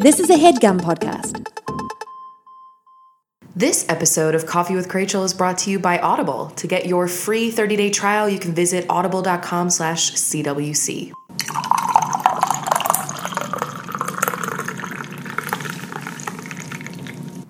This 0.00 0.20
is 0.20 0.30
a 0.30 0.34
headgum 0.34 0.80
podcast. 0.80 1.44
This 3.56 3.84
episode 3.88 4.36
of 4.36 4.46
Coffee 4.46 4.76
with 4.76 4.94
Rachel 4.94 5.24
is 5.24 5.34
brought 5.34 5.58
to 5.58 5.72
you 5.72 5.80
by 5.80 5.98
Audible. 5.98 6.50
To 6.50 6.68
get 6.68 6.86
your 6.86 7.08
free 7.08 7.50
30-day 7.50 7.90
trial, 7.90 8.28
you 8.28 8.38
can 8.38 8.54
visit 8.54 8.86
audible.com 8.88 9.70
slash 9.70 10.12
CWC. 10.12 11.10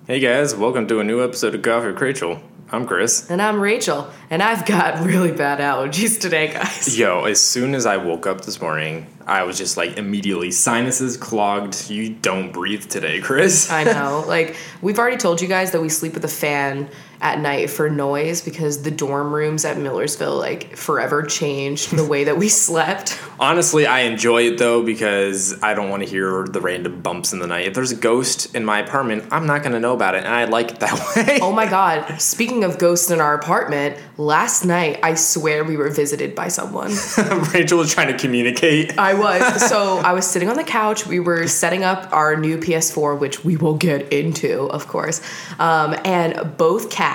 Hey 0.07 0.19
guys, 0.19 0.55
welcome 0.55 0.87
to 0.87 0.99
a 0.99 1.03
new 1.03 1.23
episode 1.23 1.53
of 1.53 1.61
Coffee 1.61 1.91
with 1.91 2.01
Rachel. 2.01 2.41
I'm 2.71 2.87
Chris. 2.87 3.29
And 3.29 3.43
I'm 3.43 3.59
Rachel, 3.61 4.09
and 4.31 4.41
I've 4.41 4.65
got 4.65 5.05
really 5.05 5.31
bad 5.31 5.59
allergies 5.59 6.19
today, 6.19 6.51
guys. 6.51 6.97
Yo, 6.97 7.25
as 7.25 7.39
soon 7.39 7.75
as 7.75 7.85
I 7.85 7.97
woke 7.97 8.25
up 8.25 8.41
this 8.41 8.59
morning, 8.59 9.05
I 9.29 9.43
was 9.43 9.57
just 9.57 9.77
like 9.77 9.97
immediately 9.97 10.51
sinuses 10.51 11.15
clogged. 11.15 11.89
You 11.89 12.09
don't 12.09 12.51
breathe 12.51 12.85
today, 12.89 13.21
Chris. 13.21 13.69
I 13.71 13.83
know. 13.83 14.25
Like, 14.29 14.55
we've 14.81 14.99
already 14.99 15.17
told 15.17 15.41
you 15.41 15.47
guys 15.47 15.71
that 15.71 15.81
we 15.81 15.89
sleep 15.89 16.13
with 16.13 16.23
a 16.23 16.29
fan 16.29 16.87
at 17.21 17.39
night 17.39 17.69
for 17.69 17.89
noise 17.89 18.41
because 18.41 18.83
the 18.83 18.91
dorm 18.91 19.33
rooms 19.33 19.65
at 19.65 19.77
Millersville 19.77 20.37
like 20.37 20.75
forever 20.75 21.23
changed 21.23 21.95
the 21.95 22.05
way 22.05 22.23
that 22.23 22.37
we 22.37 22.47
slept. 22.49 23.19
Honestly, 23.39 23.85
I 23.85 24.01
enjoy 24.01 24.43
it 24.43 24.57
though 24.57 24.83
because 24.83 25.61
I 25.61 25.73
don't 25.73 25.89
want 25.89 26.03
to 26.03 26.09
hear 26.09 26.45
the 26.47 26.61
random 26.61 27.01
bumps 27.01 27.33
in 27.33 27.39
the 27.39 27.47
night. 27.47 27.67
If 27.67 27.73
there's 27.73 27.91
a 27.91 27.95
ghost 27.95 28.55
in 28.55 28.63
my 28.63 28.79
apartment, 28.79 29.25
I'm 29.31 29.45
not 29.45 29.61
going 29.61 29.73
to 29.73 29.79
know 29.79 29.93
about 29.93 30.15
it, 30.15 30.19
and 30.23 30.33
I 30.33 30.45
like 30.45 30.71
it 30.71 30.79
that 30.79 30.93
way. 31.27 31.39
Oh 31.41 31.51
my 31.51 31.65
god, 31.65 32.21
speaking 32.21 32.63
of 32.63 32.77
ghosts 32.77 33.11
in 33.11 33.19
our 33.19 33.33
apartment, 33.33 33.97
last 34.17 34.63
night 34.63 34.99
I 35.03 35.15
swear 35.15 35.63
we 35.63 35.77
were 35.77 35.89
visited 35.89 36.35
by 36.35 36.47
someone. 36.47 36.91
Rachel 37.53 37.79
was 37.79 37.93
trying 37.93 38.11
to 38.11 38.17
communicate. 38.17 38.97
I 38.97 39.13
was. 39.13 39.69
So 39.69 39.97
I 39.97 40.13
was 40.13 40.25
sitting 40.25 40.49
on 40.49 40.55
the 40.55 40.63
couch. 40.63 41.05
We 41.05 41.19
were 41.19 41.47
setting 41.47 41.83
up 41.83 42.11
our 42.13 42.37
new 42.37 42.57
PS4, 42.57 43.19
which 43.19 43.43
we 43.43 43.57
will 43.57 43.75
get 43.75 44.11
into, 44.13 44.69
of 44.69 44.87
course. 44.87 45.21
Um, 45.59 45.95
and 46.05 46.57
both 46.57 46.89
cats 46.89 47.08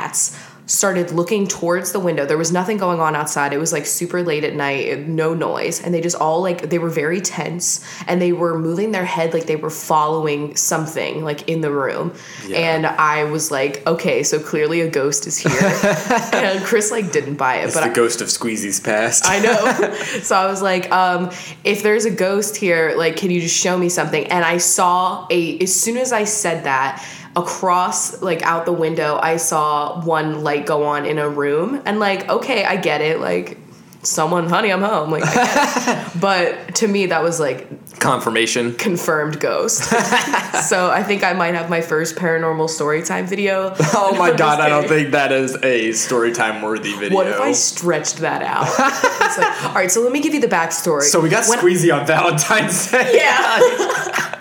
started 0.66 1.10
looking 1.10 1.46
towards 1.46 1.92
the 1.92 2.00
window. 2.00 2.24
There 2.24 2.38
was 2.38 2.50
nothing 2.50 2.78
going 2.78 2.98
on 2.98 3.14
outside. 3.14 3.52
It 3.52 3.58
was 3.58 3.72
like 3.72 3.84
super 3.84 4.22
late 4.22 4.44
at 4.44 4.54
night, 4.54 5.06
no 5.06 5.34
noise. 5.34 5.82
And 5.82 5.92
they 5.92 6.00
just 6.00 6.16
all 6.16 6.40
like, 6.40 6.70
they 6.70 6.78
were 6.78 6.88
very 6.88 7.20
tense 7.20 7.84
and 8.06 8.20
they 8.20 8.32
were 8.32 8.58
moving 8.58 8.92
their 8.92 9.04
head 9.04 9.34
like 9.34 9.46
they 9.46 9.56
were 9.56 9.70
following 9.70 10.56
something 10.56 11.22
like 11.22 11.48
in 11.48 11.60
the 11.60 11.70
room. 11.70 12.14
Yeah. 12.46 12.76
And 12.76 12.86
I 12.86 13.24
was 13.24 13.50
like, 13.50 13.86
okay, 13.86 14.22
so 14.22 14.38
clearly 14.38 14.80
a 14.80 14.88
ghost 14.88 15.26
is 15.26 15.36
here. 15.36 15.52
and 16.32 16.64
Chris 16.64 16.90
like 16.90 17.12
didn't 17.12 17.34
buy 17.34 17.56
it. 17.56 17.66
It's 17.66 17.74
but 17.74 17.84
the 17.84 17.90
I, 17.90 17.94
ghost 17.94 18.22
of 18.22 18.30
Squeezy's 18.30 18.80
past. 18.80 19.24
I 19.26 19.40
know. 19.40 19.94
so 20.22 20.34
I 20.34 20.46
was 20.46 20.62
like, 20.62 20.90
um, 20.90 21.30
if 21.62 21.82
there's 21.82 22.06
a 22.06 22.10
ghost 22.10 22.56
here, 22.56 22.94
like, 22.96 23.16
can 23.16 23.30
you 23.30 23.40
just 23.40 23.56
show 23.56 23.76
me 23.76 23.90
something? 23.90 24.26
And 24.28 24.44
I 24.44 24.56
saw 24.56 25.26
a, 25.30 25.58
as 25.58 25.78
soon 25.78 25.98
as 25.98 26.12
I 26.12 26.24
said 26.24 26.64
that, 26.64 27.06
across, 27.36 28.22
like, 28.22 28.42
out 28.42 28.64
the 28.66 28.72
window, 28.72 29.18
I 29.20 29.36
saw 29.36 30.00
one 30.04 30.42
light 30.44 30.66
go 30.66 30.84
on 30.84 31.04
in 31.06 31.18
a 31.18 31.28
room. 31.28 31.80
And, 31.84 31.98
like, 32.00 32.28
okay, 32.28 32.64
I 32.64 32.77
get 32.77 33.00
it. 33.00 33.20
Like, 33.20 33.58
someone, 34.02 34.48
honey, 34.48 34.70
I'm 34.70 34.82
home. 34.82 35.10
Like, 35.10 35.22
I 35.27 36.10
but 36.20 36.74
to 36.77 36.88
me, 36.88 37.06
that 37.06 37.22
was 37.22 37.40
like 37.40 37.66
Confirmation. 38.00 38.74
confirmed 38.74 39.40
ghost. 39.40 39.82
so 40.68 40.90
I 40.90 41.02
think 41.02 41.24
I 41.24 41.32
might 41.32 41.55
have 41.55 41.70
my 41.70 41.80
first 41.80 42.16
paranormal 42.16 42.68
story 42.68 43.02
time 43.02 43.27
video. 43.27 43.74
Oh 43.96 44.14
my 44.18 44.32
god, 44.32 44.60
I 44.60 44.68
don't 44.68 44.86
think 44.88 45.12
that 45.12 45.32
is 45.32 45.56
a 45.62 45.92
story 45.92 46.32
time 46.32 46.60
worthy 46.60 46.92
video. 46.98 47.14
What 47.16 47.28
if 47.28 47.40
I 47.40 47.52
stretched 47.52 48.18
that 48.18 48.42
out? 48.42 48.66
It's 48.68 49.38
like, 49.38 49.64
all 49.64 49.74
right, 49.74 49.90
so 49.90 50.02
let 50.02 50.12
me 50.12 50.20
give 50.20 50.34
you 50.34 50.40
the 50.40 50.48
backstory. 50.48 51.02
so 51.02 51.20
we 51.20 51.30
got 51.30 51.48
When- 51.48 51.58
Squeezy 51.60 51.94
on 51.98 52.06
Valentine's 52.06 52.90
Day. 52.90 53.12
Yeah. 53.14 54.33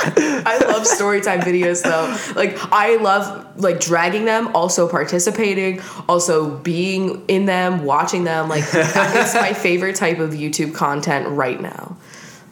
I 0.46 0.58
love 0.68 0.84
storytime 0.84 1.42
videos 1.42 1.84
though. 1.84 2.16
Like 2.36 2.58
I 2.72 2.98
love 2.98 3.60
like 3.62 3.80
dragging 3.80 4.26
them, 4.26 4.56
also 4.56 4.88
participating, 4.88 5.82
also 6.08 6.58
being 6.58 7.24
in 7.28 7.46
them, 7.46 7.84
watching 7.86 8.24
them. 8.24 8.50
Like 8.50 8.64
it's 8.74 9.34
my 9.36 9.54
favorite 9.54 9.96
type 9.96 10.20
of 10.20 10.32
YouTube 10.32 10.74
content 10.74 11.28
right 11.30 11.60
now. 11.60 11.98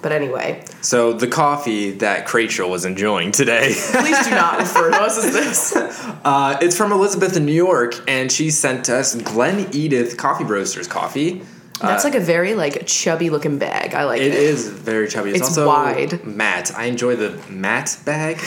But 0.01 0.11
anyway, 0.11 0.65
So 0.81 1.13
the 1.13 1.27
coffee 1.27 1.91
that 1.91 2.33
Rachel 2.33 2.71
was 2.71 2.85
enjoying 2.85 3.31
today, 3.31 3.73
please 3.75 4.23
do 4.25 4.31
not 4.31 4.57
refer 4.59 4.89
to 4.89 4.97
us 4.97 5.23
as 5.23 5.31
this. 5.31 5.75
uh, 6.25 6.57
it's 6.59 6.75
from 6.75 6.91
Elizabeth 6.91 7.37
in 7.37 7.45
New 7.45 7.53
York, 7.53 7.93
and 8.07 8.31
she 8.31 8.49
sent 8.49 8.89
us 8.89 9.13
Glen 9.13 9.69
Edith 9.73 10.17
Coffee 10.17 10.43
Roasters 10.43 10.87
coffee. 10.87 11.43
That's 11.81 12.03
like 12.03 12.15
a 12.15 12.19
very 12.19 12.53
like 12.55 12.85
chubby 12.85 13.29
looking 13.29 13.57
bag. 13.57 13.93
I 13.93 14.03
like 14.05 14.21
It 14.21 14.27
it. 14.27 14.33
is 14.35 14.67
very 14.69 15.07
chubby. 15.07 15.31
It's, 15.31 15.39
It's 15.39 15.47
also 15.49 15.67
wide. 15.67 16.23
matte. 16.25 16.71
I 16.75 16.85
enjoy 16.85 17.15
the 17.15 17.31
matte 17.49 17.97
bag. 18.05 18.37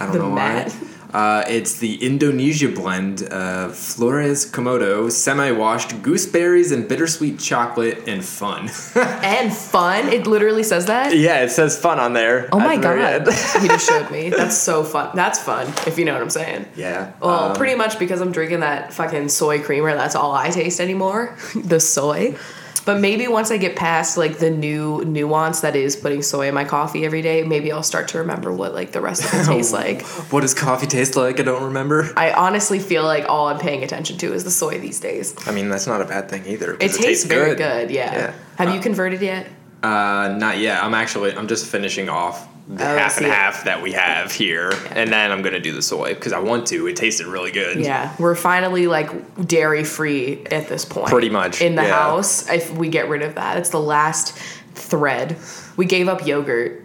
I 0.00 0.04
don't 0.06 0.12
The 0.12 0.18
know 0.18 0.30
matte. 0.30 0.70
why. 0.72 0.88
Uh, 1.14 1.44
it's 1.46 1.76
the 1.78 2.02
Indonesia 2.02 2.68
blend 2.68 3.22
of 3.24 3.76
Flores 3.76 4.50
Komodo, 4.50 5.10
semi-washed 5.12 6.00
gooseberries 6.00 6.72
and 6.72 6.88
bittersweet 6.88 7.38
chocolate 7.38 8.08
and 8.08 8.24
fun. 8.24 8.70
And 9.22 9.52
fun. 9.52 10.08
It 10.08 10.26
literally 10.26 10.62
says 10.62 10.86
that. 10.86 11.14
yeah, 11.14 11.42
it 11.44 11.50
says 11.50 11.78
fun 11.78 12.00
on 12.00 12.14
there. 12.14 12.48
Oh 12.50 12.58
my 12.58 12.78
god. 12.78 13.26
you 13.26 13.68
just 13.68 13.86
showed 13.86 14.10
me. 14.10 14.30
That's 14.38 14.56
so 14.56 14.84
fun. 14.84 15.10
That's 15.14 15.38
fun, 15.38 15.66
if 15.86 15.98
you 15.98 16.06
know 16.06 16.14
what 16.14 16.22
I'm 16.22 16.30
saying. 16.30 16.64
yeah. 16.76 17.12
Well, 17.20 17.50
um, 17.50 17.56
pretty 17.56 17.74
much 17.74 17.98
because 17.98 18.22
I'm 18.22 18.32
drinking 18.32 18.60
that 18.60 18.94
fucking 18.94 19.28
soy 19.28 19.62
creamer. 19.62 19.94
That's 19.94 20.14
all 20.16 20.32
I 20.34 20.48
taste 20.48 20.80
anymore. 20.80 21.36
the 21.54 21.78
soy. 21.78 22.36
But 22.84 23.00
maybe 23.00 23.28
once 23.28 23.50
I 23.50 23.58
get 23.58 23.76
past 23.76 24.16
like 24.16 24.38
the 24.38 24.50
new 24.50 25.04
nuance 25.04 25.60
that 25.60 25.76
is 25.76 25.94
putting 25.96 26.22
soy 26.22 26.48
in 26.48 26.54
my 26.54 26.64
coffee 26.64 27.04
every 27.04 27.22
day, 27.22 27.42
maybe 27.42 27.70
I'll 27.70 27.82
start 27.82 28.08
to 28.08 28.18
remember 28.18 28.52
what 28.52 28.74
like 28.74 28.92
the 28.92 29.00
rest 29.00 29.24
of 29.24 29.32
it 29.34 29.44
tastes 29.46 29.72
like. 29.72 30.02
What 30.32 30.40
does 30.40 30.54
coffee 30.54 30.86
taste 30.86 31.16
like? 31.16 31.38
I 31.38 31.42
don't 31.44 31.64
remember. 31.64 32.12
I 32.16 32.32
honestly 32.32 32.78
feel 32.78 33.04
like 33.04 33.28
all 33.28 33.48
I'm 33.48 33.58
paying 33.58 33.84
attention 33.84 34.18
to 34.18 34.32
is 34.32 34.44
the 34.44 34.50
soy 34.50 34.78
these 34.78 35.00
days. 35.00 35.34
I 35.46 35.52
mean, 35.52 35.68
that's 35.68 35.86
not 35.86 36.00
a 36.00 36.04
bad 36.04 36.28
thing 36.28 36.46
either. 36.46 36.74
It, 36.74 36.92
tastes, 36.92 37.24
very 37.24 37.54
good. 37.54 37.90
yeah. 37.90 38.12
Yeah. 38.12 38.34
Have 38.56 38.74
you 38.74 38.80
converted 38.80 39.22
yet? 39.22 39.46
Uh, 39.82 40.36
not 40.38 40.58
yet. 40.58 40.82
I'm 40.82 40.94
actually. 40.94 41.34
I'm 41.34 41.48
just 41.48 41.66
finishing 41.66 42.08
off 42.08 42.48
the 42.68 42.84
Oh, 42.84 42.96
half 42.96 43.18
and 43.18 43.26
half 43.26 43.64
that 43.64 43.82
we 43.82 43.92
have 43.92 44.32
here, 44.32 44.72
and 44.90 45.12
then 45.12 45.32
I'm 45.32 45.42
gonna 45.42 45.60
do 45.60 45.72
the 45.72 45.82
soy 45.82 46.14
because 46.14 46.32
I 46.32 46.38
want 46.38 46.66
to. 46.68 46.86
It 46.86 46.96
tasted 46.96 47.26
really 47.26 47.50
good. 47.50 47.80
Yeah, 47.80 48.14
we're 48.18 48.34
finally 48.34 48.86
like 48.86 49.46
dairy 49.46 49.84
free 49.84 50.44
at 50.46 50.68
this 50.68 50.84
point. 50.84 51.08
Pretty 51.08 51.30
much, 51.30 51.60
in 51.60 51.74
the 51.74 51.82
yeah. 51.82 51.90
house. 51.90 52.48
If 52.48 52.72
we 52.72 52.88
get 52.88 53.08
rid 53.08 53.22
of 53.22 53.34
that, 53.34 53.58
it's 53.58 53.70
the 53.70 53.80
last 53.80 54.36
thread. 54.74 55.36
We 55.76 55.86
gave 55.86 56.08
up 56.08 56.26
yogurt. 56.26 56.81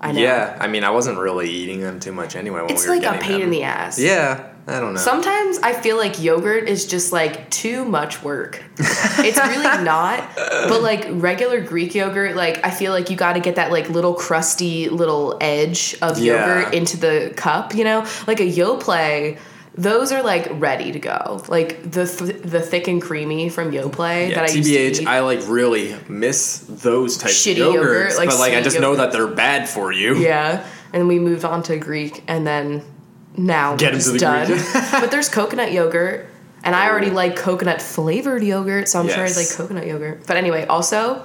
I 0.00 0.12
know. 0.12 0.20
Yeah, 0.20 0.56
I 0.60 0.66
mean, 0.66 0.82
I 0.84 0.90
wasn't 0.90 1.18
really 1.18 1.50
eating 1.50 1.80
them 1.80 2.00
too 2.00 2.12
much 2.12 2.34
anyway. 2.36 2.62
When 2.62 2.70
It's 2.70 2.84
we 2.84 2.90
were 2.90 3.02
like 3.02 3.16
a 3.16 3.22
pain 3.22 3.32
them. 3.32 3.42
in 3.42 3.50
the 3.50 3.62
ass. 3.64 3.98
Yeah, 3.98 4.48
I 4.66 4.80
don't 4.80 4.94
know. 4.94 5.00
Sometimes 5.00 5.58
I 5.58 5.74
feel 5.74 5.98
like 5.98 6.22
yogurt 6.22 6.68
is 6.68 6.86
just 6.86 7.12
like 7.12 7.50
too 7.50 7.84
much 7.84 8.22
work. 8.22 8.62
It's 9.22 9.36
really 9.36 9.84
not. 9.84 10.26
But 10.36 10.80
like 10.82 11.06
regular 11.10 11.60
Greek 11.60 11.94
yogurt, 11.94 12.34
like 12.36 12.64
I 12.64 12.70
feel 12.70 12.92
like 12.92 13.10
you 13.10 13.16
got 13.16 13.34
to 13.34 13.40
get 13.40 13.56
that 13.56 13.70
like 13.70 13.90
little 13.90 14.14
crusty 14.14 14.88
little 14.88 15.36
edge 15.42 15.94
of 16.00 16.18
Yeah. 16.18 16.60
yogurt 16.60 16.74
into 16.74 16.96
the 16.96 17.32
cup, 17.36 17.74
you 17.74 17.84
know? 17.84 18.06
Like 18.26 18.40
a 18.40 18.44
Yoplait, 18.50 19.38
those 19.74 20.12
are 20.12 20.22
like 20.22 20.48
ready 20.52 20.92
to 20.92 20.98
go. 20.98 21.42
Like 21.48 21.82
the 21.90 22.06
th- 22.06 22.42
the 22.42 22.60
thick 22.60 22.88
and 22.88 23.00
creamy 23.00 23.48
from 23.48 23.70
Yoplait 23.70 24.30
yeah, 24.30 24.34
that 24.36 24.50
I 24.50 24.52
used 24.52 24.68
to 24.68 24.76
TBH, 24.76 25.00
eat. 25.02 25.06
I 25.06 25.20
like 25.20 25.40
really 25.46 25.96
miss 26.08 26.64
those 26.68 27.16
types 27.16 27.34
Shitty 27.34 27.60
of 27.66 27.74
yogurts, 27.74 27.74
yogurt, 27.74 28.16
like 28.16 28.28
but 28.28 28.38
like 28.38 28.54
I 28.54 28.62
just 28.62 28.80
know 28.80 28.96
that 28.96 29.12
they're 29.12 29.28
bad 29.28 29.68
for 29.68 29.92
you. 29.92 30.16
Yeah, 30.16 30.66
and 30.92 31.06
we 31.08 31.18
moved 31.18 31.44
on 31.44 31.62
to 31.64 31.76
Greek, 31.76 32.24
and 32.26 32.46
then 32.46 32.82
now 33.36 33.76
Get 33.76 33.92
we're 33.92 33.98
into 33.98 34.10
the 34.12 34.18
done. 34.18 34.46
Greek. 34.48 34.62
but 34.92 35.10
there's 35.10 35.28
coconut 35.28 35.72
yogurt, 35.72 36.28
and 36.64 36.74
I 36.74 36.88
already 36.90 37.10
like 37.10 37.36
coconut 37.36 37.80
flavored 37.80 38.42
yogurt, 38.42 38.88
so 38.88 39.00
I'm 39.00 39.08
sure 39.08 39.24
I'd 39.24 39.36
like 39.36 39.50
coconut 39.50 39.86
yogurt. 39.86 40.26
But 40.26 40.36
anyway, 40.36 40.66
also, 40.66 41.24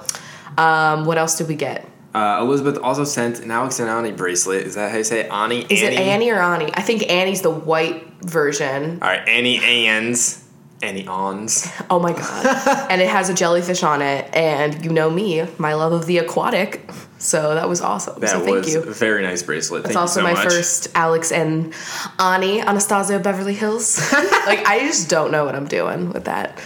um, 0.56 1.04
what 1.04 1.18
else 1.18 1.36
did 1.36 1.48
we 1.48 1.56
get? 1.56 1.86
Uh, 2.16 2.40
Elizabeth 2.40 2.78
also 2.82 3.04
sent 3.04 3.40
an 3.40 3.50
Alex 3.50 3.78
and 3.78 3.90
Ani 3.90 4.10
bracelet. 4.10 4.66
Is 4.66 4.74
that 4.74 4.90
how 4.90 4.96
you 4.96 5.04
say 5.04 5.20
it? 5.20 5.30
Ani? 5.30 5.66
Is 5.68 5.82
it 5.82 5.92
Annie 5.92 6.30
or 6.30 6.40
Annie? 6.40 6.70
I 6.72 6.80
think 6.80 7.10
Annie's 7.10 7.42
the 7.42 7.50
white 7.50 8.08
version. 8.22 9.02
All 9.02 9.08
right, 9.08 9.28
Annie 9.28 9.62
Anns. 9.62 10.42
Annie 10.82 11.06
Ons. 11.06 11.70
Oh 11.90 12.00
my 12.00 12.14
god! 12.14 12.86
and 12.90 13.02
it 13.02 13.08
has 13.08 13.28
a 13.28 13.34
jellyfish 13.34 13.82
on 13.82 14.00
it, 14.00 14.34
and 14.34 14.82
you 14.82 14.90
know 14.90 15.10
me, 15.10 15.46
my 15.58 15.74
love 15.74 15.92
of 15.92 16.06
the 16.06 16.16
aquatic. 16.16 16.90
So 17.18 17.54
that 17.54 17.68
was 17.68 17.82
awesome. 17.82 18.18
That 18.20 18.30
so 18.30 18.40
thank 18.40 18.64
was 18.64 18.72
you. 18.72 18.80
a 18.80 18.92
very 18.92 19.22
nice 19.22 19.42
bracelet. 19.42 19.80
It's 19.80 19.88
Thank 19.88 19.98
also 20.00 20.20
you 20.20 20.26
so 20.26 20.32
my 20.32 20.42
much. 20.42 20.52
first 20.52 20.88
Alex 20.94 21.32
and 21.32 21.74
Ani 22.18 22.62
Anastasia 22.62 23.18
Beverly 23.18 23.54
Hills. 23.54 23.98
like 24.12 24.66
I 24.66 24.80
just 24.86 25.10
don't 25.10 25.30
know 25.30 25.44
what 25.44 25.54
I'm 25.54 25.66
doing 25.66 26.12
with 26.12 26.24
that. 26.24 26.58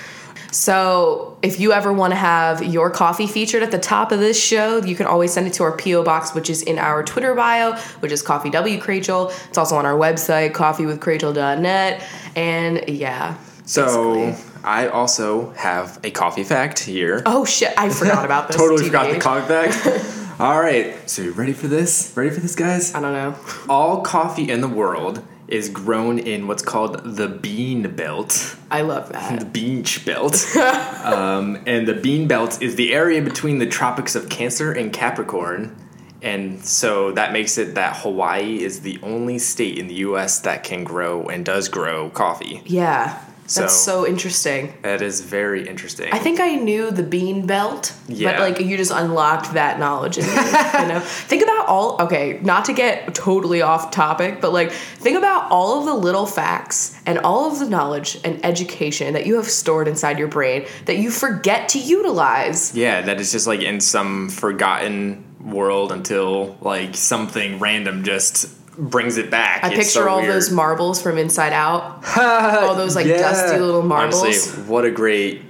So 0.52 1.38
if 1.42 1.60
you 1.60 1.72
ever 1.72 1.92
want 1.92 2.12
to 2.12 2.16
have 2.16 2.62
your 2.64 2.90
coffee 2.90 3.26
featured 3.26 3.62
at 3.62 3.70
the 3.70 3.78
top 3.78 4.12
of 4.12 4.18
this 4.18 4.42
show, 4.42 4.82
you 4.82 4.96
can 4.96 5.06
always 5.06 5.32
send 5.32 5.46
it 5.46 5.52
to 5.54 5.62
our 5.62 5.76
PO 5.76 6.02
box, 6.02 6.34
which 6.34 6.50
is 6.50 6.62
in 6.62 6.78
our 6.78 7.02
Twitter 7.02 7.34
bio, 7.34 7.76
which 8.00 8.12
is 8.12 8.22
Coffee 8.22 8.50
W 8.50 8.80
Crachel. 8.80 9.30
It's 9.48 9.58
also 9.58 9.76
on 9.76 9.86
our 9.86 9.94
website, 9.94 10.52
coffeewithcrachel.net. 10.52 12.04
And 12.36 12.88
yeah. 12.88 13.36
So 13.64 14.14
basically. 14.14 14.50
I 14.64 14.88
also 14.88 15.50
have 15.52 15.98
a 16.04 16.10
coffee 16.10 16.44
fact 16.44 16.80
here. 16.80 17.22
Oh 17.24 17.44
shit, 17.44 17.72
I 17.78 17.88
forgot 17.88 18.24
about 18.24 18.48
this. 18.48 18.56
totally 18.56 18.84
forgot 18.84 19.12
the 19.12 19.20
coffee 19.20 19.46
fact. 19.46 20.16
All 20.40 20.58
right, 20.58 21.08
so 21.08 21.20
you 21.20 21.32
ready 21.32 21.52
for 21.52 21.68
this? 21.68 22.14
Ready 22.16 22.30
for 22.30 22.40
this, 22.40 22.56
guys? 22.56 22.94
I 22.94 23.00
don't 23.00 23.12
know. 23.12 23.36
All 23.68 24.00
coffee 24.00 24.50
in 24.50 24.62
the 24.62 24.68
world 24.68 25.22
is 25.50 25.68
grown 25.68 26.18
in 26.18 26.46
what's 26.46 26.62
called 26.62 27.16
the 27.16 27.28
bean 27.28 27.94
belt. 27.94 28.56
I 28.70 28.82
love 28.82 29.12
that. 29.12 29.40
The 29.40 29.44
beach 29.44 30.04
belt. 30.04 30.56
um, 30.56 31.62
and 31.66 31.86
the 31.86 31.94
bean 31.94 32.28
belt 32.28 32.62
is 32.62 32.76
the 32.76 32.92
area 32.92 33.20
between 33.20 33.58
the 33.58 33.66
tropics 33.66 34.14
of 34.14 34.28
Cancer 34.28 34.72
and 34.72 34.92
Capricorn. 34.92 35.76
And 36.22 36.64
so 36.64 37.12
that 37.12 37.32
makes 37.32 37.58
it 37.58 37.74
that 37.74 37.96
Hawaii 37.98 38.62
is 38.62 38.80
the 38.80 38.98
only 39.02 39.38
state 39.38 39.78
in 39.78 39.88
the 39.88 39.94
US 39.94 40.40
that 40.40 40.64
can 40.64 40.84
grow 40.84 41.26
and 41.28 41.44
does 41.44 41.68
grow 41.68 42.10
coffee. 42.10 42.62
Yeah. 42.66 43.22
That's 43.54 43.74
So- 43.74 44.02
so 44.04 44.06
interesting. 44.06 44.72
That 44.82 45.02
is 45.02 45.20
very 45.22 45.66
interesting. 45.66 46.08
I 46.12 46.18
think 46.18 46.38
I 46.40 46.54
knew 46.54 46.90
the 46.90 47.02
bean 47.02 47.46
belt, 47.46 47.92
Yeah. 48.08 48.32
but 48.32 48.40
like 48.40 48.60
you 48.60 48.76
just 48.76 48.92
unlocked 48.92 49.54
that 49.54 49.78
knowledge 49.78 50.18
in 50.18 50.24
me. 50.26 50.32
you 50.32 50.88
know, 50.88 51.00
think 51.28 51.42
about 51.42 51.66
all. 51.66 51.96
Okay, 52.00 52.38
not 52.42 52.64
to 52.66 52.72
get 52.72 53.12
totally 53.14 53.60
off 53.62 53.90
topic, 53.90 54.40
but 54.40 54.52
like 54.52 54.70
think 54.72 55.16
about 55.18 55.50
all 55.50 55.78
of 55.80 55.84
the 55.86 55.94
little 55.94 56.26
facts 56.26 56.94
and 57.06 57.18
all 57.18 57.50
of 57.50 57.58
the 57.58 57.68
knowledge 57.68 58.18
and 58.24 58.44
education 58.44 59.14
that 59.14 59.26
you 59.26 59.34
have 59.36 59.48
stored 59.48 59.88
inside 59.88 60.18
your 60.18 60.28
brain 60.28 60.64
that 60.86 60.98
you 60.98 61.10
forget 61.10 61.68
to 61.70 61.78
utilize. 61.78 62.74
Yeah, 62.74 63.00
that 63.02 63.20
is 63.20 63.32
just 63.32 63.46
like 63.46 63.60
in 63.62 63.80
some 63.80 64.28
forgotten 64.28 65.24
world 65.44 65.90
until 65.90 66.56
like 66.60 66.94
something 66.94 67.58
random 67.58 68.04
just 68.04 68.46
brings 68.80 69.16
it 69.18 69.30
back. 69.30 69.62
I 69.62 69.68
It's 69.68 69.76
picture 69.76 69.90
so 69.90 70.08
all 70.08 70.20
weird. 70.20 70.32
those 70.32 70.50
marbles 70.50 71.00
from 71.02 71.18
Inside 71.18 71.52
Out, 71.52 72.02
all 72.16 72.74
those 72.74 72.96
like 72.96 73.06
Yeah. 73.06 73.18
dusty 73.18 73.58
little 73.58 73.82
marbles. 73.82 74.22
Honestly, 74.22 74.62
what 74.64 74.84
a 74.84 74.90
great 74.90 75.42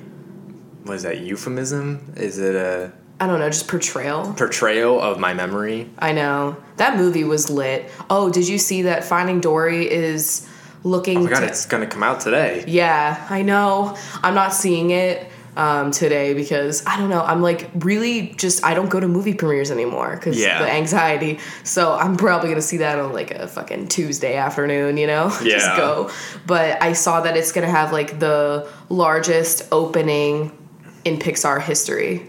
what 0.84 0.94
is 0.94 1.02
that 1.04 1.20
euphemism? 1.20 2.12
Is 2.16 2.38
it 2.38 2.54
a 2.54 2.92
I 3.20 3.26
don't 3.26 3.38
know, 3.38 3.50
just 3.50 3.68
portrayal. 3.68 4.32
portrayal 4.34 4.98
of 5.00 5.18
my 5.18 5.34
memory? 5.34 5.90
I 5.98 6.12
know 6.12 6.56
that 6.78 6.96
movie 6.96 7.24
was 7.24 7.50
lit. 7.50 7.90
Oh, 8.08 8.30
did 8.30 8.48
you 8.48 8.58
see 8.58 8.82
that 8.82 9.04
Finding 9.04 9.40
Dory 9.40 9.90
is 9.90 10.48
looking? 10.84 11.18
Oh 11.18 11.22
my 11.24 11.30
god, 11.30 11.40
to- 11.40 11.46
it's 11.46 11.66
gonna 11.66 11.86
come 11.86 12.02
out 12.02 12.20
today. 12.20 12.64
Yeah, 12.66 13.26
I 13.28 13.42
know. 13.42 13.96
I'm 14.22 14.34
not 14.34 14.54
seeing 14.54 14.90
it 14.90 15.29
um, 15.60 15.90
today 15.90 16.32
because 16.32 16.82
I 16.86 16.96
don't 16.96 17.10
know. 17.10 17.22
I'm 17.22 17.42
like 17.42 17.68
really 17.74 18.32
just 18.38 18.64
I 18.64 18.72
don't 18.72 18.88
go 18.88 18.98
to 18.98 19.06
movie 19.06 19.34
premieres 19.34 19.70
anymore 19.70 20.16
because 20.16 20.40
Yeah. 20.40 20.58
the 20.62 20.70
anxiety. 20.72 21.38
So 21.64 21.92
I'm 21.92 22.16
probably 22.16 22.48
gonna 22.48 22.62
see 22.62 22.78
that 22.78 22.98
on 22.98 23.12
like 23.12 23.30
a 23.30 23.46
fucking 23.46 23.88
Tuesday 23.88 24.36
afternoon, 24.36 24.96
you 24.96 25.06
know? 25.06 25.28
just 25.42 25.76
go. 25.76 26.10
But 26.46 26.82
I 26.82 26.94
saw 26.94 27.20
that 27.20 27.36
it's 27.36 27.52
gonna 27.52 27.70
have 27.70 27.92
like 27.92 28.18
the 28.18 28.66
largest 28.88 29.68
opening 29.70 30.56
in 31.04 31.18
Pixar 31.18 31.60
history. 31.60 32.26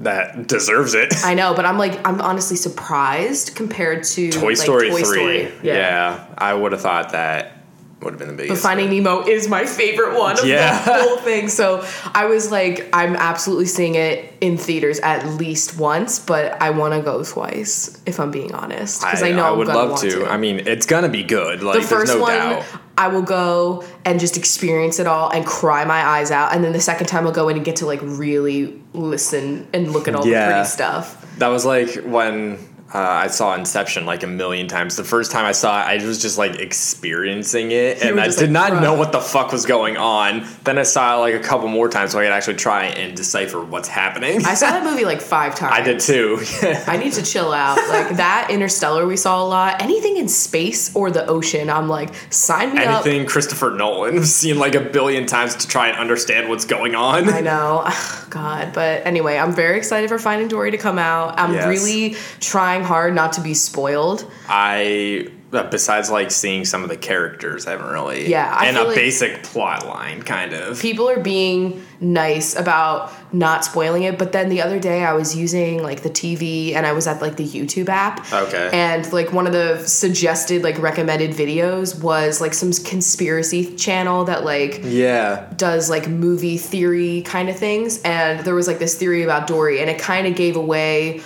That 0.00 0.48
deserves 0.48 0.94
it. 0.94 1.14
I 1.24 1.34
know, 1.34 1.54
but 1.54 1.64
I'm 1.64 1.78
like 1.78 2.04
I'm 2.04 2.20
honestly 2.20 2.56
surprised 2.56 3.54
compared 3.54 4.02
to 4.14 4.32
Toy 4.32 4.48
like, 4.48 4.56
Story 4.56 4.90
Toy 4.90 4.96
3. 4.96 5.04
Story. 5.04 5.52
Yeah. 5.62 6.26
I 6.36 6.52
would 6.52 6.72
have 6.72 6.80
thought 6.80 7.12
that 7.12 7.52
would 8.00 8.12
have 8.12 8.18
been 8.18 8.28
the 8.28 8.34
biggest. 8.34 8.62
But 8.62 8.76
biggest. 8.76 8.90
Finding 8.90 8.90
Nemo 9.04 9.26
is 9.26 9.48
my 9.48 9.64
favorite 9.64 10.18
one 10.18 10.38
of 10.38 10.44
Yeah. 10.44 10.84
the 10.84 10.92
whole 11.02 11.16
thing. 11.18 11.48
So 11.48 11.86
I 12.14 12.26
was 12.26 12.50
like, 12.50 12.88
I'm 12.92 13.16
absolutely 13.16 13.66
seeing 13.66 13.94
it 13.94 14.32
in 14.40 14.58
theaters 14.58 14.98
at 15.00 15.26
least 15.26 15.78
once, 15.78 16.18
but 16.18 16.60
I 16.60 16.70
want 16.70 16.92
to 16.94 17.00
go 17.00 17.24
twice 17.24 17.98
if 18.04 18.20
I'm 18.20 18.30
being 18.30 18.52
honest 18.54 19.00
because 19.00 19.22
I, 19.22 19.32
know 19.32 19.44
I 19.44 19.50
I'm 19.52 19.58
would 19.58 19.66
gonna 19.68 19.78
love 19.78 19.88
want 19.90 20.02
to. 20.02 20.10
to. 20.10 20.26
I 20.26 20.36
mean, 20.36 20.66
it's 20.66 20.84
gonna 20.86 21.08
be 21.08 21.22
good. 21.22 21.62
Like, 21.62 21.80
the 21.80 21.86
first 21.86 22.12
there's 22.12 22.18
no 22.18 22.22
one, 22.22 22.34
doubt. 22.36 22.64
I 22.98 23.08
will 23.08 23.22
go 23.22 23.84
and 24.04 24.20
just 24.20 24.36
experience 24.36 24.98
it 25.00 25.06
all 25.06 25.30
and 25.30 25.44
cry 25.46 25.84
my 25.84 26.00
eyes 26.04 26.30
out, 26.30 26.54
and 26.54 26.62
then 26.62 26.72
the 26.72 26.80
second 26.80 27.06
time 27.06 27.26
I'll 27.26 27.32
go 27.32 27.48
in 27.48 27.56
and 27.56 27.64
get 27.64 27.76
to 27.76 27.86
like 27.86 28.00
really 28.02 28.80
listen 28.92 29.66
and 29.72 29.92
look 29.92 30.06
at 30.08 30.14
all 30.14 30.26
Yeah. 30.26 30.46
the 30.48 30.52
pretty 30.54 30.68
stuff. 30.68 31.38
That 31.38 31.48
was 31.48 31.64
like 31.64 31.94
when 32.04 32.58
uh, 32.94 32.98
I 32.98 33.26
saw 33.26 33.54
Inception 33.56 34.06
like 34.06 34.22
a 34.22 34.26
million 34.28 34.68
times. 34.68 34.96
The 34.96 35.02
first 35.04 35.32
time 35.32 35.44
I 35.44 35.52
saw 35.52 35.80
it, 35.80 35.84
I 36.00 36.06
was 36.06 36.22
just 36.22 36.38
like 36.38 36.60
experiencing 36.60 37.72
it, 37.72 38.02
and 38.02 38.20
I 38.20 38.28
did 38.28 38.36
like, 38.42 38.50
not 38.50 38.80
know 38.82 38.94
what 38.94 39.10
the 39.10 39.20
fuck 39.20 39.50
was 39.52 39.66
going 39.66 39.96
on. 39.96 40.46
Then 40.62 40.78
I 40.78 40.84
saw 40.84 41.16
it 41.16 41.20
like 41.20 41.34
a 41.34 41.40
couple 41.40 41.66
more 41.68 41.88
times 41.88 42.12
so 42.12 42.20
I 42.20 42.24
could 42.24 42.32
actually 42.32 42.54
try 42.56 42.84
and 42.84 43.16
decipher 43.16 43.62
what's 43.64 43.88
happening. 43.88 44.44
I 44.46 44.54
saw 44.54 44.70
that 44.70 44.84
movie 44.88 45.04
like 45.04 45.20
five 45.20 45.56
times. 45.56 45.74
I 45.76 45.82
did 45.82 45.98
too. 45.98 46.38
I 46.86 46.96
need 46.96 47.12
to 47.14 47.22
chill 47.22 47.52
out. 47.52 47.76
Like 47.88 48.16
that 48.16 48.48
Interstellar 48.50 49.06
we 49.06 49.16
saw 49.16 49.42
a 49.42 49.46
lot. 49.46 49.82
Anything 49.82 50.16
in 50.16 50.28
space 50.28 50.94
or 50.94 51.10
the 51.10 51.26
ocean, 51.26 51.70
I'm 51.70 51.88
like, 51.88 52.14
sign 52.32 52.74
me 52.74 52.84
up. 52.84 53.04
Anything 53.04 53.26
Christopher 53.26 53.70
Nolan 53.70 54.16
I've 54.16 54.28
seen 54.28 54.58
like 54.58 54.76
a 54.76 54.80
billion 54.80 55.26
times 55.26 55.56
to 55.56 55.66
try 55.66 55.88
and 55.88 55.98
understand 55.98 56.48
what's 56.48 56.64
going 56.64 56.94
on. 56.94 57.28
I 57.28 57.40
know. 57.40 57.88
God. 58.30 58.72
But 58.72 59.04
anyway, 59.04 59.36
I'm 59.36 59.52
very 59.52 59.78
excited 59.78 60.08
for 60.08 60.18
Finding 60.20 60.46
Dory 60.46 60.70
to 60.70 60.78
come 60.78 60.98
out. 60.98 61.38
I'm 61.40 61.54
Yes. 61.54 61.66
really 61.66 62.16
trying 62.40 62.83
hard 62.84 63.14
not 63.14 63.32
to 63.34 63.40
be 63.40 63.54
spoiled. 63.54 64.30
I 64.48 65.28
besides 65.62 66.10
like 66.10 66.30
seeing 66.30 66.64
some 66.64 66.82
of 66.82 66.88
the 66.88 66.96
characters, 66.96 67.66
I 67.66 67.72
haven't 67.72 67.92
really 67.92 68.28
Yeah, 68.28 68.52
I 68.52 68.66
and 68.66 68.76
a 68.76 68.84
like- 68.84 68.96
basic 68.96 69.42
plot 69.44 69.86
line 69.86 70.22
kind 70.22 70.52
of. 70.52 70.80
People 70.80 71.08
are 71.08 71.20
being 71.20 71.84
nice 72.00 72.56
about 72.56 73.12
not 73.32 73.64
spoiling 73.64 74.02
it, 74.02 74.18
but 74.18 74.32
then 74.32 74.48
the 74.48 74.62
other 74.62 74.78
day 74.78 75.04
I 75.04 75.12
was 75.14 75.36
using 75.36 75.82
like 75.82 76.02
the 76.02 76.10
TV 76.10 76.74
and 76.74 76.86
I 76.86 76.92
was 76.92 77.06
at 77.06 77.22
like 77.22 77.36
the 77.36 77.46
YouTube 77.46 77.88
app. 77.88 78.30
Okay. 78.32 78.70
And 78.72 79.10
like 79.12 79.32
one 79.32 79.46
of 79.46 79.52
the 79.52 79.86
suggested 79.86 80.62
like 80.62 80.78
recommended 80.78 81.30
videos 81.30 82.00
was 82.02 82.40
like 82.40 82.52
some 82.52 82.72
conspiracy 82.72 83.74
channel 83.76 84.24
that 84.24 84.44
like 84.44 84.80
yeah. 84.82 85.48
does 85.56 85.88
like 85.88 86.08
movie 86.08 86.58
theory 86.58 87.22
kind 87.22 87.48
of 87.48 87.56
things 87.56 88.02
and 88.02 88.40
there 88.40 88.54
was 88.54 88.66
like 88.66 88.78
this 88.78 88.96
theory 88.96 89.22
about 89.22 89.46
Dory 89.46 89.80
and 89.80 89.88
it 89.88 89.98
kind 89.98 90.26
of 90.26 90.34
gave 90.34 90.56
away 90.56 91.20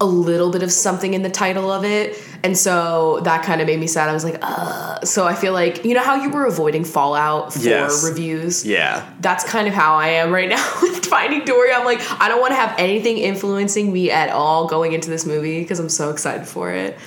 a 0.00 0.06
little 0.06 0.50
bit 0.50 0.62
of 0.62 0.72
something 0.72 1.12
in 1.14 1.22
the 1.22 1.28
title 1.30 1.70
of 1.70 1.84
it. 1.84 2.18
And 2.42 2.56
so 2.56 3.20
that 3.24 3.44
kind 3.44 3.60
of 3.60 3.66
made 3.66 3.78
me 3.78 3.86
sad. 3.86 4.08
I 4.08 4.14
was 4.14 4.24
like 4.24 4.38
uh 4.40 5.00
so 5.04 5.26
I 5.26 5.34
feel 5.34 5.52
like 5.52 5.84
you 5.84 5.92
know 5.94 6.02
how 6.02 6.14
you 6.22 6.30
were 6.30 6.46
avoiding 6.46 6.84
Fallout 6.84 7.52
for 7.52 7.58
Yes. 7.60 8.02
reviews? 8.04 8.64
Yeah. 8.64 9.04
that's 9.20 9.44
kind 9.44 9.68
of 9.68 9.74
how 9.74 9.94
I 9.96 10.08
am 10.08 10.32
right 10.32 10.48
now 10.48 10.72
with 10.82 11.04
Finding 11.04 11.44
Dory. 11.44 11.72
I'm 11.72 11.84
like 11.84 12.00
I 12.20 12.28
don't 12.28 12.40
want 12.40 12.52
to 12.52 12.56
have 12.56 12.74
anything 12.78 13.18
influencing 13.18 13.92
me 13.92 14.10
at 14.10 14.30
all 14.30 14.66
going 14.66 14.92
into 14.92 15.10
this 15.10 15.26
movie 15.26 15.60
because 15.60 15.78
I'm 15.78 15.90
so 15.90 16.10
excited 16.10 16.46
for 16.48 16.70
it 16.72 16.98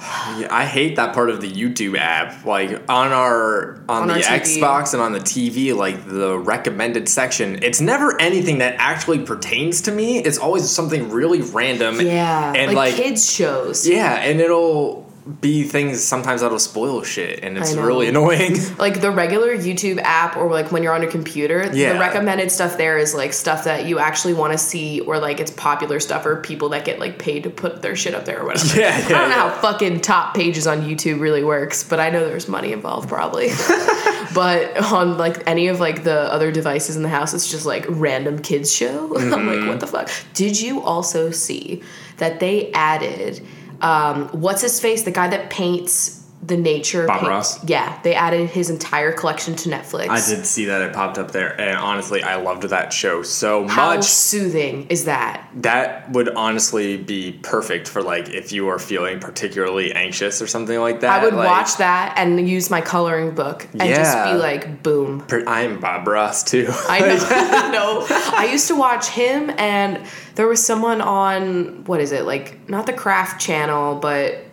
Yeah, 0.00 0.48
I 0.50 0.64
hate 0.64 0.96
that 0.96 1.14
part 1.14 1.28
of 1.28 1.40
the 1.40 1.50
YouTube 1.50 1.98
app. 1.98 2.44
Like 2.44 2.70
on 2.88 3.12
our 3.12 3.76
on, 3.88 4.02
On 4.02 4.08
the 4.08 4.14
our 4.14 4.20
Xbox 4.20 4.94
and 4.94 5.02
on 5.02 5.12
the 5.12 5.20
TV, 5.20 5.74
like 5.74 6.06
the 6.06 6.38
recommended 6.38 7.08
section, 7.08 7.62
it's 7.62 7.80
never 7.80 8.18
anything 8.20 8.58
that 8.58 8.76
actually 8.78 9.20
pertains 9.20 9.82
to 9.82 9.92
me. 9.92 10.18
It's 10.18 10.38
always 10.38 10.68
something 10.70 11.10
really 11.10 11.42
random. 11.42 12.00
yeah 12.00 12.52
and 12.54 12.68
like, 12.68 12.92
like, 12.92 12.94
kids 12.94 13.30
shows 13.30 13.86
yeah, 13.86 14.14
and 14.14 14.40
it'll 14.40 15.09
be 15.40 15.62
things 15.64 16.02
sometimes 16.02 16.40
that'll 16.40 16.58
spoil 16.58 17.02
shit, 17.02 17.40
and 17.42 17.56
it's 17.58 17.74
really 17.74 18.08
annoying. 18.12 18.56
like 18.78 19.00
the 19.00 19.10
regular 19.10 19.56
YouTube 19.56 20.00
app 20.02 20.36
or 20.36 20.50
like 20.50 20.72
when 20.72 20.82
you're 20.82 20.94
on 20.94 21.02
a 21.02 21.06
computer, 21.06 21.70
Yeah. 21.72 21.92
the 21.94 21.98
recommended 21.98 22.50
stuff 22.50 22.76
there 22.76 22.98
is 22.98 23.14
like 23.14 23.32
stuff 23.32 23.64
that 23.64 23.86
you 23.86 23.98
actually 23.98 24.34
want 24.34 24.52
to 24.52 24.58
see 24.58 25.00
or 25.00 25.18
like 25.18 25.40
it's 25.40 25.50
popular 25.52 26.00
stuff 26.00 26.26
or 26.26 26.36
people 26.40 26.70
that 26.70 26.84
get 26.84 26.98
like 26.98 27.18
paid 27.18 27.44
to 27.44 27.50
put 27.50 27.82
their 27.82 27.94
shit 27.96 28.14
up 28.14 28.24
there 28.24 28.40
or 28.40 28.46
whatever. 28.46 28.78
Yeah, 28.80 28.96
I 28.96 29.00
don't 29.08 29.10
know 29.10 29.36
yeah. 29.36 29.50
how 29.50 29.60
fucking 29.60 30.00
top 30.00 30.34
pages 30.34 30.66
on 30.66 30.82
YouTube 30.82 31.20
really 31.20 31.44
works, 31.44 31.84
but 31.84 32.00
I 32.00 32.10
know 32.10 32.26
there's 32.26 32.48
money 32.48 32.72
involved 32.72 33.08
probably. 33.08 33.48
but 34.34 34.76
on 34.92 35.18
like 35.18 35.42
any 35.46 35.68
of 35.68 35.80
like 35.80 36.04
the 36.04 36.32
other 36.32 36.50
devices 36.52 36.96
in 36.96 37.02
the 37.02 37.08
house, 37.08 37.34
it's 37.34 37.50
just 37.50 37.66
like 37.66 37.84
random 37.88 38.38
kids 38.40 38.72
show. 38.72 39.16
I'm 39.16 39.30
Mm-hmm. 39.30 39.60
like, 39.60 39.68
what 39.68 39.80
the 39.80 39.86
fuck? 39.86 40.10
Did 40.34 40.60
you 40.60 40.80
also 40.82 41.30
see 41.30 41.82
that 42.18 42.40
they 42.40 42.70
added 42.72 43.40
um, 43.80 44.28
what's 44.28 44.62
his 44.62 44.80
face? 44.80 45.02
The 45.02 45.10
guy 45.10 45.28
that 45.28 45.50
paints 45.50 46.19
the 46.42 46.56
nature. 46.56 47.06
Bob 47.06 47.22
Ross? 47.22 47.62
Yeah, 47.64 48.00
they 48.02 48.14
added 48.14 48.48
his 48.48 48.70
entire 48.70 49.12
collection 49.12 49.54
to 49.56 49.68
Netflix. 49.68 50.08
I 50.08 50.26
did 50.26 50.46
see 50.46 50.66
that 50.66 50.80
it 50.80 50.94
popped 50.94 51.18
up 51.18 51.32
there, 51.32 51.58
and 51.60 51.76
honestly, 51.76 52.22
I 52.22 52.36
loved 52.36 52.62
that 52.64 52.92
show 52.92 53.22
so 53.22 53.68
How 53.68 53.96
much. 53.96 54.04
soothing 54.04 54.86
is 54.88 55.04
that? 55.04 55.46
That 55.54 56.10
would 56.12 56.30
honestly 56.30 56.96
be 56.96 57.38
perfect 57.42 57.88
for 57.88 58.02
like 58.02 58.30
if 58.30 58.52
you 58.52 58.68
are 58.68 58.78
feeling 58.78 59.20
particularly 59.20 59.92
anxious 59.92 60.40
or 60.40 60.46
something 60.46 60.78
like 60.78 61.00
that. 61.00 61.20
I 61.20 61.24
would 61.24 61.34
like, 61.34 61.46
watch 61.46 61.76
that 61.76 62.14
and 62.16 62.48
use 62.48 62.70
my 62.70 62.80
coloring 62.80 63.34
book 63.34 63.68
and 63.72 63.82
just 63.82 64.24
be 64.24 64.34
like, 64.34 64.82
boom. 64.82 65.26
I'm 65.46 65.78
Bob 65.78 66.06
Ross 66.06 66.42
too. 66.42 66.68
I 66.88 67.00
know. 67.00 67.16
no, 67.72 68.06
I 68.08 68.48
used 68.50 68.68
to 68.68 68.76
watch 68.76 69.08
him, 69.08 69.50
and 69.58 70.00
there 70.36 70.48
was 70.48 70.64
someone 70.64 71.00
on 71.02 71.84
what 71.84 72.00
is 72.00 72.12
it 72.12 72.24
like? 72.24 72.68
Not 72.68 72.86
the 72.86 72.92
Craft 72.94 73.40
Channel, 73.40 73.96
but 73.96 74.46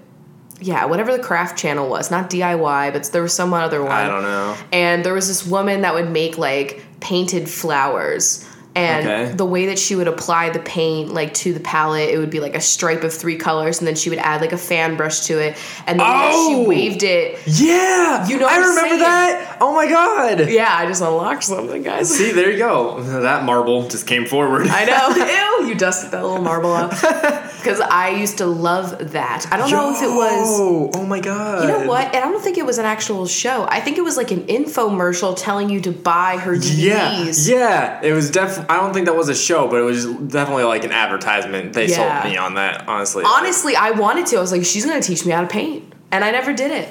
yeah, 0.59 0.85
whatever 0.85 1.15
the 1.15 1.21
Craft 1.23 1.57
Channel 1.57 1.87
was. 1.89 2.09
Not 2.11 2.29
DIY, 2.29 2.93
but 2.93 3.03
there 3.11 3.21
was 3.21 3.33
some 3.33 3.53
other 3.53 3.81
one. 3.81 3.91
I 3.91 4.07
don't 4.07 4.23
know. 4.23 4.55
And 4.71 5.03
there 5.05 5.13
was 5.13 5.27
this 5.27 5.45
woman 5.45 5.81
that 5.81 5.93
would 5.93 6.09
make 6.09 6.37
like 6.37 6.83
painted 6.99 7.47
flowers. 7.49 8.43
And 8.75 9.07
Okay. 9.07 9.31
the 9.35 9.45
way 9.45 9.65
that 9.67 9.79
she 9.79 9.95
would 9.95 10.07
apply 10.07 10.51
the 10.51 10.59
paint 10.59 11.11
like 11.11 11.33
to 11.35 11.51
the 11.51 11.59
palette, 11.59 12.09
it 12.09 12.19
would 12.19 12.29
be 12.29 12.39
like 12.39 12.55
a 12.55 12.61
stripe 12.61 13.03
of 13.03 13.11
three 13.11 13.35
colors, 13.35 13.79
and 13.79 13.87
then 13.87 13.95
she 13.95 14.11
would 14.11 14.19
add 14.19 14.39
like 14.39 14.51
a 14.53 14.57
fan 14.57 14.95
brush 14.95 15.21
to 15.21 15.39
it, 15.39 15.57
and 15.87 15.99
then 15.99 16.05
Oh! 16.07 16.61
she 16.61 16.67
waved 16.67 17.01
it. 17.01 17.39
Yeah, 17.47 18.27
You 18.27 18.37
know 18.37 18.45
I 18.45 18.59
what 18.59 18.67
remember 18.69 18.89
saying? 18.89 18.99
that. 18.99 19.57
Oh 19.61 19.73
my 19.75 19.87
god. 19.89 20.47
Yeah, 20.49 20.67
I 20.71 20.85
just 20.85 21.01
unlocked 21.01 21.43
something, 21.43 21.81
guys. 21.81 22.15
See, 22.15 22.31
there 22.33 22.51
you 22.51 22.59
go. 22.59 23.01
That 23.01 23.45
marble 23.45 23.87
just 23.87 24.05
came 24.05 24.27
forward. 24.27 24.67
I 24.69 24.85
know. 24.85 25.59
Ew, 25.65 25.69
you 25.69 25.73
dusted 25.75 26.11
that 26.11 26.21
little 26.21 26.43
marble 26.43 26.71
off. 26.71 27.03
because 27.67 27.81
I 27.81 28.09
used 28.09 28.37
to 28.37 28.45
love 28.45 29.11
that. 29.11 29.45
I 29.51 29.57
don't 29.57 29.69
know 29.69 29.93
if 29.93 30.01
it 30.01 30.07
was. 30.07 30.93
Oh, 30.95 31.05
my 31.05 31.19
god. 31.19 31.63
You 31.63 31.67
know 31.67 31.87
what? 31.87 32.05
And 32.15 32.23
I 32.23 32.29
don't 32.31 32.41
think 32.41 32.57
it 32.57 32.65
was 32.65 32.77
an 32.77 32.85
actual 32.85 33.27
show. 33.27 33.65
I 33.69 33.81
think 33.81 33.97
it 33.97 34.03
was 34.03 34.15
like 34.15 34.31
an 34.31 34.47
infomercial 34.47 35.35
telling 35.37 35.69
you 35.69 35.81
to 35.81 35.91
buy 35.91 36.37
her 36.37 36.55
Yeah, 36.55 37.31
yeah. 37.43 38.01
It 38.01 38.13
was 38.13 38.31
definitely. 38.31 38.69
I 38.69 38.77
don't 38.77 38.93
think 38.93 39.05
that 39.07 39.15
was 39.15 39.29
a 39.29 39.35
show, 39.35 39.67
but 39.67 39.77
it 39.77 39.83
was 39.83 40.05
definitely 40.05 40.63
like 40.63 40.83
an 40.85 40.91
advertisement. 40.91 41.73
They 41.73 41.87
Yeah. 41.87 42.21
sold 42.21 42.31
me 42.31 42.37
on 42.37 42.55
that. 42.55 42.87
Honestly. 42.87 43.23
Honestly, 43.25 43.75
I 43.75 43.91
wanted 43.91 44.27
to. 44.27 44.37
I 44.37 44.41
was 44.41 44.51
like, 44.51 44.63
she's 44.65 44.85
gonna 44.85 45.01
teach 45.01 45.25
me 45.25 45.31
how 45.33 45.41
to 45.41 45.47
paint, 45.47 45.91
and 46.11 46.23
I 46.23 46.31
never 46.31 46.53
did 46.53 46.71
it. 46.71 46.87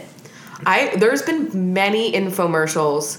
I 0.65 0.95
there's 0.97 1.23
been 1.23 1.73
many 1.73 2.13
infomercials. 2.13 3.19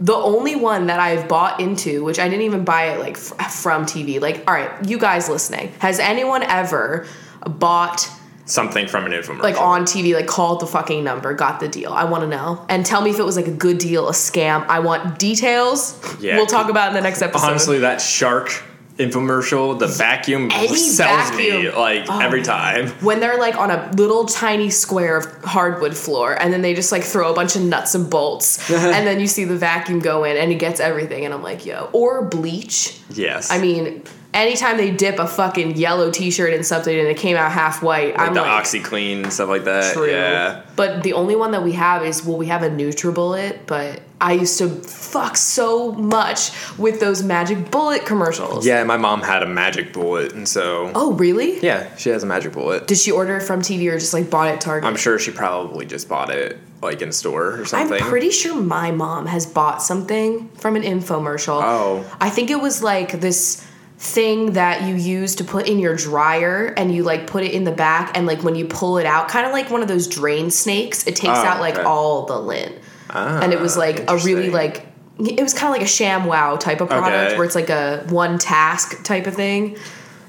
The 0.00 0.14
only 0.14 0.54
one 0.54 0.86
that 0.86 1.00
I've 1.00 1.26
bought 1.28 1.60
into, 1.60 2.04
which 2.04 2.18
I 2.18 2.28
didn't 2.28 2.42
even 2.44 2.64
buy 2.64 2.90
it 2.90 3.00
like 3.00 3.16
f- 3.16 3.52
from 3.54 3.84
TV. 3.84 4.20
Like, 4.20 4.44
all 4.46 4.54
right, 4.54 4.70
you 4.88 4.98
guys 4.98 5.28
listening, 5.28 5.72
has 5.80 5.98
anyone 5.98 6.42
ever 6.44 7.06
bought 7.44 8.08
something 8.44 8.86
from 8.86 9.06
an 9.06 9.12
infomercial. 9.12 9.42
like 9.42 9.60
on 9.60 9.82
TV, 9.82 10.14
like 10.14 10.26
called 10.26 10.60
the 10.60 10.66
fucking 10.66 11.02
number, 11.02 11.34
got 11.34 11.58
the 11.60 11.68
deal? 11.68 11.92
I 11.92 12.04
want 12.04 12.22
to 12.22 12.28
know, 12.28 12.64
and 12.68 12.86
tell 12.86 13.02
me 13.02 13.10
if 13.10 13.18
it 13.18 13.24
was 13.24 13.36
like 13.36 13.48
a 13.48 13.52
good 13.52 13.78
deal, 13.78 14.08
a 14.08 14.12
scam. 14.12 14.64
I 14.68 14.78
want 14.78 15.18
details. 15.18 16.00
Yeah. 16.20 16.36
we'll 16.36 16.46
talk 16.46 16.70
about 16.70 16.86
it 16.86 16.88
in 16.90 16.94
the 17.02 17.08
next 17.08 17.20
episode. 17.20 17.46
Honestly, 17.46 17.78
that 17.80 18.00
shark 18.00 18.62
infomercial, 18.98 19.78
the 19.78 19.86
vacuum 19.86 20.50
Any 20.52 20.76
sells 20.76 21.30
me 21.36 21.70
like 21.70 22.04
Oh, 22.08 22.18
every 22.20 22.42
time. 22.42 22.88
when 23.00 23.20
they're 23.20 23.38
like 23.38 23.56
on 23.56 23.70
a 23.70 23.90
little 23.96 24.26
tiny 24.26 24.70
square 24.70 25.16
of 25.18 25.44
hardwood 25.44 25.96
floor 25.96 26.32
and 26.40 26.52
then 26.52 26.62
they 26.62 26.74
just 26.74 26.92
like 26.92 27.02
throw 27.04 27.30
a 27.30 27.34
bunch 27.34 27.56
of 27.56 27.62
nuts 27.62 27.94
and 27.94 28.10
bolts 28.10 28.70
and 28.70 29.06
then 29.06 29.20
you 29.20 29.26
see 29.26 29.44
the 29.44 29.56
vacuum 29.56 30.00
go 30.00 30.24
in 30.24 30.36
and 30.36 30.50
it 30.50 30.56
gets 30.56 30.80
everything 30.80 31.24
and 31.24 31.32
I'm 31.32 31.42
like, 31.42 31.64
yo. 31.64 31.88
Or 31.92 32.24
bleach. 32.24 32.98
Yes. 33.10 33.50
I 33.50 33.58
mean, 33.58 34.02
anytime 34.34 34.76
they 34.76 34.90
dip 34.90 35.18
a 35.18 35.26
fucking 35.26 35.76
yellow 35.76 36.10
t-shirt 36.10 36.52
in 36.52 36.62
something 36.64 36.96
and 36.96 37.08
it 37.08 37.16
came 37.16 37.36
out 37.36 37.50
half 37.52 37.82
white, 37.82 38.16
like 38.16 38.28
I'm 38.28 38.34
the 38.34 38.42
like 38.42 38.64
OxiClean 38.64 39.24
and 39.24 39.32
stuff 39.32 39.48
like 39.48 39.64
that. 39.64 39.94
true. 39.94 40.10
Yeah. 40.10 40.62
But 40.76 41.02
the 41.02 41.14
only 41.14 41.36
one 41.36 41.50
that 41.52 41.62
we 41.62 41.72
have 41.72 42.04
is 42.04 42.24
well, 42.24 42.36
we 42.36 42.46
have 42.46 42.62
a 42.62 42.70
NutriBullet, 42.70 43.66
but 43.66 44.02
I 44.20 44.32
used 44.32 44.58
to 44.58 44.68
fuck 44.68 45.36
so 45.36 45.92
much 45.92 46.50
with 46.76 46.98
those 47.00 47.22
magic 47.22 47.70
bullet 47.70 48.04
commercials. 48.04 48.66
Yeah, 48.66 48.82
my 48.84 48.96
mom 48.96 49.22
had 49.22 49.42
a 49.42 49.46
magic 49.46 49.92
bullet, 49.92 50.32
and 50.32 50.48
so 50.48 50.90
Oh, 50.94 51.12
really? 51.12 51.60
yeah, 51.60 51.94
she 51.96 52.10
has 52.10 52.22
a 52.22 52.26
magic 52.26 52.52
bullet. 52.52 52.86
Did 52.88 52.98
she 52.98 53.10
order 53.12 53.36
it 53.36 53.42
from 53.44 53.60
TV 53.62 53.90
or 53.92 53.98
just 53.98 54.12
like 54.14 54.28
bought 54.28 54.48
it 54.48 54.52
at 54.54 54.60
Target? 54.60 54.88
I'm 54.88 54.96
sure 54.96 55.18
she 55.18 55.30
probably 55.30 55.86
just 55.86 56.08
bought 56.08 56.30
it 56.30 56.58
like 56.82 57.00
in 57.02 57.10
store 57.12 57.60
or 57.60 57.64
something. 57.64 58.00
I'm 58.02 58.08
pretty 58.08 58.30
sure 58.30 58.60
my 58.60 58.90
mom 58.92 59.26
has 59.26 59.46
bought 59.46 59.82
something 59.82 60.48
from 60.50 60.76
an 60.76 60.82
infomercial. 60.82 61.60
Oh. 61.62 62.04
I 62.20 62.30
think 62.30 62.50
it 62.50 62.60
was 62.60 62.82
like 62.82 63.20
this 63.20 63.64
thing 63.98 64.52
that 64.52 64.82
you 64.82 64.94
use 64.94 65.34
to 65.34 65.44
put 65.44 65.66
in 65.68 65.78
your 65.80 65.96
dryer 65.96 66.66
and 66.76 66.94
you 66.94 67.02
like 67.02 67.26
put 67.26 67.42
it 67.42 67.50
in 67.52 67.64
the 67.64 67.72
back 67.72 68.16
and 68.16 68.26
like 68.28 68.42
when 68.44 68.54
you 68.54 68.64
pull 68.64 68.96
it 68.98 69.06
out, 69.06 69.28
kind 69.28 69.44
of 69.46 69.52
like 69.52 69.70
one 69.70 69.82
of 69.82 69.88
those 69.88 70.06
drain 70.06 70.50
snakes, 70.50 71.06
it 71.06 71.16
takes 71.16 71.36
Oh, 71.38 71.44
out 71.44 71.60
like 71.60 71.74
okay. 71.74 71.82
all 71.82 72.24
the 72.26 72.38
lint. 72.38 72.76
Ah, 73.10 73.40
and 73.40 73.52
it 73.52 73.60
was 73.60 73.76
like 73.76 74.08
a 74.08 74.16
really 74.18 74.50
like 74.50 74.86
it 75.18 75.42
was 75.42 75.52
kind 75.52 75.68
of 75.74 75.76
like 75.76 75.84
a 75.84 75.90
sham 75.90 76.26
wow 76.26 76.54
type 76.54 76.80
of 76.80 76.88
product 76.88 77.28
Okay. 77.30 77.36
where 77.36 77.44
it's 77.44 77.56
like 77.56 77.70
a 77.70 78.04
one 78.08 78.38
task 78.38 79.02
type 79.02 79.26
of 79.26 79.34
thing. 79.34 79.76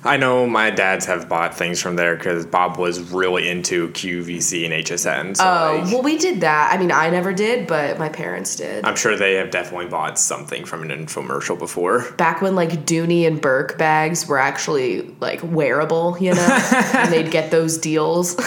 I 0.04 0.16
know 0.16 0.48
my 0.48 0.70
dads 0.70 1.06
have 1.08 1.28
bought 1.28 1.54
things 1.56 1.82
from 1.82 1.98
there 1.98 2.16
because 2.16 2.46
Bob 2.46 2.78
was 2.78 3.00
really 3.12 3.50
into 3.50 3.90
QVC 3.90 4.64
and 4.64 4.74
HSN. 4.74 5.36
So 5.36 5.44
Oh, 5.44 5.82
like, 5.82 5.92
well 5.92 6.02
we 6.02 6.18
did 6.18 6.42
that. 6.42 6.74
I 6.74 6.78
mean, 6.78 6.92
I 6.92 7.10
never 7.10 7.34
did, 7.34 7.68
but 7.68 8.00
my 8.00 8.08
parents 8.08 8.56
did. 8.56 8.86
I'm 8.86 8.96
sure 8.96 9.18
they 9.18 9.34
have 9.36 9.52
definitely 9.52 9.88
bought 9.88 10.18
something 10.18 10.64
from 10.64 10.84
an 10.84 10.90
infomercial 10.90 11.60
before. 11.60 12.10
back 12.14 12.42
when 12.42 12.56
like 12.56 12.86
Dooney 12.86 13.28
and 13.28 13.42
Bourke 13.42 13.78
bags 13.78 14.26
were 14.28 14.38
actually 14.40 15.02
like 15.20 15.42
wearable, 15.44 16.16
you 16.20 16.34
know, 16.34 16.60
and 16.94 17.12
they'd 17.12 17.30
get 17.32 17.52
those 17.52 17.78
deals. 17.78 18.38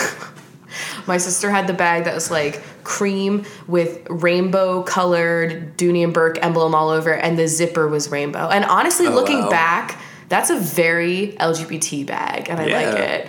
My 1.06 1.18
sister 1.18 1.50
had 1.50 1.66
the 1.66 1.75
bag 1.75 2.04
that 2.04 2.14
was 2.14 2.30
like 2.30 2.62
cream 2.82 3.44
with 3.66 4.06
rainbow 4.09 4.82
colored 4.85 5.76
Dooney 5.76 6.02
and 6.02 6.14
Bourke 6.14 6.38
emblem 6.42 6.75
all 6.75 6.88
over, 6.88 7.12
and 7.12 7.38
the 7.38 7.47
zipper 7.47 7.88
was 7.88 8.11
rainbow. 8.11 8.49
And 8.49 8.64
honestly, 8.64 9.06
Oh, 9.06 9.11
looking 9.14 9.40
wow. 9.42 9.50
back, 9.50 10.00
that's 10.32 10.48
a 10.48 10.56
very 10.56 11.36
LGBT 11.38 12.06
bag, 12.06 12.48
and 12.48 12.58
I 12.58 12.66
Yeah. 12.66 12.80
like 12.90 12.98
it. 12.98 13.28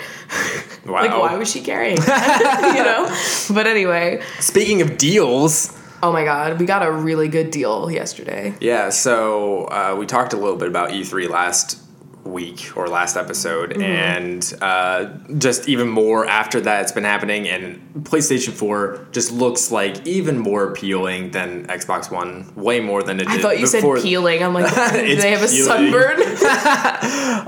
Wow. 0.85 1.01
Like, 1.01 1.11
why 1.11 1.35
was 1.35 1.51
she 1.51 1.59
carrying 1.59 1.97
that? 2.07 2.73
you 2.77 2.83
know? 2.83 3.53
But 3.53 3.67
anyway, 3.67 4.21
Speaking 4.39 4.81
of 4.81 4.97
deals, 4.97 5.77
oh 6.01 6.13
my 6.13 6.23
god, 6.23 6.59
we 6.61 6.65
got 6.65 6.81
a 6.85 6.91
really 6.91 7.27
good 7.27 7.51
deal 7.51 7.91
yesterday. 7.91 8.55
yeah, 8.61 8.89
so 8.89 9.65
uh, 9.65 9.95
we 9.99 10.05
talked 10.05 10.31
a 10.31 10.37
little 10.37 10.55
bit 10.55 10.69
about 10.69 10.91
E3 10.91 11.27
last 11.29 11.77
week 12.23 12.75
or 12.77 12.87
last 12.87 13.17
episode, 13.17 13.71
Mm-hmm. 13.71 13.81
and 13.81 14.53
uh, 14.61 15.05
just 15.37 15.67
even 15.67 15.89
more 15.89 16.25
after 16.25 16.61
that, 16.61 16.81
it's 16.83 16.91
been 16.91 17.03
happening, 17.03 17.47
and 17.47 17.79
PlayStation 18.03 18.51
4 18.53 19.07
just 19.11 19.31
looks 19.31 19.71
like 19.71 20.05
even 20.07 20.37
more 20.39 20.63
appealing 20.71 21.31
than 21.31 21.67
Xbox 21.67 22.09
One, 22.11 22.51
way 22.55 22.79
more 22.79 23.03
than 23.03 23.19
it 23.19 23.27
I 23.27 23.37
thought 23.39 23.59
you 23.59 23.69
before. 23.69 23.97
said 23.97 24.03
peeling. 24.03 24.41
I'm 24.43 24.53
like, 24.53 24.73
do 24.93 25.15
they 25.15 25.31
have 25.31 25.43
a 25.43 25.47
sunburn? 25.47 26.19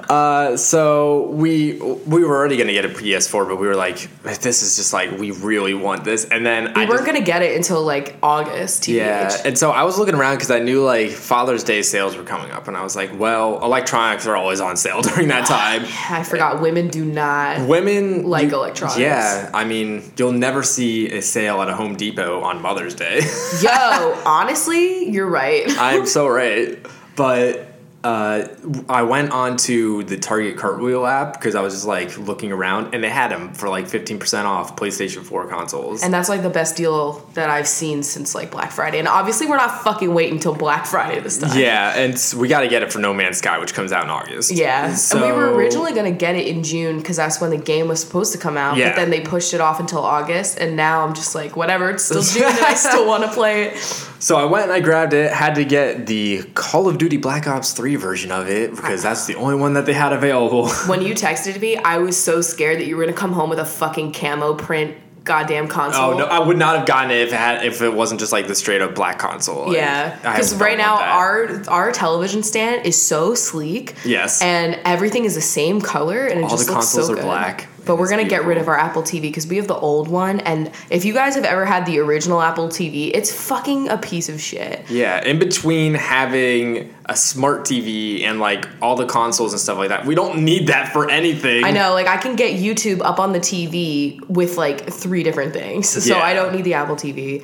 Uh, 0.05 0.55
so 0.58 1.27
we 1.32 1.74
we 2.05 2.24
were 2.24 2.36
already 2.36 2.58
gonna 2.58 2.72
get 2.74 2.86
a 2.86 2.89
PS4, 2.89 3.48
but 3.48 3.55
we 3.58 3.67
were 3.67 3.75
like, 3.75 3.98
this 4.41 4.62
is 4.62 4.75
just 4.75 4.94
like 4.94 5.12
we 5.17 5.32
really 5.32 5.74
want 5.74 6.03
this, 6.03 6.25
and 6.25 6.46
then 6.46 6.67
I 6.77 6.82
We 6.82 6.86
weren't 6.86 6.91
just- 7.00 7.05
gonna 7.05 7.22
get 7.22 7.41
it 7.41 7.55
until 7.55 7.82
like 7.84 8.15
August. 8.22 8.84
TBH. 8.84 8.96
Yeah, 8.96 9.41
and 9.46 9.58
so 9.58 9.72
I 9.72 9.84
was 9.84 9.98
looking 9.98 10.15
around 10.15 10.36
because 10.36 10.51
I 10.51 10.60
knew 10.60 10.84
like 10.84 11.10
Father's 11.12 11.63
Day 11.63 11.82
sales 11.82 12.15
were 12.15 12.24
coming 12.24 12.51
up, 12.51 12.67
and 12.67 12.77
I 12.77 12.84
was 12.84 12.96
like, 12.96 13.17
well, 13.17 13.63
electronics 13.63 14.27
are 14.27 14.36
always 14.36 14.62
on 14.65 14.75
sale 14.77 15.01
during 15.10 15.29
that 15.29 15.45
time. 15.48 15.86
I 16.10 16.24
forgot 16.24 16.62
women 16.62 16.89
do 16.89 17.05
not. 17.05 17.67
Women 17.67 18.24
Like 18.25 18.50
you- 18.50 18.55
electronics. 18.55 19.00
Yeah, 19.00 19.50
I 19.53 19.63
mean, 19.63 20.12
you'll 20.17 20.31
never 20.34 20.62
see 20.63 21.10
a 21.12 21.22
sale 21.22 21.62
at 21.62 21.69
a 21.69 21.75
Home 21.75 21.95
Depot 21.95 22.41
on 22.41 22.62
Mother's 22.62 22.93
Day. 22.95 23.22
Yo, 23.62 24.22
honestly, 24.25 25.10
you're 25.10 25.29
right. 25.29 25.63
I'm 25.77 26.05
so 26.17 26.27
right, 26.27 26.77
but. 27.15 27.72
Uh, 28.05 28.47
I 28.88 29.01
went 29.01 29.31
onto 29.31 30.03
the 30.03 30.15
Target 30.17 30.57
Cartwheel 30.57 31.07
app 31.07 31.33
because 31.33 31.55
I 31.55 31.62
was 31.62 31.74
just 31.74 31.88
like 31.88 32.15
looking 32.19 32.51
around, 32.51 32.93
and 32.93 33.03
they 33.03 33.09
had 33.09 33.31
them 33.31 33.51
for 33.53 33.67
like 33.67 33.85
15% 33.85 34.45
off 34.45 34.75
PlayStation 34.75 35.24
4 35.24 35.47
consoles. 35.47 36.03
And 36.03 36.13
that's 36.13 36.29
like 36.29 36.43
the 36.43 36.51
best 36.51 36.77
deal 36.77 37.13
that 37.33 37.50
I've 37.50 37.67
seen 37.67 38.03
since 38.03 38.35
like 38.35 38.51
Black 38.51 38.71
Friday. 38.71 39.00
And 39.00 39.07
obviously, 39.07 39.47
we're 39.47 39.57
not 39.57 39.83
fucking 39.83 40.13
waiting 40.13 40.35
until 40.35 40.53
Black 40.53 40.85
Friday 40.85 41.19
this 41.19 41.39
time. 41.39 41.57
yeah, 41.59 41.97
and 41.97 42.13
we 42.39 42.47
got 42.47 42.62
to 42.62 42.67
get 42.67 42.83
it 42.83 42.93
for 42.93 43.00
No 43.00 43.12
Man's 43.12 43.38
Sky, 43.39 43.57
which 43.57 43.74
comes 43.74 43.91
out 43.91 44.03
in 44.03 44.12
August. 44.12 44.51
Yeah, 44.51 44.93
So- 44.93 45.17
and 45.17 45.25
we 45.25 45.31
were 45.31 45.53
originally 45.55 45.93
gonna 45.93 46.12
get 46.12 46.35
it 46.35 46.45
in 46.45 46.62
June 46.62 47.00
because 47.00 47.17
that's 47.17 47.41
when 47.41 47.50
the 47.50 47.57
game 47.57 47.88
was 47.88 48.01
supposed 48.01 48.31
to 48.33 48.38
come 48.38 48.55
out. 48.55 48.77
Yeah. 48.77 48.89
But 48.89 48.97
then 48.97 49.09
they 49.09 49.21
pushed 49.21 49.55
it 49.55 49.62
off 49.62 49.79
until 49.79 50.03
August, 50.03 50.59
and 50.59 50.75
now 50.75 51.03
I'm 51.03 51.15
just 51.15 51.33
like, 51.33 51.55
whatever. 51.55 51.89
It's 51.89 52.03
still 52.03 52.21
June, 52.21 52.43
and 52.43 52.65
I 52.65 52.74
still 52.75 53.07
want 53.07 53.24
to 53.24 53.31
play 53.31 53.63
it. 53.69 53.77
So 54.19 54.35
I 54.38 54.45
went 54.45 54.65
and 54.65 54.74
I 54.74 54.79
grabbed 54.79 55.13
it, 55.13 55.31
had 55.31 55.55
to 55.55 55.65
get 55.65 56.05
the 56.07 56.43
Call 56.53 56.88
of 56.88 56.97
Duty 56.97 57.17
Black 57.17 57.47
Ops 57.47 57.74
3 57.96 58.02
version 58.02 58.32
of 58.32 58.50
it 58.50 58.75
because 58.75 59.04
that's 59.04 59.25
the 59.25 59.36
only 59.36 59.56
one 59.56 59.74
that 59.74 59.86
they 59.86 59.94
had 59.94 60.14
available. 60.14 60.70
When 60.88 61.02
you 61.02 61.14
texted 61.14 61.60
me, 61.60 61.78
I 61.78 61.98
was 61.98 62.22
so 62.22 62.42
scared 62.42 62.80
that 62.80 62.86
you 62.86 62.96
were 62.96 63.04
gonna 63.06 63.18
come 63.18 63.34
home 63.34 63.50
with 63.50 63.60
a 63.60 63.66
fucking 63.66 64.14
camo 64.14 64.54
print 64.56 64.98
goddamn 65.24 65.68
console. 65.68 66.14
Oh 66.14 66.18
no, 66.18 66.25
I 66.25 66.40
would 66.40 66.58
not 66.58 66.78
have 66.78 66.86
gotten 66.86 67.10
it 67.12 67.22
if 67.22 67.34
it 67.34 67.36
had 67.36 67.66
if 67.66 67.82
it 67.82 67.92
wasn't 67.94 68.20
just 68.20 68.32
like 68.32 68.48
the 68.48 68.56
straight 68.56 68.82
up 68.82 68.94
black 68.94 69.18
console. 69.18 69.74
Yeah, 69.74 70.16
because 70.18 70.52
don't 70.52 70.60
right 70.62 70.78
now 70.78 70.98
our 71.02 71.64
our 71.68 71.92
television 71.92 72.44
stand 72.44 72.86
is 72.86 73.02
so 73.02 73.34
sleek. 73.34 73.96
Yes. 74.06 74.42
and 74.42 74.80
everything 74.86 75.25
is 75.25 75.34
the 75.36 75.42
same 75.42 75.82
color, 75.82 76.25
and 76.25 76.40
it 76.40 76.44
All 76.44 76.50
just 76.50 76.68
the 76.68 76.74
consoles 76.74 77.08
so 77.08 77.14
are 77.14 77.16
good. 77.16 77.25
black, 77.25 77.68
But 77.86 77.98
we're 77.98 78.10
gonna 78.10 78.24
get 78.27 78.46
rid 78.46 78.58
of 78.58 78.68
our 78.68 78.77
Apple 78.77 79.04
TV 79.04 79.22
because 79.24 79.48
we 79.48 79.58
have 79.58 79.68
the 79.68 79.75
old 79.75 80.08
one, 80.08 80.39
and 80.42 80.72
if 80.89 81.06
you 81.06 81.13
guys 81.13 81.36
have 81.36 81.46
ever 81.46 81.65
had 81.65 81.86
the 81.86 82.00
original 82.00 82.42
Apple 82.42 82.68
TV, 82.68 83.12
it's 83.13 83.32
fucking 83.32 83.89
a 83.89 83.98
piece 83.98 84.30
of 84.30 84.42
shit. 84.42 84.86
yeah, 84.89 85.24
in 85.24 85.39
between 85.39 85.94
having 85.94 86.94
a 87.08 87.15
smart 87.15 87.62
TV 87.62 88.24
and 88.24 88.39
like 88.39 88.68
all 88.82 88.96
the 88.96 89.06
consoles 89.06 89.54
and 89.54 89.60
stuff 89.60 89.77
like 89.77 89.89
that, 89.89 90.06
we 90.06 90.15
don't 90.15 90.44
need 90.44 90.68
that 90.68 90.92
for 90.92 91.10
anything. 91.10 91.63
I 91.63 91.72
know, 91.72 91.94
like 91.94 92.08
I 92.08 92.18
can 92.18 92.36
get 92.36 92.60
YouTube 92.60 93.01
up 93.01 93.20
on 93.20 93.32
the 93.34 93.39
TV 93.39 94.20
with 94.30 94.58
like 94.58 94.89
three 94.92 95.24
different 95.24 95.54
things, 95.54 95.88
so 95.89 96.18
Yeah. 96.18 96.24
I 96.24 96.34
don't 96.34 96.54
need 96.56 96.63
the 96.63 96.74
Apple 96.74 96.96
TV. 96.96 97.44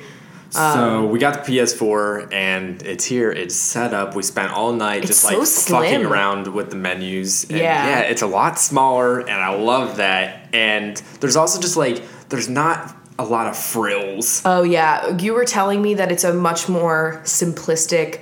So 0.52 0.60
um, 1.04 1.10
we 1.10 1.18
got 1.18 1.44
the 1.44 1.52
PS4 1.52 2.32
and 2.32 2.82
it's 2.82 3.04
here. 3.06 3.32
It's 3.32 3.54
set 3.54 3.94
up. 3.94 4.14
We 4.14 4.22
spent 4.22 4.52
all 4.52 4.72
night 4.72 5.04
just 5.04 5.20
so 5.20 5.38
like 5.38 5.48
fucking 5.48 6.04
around 6.04 6.46
with 6.48 6.68
the 6.70 6.76
menus. 6.76 7.44
And 7.44 7.58
Yeah. 7.58 7.86
yeah, 7.86 8.00
it's 8.00 8.22
a 8.22 8.26
lot 8.26 8.58
smaller, 8.58 9.20
and 9.20 9.30
I 9.30 9.54
love 9.54 9.96
that. 9.96 10.48
And 10.52 10.96
there's 11.20 11.36
also 11.36 11.58
just 11.60 11.76
like 11.78 12.02
there's 12.28 12.48
not 12.50 12.94
a 13.18 13.24
lot 13.24 13.46
of 13.46 13.56
frills. 13.56 14.42
Oh 14.44 14.62
yeah, 14.62 15.16
you 15.18 15.32
were 15.32 15.44
telling 15.46 15.80
me 15.80 15.94
that 15.94 16.12
it's 16.12 16.24
a 16.24 16.34
much 16.34 16.68
more 16.68 17.20
simplistic, 17.24 18.20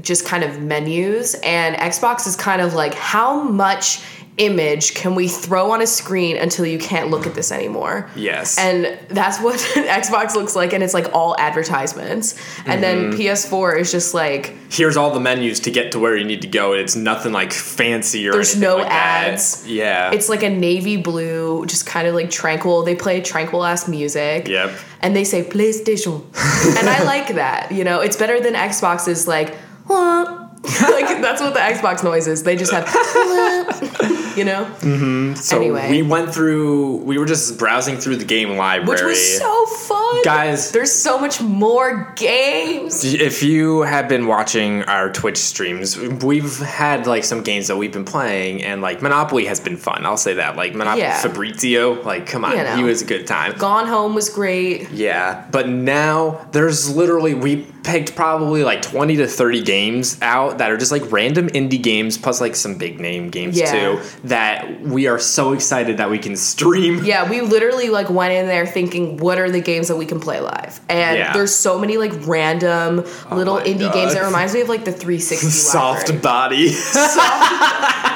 just 0.00 0.26
kind 0.26 0.44
of 0.44 0.60
menus, 0.60 1.34
and 1.42 1.74
Xbox 1.76 2.26
is 2.26 2.36
kind 2.36 2.60
of 2.60 2.74
like 2.74 2.92
how 2.94 3.42
much 3.42 4.02
image 4.38 4.94
can 4.94 5.14
we 5.14 5.28
throw 5.28 5.72
on 5.72 5.82
a 5.82 5.86
screen 5.86 6.38
until 6.38 6.64
you 6.64 6.78
can't 6.78 7.10
look 7.10 7.26
at 7.26 7.34
this 7.34 7.52
anymore? 7.52 8.08
Yes. 8.16 8.58
And 8.58 8.98
that's 9.08 9.40
what 9.40 9.56
Xbox 9.74 10.34
looks 10.34 10.56
like, 10.56 10.72
and 10.72 10.82
it's 10.82 10.94
like 10.94 11.12
all 11.12 11.36
advertisements. 11.38 12.38
And 12.64 12.82
then 12.82 13.12
mm-hmm. 13.12 13.20
PS4 13.20 13.78
is 13.78 13.92
just 13.92 14.14
like 14.14 14.54
Here's 14.70 14.96
all 14.96 15.10
the 15.12 15.20
menus 15.20 15.60
to 15.60 15.70
get 15.70 15.92
to 15.92 15.98
where 15.98 16.16
you 16.16 16.24
need 16.24 16.42
to 16.42 16.48
go. 16.48 16.72
It's 16.72 16.96
nothing 16.96 17.32
like 17.32 17.52
fancy 17.52 18.26
or 18.26 18.32
There's 18.32 18.56
no 18.56 18.76
like 18.76 18.88
that. 18.88 19.28
ads. 19.32 19.68
Yeah. 19.68 20.12
it's 20.12 20.28
like 20.28 20.42
a 20.42 20.50
navy 20.50 20.96
blue, 20.96 21.66
just 21.66 21.84
kind 21.84 22.08
of 22.08 22.14
like 22.14 22.30
tranquil. 22.30 22.82
They 22.82 22.94
play 22.94 23.20
tranquil 23.20 23.64
ass 23.64 23.86
music. 23.86 24.48
Yep. 24.48 24.72
And 25.00 25.14
they 25.14 25.24
say 25.24 25.42
PlayStation, 25.42 26.22
and 26.78 26.88
I 26.88 27.02
like 27.04 27.34
that. 27.34 27.72
You 27.72 27.84
know, 27.84 28.00
it's 28.00 28.16
better 28.16 28.40
than 28.40 28.54
Xbox's 28.54 29.26
like. 29.26 29.56
"Wah." 29.88 30.41
like 30.80 31.20
that's 31.20 31.40
what 31.40 31.54
the 31.54 31.60
Xbox 31.60 32.04
noise 32.04 32.28
is. 32.28 32.42
They 32.44 32.54
just 32.56 32.72
have, 32.72 32.86
you 34.36 34.44
know. 34.44 34.64
Mm-hmm. 34.80 35.34
So 35.34 35.56
anyway. 35.56 35.90
we 35.90 36.02
went 36.02 36.32
through. 36.32 36.96
We 36.98 37.18
were 37.18 37.26
just 37.26 37.58
browsing 37.58 37.96
through 37.96 38.16
the 38.16 38.24
game 38.24 38.56
library. 38.56 38.88
which 38.88 39.02
was 39.02 39.38
so 39.38 39.66
fun. 39.66 40.22
Guys- 40.24 40.70
there's 40.70 40.92
so 40.92 41.18
much 41.18 41.40
more 41.40 42.12
games. 42.16 43.02
If 43.04 43.42
you 43.42 43.80
have 43.82 44.08
been 44.08 44.26
watching 44.26 44.82
our 44.84 45.10
Twitch 45.12 45.38
streams, 45.38 45.98
we've 45.98 46.58
had 46.58 47.06
like 47.06 47.24
some 47.24 47.42
games 47.42 47.66
that 47.68 47.76
we've 47.76 47.92
been 47.92 48.04
playing, 48.04 48.62
and 48.62 48.80
like 48.82 49.02
Monopoly 49.02 49.46
has 49.46 49.58
been 49.58 49.76
fun. 49.76 50.06
I'll 50.06 50.16
say 50.16 50.34
that. 50.34 50.54
Like 50.56 50.74
Monopoly 50.74 51.02
Yeah. 51.02 51.20
Fabrizio, 51.20 52.00
like 52.02 52.26
come 52.26 52.44
on, 52.44 52.52
You 52.56 52.62
know. 52.62 52.76
he 52.76 52.84
was 52.84 53.02
a 53.02 53.06
good 53.06 53.26
time. 53.26 53.56
Gone 53.58 53.88
Home 53.88 54.14
was 54.14 54.28
great. 54.28 54.90
Yeah, 54.90 55.44
but 55.50 55.68
now 55.68 56.46
there's 56.52 56.94
literally 56.94 57.34
we 57.34 57.66
picked 57.82 58.14
probably 58.14 58.62
like 58.62 58.80
20 58.80 59.16
to 59.16 59.26
30 59.26 59.62
games 59.62 60.16
out 60.22 60.51
that 60.58 60.70
are 60.70 60.76
just 60.76 60.92
like 60.92 61.10
random 61.12 61.48
indie 61.48 61.82
games 61.82 62.16
plus 62.18 62.40
like 62.40 62.54
some 62.56 62.76
big 62.78 63.00
name 63.00 63.30
games 63.30 63.58
Yeah. 63.58 63.72
too 63.72 64.00
that 64.24 64.80
we 64.82 65.06
are 65.06 65.18
so 65.18 65.52
excited 65.52 65.96
that 65.98 66.10
we 66.10 66.18
can 66.18 66.36
stream. 66.36 67.04
Yeah, 67.04 67.28
we 67.28 67.40
literally 67.40 67.88
like 67.90 68.10
went 68.10 68.32
in 68.32 68.46
there 68.46 68.66
thinking, 68.66 69.16
what 69.18 69.38
are 69.38 69.50
the 69.50 69.60
games 69.60 69.88
that 69.88 69.96
we 69.96 70.06
can 70.06 70.20
play 70.20 70.40
live? 70.40 70.80
And 70.88 71.18
Yeah. 71.18 71.32
there's 71.32 71.54
so 71.54 71.78
many 71.78 71.96
like 71.96 72.12
random 72.26 73.04
oh 73.30 73.36
little 73.36 73.54
my 73.56 73.64
indie 73.64 73.92
games. 73.92 74.12
It 74.12 74.18
God. 74.20 74.26
reminds 74.26 74.54
me 74.54 74.60
of 74.62 74.68
like 74.68 74.84
the 74.84 74.92
360 74.92 75.48
Soft 75.50 76.08
library. 76.08 76.20
body. 76.22 76.72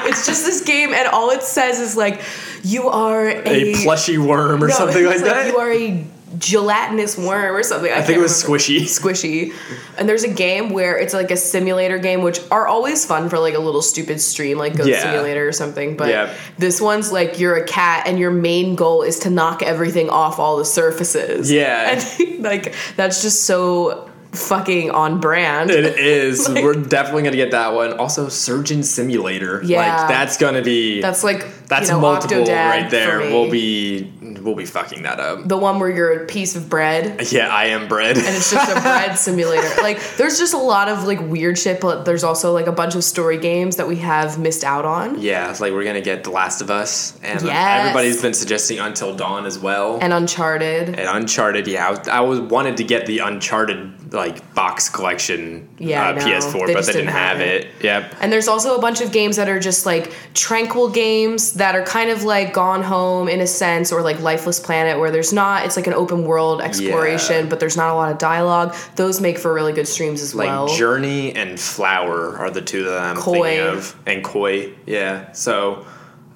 It's 0.09 0.25
just 0.25 0.45
this 0.45 0.61
game, 0.63 0.93
and 0.93 1.05
all 1.09 1.31
it 1.31 1.43
says 1.43 1.79
is 1.81 1.97
like, 1.97 2.21
you 2.63 2.87
are 2.87 3.27
a, 3.27 3.43
a 3.45 3.75
plushy 3.83 4.17
worm 4.17 4.63
or 4.63 4.67
No, 4.69 4.73
something 4.73 5.03
like 5.05 5.15
it's 5.15 5.23
that. 5.23 5.47
You 5.47 5.57
are 5.57 5.69
a 5.71 6.05
gelatinous 6.37 7.17
worm 7.17 7.55
or 7.55 7.63
something. 7.63 7.91
I, 7.91 7.97
I 7.97 8.01
think 8.01 8.17
it 8.19 8.21
was 8.21 8.31
squishy. 8.43 8.81
squishy. 8.99 9.53
And 9.97 10.07
there's 10.07 10.23
a 10.23 10.33
game 10.33 10.69
where 10.71 10.97
it's 10.97 11.13
like 11.13 11.31
a 11.31 11.37
simulator 11.37 11.97
game, 11.97 12.21
which 12.21 12.39
are 12.51 12.67
always 12.67 13.05
fun 13.05 13.29
for 13.29 13.39
like 13.39 13.53
a 13.55 13.59
little 13.59 13.81
stupid 13.81 14.21
stream, 14.21 14.57
like 14.57 14.75
Goat 14.77 14.87
Yeah. 14.87 15.01
Simulator 15.01 15.47
or 15.47 15.51
something. 15.51 15.97
But 15.97 16.09
Yep. 16.09 16.35
this 16.57 16.79
one's 16.81 17.11
like 17.11 17.39
you're 17.39 17.55
a 17.55 17.65
cat 17.65 18.07
and 18.07 18.19
your 18.19 18.31
main 18.31 18.75
goal 18.75 19.01
is 19.03 19.19
to 19.19 19.29
knock 19.29 19.63
everything 19.63 20.09
off 20.09 20.39
all 20.39 20.57
the 20.57 20.65
surfaces. 20.65 21.51
Yeah. 21.51 22.03
And 22.37 22.43
like 22.43 22.75
that's 22.95 23.21
just 23.23 23.45
so 23.45 24.09
fucking 24.31 24.91
on 24.91 25.19
brand. 25.19 25.71
It 25.71 25.97
is. 25.97 26.47
Like- 26.57 26.63
We're 26.63 26.73
definitely 26.75 27.23
gonna 27.23 27.35
get 27.35 27.51
that 27.51 27.73
one. 27.73 27.93
Also, 27.93 28.29
Surgeon 28.29 28.83
Simulator. 28.83 29.61
Yeah. 29.63 29.79
like 30.01 30.09
that's 30.09 30.37
gonna 30.37 30.61
be 30.61 31.01
That's 31.01 31.23
like 31.23 31.65
that's 31.65 31.87
you 31.89 31.95
know, 31.95 32.01
multiple 32.01 32.37
Octodad 32.43 32.69
right 32.69 32.91
there. 32.91 33.19
We'll 33.21 33.49
be 33.49 34.03
we'll 34.47 34.55
be 34.55 34.65
fucking 34.65 35.03
that 35.03 35.19
up. 35.19 35.47
the 35.47 35.57
one 35.57 35.79
where 35.79 35.89
you're 35.89 36.23
a 36.23 36.25
piece 36.25 36.55
of 36.55 36.69
bread. 36.69 37.27
Yeah, 37.31 37.49
I 37.49 37.65
am 37.65 37.87
bread. 37.87 38.17
and 38.17 38.25
it's 38.25 38.49
just 38.51 38.71
a 38.71 38.81
bread 38.81 39.17
simulator. 39.17 39.69
Like 39.83 39.99
there's 40.17 40.39
just 40.39 40.53
a 40.55 40.57
lot 40.57 40.87
of 40.89 41.03
like 41.03 41.19
weird 41.21 41.59
shit, 41.59 41.79
but 41.81 42.05
there's 42.05 42.23
also 42.23 42.53
like 42.53 42.65
a 42.67 42.71
bunch 42.71 42.95
of 42.95 43.03
story 43.03 43.37
games 43.37 43.75
that 43.75 43.87
we 43.87 43.97
have 43.97 44.39
missed 44.39 44.63
out 44.63 44.85
on. 44.85 45.21
yeah, 45.21 45.49
it's 45.51 45.59
like 45.61 45.73
we're 45.73 45.83
gonna 45.83 46.01
get 46.01 46.23
The 46.23 46.31
Last 46.31 46.61
of 46.61 46.71
Us, 46.71 47.19
and 47.21 47.41
Yes. 47.43 47.81
everybody's 47.85 48.21
been 48.21 48.33
suggesting 48.33 48.79
Until 48.79 49.15
Dawn 49.15 49.45
as 49.45 49.59
well. 49.59 49.99
And 50.01 50.13
Uncharted. 50.13 50.89
And 50.89 50.99
Uncharted, 51.07 51.67
yeah, 51.67 51.87
I, 51.87 51.91
was, 51.91 52.07
I 52.07 52.19
was 52.21 52.39
wanted 52.39 52.77
to 52.77 52.83
get 52.83 53.05
the 53.05 53.19
Uncharted 53.19 54.13
like 54.13 54.53
box 54.55 54.87
collection, 54.87 55.67
Yeah, 55.79 56.09
uh, 56.09 56.11
know. 56.13 56.25
PS4, 56.25 56.67
They 56.67 56.73
but 56.73 56.85
they 56.85 56.93
didn't 56.93 57.09
have 57.09 57.41
it. 57.41 57.67
Yep. 57.81 58.15
And 58.21 58.31
there's 58.31 58.47
also 58.47 58.77
a 58.77 58.81
bunch 58.81 59.01
of 59.01 59.11
games 59.11 59.35
that 59.35 59.49
are 59.49 59.59
just 59.59 59.85
like 59.85 60.13
tranquil 60.33 60.89
games 60.89 61.53
that 61.53 61.75
are 61.75 61.83
kind 61.83 62.09
of 62.09 62.23
like 62.23 62.53
Gone 62.53 62.83
Home 62.83 63.27
in 63.27 63.41
a 63.41 63.47
sense, 63.47 63.91
or 63.91 64.01
like 64.01 64.21
Lifeless 64.37 64.59
Planet, 64.59 64.99
where 64.99 65.09
there's 65.09 65.33
not, 65.33 65.65
it's 65.65 65.75
like 65.75 65.87
an 65.87 65.93
open 65.93 66.23
world 66.23 66.61
exploration, 66.61 67.45
Yeah. 67.45 67.49
but 67.49 67.59
there's 67.59 67.75
not 67.75 67.89
a 67.91 67.95
lot 67.95 68.11
of 68.11 68.19
dialogue. 68.19 68.75
Those 68.95 69.19
make 69.19 69.39
for 69.39 69.51
really 69.51 69.73
good 69.73 69.87
streams 69.87 70.21
as 70.21 70.35
Like 70.35 70.47
well. 70.47 70.67
Journey 70.67 71.33
and 71.35 71.59
Flower 71.59 72.37
are 72.37 72.51
the 72.51 72.61
two 72.61 72.83
that 72.83 72.99
I'm 72.99 73.15
Koi. 73.15 73.41
thinking 73.41 73.59
of, 73.77 73.95
and 74.05 74.23
Koi, 74.23 74.73
yeah. 74.85 75.31
So 75.31 75.87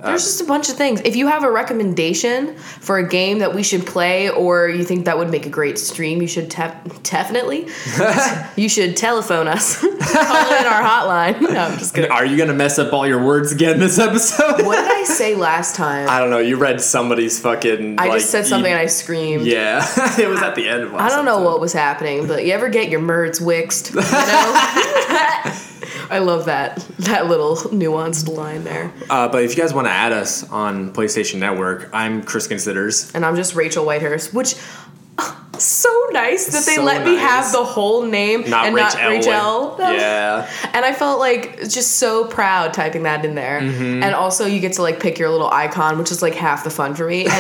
There's 0.03 0.23
just 0.23 0.41
a 0.41 0.45
bunch 0.45 0.69
of 0.69 0.75
things. 0.75 1.01
If 1.05 1.15
you 1.15 1.27
have 1.27 1.43
a 1.43 1.51
recommendation 1.51 2.55
for 2.57 2.97
a 2.97 3.07
game 3.07 3.39
that 3.39 3.53
we 3.53 3.61
should 3.63 3.85
play, 3.85 4.29
or 4.29 4.67
you 4.67 4.83
think 4.83 5.05
that 5.05 5.17
would 5.17 5.29
make 5.29 5.45
a 5.45 5.49
great 5.49 5.77
stream, 5.77 6.21
you 6.21 6.27
should 6.27 6.49
tef- 6.49 7.03
definitely. 7.03 7.67
you 8.61 8.67
should 8.67 8.97
telephone 8.97 9.47
us, 9.47 9.79
call 9.81 9.89
in 9.89 10.65
our 10.65 10.81
hotline. 10.83 11.41
No, 11.41 11.49
I'm 11.49 11.77
just 11.77 11.93
kidding. 11.93 12.11
Are 12.11 12.25
you 12.25 12.37
gonna 12.37 12.53
mess 12.53 12.79
up 12.79 12.93
all 12.93 13.07
your 13.07 13.23
words 13.23 13.51
again 13.51 13.79
this 13.79 13.99
episode? 13.99 14.65
What 14.65 14.77
did 14.77 14.91
I 14.91 15.03
say 15.03 15.35
last 15.35 15.75
time? 15.75 16.09
I 16.09 16.19
don't 16.19 16.29
know. 16.29 16.39
You 16.39 16.57
read 16.57 16.81
somebody's 16.81 17.39
fucking. 17.39 17.99
I 17.99 18.07
like, 18.07 18.19
just 18.19 18.31
said 18.31 18.45
something 18.45 18.71
e- 18.71 18.73
and 18.73 18.81
I 18.81 18.87
screamed. 18.87 19.45
Yeah, 19.45 19.85
it 20.19 20.27
was 20.27 20.41
at 20.41 20.55
the 20.55 20.67
end 20.67 20.83
of. 20.83 20.95
I 20.95 21.09
don't 21.09 21.25
know 21.25 21.41
what 21.41 21.59
was 21.59 21.73
happening, 21.73 22.27
but 22.27 22.45
you 22.45 22.53
ever 22.53 22.69
get 22.69 22.89
your 22.89 23.01
merds 23.01 23.39
wixed? 23.39 23.91
You 23.91 24.01
know? 24.01 25.67
I 26.11 26.19
love 26.19 26.45
that 26.45 26.77
that 26.99 27.27
little 27.27 27.55
nuanced 27.55 28.27
line 28.27 28.65
there. 28.65 28.91
Uh, 29.09 29.29
but 29.29 29.43
if 29.43 29.55
you 29.55 29.61
guys 29.61 29.73
want 29.73 29.87
to 29.87 29.90
add 29.91 30.11
us 30.11 30.49
on 30.49 30.93
PlayStation 30.93 31.39
Network, 31.39 31.89
I'm 31.93 32.23
Chris 32.23 32.47
Considers. 32.47 33.11
And 33.13 33.25
I'm 33.25 33.35
just 33.35 33.55
Rachel 33.55 33.85
Whitehurst, 33.85 34.33
which 34.33 34.55
so 35.59 35.89
nice 36.11 36.47
that 36.47 36.65
they 36.65 36.75
So 36.75 36.83
let 36.83 37.05
me 37.05 37.15
nice. 37.15 37.21
have 37.29 37.51
the 37.51 37.63
whole 37.63 38.03
name 38.03 38.49
Not 38.49 38.65
and 38.67 38.75
Rachel. 38.75 38.99
not 38.99 39.09
Rachel. 39.09 39.75
Yeah. 39.95 40.49
And 40.73 40.85
I 40.85 40.93
felt 40.93 41.19
like 41.19 41.59
just 41.67 41.97
so 41.97 42.25
proud 42.25 42.73
typing 42.73 43.03
that 43.03 43.25
in 43.25 43.35
there. 43.35 43.59
Mm-hmm. 43.61 44.03
And 44.03 44.15
also 44.15 44.45
you 44.45 44.59
get 44.61 44.73
to 44.73 44.81
like 44.81 44.99
pick 45.01 45.19
your 45.19 45.29
little 45.29 45.49
icon, 45.51 45.97
which 45.97 46.11
is 46.11 46.21
like 46.21 46.33
half 46.33 46.63
the 46.63 46.69
fun 46.69 46.95
for 46.95 47.07
me. 47.07 47.27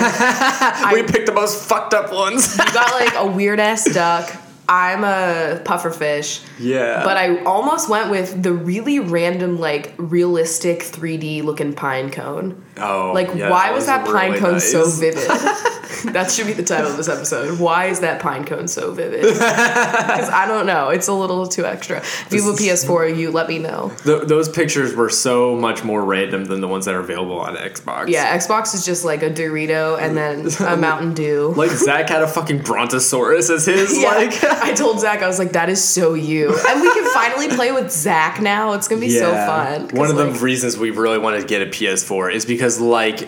And 0.71 0.91
we 0.93 1.03
picked 1.03 1.27
the 1.27 1.33
most 1.33 1.63
fucked 1.67 1.93
up 1.93 2.11
ones. 2.11 2.57
you 2.57 2.65
got 2.73 2.91
like 2.91 3.13
a 3.15 3.25
weird 3.25 3.59
ass 3.59 3.85
duck. 3.93 4.29
I'm 4.71 5.03
a 5.03 5.59
pufferfish. 5.65 6.41
yeah. 6.57 7.03
But 7.03 7.17
I 7.17 7.43
almost 7.43 7.89
went 7.89 8.09
with 8.09 8.41
the 8.41 8.53
really 8.53 8.99
random, 8.99 9.59
like 9.59 9.93
realistic 9.97 10.79
3D 10.79 11.43
looking 11.43 11.73
pine 11.73 12.09
cone. 12.09 12.63
oh, 12.77 13.11
Like, 13.13 13.35
yeah, 13.35 13.49
why 13.49 13.71
was 13.71 13.87
that 13.87 14.05
pine 14.05 14.31
really 14.31 14.39
cone 14.39 14.59
so 14.61 14.89
vivid? 14.89 15.27
that 16.13 16.31
should 16.31 16.47
be 16.47 16.53
the 16.53 16.63
title 16.63 16.91
of 16.91 16.97
this 16.97 17.07
episode. 17.09 17.59
Why 17.59 17.85
is 17.87 17.99
that 18.01 18.21
pine 18.21 18.45
cone 18.45 18.67
so 18.67 18.91
vivid? 18.91 19.21
Because 19.41 20.29
I 20.29 20.45
don't 20.47 20.65
know. 20.65 20.89
It's 20.89 21.07
a 21.07 21.13
little 21.13 21.47
too 21.47 21.65
extra. 21.65 21.97
If 21.99 22.27
you 22.31 22.43
have 22.43 22.53
a 22.53 22.57
PS4, 22.57 23.17
you 23.17 23.31
let 23.31 23.47
me 23.47 23.59
know. 23.59 23.91
Th- 24.03 24.23
those 24.23 24.49
pictures 24.49 24.93
were 24.95 25.09
so 25.09 25.55
much 25.55 25.83
more 25.83 26.03
random 26.03 26.45
than 26.45 26.59
the 26.61 26.67
ones 26.67 26.85
that 26.85 26.95
are 26.95 26.99
available 26.99 27.39
on 27.39 27.55
Xbox. 27.55 28.07
Yeah, 28.09 28.35
Xbox 28.37 28.73
is 28.73 28.85
just 28.85 29.05
like 29.05 29.23
a 29.23 29.29
Dorito 29.29 29.99
and 29.99 30.17
then 30.17 30.47
a 30.67 30.77
Mountain 30.81 31.13
Dew. 31.13 31.53
Like 31.55 31.71
Zach 31.71 32.09
had 32.09 32.21
a 32.21 32.27
fucking 32.27 32.59
brontosaurus 32.63 33.49
as 33.49 33.65
his. 33.65 33.97
Yeah, 34.01 34.09
Like. 34.09 34.43
I 34.43 34.73
told 34.73 34.99
Zach, 34.99 35.21
I 35.21 35.27
was 35.27 35.39
like, 35.39 35.53
that 35.53 35.69
is 35.69 35.83
so 35.83 36.13
you. 36.13 36.49
And 36.67 36.81
we 36.81 36.93
can 36.93 37.13
finally 37.13 37.49
play 37.49 37.71
with 37.71 37.91
Zach 37.91 38.41
now. 38.41 38.73
It's 38.73 38.87
going 38.87 39.01
to 39.01 39.07
be 39.07 39.13
so 39.13 39.31
fun. 39.33 39.89
One 39.89 40.09
of 40.09 40.17
the 40.17 40.31
reasons 40.43 40.77
we 40.77 40.91
really 40.91 41.19
wanted 41.19 41.41
to 41.41 41.47
get 41.47 41.61
a 41.61 41.65
PS4 41.67 42.33
is 42.33 42.45
because 42.45 42.79
like 42.79 43.27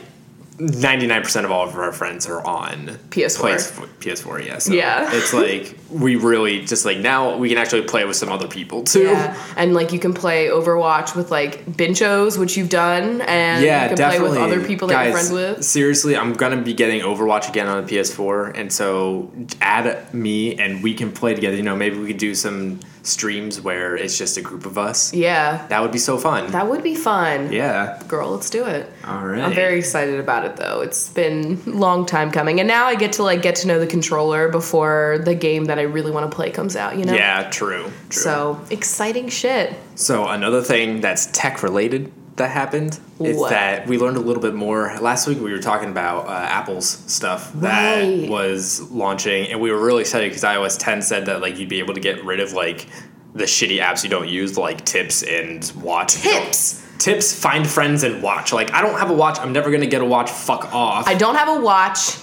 99% 0.58 1.46
of 1.46 1.52
all 1.52 1.68
of 1.68 1.76
our 1.76 1.92
friends 1.92 2.28
are 2.28 2.46
on 2.46 3.00
PS4. 3.10 3.56
PS- 3.56 3.72
PS4, 4.00 4.46
yeah. 4.46 4.58
So 4.60 4.74
Yeah. 4.74 5.10
It's 5.14 5.34
like 5.34 5.78
we 5.90 6.16
really 6.16 6.64
just 6.66 6.86
like 6.86 6.98
now 7.00 7.38
we 7.38 7.50
can 7.50 7.58
actually 7.58 7.84
play 7.84 8.06
with 8.06 8.16
some 8.18 8.30
other 8.30 8.48
people 8.48 8.84
too. 8.84 9.04
Yeah, 9.04 9.36
and 9.58 9.74
like 9.74 9.92
you 9.92 10.00
can 10.00 10.14
play 10.14 10.48
Overwatch 10.48 11.16
with 11.16 11.32
like 11.32 11.66
Binchos, 11.66 12.38
which 12.38 12.56
you've 12.58 12.70
done, 12.70 13.22
and 13.22 13.64
Yeah, 13.64 13.84
you 13.84 13.88
can 13.90 13.98
definitely. 13.98 14.30
play 14.30 14.42
with 14.44 14.52
other 14.54 14.66
people 14.68 14.88
that 14.90 14.94
Guys, 14.94 15.06
you're 15.06 15.14
friends 15.14 15.32
with. 15.58 15.66
Seriously, 15.66 16.16
I'm 16.16 16.34
gonna 16.34 16.62
be 16.62 16.74
getting 16.74 17.02
Overwatch 17.02 17.50
again 17.50 17.68
on 17.68 17.84
the 17.86 17.90
PS4, 17.96 18.52
and 18.56 18.72
so 18.72 19.32
add 19.62 20.14
me 20.14 20.56
and 20.56 20.84
we 20.84 20.94
can 20.94 21.12
play 21.12 21.34
together. 21.34 21.56
You 21.56 21.64
know, 21.64 21.76
maybe 21.76 21.98
we 21.98 22.08
could 22.08 22.18
do 22.18 22.36
some 22.36 22.80
streams 23.04 23.60
where 23.62 23.96
it's 23.96 24.18
just 24.18 24.38
a 24.38 24.42
group 24.42 24.66
of 24.66 24.78
us. 24.78 25.14
Yeah, 25.14 25.68
That 25.68 25.82
would 25.82 25.92
be 25.92 25.98
so 26.00 26.18
fun. 26.18 26.50
that 26.52 26.68
would 26.70 26.82
be 26.84 26.96
fun. 26.96 27.52
yeah. 27.52 28.02
Girl, 28.08 28.30
let's 28.32 28.50
do 28.50 28.66
it. 28.66 28.90
All 29.06 29.26
right. 29.26 29.42
I'm 29.44 29.54
very 29.54 29.78
excited 29.78 30.20
about 30.20 30.46
it 30.46 30.56
though. 30.56 30.82
It's 30.82 31.10
been 31.10 31.62
a 31.68 31.70
long 31.72 32.06
time 32.06 32.32
coming, 32.32 32.60
and 32.60 32.68
now 32.68 32.86
I 32.86 32.96
get 32.96 33.14
to 33.14 33.24
like 33.24 33.42
get 33.42 33.56
to 33.58 33.68
know 33.68 33.80
the 33.80 33.88
controller 33.88 34.48
before 34.50 35.20
the 35.24 35.36
game 35.36 35.66
that 35.66 35.78
I 35.80 35.84
really 35.84 36.12
want 36.12 36.30
to 36.32 36.36
play 36.36 36.50
comes 36.50 36.76
out. 36.76 36.98
You 36.98 37.04
know. 37.06 37.14
Yeah, 37.14 37.50
true. 37.50 37.84
true. 37.84 37.92
So 38.10 38.60
exciting 38.70 39.30
shit. 39.30 39.74
So 39.96 40.28
another 40.28 40.62
thing 40.62 41.02
that's 41.02 41.26
tech 41.28 41.62
related 41.62 42.12
that 42.38 42.50
happened 42.50 43.00
is 43.20 43.38
What? 43.38 43.52
that 43.52 43.86
we 43.88 43.98
learned 43.98 44.18
a 44.18 44.22
little 44.22 44.42
bit 44.42 44.54
more. 44.56 44.96
Last 45.00 45.28
week 45.28 45.40
we 45.40 45.52
were 45.52 45.60
talking 45.60 45.90
about 45.90 46.28
uh, 46.28 46.32
Apple's 46.32 46.88
stuff 46.88 47.52
that 47.56 48.02
Right. 48.02 48.30
was 48.30 48.82
launching, 48.92 49.48
and 49.52 49.62
we 49.62 49.72
were 49.72 49.80
really 49.84 50.02
excited 50.02 50.30
because 50.32 50.44
iOS 50.44 50.78
10 50.80 51.02
said 51.02 51.28
that 51.28 51.42
like 51.42 51.60
you'd 51.60 51.70
be 51.70 51.80
able 51.80 51.94
to 51.94 52.00
get 52.00 52.24
rid 52.26 52.40
of 52.40 52.54
like 52.54 52.88
the 53.36 53.44
shitty 53.46 53.80
apps 53.80 54.04
you 54.04 54.10
don't 54.10 54.30
use, 54.30 54.58
like 54.58 54.84
Tips 54.86 55.24
and 55.24 55.72
Watch. 55.82 56.14
Tips. 56.16 56.82
tips, 57.00 57.34
find 57.36 57.68
friends, 57.68 58.04
and 58.04 58.22
watch. 58.24 58.54
Like 58.54 58.72
I 58.74 58.82
don't 58.82 58.98
have 59.00 59.10
a 59.10 59.14
watch. 59.14 59.40
I'm 59.40 59.52
never 59.54 59.70
gonna 59.72 59.86
get 59.88 60.02
a 60.02 60.06
watch. 60.06 60.30
Fuck 60.30 60.74
off. 60.74 61.08
I 61.08 61.14
don't 61.16 61.36
have 61.36 61.50
a 61.50 61.60
watch. 61.60 62.18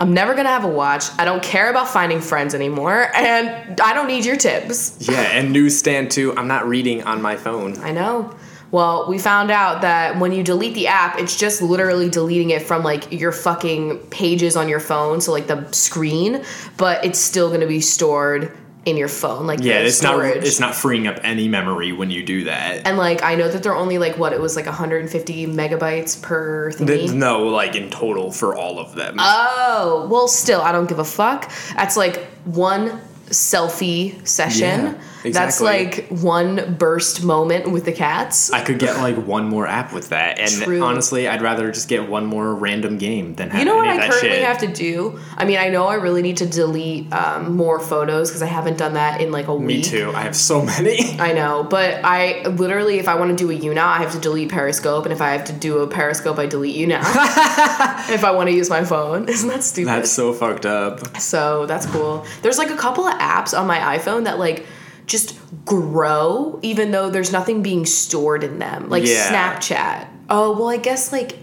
I'm 0.00 0.12
never 0.12 0.34
gonna 0.34 0.48
have 0.48 0.64
a 0.64 0.68
watch. 0.68 1.04
I 1.18 1.24
don't 1.24 1.42
care 1.42 1.70
about 1.70 1.88
finding 1.88 2.20
friends 2.20 2.52
anymore, 2.54 3.10
and 3.14 3.80
I 3.80 3.94
don't 3.94 4.08
need 4.08 4.24
your 4.24 4.36
tips. 4.36 4.96
yeah, 5.08 5.20
and 5.20 5.52
newsstand 5.52 6.10
too. 6.10 6.34
I'm 6.36 6.48
not 6.48 6.66
reading 6.68 7.04
on 7.04 7.22
my 7.22 7.36
phone. 7.36 7.78
I 7.78 7.92
know. 7.92 8.34
Well, 8.74 9.06
we 9.08 9.18
found 9.20 9.52
out 9.52 9.82
that 9.82 10.18
when 10.18 10.32
you 10.32 10.42
delete 10.42 10.74
the 10.74 10.88
app, 10.88 11.16
it's 11.20 11.36
just 11.36 11.62
literally 11.62 12.10
deleting 12.10 12.50
it 12.50 12.60
from 12.60 12.82
like 12.82 13.12
your 13.12 13.30
fucking 13.30 13.98
pages 14.08 14.56
on 14.56 14.68
your 14.68 14.80
phone, 14.80 15.20
so 15.20 15.30
like 15.30 15.46
the 15.46 15.70
screen, 15.70 16.42
but 16.76 17.04
it's 17.04 17.20
still 17.20 17.52
gonna 17.52 17.68
be 17.68 17.80
stored 17.80 18.50
in 18.84 18.96
your 18.96 19.06
phone, 19.06 19.46
like 19.46 19.60
Yeah, 19.62 19.74
it's 19.74 20.02
not 20.02 20.24
it's 20.24 20.58
not 20.58 20.74
freeing 20.74 21.06
up 21.06 21.20
any 21.22 21.46
memory 21.46 21.92
when 21.92 22.10
you 22.10 22.24
do 22.24 22.42
that. 22.44 22.84
and 22.84 22.98
like 22.98 23.22
I 23.22 23.36
know 23.36 23.48
that 23.48 23.62
they're 23.62 23.76
only 23.76 23.98
like 23.98 24.18
what 24.18 24.32
it 24.32 24.40
was 24.40 24.56
like 24.56 24.66
150 24.66 25.46
megabytes 25.46 26.20
per 26.20 26.72
thingy. 26.72 27.14
No, 27.14 27.44
like 27.44 27.76
in 27.76 27.90
total 27.90 28.32
for 28.32 28.56
all 28.56 28.80
of 28.80 28.96
them. 28.96 29.18
Oh, 29.20 30.08
well, 30.10 30.26
still, 30.26 30.60
I 30.60 30.72
don't 30.72 30.88
give 30.88 30.98
a 30.98 31.04
fuck. 31.04 31.48
That's 31.76 31.96
like 31.96 32.26
one 32.44 33.00
selfie 33.26 34.26
session. 34.26 34.86
Yeah, 34.86 35.00
That's 35.32 35.60
like 35.60 36.06
one 36.08 36.74
burst 36.74 37.24
moment 37.24 37.70
with 37.70 37.84
the 37.84 37.92
cats. 37.92 38.52
I 38.52 38.62
could 38.62 38.78
get 38.78 38.96
like 38.98 39.16
one 39.16 39.48
more 39.48 39.66
app 39.66 39.92
with 39.92 40.10
that, 40.10 40.38
and 40.38 40.50
True. 40.50 40.82
honestly, 40.82 41.26
I'd 41.26 41.42
rather 41.42 41.70
just 41.72 41.88
get 41.88 42.08
one 42.08 42.26
more 42.26 42.54
random 42.54 42.98
game 42.98 43.34
than 43.34 43.50
have 43.50 43.58
you 43.58 43.64
know 43.64 43.76
what 43.76 43.88
I 43.88 44.08
currently 44.08 44.28
shit. 44.28 44.44
have 44.44 44.58
to 44.58 44.66
do? 44.66 45.18
I 45.36 45.44
mean, 45.44 45.58
I 45.58 45.68
know 45.68 45.86
I 45.86 45.94
really 45.94 46.22
need 46.22 46.36
to 46.38 46.46
delete 46.46 47.12
um, 47.12 47.56
more 47.56 47.80
photos 47.80 48.28
because 48.30 48.42
I 48.42 48.46
haven't 48.46 48.78
done 48.78 48.94
that 48.94 49.20
in 49.20 49.32
like 49.32 49.48
a 49.48 49.54
week. 49.54 49.66
Me 49.78 49.82
too. 49.82 50.12
I 50.14 50.22
have 50.22 50.36
so 50.36 50.62
many. 50.64 51.18
I 51.18 51.32
know, 51.32 51.64
but 51.64 52.00
I 52.04 52.42
literally, 52.48 52.98
if 52.98 53.08
I 53.08 53.14
want 53.14 53.36
to 53.36 53.36
do 53.36 53.50
a 53.50 53.58
YouNow, 53.58 53.84
I 53.84 53.98
have 53.98 54.12
to 54.12 54.18
delete 54.18 54.50
Periscope, 54.50 55.04
and 55.04 55.12
if 55.12 55.20
I 55.20 55.30
have 55.30 55.44
to 55.44 55.52
do 55.52 55.78
a 55.78 55.86
Periscope, 55.86 56.38
I 56.38 56.46
delete 56.46 56.76
YouNow. 56.76 57.00
if 58.10 58.24
I 58.24 58.30
want 58.30 58.48
to 58.48 58.54
use 58.54 58.68
my 58.68 58.84
phone, 58.84 59.28
isn't 59.28 59.48
that 59.48 59.64
stupid? 59.64 59.88
That's 59.88 60.10
so 60.10 60.32
fucked 60.32 60.66
up. 60.66 61.18
So 61.20 61.66
that's 61.66 61.86
cool. 61.86 62.26
There's 62.42 62.58
like 62.58 62.70
a 62.70 62.76
couple 62.76 63.06
of 63.06 63.18
apps 63.18 63.58
on 63.58 63.66
my 63.66 63.78
iPhone 63.98 64.24
that 64.24 64.38
like 64.38 64.66
just 65.06 65.38
grow 65.64 66.58
even 66.62 66.90
though 66.90 67.10
there's 67.10 67.32
nothing 67.32 67.62
being 67.62 67.86
stored 67.86 68.44
in 68.44 68.58
them. 68.58 68.88
Like 68.88 69.04
Yeah. 69.04 69.58
Snapchat. 69.58 70.08
Oh, 70.30 70.56
well, 70.56 70.68
I 70.68 70.78
guess 70.78 71.12
like 71.12 71.38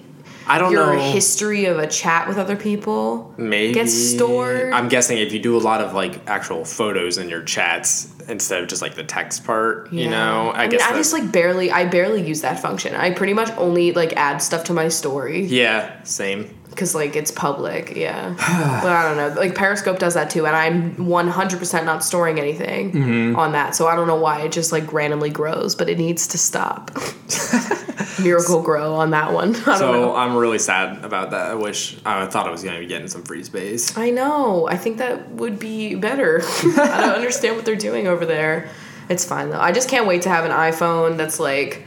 I 0.47 0.57
don't 0.57 0.71
your 0.71 0.95
know. 0.95 0.99
history 0.99 1.65
of 1.65 1.77
a 1.77 1.87
chat 1.87 2.27
with 2.27 2.37
other 2.37 2.55
people 2.55 3.33
Maybe 3.37 3.73
gets 3.73 3.93
stored. 3.93 4.73
I'm 4.73 4.89
guessing 4.89 5.17
if 5.19 5.31
you 5.31 5.39
do 5.39 5.55
a 5.55 5.59
lot 5.59 5.81
of 5.81 5.93
like 5.93 6.27
actual 6.27 6.65
photos 6.65 7.17
in 7.17 7.29
your 7.29 7.43
chats 7.43 8.11
instead 8.27 8.61
of 8.61 8.67
just 8.67 8.81
like 8.81 8.95
the 8.95 9.03
text 9.03 9.43
part, 9.43 9.91
you 9.93 10.09
know. 10.09 10.49
I, 10.49 10.57
I, 10.57 10.61
mean, 10.61 10.71
guess 10.71 10.81
I 10.81 10.93
just 10.93 11.13
like 11.13 11.31
barely, 11.31 11.71
I 11.71 11.85
barely 11.85 12.25
use 12.27 12.41
that 12.41 12.59
function. 12.59 12.95
I 12.95 13.11
pretty 13.11 13.33
much 13.33 13.49
only 13.57 13.93
like 13.93 14.13
add 14.13 14.37
stuff 14.41 14.63
to 14.65 14.73
my 14.73 14.87
story 14.87 15.45
yeah, 15.45 16.01
same. 16.03 16.57
Because 16.71 16.95
like 16.95 17.15
it's 17.15 17.29
public. 17.31 17.95
Yeah, 17.95 18.33
but 18.81 18.91
I 18.91 19.03
don't 19.07 19.17
know. 19.17 19.39
Like 19.39 19.53
Periscope 19.55 19.99
does 19.99 20.15
that 20.15 20.29
too, 20.31 20.47
and 20.47 20.55
I'm 20.55 20.95
100% 20.95 21.85
not 21.85 22.03
storing 22.03 22.39
anything 22.39 22.91
Mm-hmm. 22.91 23.35
on 23.37 23.51
that. 23.51 23.75
So 23.75 23.87
I 23.87 23.95
don't 23.95 24.07
know 24.07 24.15
why 24.15 24.41
it 24.41 24.51
just 24.51 24.71
like 24.71 24.91
randomly 24.91 25.29
grows, 25.29 25.75
but 25.75 25.87
it 25.89 25.97
needs 25.99 26.27
to 26.29 26.37
stop. 26.37 26.91
Miracle 28.21 28.61
grow 28.61 28.93
on 28.95 29.11
that 29.11 29.33
one. 29.33 29.55
I 29.55 29.59
don't 29.65 29.77
So 29.77 29.91
know. 29.91 30.15
I'm 30.15 30.35
really 30.35 30.59
sad 30.59 31.03
about 31.03 31.31
that. 31.31 31.51
I 31.51 31.55
wish 31.55 31.97
I 32.05 32.25
thought 32.27 32.47
I 32.47 32.51
was 32.51 32.63
gonna 32.63 32.79
be 32.79 32.85
getting 32.87 33.07
some 33.07 33.23
free 33.23 33.43
space. 33.43 33.97
I 33.97 34.09
know. 34.09 34.67
I 34.67 34.77
think 34.77 34.97
that 34.97 35.29
would 35.31 35.59
be 35.59 35.95
better. 35.95 36.41
I 36.63 37.01
don't 37.01 37.15
understand 37.15 37.55
what 37.55 37.65
they're 37.65 37.75
doing 37.75 38.07
over 38.07 38.25
there. 38.25 38.69
It's 39.09 39.25
fine 39.25 39.49
though. 39.49 39.59
I 39.59 39.71
just 39.71 39.89
can't 39.89 40.07
wait 40.07 40.21
to 40.23 40.29
have 40.29 40.45
an 40.45 40.51
iPhone 40.51 41.17
that's 41.17 41.39
like 41.39 41.85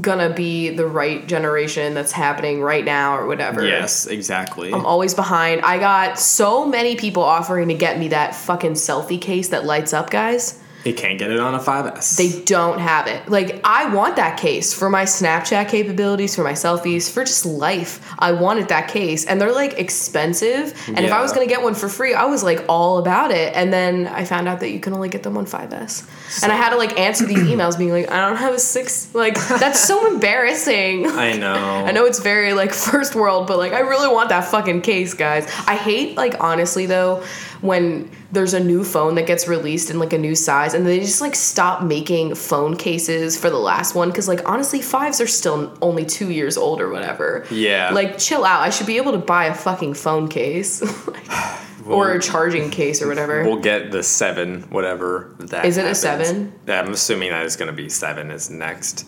gonna 0.00 0.30
be 0.30 0.70
the 0.70 0.86
right 0.86 1.26
generation 1.26 1.94
that's 1.94 2.12
happening 2.12 2.62
right 2.62 2.84
now 2.84 3.16
or 3.16 3.26
whatever. 3.26 3.66
Yes, 3.66 4.06
exactly. 4.06 4.72
I'm 4.72 4.86
always 4.86 5.14
behind. 5.14 5.62
I 5.62 5.78
got 5.78 6.18
so 6.18 6.66
many 6.66 6.96
people 6.96 7.22
offering 7.22 7.68
to 7.68 7.74
get 7.74 7.98
me 7.98 8.08
that 8.08 8.34
fucking 8.34 8.72
selfie 8.72 9.20
case 9.20 9.48
that 9.48 9.64
lights 9.64 9.92
up, 9.92 10.10
guys. 10.10 10.60
They 10.84 10.92
can't 10.92 11.18
get 11.18 11.30
it 11.30 11.38
on 11.38 11.54
a 11.54 11.58
5S. 11.58 12.16
They 12.16 12.42
don't 12.44 12.78
have 12.78 13.06
it. 13.06 13.28
Like, 13.28 13.60
I 13.64 13.94
want 13.94 14.16
that 14.16 14.38
case 14.38 14.72
for 14.72 14.88
my 14.88 15.04
Snapchat 15.04 15.68
capabilities, 15.68 16.34
for 16.34 16.42
my 16.42 16.52
selfies, 16.52 17.10
for 17.10 17.24
just 17.24 17.44
life. 17.44 18.00
I 18.18 18.32
wanted 18.32 18.68
that 18.68 18.88
case. 18.88 19.26
And 19.26 19.40
they're 19.40 19.52
like 19.52 19.78
expensive. 19.78 20.74
And 20.88 21.00
if 21.00 21.12
I 21.12 21.20
was 21.20 21.32
gonna 21.32 21.46
get 21.46 21.62
one 21.62 21.74
for 21.74 21.88
free, 21.88 22.14
I 22.14 22.24
was 22.24 22.42
like 22.42 22.64
all 22.68 22.98
about 22.98 23.30
it. 23.30 23.54
And 23.54 23.72
then 23.72 24.06
I 24.06 24.24
found 24.24 24.48
out 24.48 24.60
that 24.60 24.70
you 24.70 24.80
can 24.80 24.94
only 24.94 25.08
get 25.08 25.22
them 25.22 25.36
on 25.36 25.46
5S. 25.46 26.42
And 26.42 26.50
I 26.50 26.56
had 26.56 26.70
to 26.70 26.76
like 26.76 26.98
answer 26.98 27.26
these 27.26 27.38
emails 27.38 27.76
being 27.76 27.92
like, 27.92 28.10
I 28.10 28.26
don't 28.26 28.36
have 28.36 28.54
a 28.54 28.58
six. 28.58 29.14
Like, 29.14 29.34
that's 29.34 29.80
so 29.80 30.06
embarrassing. 30.12 31.06
I 31.06 31.32
know. 31.32 31.54
I 31.86 31.92
know 31.92 32.06
it's 32.06 32.20
very 32.20 32.52
like 32.54 32.72
first 32.72 33.14
world, 33.14 33.46
but 33.46 33.58
like 33.58 33.72
I 33.72 33.80
really 33.80 34.08
want 34.08 34.30
that 34.30 34.44
fucking 34.44 34.80
case, 34.82 35.14
guys. 35.14 35.46
I 35.66 35.76
hate 35.76 36.16
like 36.16 36.36
honestly 36.40 36.86
though 36.86 37.22
when 37.60 38.10
there's 38.32 38.54
a 38.54 38.60
new 38.60 38.82
phone 38.84 39.14
that 39.16 39.26
gets 39.26 39.46
released 39.46 39.90
in 39.90 39.98
like 39.98 40.12
a 40.12 40.18
new 40.18 40.34
size 40.34 40.72
and 40.72 40.86
they 40.86 40.98
just 41.00 41.20
like 41.20 41.34
stop 41.34 41.82
making 41.82 42.34
phone 42.34 42.76
cases 42.76 43.38
for 43.38 43.50
the 43.50 43.58
last 43.58 43.94
one 43.94 44.08
because 44.08 44.28
like 44.28 44.48
honestly 44.48 44.80
fives 44.80 45.20
are 45.20 45.26
still 45.26 45.76
only 45.82 46.04
two 46.06 46.30
years 46.30 46.56
old 46.56 46.80
or 46.80 46.88
whatever. 46.88 47.46
Yeah. 47.50 47.90
Like 47.90 48.18
chill 48.18 48.44
out. 48.44 48.62
I 48.62 48.70
should 48.70 48.86
be 48.86 48.96
able 48.96 49.12
to 49.12 49.18
buy 49.18 49.46
a 49.46 49.54
fucking 49.54 49.94
phone 49.94 50.28
case. 50.28 50.82
or 51.86 52.12
a 52.12 52.20
charging 52.20 52.70
case 52.70 53.02
or 53.02 53.08
whatever. 53.08 53.42
We'll 53.42 53.60
get 53.60 53.90
the 53.90 54.02
seven, 54.02 54.62
whatever 54.70 55.34
that 55.40 55.64
Is 55.64 55.76
is. 55.76 55.84
it 55.84 55.90
a 55.90 55.94
seven? 55.94 56.52
Yeah, 56.66 56.80
I'm 56.80 56.92
assuming 56.92 57.30
that 57.30 57.44
it's 57.44 57.56
gonna 57.56 57.72
be 57.72 57.88
seven 57.88 58.30
is 58.30 58.48
next. 58.48 59.06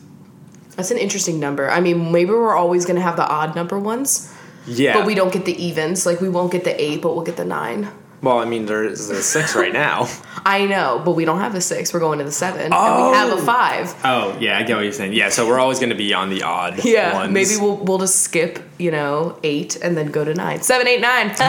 That's 0.76 0.90
an 0.90 0.98
interesting 0.98 1.38
number. 1.38 1.70
I 1.70 1.80
mean, 1.80 2.10
maybe 2.12 2.30
we're 2.30 2.56
always 2.56 2.84
gonna 2.84 3.00
have 3.02 3.16
the 3.16 3.26
odd 3.26 3.54
number 3.54 3.78
ones, 3.78 4.34
Yeah. 4.66 4.94
but 4.94 5.06
we 5.06 5.14
don't 5.14 5.32
get 5.32 5.44
the 5.44 5.54
evens. 5.62 6.06
Like 6.06 6.20
we 6.20 6.28
won't 6.28 6.50
get 6.50 6.64
the 6.64 6.82
eight, 6.82 7.02
but 7.02 7.14
we'll 7.14 7.24
get 7.24 7.36
the 7.36 7.44
nine. 7.44 7.88
Well, 8.22 8.38
I 8.38 8.44
mean, 8.44 8.66
there's 8.66 9.10
a 9.10 9.20
six 9.20 9.56
right 9.56 9.72
now. 9.72 10.08
I 10.46 10.64
know, 10.66 11.02
but 11.04 11.12
we 11.12 11.24
don't 11.24 11.40
have 11.40 11.54
a 11.56 11.60
six. 11.60 11.92
We're 11.92 12.00
going 12.00 12.18
to 12.18 12.24
the 12.24 12.32
seven, 12.32 12.72
and 12.72 12.72
we 12.72 13.16
have 13.16 13.30
a 13.30 13.34
oh. 13.34 13.44
five. 13.44 13.94
Oh, 14.04 14.36
yeah, 14.38 14.58
I 14.58 14.62
get 14.62 14.76
what 14.76 14.82
you're 14.82 14.92
saying. 14.92 15.12
Yeah, 15.12 15.28
so 15.28 15.46
we're 15.46 15.58
always 15.58 15.80
gonna 15.80 15.94
be 15.96 16.14
on 16.14 16.30
the 16.30 16.42
odd 16.44 16.84
Yeah, 16.84 17.14
ones. 17.14 17.32
maybe 17.32 17.56
we'll 17.60 17.76
we'll 17.76 17.98
just 17.98 18.20
skip, 18.20 18.60
you 18.78 18.90
know, 18.90 19.38
eight 19.42 19.76
and 19.76 19.96
then 19.96 20.12
go 20.12 20.24
to 20.24 20.34
nine, 20.34 20.62
seven, 20.62 20.86
eight, 20.86 21.00
nine. 21.00 21.30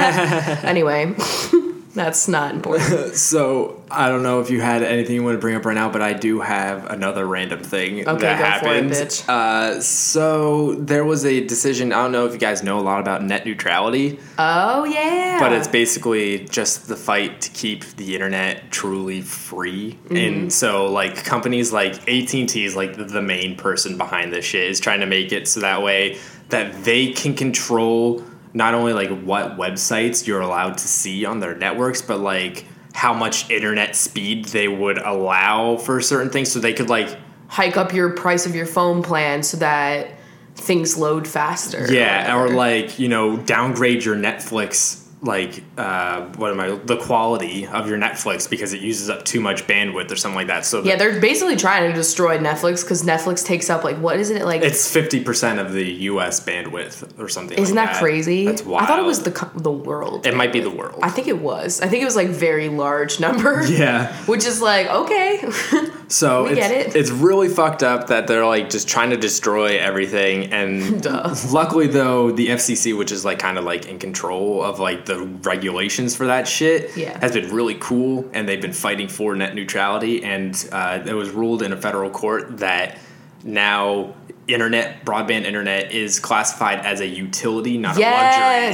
anyway, 0.63 1.13
that's 1.93 2.27
not 2.27 2.53
important. 2.55 3.15
So 3.33 3.81
I 3.91 4.09
don't 4.09 4.23
know 4.23 4.39
if 4.41 4.49
you 4.49 4.59
had 4.61 4.81
anything 4.83 5.15
you 5.15 5.23
want 5.23 5.35
to 5.35 5.39
bring 5.39 5.55
up 5.55 5.65
right 5.65 5.75
now, 5.75 5.89
but 5.89 6.01
I 6.01 6.13
do 6.13 6.39
have 6.41 6.89
another 6.89 7.25
random 7.25 7.63
thing 7.63 8.07
Okay, 8.07 8.21
that 8.21 8.61
go 8.61 8.67
for 8.67 8.73
it, 8.73 8.83
happened. 8.83 8.91
bitch. 8.91 9.29
Uh, 9.29 9.79
so 9.81 10.73
there 10.75 11.05
was 11.05 11.25
a 11.25 11.45
decision. 11.45 11.93
I 11.93 12.01
don't 12.03 12.11
know 12.11 12.25
if 12.25 12.33
you 12.33 12.39
guys 12.39 12.63
know 12.63 12.79
a 12.79 12.81
lot 12.81 12.99
about 12.99 13.23
net 13.23 13.45
neutrality, 13.45 14.19
Oh 14.39 14.83
yeah, 14.85 15.37
but 15.39 15.53
it's 15.53 15.67
basically 15.67 16.45
just 16.45 16.87
the 16.87 16.95
fight 16.95 17.41
to 17.41 17.51
keep 17.51 17.83
the 17.95 18.15
internet 18.15 18.71
truly 18.71 19.21
free. 19.21 19.93
Mm-hmm. 20.05 20.15
And 20.17 20.53
so, 20.53 20.87
like 20.91 21.23
companies 21.23 21.71
like 21.71 21.95
AT 22.09 22.33
and 22.33 22.49
T 22.49 22.65
is 22.65 22.75
like 22.75 22.95
the 22.97 23.21
main 23.21 23.55
person 23.55 23.97
behind 23.97 24.33
this 24.33 24.45
shit 24.45 24.69
is 24.69 24.79
trying 24.79 24.99
to 25.01 25.05
make 25.07 25.31
it 25.31 25.47
so 25.47 25.59
that 25.61 25.81
way 25.83 26.17
that 26.49 26.83
they 26.83 27.11
can 27.11 27.35
control 27.35 28.23
not 28.53 28.73
only 28.73 28.93
like 28.93 29.09
what 29.09 29.57
websites 29.57 30.27
you're 30.27 30.41
allowed 30.41 30.77
to 30.77 30.87
see 30.87 31.25
on 31.25 31.39
their 31.39 31.55
networks, 31.55 32.01
but 32.01 32.19
like 32.19 32.65
how 32.93 33.13
much 33.13 33.49
internet 33.49 33.95
speed 33.95 34.45
they 34.45 34.67
would 34.67 34.97
allow 34.99 35.77
for 35.77 36.01
certain 36.01 36.29
things, 36.29 36.51
so 36.51 36.59
they 36.59 36.73
could 36.73 36.89
like 36.89 37.17
hike 37.47 37.77
up 37.77 37.93
your 37.93 38.11
price 38.11 38.45
of 38.45 38.55
your 38.55 38.65
phone 38.65 39.03
plan 39.03 39.43
so 39.43 39.57
that 39.57 40.11
things 40.55 40.97
load 40.97 41.27
faster. 41.27 41.91
Yeah, 41.91 42.35
or 42.35 42.43
whatever. 42.43 42.57
like 42.57 42.99
you 42.99 43.07
know, 43.07 43.37
downgrade 43.37 44.03
your 44.03 44.15
Netflix 44.15 45.02
like 45.23 45.63
uh, 45.77 46.25
what 46.35 46.51
am 46.51 46.59
I 46.59 46.71
the 46.75 46.97
quality 46.97 47.65
of 47.65 47.87
your 47.87 47.97
Netflix 47.97 48.49
because 48.49 48.73
it 48.73 48.81
uses 48.81 49.09
up 49.09 49.23
too 49.23 49.39
much 49.39 49.65
bandwidth 49.65 50.11
or 50.11 50.17
something 50.17 50.35
like 50.35 50.47
that. 50.47 50.65
So 50.65 50.83
yeah, 50.83 50.97
they're 50.97 51.19
basically 51.19 51.55
trying 51.55 51.89
to 51.89 51.95
destroy 51.95 52.37
Netflix 52.37 52.83
because 52.83 53.03
Netflix 53.03 53.45
takes 53.45 53.69
up 53.69 53.83
like 53.83 53.97
what 53.97 54.19
is 54.19 54.29
it 54.29 54.43
like? 54.43 54.61
it's 54.61 54.91
fifty 54.91 55.23
percent 55.23 55.59
of 55.59 55.71
the 55.71 55.83
U.S. 55.83 56.45
bandwidth 56.45 57.17
or 57.19 57.29
something. 57.29 57.57
Isn't 57.57 57.75
like 57.75 57.91
that, 57.91 57.99
crazy? 57.99 58.45
That's 58.45 58.63
wild. 58.63 58.83
I 58.83 58.85
thought 58.85 58.99
it 58.99 59.05
was 59.05 59.23
the 59.23 59.49
the 59.55 59.71
world. 59.71 60.25
It 60.25 60.35
might 60.35 60.51
be 60.51 60.59
the 60.59 60.69
world. 60.69 60.99
I 61.01 61.09
think 61.09 61.27
it 61.27 61.39
was. 61.39 61.79
I 61.79 61.87
think 61.87 62.01
it 62.01 62.05
was 62.05 62.17
like 62.17 62.27
very 62.29 62.67
large 62.69 63.19
number. 63.19 63.65
yeah. 63.67 64.13
Which 64.25 64.45
is 64.45 64.61
like 64.61 64.87
okay. 64.87 65.49
So 66.09 66.43
We 66.43 66.51
it's, 66.51 66.59
get 66.59 66.71
it. 66.71 66.95
it's 66.95 67.09
really 67.09 67.49
fucked 67.49 67.81
up 67.81 68.07
that 68.07 68.27
they're 68.27 68.45
like 68.45 68.69
just 68.69 68.87
trying 68.87 69.09
to 69.09 69.17
destroy 69.17 69.79
everything. 69.79 70.53
And 70.53 71.01
Duh. 71.01 71.33
luckily, 71.51 71.87
though, 71.87 72.31
the 72.31 72.49
FCC, 72.49 72.95
which 72.95 73.11
is 73.11 73.25
like 73.25 73.39
kind 73.39 73.57
of 73.57 73.63
like 73.63 73.87
in 73.87 73.97
control 73.97 74.61
of 74.61 74.79
like 74.79 75.05
the 75.05 75.12
regulations 75.21 76.15
for 76.15 76.27
that 76.27 76.47
shit, 76.47 76.95
Yeah. 76.97 77.17
has 77.19 77.31
been 77.33 77.53
really 77.53 77.75
cool. 77.75 78.29
And 78.33 78.47
they've 78.47 78.61
been 78.61 78.73
fighting 78.73 79.07
for 79.07 79.35
net 79.35 79.55
neutrality. 79.55 80.23
And 80.23 80.53
uh, 80.71 81.03
it 81.05 81.13
was 81.13 81.29
ruled 81.29 81.61
in 81.61 81.73
a 81.73 81.77
federal 81.77 82.09
court 82.09 82.57
that 82.57 82.97
now 83.43 84.13
internet, 84.47 85.05
broadband 85.05 85.43
internet, 85.45 85.91
is 85.91 86.19
classified 86.19 86.79
as 86.85 86.99
a 87.01 87.07
utility, 87.07 87.77
not 87.77 87.97
a 87.97 88.01
luxury. 88.01 88.73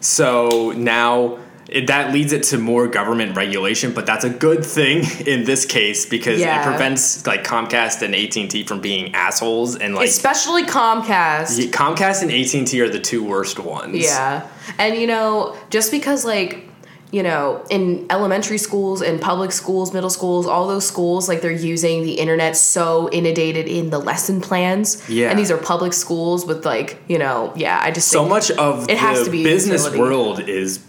So 0.00 0.72
now 0.76 1.38
it, 1.68 1.86
that 1.86 2.12
leads 2.12 2.32
it 2.32 2.42
to 2.44 2.58
more 2.58 2.86
government 2.88 3.36
regulation, 3.36 3.92
but 3.92 4.06
that's 4.06 4.24
a 4.24 4.30
good 4.30 4.64
thing 4.64 5.04
in 5.26 5.44
this 5.44 5.64
case 5.66 6.06
because 6.06 6.40
Yeah. 6.40 6.60
it 6.60 6.64
prevents 6.66 7.26
like 7.26 7.44
Comcast 7.44 8.02
and 8.02 8.14
AT 8.14 8.36
and 8.36 8.50
T 8.50 8.64
from 8.64 8.80
being 8.80 9.14
assholes 9.14 9.76
and 9.76 9.94
like 9.94 10.08
Especially 10.08 10.64
Comcast. 10.64 11.58
Yeah, 11.58 11.70
Comcast 11.70 12.22
and 12.22 12.30
AT 12.30 12.54
and 12.54 12.66
T 12.66 12.80
are 12.80 12.88
the 12.88 13.00
two 13.00 13.24
worst 13.24 13.58
ones. 13.58 13.96
Yeah. 13.96 14.46
And 14.78 14.94
you 14.96 15.06
know, 15.06 15.56
just 15.70 15.90
because 15.90 16.24
like 16.24 16.68
you 17.12 17.22
know, 17.22 17.64
in 17.70 18.06
elementary 18.10 18.58
schools 18.58 19.00
and 19.00 19.20
public 19.20 19.52
schools, 19.52 19.94
middle 19.94 20.10
schools, 20.10 20.48
all 20.48 20.66
those 20.66 20.84
schools, 20.84 21.28
like 21.28 21.42
they're 21.42 21.52
using 21.52 22.02
the 22.02 22.14
internet 22.14 22.56
so 22.56 23.08
inundated 23.10 23.68
in 23.68 23.90
the 23.90 24.00
lesson 24.00 24.40
plans. 24.40 25.08
Yeah. 25.08 25.30
And 25.30 25.38
these 25.38 25.52
are 25.52 25.56
public 25.56 25.92
schools 25.92 26.44
with 26.44 26.66
like, 26.66 27.00
you 27.06 27.18
know, 27.18 27.52
yeah, 27.54 27.78
I 27.80 27.92
just 27.92 28.08
So 28.08 28.26
much 28.28 28.50
of 28.50 28.90
It 28.90 28.98
has 28.98 29.22
to 29.26 29.30
be 29.30 29.44
business 29.44 29.84
utility. 29.84 30.00
world 30.00 30.40
is 30.48 30.80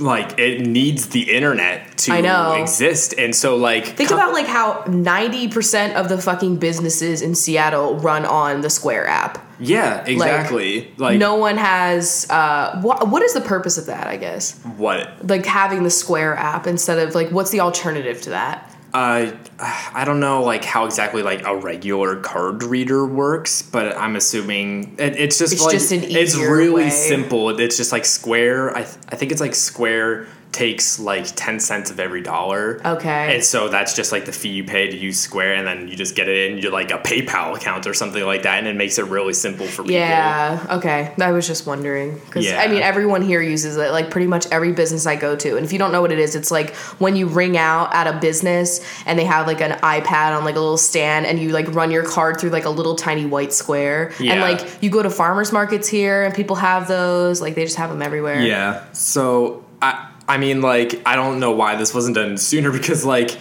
like 0.00 0.38
it 0.38 0.66
needs 0.66 1.08
the 1.08 1.30
internet 1.34 1.98
to 1.98 2.12
I 2.12 2.20
know. 2.20 2.54
exist, 2.62 3.14
and 3.18 3.34
so 3.34 3.56
like 3.56 3.84
Think 3.86 4.08
com- 4.10 4.18
about 4.18 4.32
like 4.32 4.46
how 4.46 4.82
90% 4.84 5.94
of 5.94 6.08
the 6.08 6.18
fucking 6.18 6.56
businesses 6.56 7.22
in 7.22 7.34
Seattle 7.34 7.96
run 7.98 8.24
on 8.24 8.60
the 8.62 8.70
Square 8.70 9.06
app. 9.08 9.38
yeah, 9.58 10.04
exactly. 10.06 10.92
Like, 10.96 11.18
no 11.18 11.34
one 11.36 11.56
has 11.56 12.26
uh 12.30 12.80
what 12.80 13.08
what 13.08 13.22
is 13.22 13.34
the 13.34 13.40
purpose 13.40 13.76
of 13.78 13.86
that, 13.86 14.06
I 14.06 14.16
guess? 14.16 14.58
what 14.76 15.26
Like 15.28 15.44
having 15.46 15.82
the 15.82 15.90
Square 15.90 16.36
app 16.36 16.66
instead 16.66 16.98
of 16.98 17.14
like 17.14 17.30
what's 17.30 17.50
the 17.50 17.60
alternative 17.60 18.20
to 18.22 18.30
that? 18.30 18.72
Uh, 18.94 19.32
I 19.58 20.04
don't 20.06 20.20
know 20.20 20.42
like 20.42 20.64
how 20.64 20.86
exactly 20.86 21.22
like 21.22 21.44
a 21.44 21.54
regular 21.56 22.16
card 22.16 22.62
reader 22.62 23.04
works, 23.06 23.60
but 23.60 23.96
I'm 23.96 24.16
assuming 24.16 24.94
it, 24.98 25.16
it's 25.16 25.38
just 25.38 25.52
It's 25.52 25.62
like 25.62 25.72
just 25.72 25.92
an 25.92 26.02
it's 26.04 26.36
really 26.36 26.84
way. 26.84 26.90
simple. 26.90 27.50
It's 27.58 27.76
just 27.76 27.92
like 27.92 28.04
Square. 28.06 28.70
I 28.76 28.82
th- 28.84 28.96
I 29.10 29.16
think 29.16 29.32
it's 29.32 29.40
like 29.40 29.54
Square 29.54 30.28
takes 30.56 30.98
like 30.98 31.26
ten 31.36 31.60
cents 31.60 31.90
of 31.90 32.00
every 32.00 32.22
dollar. 32.22 32.80
Okay. 32.82 33.34
And 33.34 33.44
so 33.44 33.68
that's 33.68 33.94
just 33.94 34.10
like 34.10 34.24
the 34.24 34.32
fee 34.32 34.48
you 34.48 34.64
pay 34.64 34.90
to 34.90 34.96
use 34.96 35.20
Square, 35.20 35.54
and 35.56 35.66
then 35.66 35.86
you 35.88 35.96
just 35.96 36.16
get 36.16 36.28
it 36.28 36.50
in 36.50 36.58
your 36.58 36.72
like 36.72 36.90
a 36.90 36.98
PayPal 36.98 37.54
account 37.54 37.86
or 37.86 37.92
something 37.92 38.24
like 38.24 38.42
that, 38.44 38.58
and 38.58 38.66
it 38.66 38.74
makes 38.74 38.98
it 38.98 39.04
really 39.04 39.34
simple 39.34 39.66
for 39.66 39.82
people. 39.82 39.96
Yeah. 39.96 40.66
Okay. 40.70 41.12
I 41.20 41.32
was 41.32 41.46
just 41.46 41.66
wondering 41.66 42.14
because 42.14 42.46
Yeah. 42.46 42.60
I 42.60 42.68
mean 42.68 42.80
everyone 42.82 43.20
here 43.20 43.42
uses 43.42 43.76
it. 43.76 43.90
Like 43.90 44.10
pretty 44.10 44.26
much 44.26 44.46
every 44.50 44.72
business 44.72 45.06
I 45.06 45.16
go 45.16 45.36
to, 45.36 45.56
and 45.56 45.66
if 45.66 45.72
you 45.72 45.78
don't 45.78 45.92
know 45.92 46.00
what 46.00 46.12
it 46.12 46.18
is, 46.18 46.34
it's 46.34 46.50
like 46.50 46.74
when 46.98 47.16
you 47.16 47.26
ring 47.26 47.58
out 47.58 47.94
at 47.94 48.06
a 48.06 48.18
business 48.18 48.80
and 49.04 49.18
they 49.18 49.24
have 49.24 49.46
like 49.46 49.60
an 49.60 49.72
iPad 49.80 50.36
on 50.36 50.44
like 50.44 50.56
a 50.56 50.60
little 50.60 50.78
stand, 50.78 51.26
and 51.26 51.38
you 51.38 51.50
like 51.50 51.68
run 51.74 51.90
your 51.90 52.04
card 52.04 52.40
through 52.40 52.50
like 52.50 52.64
a 52.64 52.70
little 52.70 52.94
tiny 52.94 53.26
white 53.26 53.52
square, 53.52 54.12
and 54.20 54.40
like 54.40 54.82
you 54.82 54.88
go 54.88 55.02
to 55.02 55.10
farmers 55.10 55.52
markets 55.52 55.86
here, 55.86 56.24
and 56.24 56.34
people 56.34 56.56
have 56.56 56.88
those. 56.88 57.42
Like 57.42 57.54
they 57.54 57.64
just 57.64 57.76
have 57.76 57.90
them 57.90 58.00
everywhere. 58.00 58.40
Yeah. 58.40 58.90
So 58.92 59.64
I 59.82 60.08
I 60.28 60.38
mean 60.38 60.60
like 60.60 61.00
I 61.06 61.16
don't 61.16 61.40
know 61.40 61.52
why 61.52 61.76
this 61.76 61.94
wasn't 61.94 62.16
done 62.16 62.36
sooner 62.36 62.70
because 62.78 63.04
like 63.04 63.38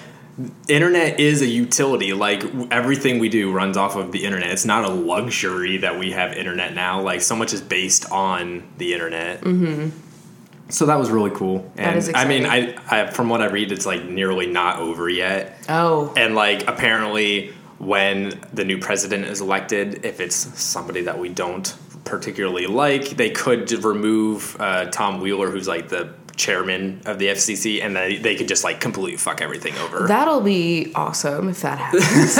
internet 0.68 1.20
is 1.20 1.42
a 1.42 1.48
utility 1.48 2.12
like 2.12 2.44
everything 2.70 3.20
we 3.20 3.30
do 3.30 3.52
runs 3.52 3.78
off 3.78 3.96
of 3.96 4.12
the 4.12 4.26
internet 4.26 4.52
it's 4.52 4.66
not 4.66 4.84
a 4.84 4.90
luxury 4.90 5.78
that 5.78 5.98
we 5.98 6.12
have 6.12 6.34
internet 6.34 6.74
now 6.74 7.00
like 7.00 7.22
so 7.22 7.38
much 7.38 7.54
is 7.54 7.62
based 7.62 8.12
on 8.12 8.62
the 8.78 8.92
internet 8.92 9.40
mm-hmm. 9.40 9.90
so 10.68 10.88
that 10.88 11.00
was 11.00 11.10
really 11.10 11.32
cool 11.32 11.72
and 11.78 11.96
is 11.96 12.12
i 12.14 12.26
mean 12.26 12.46
I. 12.46 12.76
I 12.90 13.08
from 13.08 13.30
what 13.30 13.42
i 13.42 13.46
read 13.46 13.72
it's 13.72 13.86
like 13.86 14.04
nearly 14.04 14.46
not 14.46 14.80
over 14.80 15.08
yet 15.08 15.58
Oh. 15.70 16.14
and 16.18 16.36
like 16.36 16.68
apparently 16.68 17.54
when 17.78 18.38
the 18.52 18.66
new 18.66 18.78
president 18.78 19.28
is 19.28 19.40
elected 19.40 20.06
if 20.06 20.20
it's 20.20 20.36
somebody 20.36 21.04
that 21.04 21.18
we 21.18 21.30
don't 21.30 21.74
particularly 22.04 22.68
like 22.68 23.12
they 23.12 23.30
could 23.30 23.72
remove 23.86 24.58
uh, 24.60 24.88
tom 24.88 25.22
wheeler 25.22 25.50
who's 25.50 25.68
like 25.68 25.88
the 25.88 26.14
chairman 26.38 27.02
of 27.06 27.20
the 27.20 27.28
fcc 27.28 27.82
and 27.84 27.96
they, 27.96 28.18
they 28.18 28.36
could 28.36 28.48
just 28.48 28.64
like 28.64 28.80
completely 28.82 29.18
fuck 29.18 29.42
everything 29.42 29.76
over 29.78 30.08
That'll 30.08 30.42
be 30.42 30.92
awesome 30.96 31.50
if 31.50 31.62
that 31.62 31.78
happens. 31.80 32.38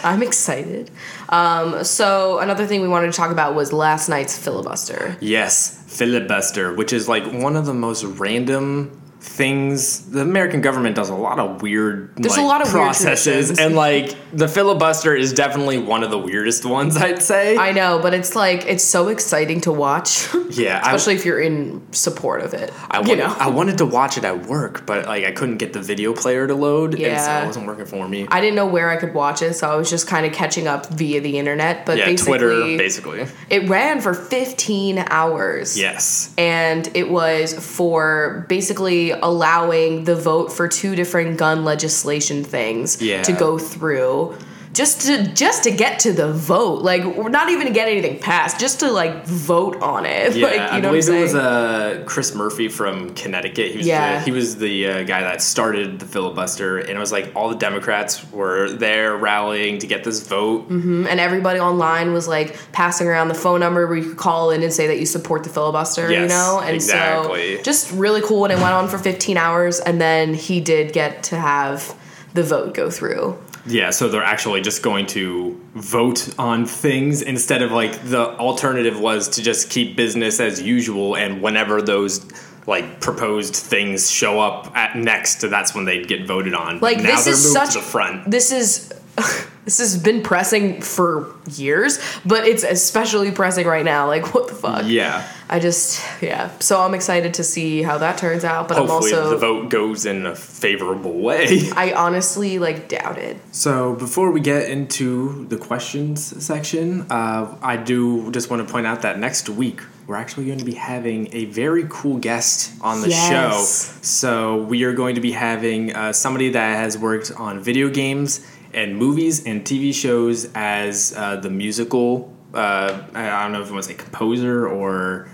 I'm 0.04 0.22
excited. 0.22 0.90
Um, 1.28 1.84
so 1.84 2.38
another 2.38 2.66
thing 2.66 2.80
we 2.82 2.88
wanted 2.88 3.06
to 3.12 3.16
talk 3.16 3.30
about 3.30 3.54
was 3.54 3.72
last 3.72 4.08
night's 4.08 4.36
filibuster. 4.36 5.16
yes 5.20 5.82
filibuster 5.86 6.72
which 6.74 6.92
is 6.92 7.08
like 7.08 7.24
one 7.32 7.56
of 7.56 7.66
the 7.66 7.74
most 7.74 8.04
random 8.04 9.00
things 9.24 10.10
the 10.10 10.20
american 10.20 10.60
government 10.60 10.94
does 10.94 11.08
a 11.08 11.14
lot 11.14 11.38
of 11.38 11.62
weird 11.62 12.14
There's 12.16 12.36
like, 12.36 12.44
a 12.44 12.46
lot 12.46 12.60
of 12.62 12.68
processes 12.68 13.58
and 13.58 13.74
like 13.74 14.14
the 14.32 14.46
filibuster 14.46 15.14
is 15.14 15.32
definitely 15.32 15.78
one 15.78 16.04
of 16.04 16.10
the 16.10 16.18
weirdest 16.18 16.64
ones 16.64 16.96
i'd 16.96 17.22
say 17.22 17.56
I 17.56 17.72
know, 17.72 17.98
but 18.02 18.12
it's 18.14 18.36
like 18.36 18.66
it's 18.66 18.84
so 18.84 19.08
exciting 19.08 19.60
to 19.62 19.72
watch, 19.72 20.28
yeah 20.50 20.80
I- 20.84 20.94
especially 20.94 21.14
if 21.14 21.24
you're 21.24 21.40
in 21.40 21.82
support 21.92 22.42
of 22.42 22.52
it. 22.54 22.70
I 22.90 22.98
you 23.00 23.08
wanted, 23.08 23.18
know, 23.18 23.36
I 23.38 23.48
wanted 23.48 23.78
to 23.78 23.86
watch 23.86 24.18
it 24.18 24.24
at 24.24 24.46
work, 24.46 24.84
but 24.86 25.06
like 25.06 25.24
I 25.24 25.32
couldn't 25.32 25.56
get 25.58 25.72
the 25.72 25.80
video 25.80 26.12
player 26.12 26.46
to 26.46 26.54
load, 26.54 26.94
and 26.94 27.02
so 27.02 27.06
Yeah. 27.08 27.42
it 27.42 27.46
wasn't 27.46 27.66
working 27.66 27.86
for 27.86 28.06
me. 28.08 28.26
I 28.30 28.40
didn't 28.40 28.56
know 28.56 28.66
where 28.66 28.90
I 28.90 28.96
could 28.96 29.14
watch 29.14 29.40
it, 29.42 29.54
so 29.54 29.70
I 29.70 29.76
was 29.76 29.88
just 29.88 30.06
kind 30.06 30.26
of 30.26 30.32
catching 30.32 30.66
up 30.66 30.86
via 30.90 31.20
the 31.20 31.38
internet. 31.38 31.86
But 31.86 31.98
yeah, 31.98 32.06
basically, 32.06 32.38
Twitter, 32.38 32.60
basically. 32.78 33.26
it 33.50 33.68
ran 33.68 34.00
for 34.00 34.12
15 34.14 34.98
hours. 35.08 35.78
Yes. 35.78 36.32
and 36.36 36.88
it 36.94 37.08
was 37.10 37.54
for 37.54 38.44
basically 38.48 39.12
allowing 39.22 40.04
the 40.04 40.14
vote 40.16 40.52
for 40.52 40.68
two 40.68 40.94
different 40.94 41.36
gun 41.36 41.64
legislation 41.64 42.44
things 42.44 43.00
Yeah. 43.00 43.22
to 43.22 43.32
go 43.32 43.58
through 43.58 44.36
just 44.74 45.02
to 45.06 45.26
just 45.34 45.64
to 45.64 45.70
get 45.70 46.00
to 46.00 46.12
the 46.12 46.32
vote 46.32 46.82
like 46.82 47.04
we're 47.04 47.28
not 47.28 47.48
even 47.48 47.66
to 47.66 47.72
get 47.72 47.88
anything 47.88 48.18
passed 48.18 48.58
just 48.58 48.80
to 48.80 48.90
like 48.90 49.24
vote 49.24 49.80
on 49.80 50.04
it 50.04 50.34
Yeah, 50.36 50.46
like 50.46 50.54
you 50.56 50.60
I 50.62 50.80
know 50.80 50.88
believe 50.90 51.04
what 51.08 51.14
I'm 51.14 51.18
it 51.18 51.22
was 51.22 51.34
uh, 51.34 52.02
Chris 52.06 52.34
Murphy 52.34 52.68
from 52.68 53.14
Connecticut. 53.14 53.70
He 53.72 53.78
was 53.78 53.86
Yeah. 53.86 54.18
the, 54.18 54.24
he 54.24 54.30
was 54.32 54.56
the 54.56 54.86
uh, 54.88 55.02
guy 55.04 55.20
that 55.22 55.40
started 55.40 56.00
the 56.00 56.06
filibuster, 56.06 56.78
and 56.78 56.90
it 56.90 56.98
was 56.98 57.12
like 57.12 57.30
all 57.36 57.48
the 57.48 57.56
Democrats 57.56 58.30
were 58.32 58.70
there 58.70 59.16
rallying 59.16 59.78
to 59.78 59.86
get 59.86 60.02
this 60.04 60.26
vote. 60.26 60.68
and 60.70 61.06
everybody 61.20 61.60
online 61.60 62.12
was 62.12 62.26
like 62.26 62.56
passing 62.72 63.06
around 63.06 63.28
the 63.28 63.34
phone 63.34 63.60
number 63.60 63.86
where 63.86 63.96
you 63.96 64.08
could 64.08 64.18
call 64.18 64.50
in 64.50 64.62
and 64.62 64.72
say 64.72 64.86
that 64.88 64.98
you 64.98 65.06
support 65.06 65.44
the 65.44 65.50
filibuster 65.50 66.10
you 66.10 66.26
know 66.26 66.60
and 66.62 66.74
exactly. 66.74 67.56
so 67.56 67.62
just 67.62 67.92
really 67.92 68.20
cool 68.22 68.44
and 68.44 68.52
it 68.52 68.56
went 68.56 68.72
on 68.74 68.88
for 68.88 68.98
15 68.98 69.36
hours 69.36 69.78
and 69.80 70.00
then 70.00 70.34
he 70.34 70.60
did 70.60 70.92
get 70.92 71.22
to 71.24 71.36
have 71.36 71.94
the 72.34 72.42
vote 72.42 72.74
go 72.74 72.90
through 72.90 73.38
Yeah, 73.66 73.90
so 73.90 74.08
they're 74.08 74.22
actually 74.22 74.60
just 74.60 74.82
going 74.82 75.06
to 75.06 75.58
vote 75.74 76.38
on 76.38 76.66
things 76.66 77.22
instead 77.22 77.62
of 77.62 77.72
like 77.72 78.02
the 78.04 78.30
alternative 78.36 79.00
was 79.00 79.28
to 79.30 79.42
just 79.42 79.70
keep 79.70 79.96
business 79.96 80.38
as 80.40 80.60
usual, 80.60 81.16
and 81.16 81.40
whenever 81.40 81.80
those 81.80 82.24
like 82.66 83.00
proposed 83.00 83.54
things 83.56 84.10
show 84.10 84.40
up 84.40 84.74
at 84.76 84.96
next, 84.96 85.40
that's 85.40 85.74
when 85.74 85.84
they'd 85.84 86.08
get 86.08 86.26
voted 86.26 86.54
on. 86.54 86.78
But 86.78 86.94
Like, 86.94 86.96
now 87.02 87.16
this 87.16 87.24
they're 87.24 87.34
is 87.34 87.44
moved 87.44 87.54
such- 87.54 87.72
to 87.74 87.78
the 87.78 87.84
front. 87.84 88.30
this 88.30 88.52
is 88.52 88.92
this 89.64 89.78
has 89.78 89.96
been 89.96 90.22
pressing 90.22 90.80
for 90.80 91.34
years, 91.50 91.98
but 92.24 92.46
it's 92.46 92.62
especially 92.64 93.30
pressing 93.30 93.66
right 93.66 93.84
now. 93.84 94.06
Like, 94.06 94.34
what 94.34 94.48
the 94.48 94.54
fuck? 94.54 94.84
Yeah. 94.86 95.26
I 95.48 95.58
just, 95.58 96.02
yeah. 96.22 96.50
So 96.58 96.80
I'm 96.80 96.94
excited 96.94 97.34
to 97.34 97.44
see 97.44 97.82
how 97.82 97.98
that 97.98 98.16
turns 98.18 98.44
out, 98.44 98.68
but 98.68 98.76
Hopefully 98.78 99.12
I'm 99.12 99.18
also, 99.18 99.30
the 99.30 99.36
vote 99.36 99.70
goes 99.70 100.06
in 100.06 100.26
a 100.26 100.34
favorable 100.34 101.18
way. 101.20 101.70
I 101.76 101.92
honestly 101.92 102.58
like 102.58 102.88
doubt 102.88 103.18
it. 103.18 103.36
So 103.52 103.94
before 103.94 104.30
we 104.30 104.40
get 104.40 104.70
into 104.70 105.46
the 105.46 105.56
questions 105.58 106.42
section, 106.44 107.06
uh, 107.10 107.56
I 107.62 107.76
do 107.76 108.30
just 108.32 108.50
want 108.50 108.66
to 108.66 108.72
point 108.72 108.86
out 108.86 109.02
that 109.02 109.18
next 109.18 109.48
week 109.48 109.80
we're 110.06 110.16
actually 110.16 110.46
going 110.46 110.58
to 110.58 110.64
be 110.66 110.74
having 110.74 111.28
a 111.34 111.46
very 111.46 111.86
cool 111.88 112.18
guest 112.18 112.72
on 112.82 113.00
the 113.00 113.08
Yes. 113.08 113.30
show. 113.30 113.98
So 114.02 114.62
we 114.64 114.84
are 114.84 114.92
going 114.92 115.14
to 115.14 115.20
be 115.22 115.32
having 115.32 115.94
uh, 115.94 116.12
somebody 116.12 116.50
that 116.50 116.76
has 116.76 116.98
worked 116.98 117.32
on 117.32 117.60
video 117.60 117.88
games 117.88 118.46
and 118.74 118.96
movies 118.96 119.44
and 119.46 119.64
TV 119.64 119.94
shows 119.94 120.50
as 120.54 121.14
uh, 121.16 121.36
the 121.36 121.50
musical. 121.50 122.32
Uh, 122.52 123.02
I 123.14 123.42
don't 123.42 123.52
know 123.52 123.62
if 123.62 123.70
it 123.70 123.74
was 123.74 123.88
a 123.88 123.94
composer 123.94 124.66
or 124.68 125.28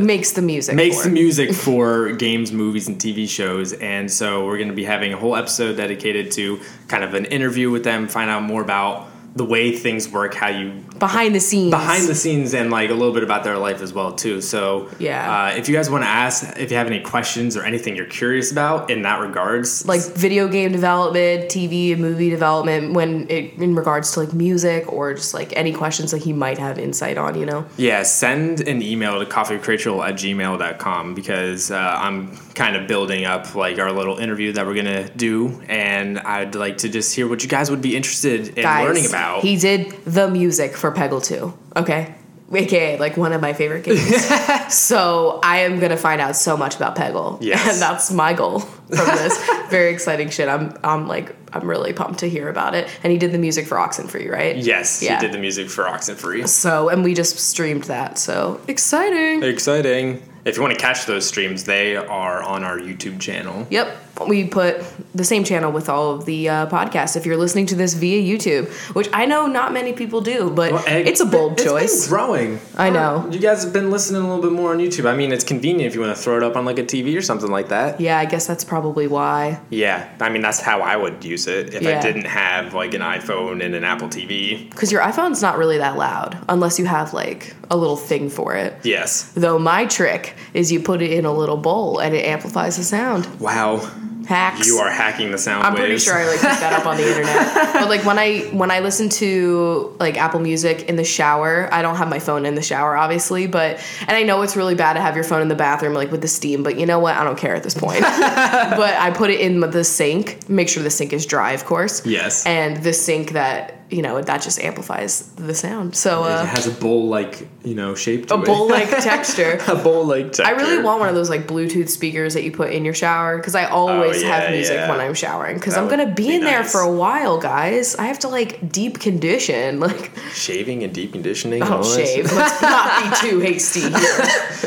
Makes 0.00 0.32
the 0.32 0.42
music. 0.42 0.74
makes 0.74 1.02
for 1.02 1.08
the 1.08 1.10
music 1.14 1.52
for 1.66 2.12
games, 2.12 2.50
movies, 2.52 2.88
and 2.88 2.98
TV 2.98 3.28
shows. 3.28 3.72
And 3.74 4.10
so 4.10 4.44
we're 4.46 4.56
going 4.56 4.68
to 4.70 4.74
be 4.74 4.84
having 4.84 5.12
a 5.12 5.16
whole 5.16 5.36
episode 5.36 5.76
dedicated 5.76 6.32
to 6.32 6.60
kind 6.88 7.04
of 7.04 7.14
an 7.14 7.26
interview 7.26 7.70
with 7.70 7.84
them, 7.84 8.08
find 8.08 8.28
out 8.30 8.42
more 8.42 8.62
about 8.62 9.08
the 9.34 9.44
way 9.44 9.72
things 9.74 10.08
work, 10.10 10.34
how 10.34 10.48
you 10.48 10.72
behind 10.98 11.34
the 11.34 11.40
scenes. 11.40 11.70
behind 11.70 12.06
the 12.06 12.14
scenes, 12.14 12.52
and 12.54 12.70
like 12.70 12.90
a 12.90 12.94
little 12.94 13.14
bit 13.14 13.22
about 13.22 13.44
their 13.44 13.56
life 13.56 13.80
as 13.80 13.92
well 13.92 14.12
too. 14.12 14.40
So 14.42 14.88
Yeah. 14.98 15.46
uh, 15.52 15.56
if 15.56 15.68
you 15.68 15.74
guys 15.74 15.88
want 15.88 16.04
to 16.04 16.08
ask, 16.08 16.58
if 16.58 16.70
you 16.70 16.76
have 16.76 16.86
any 16.86 17.00
questions 17.00 17.56
or 17.56 17.62
anything 17.64 17.96
you're 17.96 18.04
curious 18.04 18.52
about 18.52 18.90
in 18.90 19.02
that 19.02 19.20
regards, 19.20 19.86
like 19.86 20.02
video 20.14 20.48
game 20.48 20.70
development, 20.72 21.46
TV 21.50 21.92
and 21.92 22.00
movie 22.02 22.28
development, 22.30 22.92
when 22.92 23.26
it 23.30 23.54
in 23.54 23.74
regards 23.74 24.12
to 24.12 24.20
like 24.20 24.34
music 24.34 24.92
or 24.92 25.14
just 25.14 25.32
like 25.32 25.52
any 25.56 25.72
questions 25.72 26.10
that 26.10 26.22
he 26.22 26.32
might 26.34 26.58
have 26.58 26.78
insight 26.78 27.16
on, 27.16 27.34
you 27.38 27.46
know. 27.46 27.64
Yeah, 27.78 28.02
send 28.02 28.60
an 28.68 28.82
email 28.82 29.18
to 29.18 29.24
coffeecratual 29.24 30.06
at 30.06 30.14
gmail.com 30.16 31.14
because 31.14 31.70
uh, 31.70 31.76
I'm 31.98 32.36
kind 32.54 32.76
of 32.76 32.86
building 32.86 33.24
up 33.24 33.54
like 33.54 33.78
our 33.78 33.92
little 33.92 34.18
interview 34.18 34.52
that 34.52 34.66
we're 34.66 34.74
going 34.74 34.84
to 34.84 35.08
do. 35.16 35.62
And 35.68 36.18
I'd 36.18 36.54
like 36.54 36.78
to 36.78 36.88
just 36.90 37.14
hear 37.16 37.26
what 37.26 37.42
you 37.42 37.48
guys 37.48 37.70
would 37.70 37.80
be 37.80 37.96
interested 37.96 38.48
in 38.58 38.62
Guys, 38.62 38.86
learning 38.86 39.06
about. 39.06 39.21
He 39.40 39.56
did 39.56 39.90
the 40.04 40.28
music 40.28 40.76
for 40.76 40.92
Peggle 40.92 41.22
2. 41.24 41.52
Okay. 41.76 42.14
aka 42.54 42.98
like 42.98 43.16
one 43.16 43.32
of 43.32 43.40
my 43.40 43.52
favorite 43.52 43.84
games. 43.84 44.24
so 44.74 45.40
I 45.42 45.58
am 45.60 45.78
gonna 45.80 45.96
find 45.96 46.20
out 46.20 46.36
so 46.36 46.56
much 46.56 46.76
about 46.76 46.96
Peggle. 46.96 47.38
Yes. 47.40 47.66
And 47.72 47.80
that's 47.82 48.10
my 48.12 48.32
goal 48.34 48.60
from 48.60 49.06
this. 49.06 49.50
Very 49.70 49.92
exciting 49.92 50.28
shit. 50.30 50.48
I'm 50.48 50.76
I'm 50.84 51.08
like 51.08 51.34
I'm 51.54 51.68
really 51.68 51.92
pumped 51.92 52.20
to 52.20 52.28
hear 52.28 52.48
about 52.48 52.74
it. 52.74 52.88
And 53.02 53.10
he 53.12 53.18
did 53.18 53.32
the 53.32 53.38
music 53.38 53.66
for 53.66 53.76
Oxenfree, 53.76 54.30
right? 54.30 54.56
Yes, 54.56 55.02
Yeah. 55.02 55.14
he 55.18 55.20
did 55.26 55.32
the 55.32 55.38
music 55.38 55.68
for 55.70 55.84
Oxenfree. 55.84 56.46
So 56.48 56.88
and 56.90 57.02
we 57.04 57.14
just 57.14 57.38
streamed 57.38 57.84
that. 57.84 58.18
So 58.18 58.60
exciting. 58.68 59.42
Exciting. 59.42 60.22
If 60.44 60.56
you 60.56 60.62
want 60.62 60.74
to 60.74 60.80
catch 60.80 61.06
those 61.06 61.24
streams, 61.26 61.64
they 61.64 61.96
are 61.96 62.42
on 62.42 62.64
our 62.64 62.76
YouTube 62.78 63.20
channel. 63.20 63.66
Yep. 63.70 63.96
We 64.28 64.46
put 64.46 64.82
the 65.14 65.24
same 65.24 65.44
channel 65.44 65.70
with 65.72 65.88
all 65.88 66.12
of 66.14 66.24
the 66.24 66.48
uh, 66.48 66.66
podcasts. 66.68 67.16
If 67.16 67.26
you're 67.26 67.36
listening 67.36 67.66
to 67.66 67.74
this 67.74 67.94
via 67.94 68.20
YouTube, 68.22 68.68
which 68.94 69.08
I 69.12 69.26
know 69.26 69.46
not 69.46 69.72
many 69.72 69.92
people 69.92 70.20
do, 70.20 70.50
but 70.50 70.72
it's 70.88 71.20
a 71.20 71.26
bold 71.26 71.52
It's 71.52 71.64
been 71.64 71.72
choice. 71.72 72.08
growing. 72.08 72.60
I 72.76 72.90
know. 72.90 73.28
You 73.30 73.38
guys 73.38 73.64
have 73.64 73.72
been 73.72 73.90
listening 73.90 74.22
a 74.22 74.26
little 74.26 74.42
bit 74.42 74.52
more 74.52 74.70
on 74.72 74.78
YouTube. 74.78 75.06
I 75.10 75.14
mean, 75.16 75.32
it's 75.32 75.44
convenient 75.44 75.86
if 75.88 75.94
you 75.94 76.00
want 76.00 76.16
to 76.16 76.22
throw 76.22 76.36
it 76.36 76.42
up 76.42 76.56
on 76.56 76.64
like 76.64 76.78
a 76.78 76.84
TV 76.84 77.16
or 77.16 77.22
something 77.22 77.50
like 77.50 77.68
that. 77.68 78.00
Yeah, 78.00 78.18
I 78.18 78.24
guess 78.24 78.46
that's 78.46 78.64
probably 78.64 79.06
why. 79.06 79.60
Yeah, 79.70 80.08
I 80.20 80.28
mean 80.30 80.42
that's 80.42 80.60
how 80.60 80.80
I 80.80 80.96
would 80.96 81.24
use 81.24 81.46
it 81.46 81.74
if 81.74 81.82
Yeah. 81.82 81.98
I 81.98 82.02
didn't 82.02 82.26
have 82.26 82.74
like 82.74 82.94
an 82.94 83.00
iPhone 83.02 83.64
and 83.64 83.74
an 83.74 83.84
Apple 83.84 84.08
TV. 84.08 84.70
Because 84.70 84.90
your 84.92 85.02
iPhone's 85.02 85.42
not 85.42 85.58
really 85.58 85.78
that 85.78 85.96
loud 85.96 86.38
unless 86.48 86.78
you 86.78 86.84
have 86.86 87.12
like 87.12 87.54
a 87.70 87.76
little 87.76 87.96
thing 87.96 88.28
for 88.30 88.54
it. 88.54 88.74
Yes. 88.82 89.32
Though 89.34 89.58
my 89.58 89.86
trick 89.86 90.34
is 90.54 90.70
you 90.72 90.80
put 90.80 91.02
it 91.02 91.10
in 91.12 91.24
a 91.24 91.32
little 91.32 91.56
bowl 91.56 91.98
and 91.98 92.14
it 92.14 92.24
amplifies 92.24 92.76
the 92.76 92.84
sound. 92.84 93.26
Wow. 93.40 93.90
Hacks. 94.24 94.66
You 94.66 94.78
are 94.78 94.90
hacking 94.90 95.30
the 95.30 95.38
sound 95.38 95.66
I'm 95.66 95.74
pretty 95.74 95.98
sure 95.98 96.14
I 96.14 96.24
like 96.26 96.40
picked 96.40 96.60
that 96.60 96.72
up 96.72 96.86
on 96.86 96.96
the 96.96 97.08
internet. 97.08 97.72
But 97.74 97.88
like 97.88 98.04
when 98.04 98.18
I 98.18 98.40
when 98.52 98.70
I 98.70 98.80
listen 98.80 99.08
to 99.10 99.96
like 99.98 100.16
Apple 100.16 100.40
Music 100.40 100.88
in 100.88 100.96
the 100.96 101.04
shower, 101.04 101.68
I 101.72 101.82
don't 101.82 101.96
have 101.96 102.08
my 102.08 102.18
phone 102.18 102.46
in 102.46 102.54
the 102.54 102.62
shower, 102.62 102.96
obviously. 102.96 103.46
But 103.46 103.84
and 104.00 104.10
I 104.10 104.22
know 104.22 104.42
it's 104.42 104.56
really 104.56 104.74
bad 104.74 104.94
to 104.94 105.00
have 105.00 105.14
your 105.14 105.24
phone 105.24 105.42
in 105.42 105.48
the 105.48 105.54
bathroom 105.54 105.94
like 105.94 106.10
with 106.10 106.22
the 106.22 106.28
steam. 106.28 106.62
But 106.62 106.78
you 106.78 106.86
know 106.86 106.98
what? 106.98 107.16
I 107.16 107.24
don't 107.24 107.38
care 107.38 107.54
at 107.54 107.62
this 107.62 107.74
point. 107.74 108.00
but 108.02 108.94
I 108.94 109.10
put 109.10 109.30
it 109.30 109.40
in 109.40 109.60
the 109.60 109.84
sink. 109.84 110.48
Make 110.48 110.68
sure 110.68 110.82
the 110.82 110.90
sink 110.90 111.12
is 111.12 111.26
dry, 111.26 111.52
of 111.52 111.64
course. 111.64 112.04
Yes. 112.06 112.46
And 112.46 112.82
the 112.82 112.92
sink 112.92 113.32
that 113.32 113.81
you 113.92 114.02
know 114.02 114.20
that 114.22 114.42
just 114.42 114.58
amplifies 114.60 115.26
the 115.34 115.54
sound. 115.54 115.94
So 115.94 116.24
it 116.24 116.30
uh, 116.30 116.44
has 116.46 116.66
a 116.66 116.70
bowl 116.72 117.08
like 117.08 117.46
you 117.64 117.74
know 117.74 117.94
shape 117.94 118.26
to 118.28 118.34
a 118.34 118.38
bowl 118.38 118.68
like 118.68 118.88
texture. 119.02 119.60
a 119.68 119.76
bowl 119.76 120.04
like 120.06 120.26
texture. 120.32 120.44
I 120.44 120.50
really 120.52 120.82
want 120.82 121.00
one 121.00 121.08
of 121.08 121.14
those 121.14 121.30
like 121.30 121.46
Bluetooth 121.46 121.88
speakers 121.88 122.34
that 122.34 122.42
you 122.42 122.50
put 122.52 122.72
in 122.72 122.84
your 122.84 122.94
shower 122.94 123.36
because 123.36 123.54
I 123.54 123.66
always 123.66 124.22
Oh, 124.22 124.26
yeah, 124.26 124.40
have 124.40 124.50
music 124.50 124.74
yeah. 124.76 124.90
when 124.90 125.00
I'm 125.00 125.14
showering 125.14 125.56
because 125.56 125.76
I'm 125.76 125.88
gonna 125.88 126.06
be, 126.12 126.28
be 126.28 126.34
in 126.36 126.40
there 126.42 126.64
for 126.64 126.80
a 126.80 126.90
while, 126.92 127.38
guys. 127.38 127.94
I 127.96 128.04
have 128.06 128.18
to 128.20 128.28
like 128.28 128.72
deep 128.72 128.98
condition, 129.00 129.78
like 129.86 130.10
shaving 130.32 130.82
and 130.82 130.92
deep 130.94 131.12
conditioning. 131.12 131.62
oh 131.62 131.82
shave. 131.82 132.32
Let's 132.32 132.62
not 132.62 133.20
be 133.22 133.28
too 133.28 133.38
hasty 133.40 133.80
here. 133.90 134.18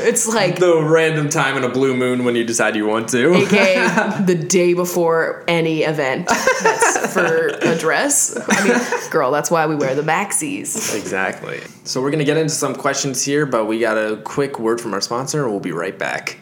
It's 0.07 0.27
like 0.27 0.59
The 0.59 0.81
random 0.83 1.29
time 1.29 1.57
in 1.57 1.63
a 1.63 1.69
blue 1.69 1.95
moon 1.95 2.25
when 2.25 2.35
you 2.35 2.43
decide 2.43 2.75
you 2.75 2.85
want 2.85 3.09
to. 3.09 3.33
aka 3.33 4.23
the 4.25 4.35
day 4.35 4.73
before 4.73 5.43
any 5.47 5.81
event 5.83 6.27
that's 6.27 7.13
for 7.13 7.47
a 7.47 7.75
dress. 7.77 8.37
I 8.37 8.67
mean, 8.67 8.79
girl, 9.15 9.31
that's 9.31 9.49
why 9.49 9.65
we 9.65 9.75
wear 9.75 9.95
the 9.95 10.01
maxis. 10.01 10.93
Exactly. 10.93 11.61
So 11.85 12.01
we're 12.01 12.11
gonna 12.11 12.25
get 12.25 12.35
into 12.35 12.53
some 12.53 12.75
questions 12.75 13.23
here, 13.23 13.45
but 13.45 13.63
we 13.63 13.79
got 13.79 13.97
a 13.97 14.17
quick 14.17 14.59
word 14.59 14.81
from 14.81 14.93
our 14.93 14.99
sponsor, 14.99 15.43
and 15.43 15.51
we'll 15.51 15.61
be 15.61 15.71
right 15.71 15.97
back. 15.97 16.37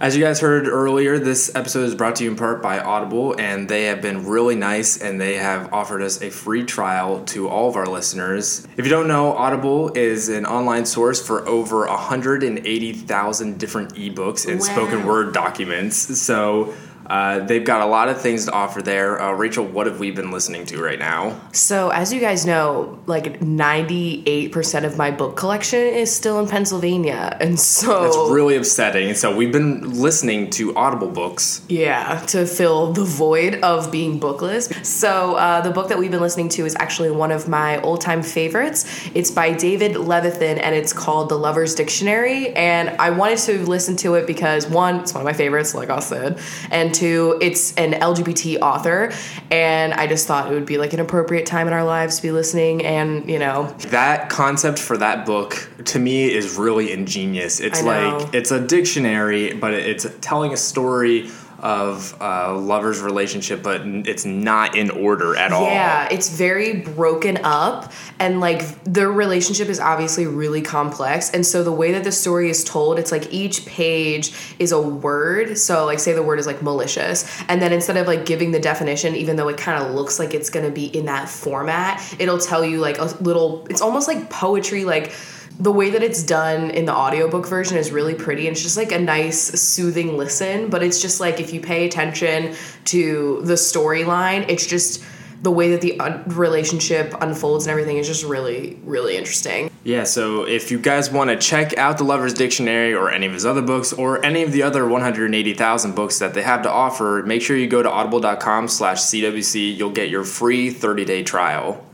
As 0.00 0.16
you 0.16 0.24
guys 0.24 0.40
heard 0.40 0.66
earlier, 0.66 1.18
this 1.18 1.54
episode 1.54 1.84
is 1.84 1.94
brought 1.94 2.16
to 2.16 2.24
you 2.24 2.30
in 2.30 2.36
part 2.36 2.62
by 2.62 2.78
Audible, 2.80 3.34
and 3.38 3.68
they 3.68 3.84
have 3.84 4.00
been 4.02 4.26
really 4.26 4.54
nice 4.56 4.96
and 5.00 5.20
they 5.20 5.36
have 5.36 5.72
offered 5.72 6.02
us 6.02 6.20
a 6.22 6.30
free 6.30 6.64
trial 6.64 7.22
to 7.26 7.48
all 7.48 7.68
of 7.68 7.76
our 7.76 7.86
listeners. 7.86 8.66
If 8.76 8.84
you 8.86 8.90
don't 8.90 9.06
know, 9.06 9.32
Audible 9.34 9.92
is 9.94 10.28
an 10.28 10.46
online 10.46 10.84
source 10.84 11.24
for 11.24 11.46
over 11.46 11.86
180,000 11.86 13.58
different 13.58 13.94
ebooks 13.94 14.46
and 14.50 14.60
Wow. 14.60 14.66
spoken 14.66 15.06
word 15.06 15.32
documents. 15.32 15.96
So 16.20 16.74
uh, 17.06 17.40
they've 17.40 17.64
got 17.64 17.82
a 17.82 17.86
lot 17.86 18.08
of 18.08 18.20
things 18.20 18.46
to 18.46 18.52
offer 18.52 18.80
there. 18.80 19.20
Uh, 19.20 19.32
Rachel, 19.32 19.64
what 19.64 19.86
have 19.86 20.00
we 20.00 20.10
been 20.10 20.30
listening 20.30 20.64
to 20.66 20.82
right 20.82 20.98
now? 20.98 21.38
So, 21.52 21.90
as 21.90 22.12
you 22.12 22.20
guys 22.20 22.46
know, 22.46 22.98
like 23.06 23.40
98% 23.40 24.84
of 24.84 24.96
my 24.96 25.10
book 25.10 25.36
collection 25.36 25.80
is 25.80 26.14
still 26.14 26.40
in 26.40 26.48
Pennsylvania. 26.48 27.36
And 27.40 27.60
so 27.60 28.04
That's 28.04 28.16
really 28.30 28.56
upsetting. 28.56 29.14
So 29.14 29.34
we've 29.34 29.52
been 29.52 30.00
listening 30.00 30.50
to 30.50 30.74
Audible 30.76 31.08
books. 31.08 31.62
Yeah, 31.68 32.20
to 32.28 32.46
fill 32.46 32.92
the 32.92 33.04
void 33.04 33.56
of 33.56 33.92
being 33.92 34.18
bookless. 34.18 34.70
So, 34.82 35.34
uh, 35.34 35.60
the 35.60 35.70
book 35.70 35.88
that 35.88 35.98
we've 35.98 36.10
been 36.10 36.22
listening 36.22 36.48
to 36.50 36.64
is 36.64 36.74
actually 36.78 37.10
one 37.10 37.32
of 37.32 37.48
my 37.48 37.80
old 37.82 38.00
time 38.00 38.22
favorites. 38.22 38.86
It's 39.14 39.30
by 39.30 39.52
David 39.52 39.92
Levithan 39.92 40.58
and 40.62 40.74
it's 40.74 40.92
called 40.92 41.28
The 41.28 41.36
Lover's 41.36 41.74
Dictionary. 41.74 42.54
And 42.54 42.90
I 42.98 43.10
wanted 43.10 43.38
to 43.40 43.64
listen 43.66 43.96
to 43.96 44.14
it 44.14 44.26
because, 44.26 44.66
one, 44.66 45.00
it's 45.00 45.12
one 45.12 45.20
of 45.20 45.26
my 45.26 45.32
favorites, 45.32 45.74
like 45.74 45.90
I 45.90 46.00
said, 46.00 46.38
and 46.70 46.93
two, 46.94 47.38
it's 47.40 47.74
an 47.74 47.92
LGBT 47.92 48.60
author. 48.60 49.12
And 49.50 49.92
I 49.92 50.06
just 50.06 50.26
thought 50.26 50.50
it 50.50 50.54
would 50.54 50.66
be 50.66 50.78
like 50.78 50.92
an 50.92 51.00
appropriate 51.00 51.46
time 51.46 51.66
in 51.66 51.72
our 51.72 51.84
lives 51.84 52.16
to 52.16 52.22
be 52.22 52.30
listening. 52.30 52.84
And, 52.84 53.28
you 53.28 53.38
know, 53.38 53.74
That 53.88 54.30
concept 54.30 54.78
for 54.78 54.96
that 54.96 55.26
book 55.26 55.70
to 55.86 55.98
me 55.98 56.32
is 56.32 56.56
really 56.56 56.92
ingenious. 56.92 57.60
It's 57.60 57.82
like 57.82 58.32
it's 58.34 58.50
a 58.50 58.60
dictionary, 58.60 59.52
but 59.54 59.74
it's 59.74 60.06
telling 60.20 60.52
a 60.52 60.56
story 60.56 61.30
of 61.64 62.14
a 62.20 62.52
lover's 62.52 63.00
relationship, 63.00 63.62
but 63.62 63.80
it's 63.84 64.26
not 64.26 64.76
in 64.76 64.90
order 64.90 65.34
at 65.34 65.50
all. 65.50 65.64
Yeah, 65.64 66.06
it's 66.10 66.28
very 66.28 66.80
broken 66.80 67.38
up, 67.42 67.90
and 68.18 68.38
like 68.38 68.84
their 68.84 69.10
relationship 69.10 69.68
is 69.68 69.80
obviously 69.80 70.26
really 70.26 70.60
complex. 70.60 71.30
And 71.30 71.44
so 71.44 71.64
the 71.64 71.72
way 71.72 71.92
that 71.92 72.04
the 72.04 72.12
story 72.12 72.50
is 72.50 72.64
told, 72.64 72.98
it's 72.98 73.10
like 73.10 73.32
each 73.32 73.64
page 73.64 74.32
is 74.58 74.72
a 74.72 74.80
word. 74.80 75.56
So, 75.56 75.86
like, 75.86 76.00
say 76.00 76.12
the 76.12 76.22
word 76.22 76.38
is 76.38 76.46
like 76.46 76.62
malicious, 76.62 77.42
and 77.48 77.62
then 77.62 77.72
instead 77.72 77.96
of 77.96 78.06
like 78.06 78.26
giving 78.26 78.50
the 78.50 78.60
definition, 78.60 79.16
even 79.16 79.36
though 79.36 79.48
it 79.48 79.56
kind 79.56 79.82
of 79.82 79.94
looks 79.94 80.18
like 80.18 80.34
it's 80.34 80.50
gonna 80.50 80.70
be 80.70 80.84
in 80.84 81.06
that 81.06 81.30
format, 81.30 82.14
it'll 82.18 82.38
tell 82.38 82.62
you 82.62 82.78
like 82.78 82.98
a 82.98 83.04
little, 83.22 83.66
it's 83.70 83.80
almost 83.80 84.06
like 84.06 84.28
poetry, 84.28 84.84
like 84.84 85.12
the 85.60 85.70
way 85.70 85.90
that 85.90 86.02
it's 86.02 86.22
done 86.22 86.70
in 86.70 86.84
the 86.84 86.94
audiobook 86.94 87.46
version 87.46 87.76
is 87.78 87.92
really 87.92 88.14
pretty 88.14 88.46
and 88.48 88.56
it's 88.56 88.62
just 88.62 88.76
like 88.76 88.90
a 88.92 88.98
nice 88.98 89.38
soothing 89.60 90.16
listen 90.16 90.68
but 90.68 90.82
it's 90.82 91.00
just 91.00 91.20
like 91.20 91.38
if 91.40 91.52
you 91.52 91.60
pay 91.60 91.86
attention 91.86 92.54
to 92.84 93.40
the 93.44 93.54
storyline 93.54 94.44
it's 94.48 94.66
just 94.66 95.02
the 95.42 95.50
way 95.50 95.70
that 95.70 95.80
the 95.82 96.00
un- 96.00 96.22
relationship 96.26 97.14
unfolds 97.20 97.66
and 97.66 97.70
everything 97.70 97.98
is 97.98 98.06
just 98.06 98.24
really 98.24 98.78
really 98.84 99.16
interesting 99.16 99.70
Yeah, 99.84 100.04
so 100.04 100.44
if 100.44 100.70
you 100.70 100.78
guys 100.78 101.10
want 101.10 101.28
to 101.28 101.36
check 101.36 101.76
out 101.76 101.98
the 101.98 102.04
Lover's 102.04 102.32
Dictionary 102.32 102.94
or 102.94 103.10
any 103.10 103.26
of 103.26 103.34
his 103.34 103.44
other 103.44 103.60
books 103.60 103.92
or 103.92 104.24
any 104.24 104.42
of 104.42 104.50
the 104.50 104.62
other 104.62 104.88
180,000 104.88 105.94
books 105.94 106.18
that 106.20 106.32
they 106.32 106.40
have 106.40 106.62
to 106.62 106.70
offer, 106.70 107.22
make 107.26 107.42
sure 107.42 107.54
you 107.54 107.66
go 107.68 107.82
to 107.82 107.90
audible.com 107.90 108.68
slash 108.68 109.00
CWC. 109.00 109.76
You'll 109.76 109.90
get 109.90 110.08
your 110.08 110.24
free 110.24 110.72
30-day 110.72 111.22
trial. 111.24 111.84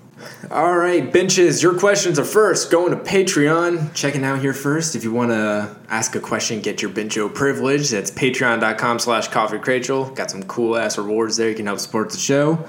All 0.50 0.76
right, 0.76 1.12
benches, 1.12 1.62
your 1.62 1.78
questions 1.78 2.18
are 2.18 2.24
first. 2.24 2.70
Going 2.70 2.90
to 2.90 2.96
Patreon. 2.96 3.94
Checking 3.94 4.24
out 4.24 4.40
here 4.40 4.52
first. 4.52 4.96
If 4.96 5.04
you 5.04 5.12
want 5.12 5.30
to 5.30 5.76
ask 5.88 6.14
a 6.14 6.20
question, 6.20 6.60
get 6.60 6.82
your 6.82 6.90
bencho 6.90 7.32
privilege. 7.32 7.90
That's 7.90 8.10
patreon.com 8.10 8.98
slash 8.98 9.28
coffee. 9.28 9.58
Got 9.58 10.30
some 10.30 10.42
cool 10.44 10.76
ass 10.76 10.98
rewards 10.98 11.36
there. 11.36 11.48
You 11.48 11.54
can 11.54 11.66
help 11.66 11.78
support 11.78 12.10
the 12.10 12.18
show. 12.18 12.66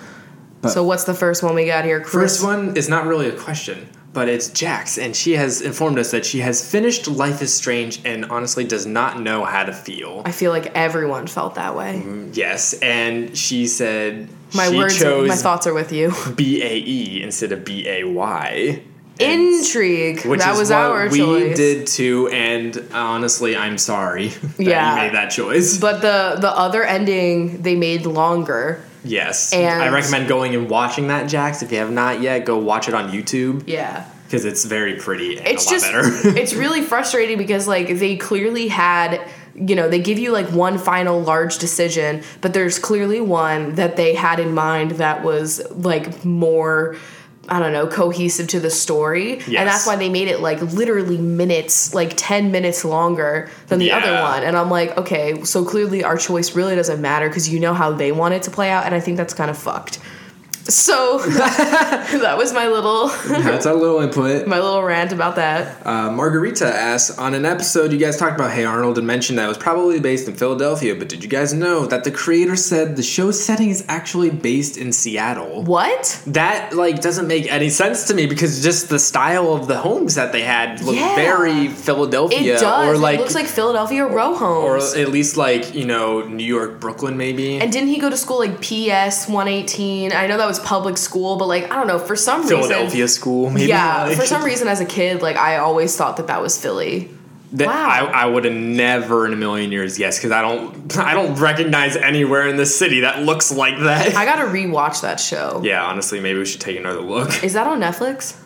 so 0.68 0.84
what's 0.84 1.06
the 1.06 1.14
first 1.14 1.44
one 1.44 1.56
we 1.56 1.66
got 1.66 1.86
here 1.86 2.00
Chris? 2.00 2.38
First 2.38 2.44
one 2.44 2.78
is 2.78 2.90
not 2.90 3.06
really 3.06 3.28
a 3.28 3.36
question, 3.38 3.90
but 4.14 4.28
it's 4.28 4.50
Jax, 4.50 4.98
and 4.98 5.16
she 5.16 5.34
has 5.38 5.62
informed 5.62 5.98
us 5.98 6.12
that 6.12 6.26
she 6.26 6.40
has 6.40 6.70
finished 6.70 7.08
Life 7.08 7.42
is 7.42 7.54
Strange 7.54 8.02
and 8.06 8.26
honestly 8.26 8.64
does 8.66 8.86
not 8.86 9.20
know 9.22 9.46
how 9.46 9.64
to 9.64 9.72
feel. 9.74 10.22
i 10.26 10.32
feel 10.32 10.52
like 10.52 10.68
everyone 10.76 11.28
felt 11.28 11.56
that 11.56 11.76
way 11.76 12.02
mm, 12.06 12.36
Yes, 12.36 12.74
and 12.82 13.38
she 13.38 13.68
said 13.68 14.28
my 14.54 14.70
she 14.70 14.78
words 14.78 15.00
chose 15.00 15.28
my 15.30 15.36
thoughts 15.36 15.66
are 15.68 15.74
with 15.74 15.92
you 15.94 16.12
B 16.36 16.62
A 16.62 16.76
E 16.78 17.24
instead 17.24 17.52
of 17.54 17.64
B 17.64 17.88
A 17.88 18.04
Y. 18.04 18.82
intrigue 19.20 20.26
Which 20.26 20.40
that 20.42 20.58
was 20.58 20.70
what 20.70 20.78
our 20.80 21.08
we 21.10 21.20
choice 21.20 21.56
did 21.58 21.88
too, 21.88 22.28
and 22.30 22.84
honestly, 22.94 23.56
I'm 23.56 23.78
sorry 23.78 24.28
that 24.58 24.60
Yeah. 24.60 24.96
you 24.96 25.02
made 25.04 25.14
that 25.16 25.30
choice. 25.30 25.78
but 25.78 26.02
the 26.02 26.38
the 26.40 26.50
other 26.52 26.84
ending 26.84 27.62
they 27.62 27.76
made 27.76 28.06
longer 28.06 28.84
yes, 29.04 29.54
And- 29.54 29.82
I 29.82 29.90
recommend 29.90 30.28
going 30.28 30.56
and 30.56 30.70
watching 30.70 31.08
that, 31.08 31.30
Jax. 31.30 31.62
If 31.62 31.72
you 31.72 31.78
have 31.80 31.92
not 31.92 32.22
yet, 32.22 32.46
go 32.46 32.58
watch 32.58 32.88
it 32.88 32.94
on 32.94 33.12
YouTube 33.12 33.64
yeah 33.68 34.06
because 34.32 34.46
it's 34.46 34.64
very 34.64 34.96
pretty 34.96 35.38
and 35.38 35.46
it's 35.46 35.66
a 35.66 35.68
lot 35.68 35.74
just 35.74 35.86
better. 35.86 36.02
it's 36.40 36.54
really 36.54 36.82
frustrating 36.82 37.38
because 37.38 37.68
like 37.68 37.88
they 38.00 38.16
clearly 38.16 38.70
had 38.70 39.22
you 39.56 39.76
know 39.76 39.90
they 39.90 40.00
give 40.02 40.18
you 40.18 40.32
like 40.32 40.48
one 40.52 40.78
final 40.78 41.22
large 41.22 41.58
decision 41.58 42.24
but 42.40 42.54
there's 42.54 42.80
clearly 42.80 43.20
one 43.20 43.76
that 43.76 43.98
they 43.98 44.16
had 44.16 44.40
in 44.40 44.54
mind 44.54 44.92
that 44.92 45.22
was 45.22 45.62
like 45.72 46.24
more 46.24 46.96
I 47.50 47.60
don't 47.60 47.74
know, 47.74 47.88
cohesive 47.88 48.48
to 48.50 48.60
the 48.60 48.70
story. 48.70 49.40
And 49.62 49.68
that's 49.68 49.88
why 49.88 49.96
they 49.96 50.10
made 50.10 50.28
it 50.28 50.42
like 50.42 50.62
literally 50.62 51.18
minutes, 51.18 51.94
like 51.94 52.14
10 52.16 52.52
minutes 52.52 52.86
longer 52.86 53.50
than 53.68 53.80
the 53.80 53.92
other 53.92 54.14
one. 54.22 54.44
And 54.44 54.56
I'm 54.56 54.70
like, 54.70 54.96
okay, 54.98 55.44
so 55.44 55.66
clearly 55.66 56.04
our 56.04 56.18
choice 56.18 56.56
really 56.56 56.76
doesn't 56.76 57.02
matter 57.02 57.28
because 57.28 57.50
you 57.50 57.60
know 57.60 57.74
how 57.74 57.92
they 57.92 58.12
want 58.12 58.36
it 58.36 58.44
to 58.44 58.52
play 58.52 58.70
out. 58.70 58.86
And 58.86 58.94
I 58.94 59.00
think 59.00 59.18
that's 59.18 59.34
kind 59.34 59.50
of 59.50 59.58
fucked. 59.58 60.00
So 60.64 61.18
that 61.28 62.36
was 62.38 62.54
my 62.54 62.68
little 62.68 63.08
That's 63.08 63.66
our 63.66 63.74
little 63.74 64.00
input. 64.02 64.48
my 64.48 64.60
little 64.60 64.84
rant 64.84 65.12
about 65.12 65.36
that. 65.36 65.86
Uh, 65.86 66.12
Margarita 66.12 66.66
asks 66.68 67.18
on 67.18 67.34
an 67.34 67.46
episode 67.46 67.92
you 67.92 67.98
guys 67.98 68.18
talked 68.18 68.36
about 68.36 68.52
Hey 68.52 68.64
Arnold 68.64 68.98
and 68.98 69.08
mentioned 69.08 69.40
that 69.40 69.46
it 69.46 69.48
was 69.50 69.58
probably 69.58 70.00
based 70.00 70.28
in 70.28 70.36
Philadelphia, 70.36 70.96
but 70.96 71.10
did 71.10 71.24
you 71.24 71.30
guys 71.30 71.54
know 71.54 71.86
that 71.88 72.04
the 72.04 72.12
creator 72.12 72.56
said 72.56 72.96
the 72.96 73.04
show's 73.04 73.44
setting 73.44 73.70
is 73.70 73.84
actually 73.88 74.30
based 74.30 74.78
in 74.78 74.92
Seattle? 74.94 75.64
What? 75.64 76.22
That 76.28 76.74
like 76.76 77.02
doesn't 77.02 77.28
make 77.28 77.52
any 77.52 77.70
sense 77.70 78.06
to 78.08 78.14
me 78.14 78.26
because 78.28 78.62
just 78.64 78.90
the 78.90 79.00
style 79.00 79.54
of 79.54 79.68
the 79.68 79.78
homes 79.78 80.16
that 80.16 80.32
they 80.32 80.42
had 80.42 80.82
looked 80.82 81.00
Yeah. 81.00 81.16
very 81.16 81.68
Philadelphia 81.70 82.56
It 82.58 82.60
does. 82.60 82.88
or 82.88 82.98
like 82.98 83.16
it 83.18 83.22
looks 83.22 83.36
like 83.36 83.48
Philadelphia 83.48 84.06
row 84.06 84.36
homes, 84.36 84.94
or 84.96 85.00
at 85.00 85.10
least 85.10 85.38
like 85.38 85.74
you 85.74 85.86
know 85.86 86.22
New 86.22 86.46
York, 86.46 86.80
Brooklyn, 86.80 87.18
maybe. 87.18 87.60
and 87.60 87.72
didn't 87.72 87.90
he 87.90 87.98
go 88.00 88.10
to 88.10 88.18
school 88.18 88.40
like 88.40 88.62
PS 88.62 89.28
118? 89.28 90.14
I 90.14 90.28
know 90.28 90.38
that 90.38 90.48
was 90.52 90.60
public 90.60 90.98
school, 90.98 91.38
but 91.38 91.48
like 91.48 91.72
I 91.72 91.76
don't 91.76 91.88
know 91.88 92.00
for 92.00 92.16
some 92.16 92.42
reason. 92.42 92.60
Philadelphia 92.60 93.08
school, 93.08 93.50
maybe. 93.50 93.68
Yeah, 93.70 94.06
like- 94.06 94.18
for 94.22 94.26
some 94.26 94.44
reason 94.44 94.68
as 94.68 94.80
a 94.82 94.86
kid, 94.86 95.22
like 95.22 95.38
I 95.38 95.58
always 95.58 95.96
thought 95.96 96.18
that 96.18 96.28
that 96.28 96.42
was 96.42 96.60
Philly. 96.62 97.10
That 97.54 97.68
Wow. 97.68 97.90
I, 97.90 98.00
I 98.24 98.26
would 98.28 98.46
have 98.46 98.54
never 98.54 99.26
in 99.28 99.34
a 99.34 99.36
million 99.36 99.74
years 99.74 99.98
guessed 99.98 100.20
because 100.20 100.32
I 100.32 100.42
don't 100.42 100.98
I 101.12 101.14
don't 101.14 101.36
recognize 101.40 101.96
anywhere 101.98 102.48
in 102.48 102.56
the 102.56 102.66
city 102.66 103.02
that 103.02 103.24
looks 103.24 103.52
like 103.52 103.78
that. 103.80 104.16
I 104.16 104.24
gotta 104.26 104.44
rewatch 104.50 105.02
that 105.02 105.20
show. 105.20 105.62
yeah, 105.64 105.84
honestly, 105.84 106.20
maybe 106.22 106.40
we 106.40 106.46
should 106.46 106.62
take 106.62 106.78
another 106.78 107.02
look. 107.02 107.44
Is 107.44 107.54
that 107.54 107.68
on 107.68 107.80
Netflix? 107.82 108.38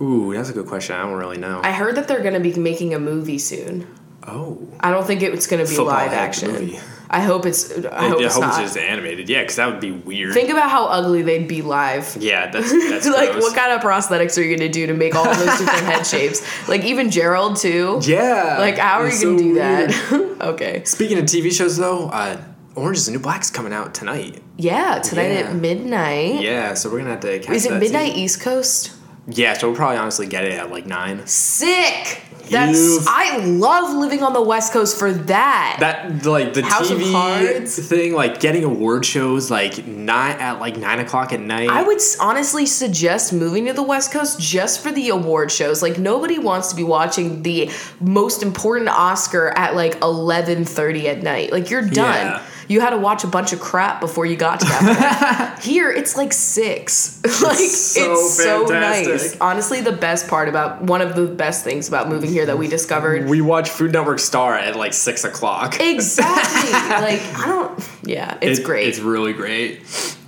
Ooh, 0.00 0.32
that's 0.32 0.48
a 0.48 0.54
good 0.54 0.66
question. 0.66 0.96
I 0.96 1.02
don't 1.02 1.12
really 1.18 1.36
know. 1.36 1.60
I 1.62 1.72
heard 1.72 1.96
that 1.96 2.08
they're 2.08 2.22
gonna 2.22 2.40
be 2.40 2.54
making 2.54 2.94
a 2.94 2.98
movie 2.98 3.38
soon. 3.38 3.86
Oh, 4.26 4.58
I 4.80 4.90
don't 4.90 5.06
think 5.06 5.22
it's 5.22 5.46
gonna 5.46 5.64
be 5.64 5.68
Football 5.70 5.86
live 5.86 6.12
action. 6.12 6.52
movie. 6.52 6.78
I 7.12 7.22
hope 7.22 7.44
it's. 7.44 7.72
I 7.72 8.08
hope 8.08 8.20
I 8.20 8.24
it's 8.24 8.34
hope 8.34 8.42
not. 8.44 8.62
it's 8.62 8.72
just 8.72 8.76
animated. 8.76 9.28
Yeah, 9.28 9.40
because 9.40 9.56
that 9.56 9.66
would 9.68 9.80
be 9.80 9.90
weird. 9.90 10.32
Think 10.32 10.48
about 10.50 10.70
how 10.70 10.84
ugly 10.86 11.22
they'd 11.22 11.48
be 11.48 11.60
live. 11.60 12.16
yeah, 12.20 12.50
that's 12.52 12.70
that's 12.90 13.08
like, 13.08 13.30
what 13.34 13.54
kind 13.56 13.72
of 13.72 13.80
prosthetics 13.80 14.38
are 14.38 14.42
you 14.42 14.56
gonna 14.56 14.68
do 14.70 14.86
to 14.86 14.94
make 14.94 15.16
all 15.16 15.24
those 15.24 15.58
different 15.58 15.86
head 15.86 16.06
shapes? 16.06 16.68
Like 16.68 16.84
even 16.84 17.10
Gerald 17.10 17.56
too. 17.56 17.98
Yeah, 18.02 18.56
Like, 18.60 18.78
how 18.78 19.00
are 19.00 19.06
you 19.06 19.12
it's 19.12 19.24
gonna 19.24 19.38
do 19.38 19.54
weird. 19.54 19.90
that? 19.90 20.36
okay. 20.54 20.84
Speaking 20.84 21.18
of 21.18 21.24
TV 21.24 21.50
shows, 21.52 21.76
though, 21.76 22.10
uh, 22.10 22.40
Orange 22.76 22.98
is 22.98 23.06
the 23.06 23.12
New 23.12 23.18
Black's 23.18 23.50
coming 23.50 23.72
out 23.72 23.92
tonight. 23.92 24.40
Yeah, 24.56 25.00
tonight 25.00 25.32
Yeah. 25.32 25.40
at 25.48 25.56
midnight. 25.56 26.40
Yeah, 26.42 26.74
so 26.74 26.88
we're 26.90 26.98
gonna 26.98 27.10
have 27.10 27.20
to 27.20 27.40
catch 27.40 27.56
Is 27.56 27.66
it 27.66 27.72
midnight. 27.80 28.14
East 28.16 28.40
Coast? 28.40 28.92
Yeah, 29.30 29.52
so 29.54 29.68
we'll 29.68 29.76
probably 29.76 29.98
honestly 29.98 30.26
get 30.26 30.44
it 30.44 30.52
at 30.52 30.70
like 30.70 30.86
nine. 30.86 31.26
Sick. 31.26 32.22
That's 32.50 32.76
You've- 32.76 33.04
I 33.08 33.36
love 33.46 33.94
living 33.96 34.24
on 34.24 34.32
the 34.32 34.42
West 34.42 34.72
Coast 34.72 34.98
for 34.98 35.12
that. 35.12 35.76
That 35.78 36.26
like 36.26 36.52
the 36.52 36.62
House 36.64 36.90
of 36.90 36.98
TV 36.98 37.12
Cards. 37.12 37.78
thing, 37.88 38.12
like 38.12 38.40
getting 38.40 38.64
award 38.64 39.06
shows 39.06 39.52
like 39.52 39.86
not 39.86 40.40
at 40.40 40.58
like 40.58 40.76
nine 40.76 40.98
o'clock 40.98 41.32
at 41.32 41.38
night. 41.40 41.68
I 41.70 41.82
would 41.84 41.98
s- 41.98 42.16
honestly 42.18 42.66
suggest 42.66 43.32
moving 43.32 43.66
to 43.66 43.72
the 43.72 43.84
West 43.84 44.10
Coast 44.10 44.40
just 44.40 44.82
for 44.82 44.90
the 44.90 45.10
award 45.10 45.52
shows. 45.52 45.80
Like 45.80 45.96
nobody 45.96 46.40
wants 46.40 46.70
to 46.70 46.74
be 46.76 46.82
watching 46.82 47.42
the 47.44 47.70
most 48.00 48.42
important 48.42 48.88
Oscar 48.88 49.56
at 49.56 49.76
like 49.76 50.00
eleven 50.02 50.64
thirty 50.64 51.08
at 51.08 51.22
night. 51.22 51.52
Like 51.52 51.70
you're 51.70 51.82
done. 51.82 52.26
Yeah. 52.26 52.42
You 52.70 52.80
had 52.80 52.90
to 52.90 52.98
watch 52.98 53.24
a 53.24 53.26
bunch 53.26 53.52
of 53.52 53.58
crap 53.58 54.00
before 54.00 54.26
you 54.26 54.36
got 54.36 54.60
to 54.60 54.66
that. 54.66 55.54
point. 55.54 55.64
Here 55.64 55.90
it's 55.90 56.16
like 56.16 56.32
six. 56.32 57.20
like 57.42 57.56
so 57.58 58.12
it's 58.12 58.34
so 58.36 58.68
fantastic. 58.68 59.08
nice. 59.08 59.36
Honestly, 59.40 59.80
the 59.80 59.90
best 59.90 60.28
part 60.28 60.48
about 60.48 60.80
one 60.80 61.00
of 61.00 61.16
the 61.16 61.26
best 61.26 61.64
things 61.64 61.88
about 61.88 62.08
moving 62.08 62.30
here 62.30 62.46
that 62.46 62.56
we 62.58 62.68
discovered. 62.68 63.28
we 63.28 63.40
watch 63.40 63.70
Food 63.70 63.92
Network 63.92 64.20
Star 64.20 64.54
at 64.54 64.76
like 64.76 64.92
six 64.92 65.24
o'clock. 65.24 65.80
Exactly. 65.80 66.70
like 66.72 67.20
I 67.36 67.46
don't. 67.48 67.90
Yeah, 68.04 68.38
it's 68.40 68.60
It- 68.60 68.64
great. 68.64 68.86
It's 68.86 69.00
really 69.00 69.32
great. 69.32 69.80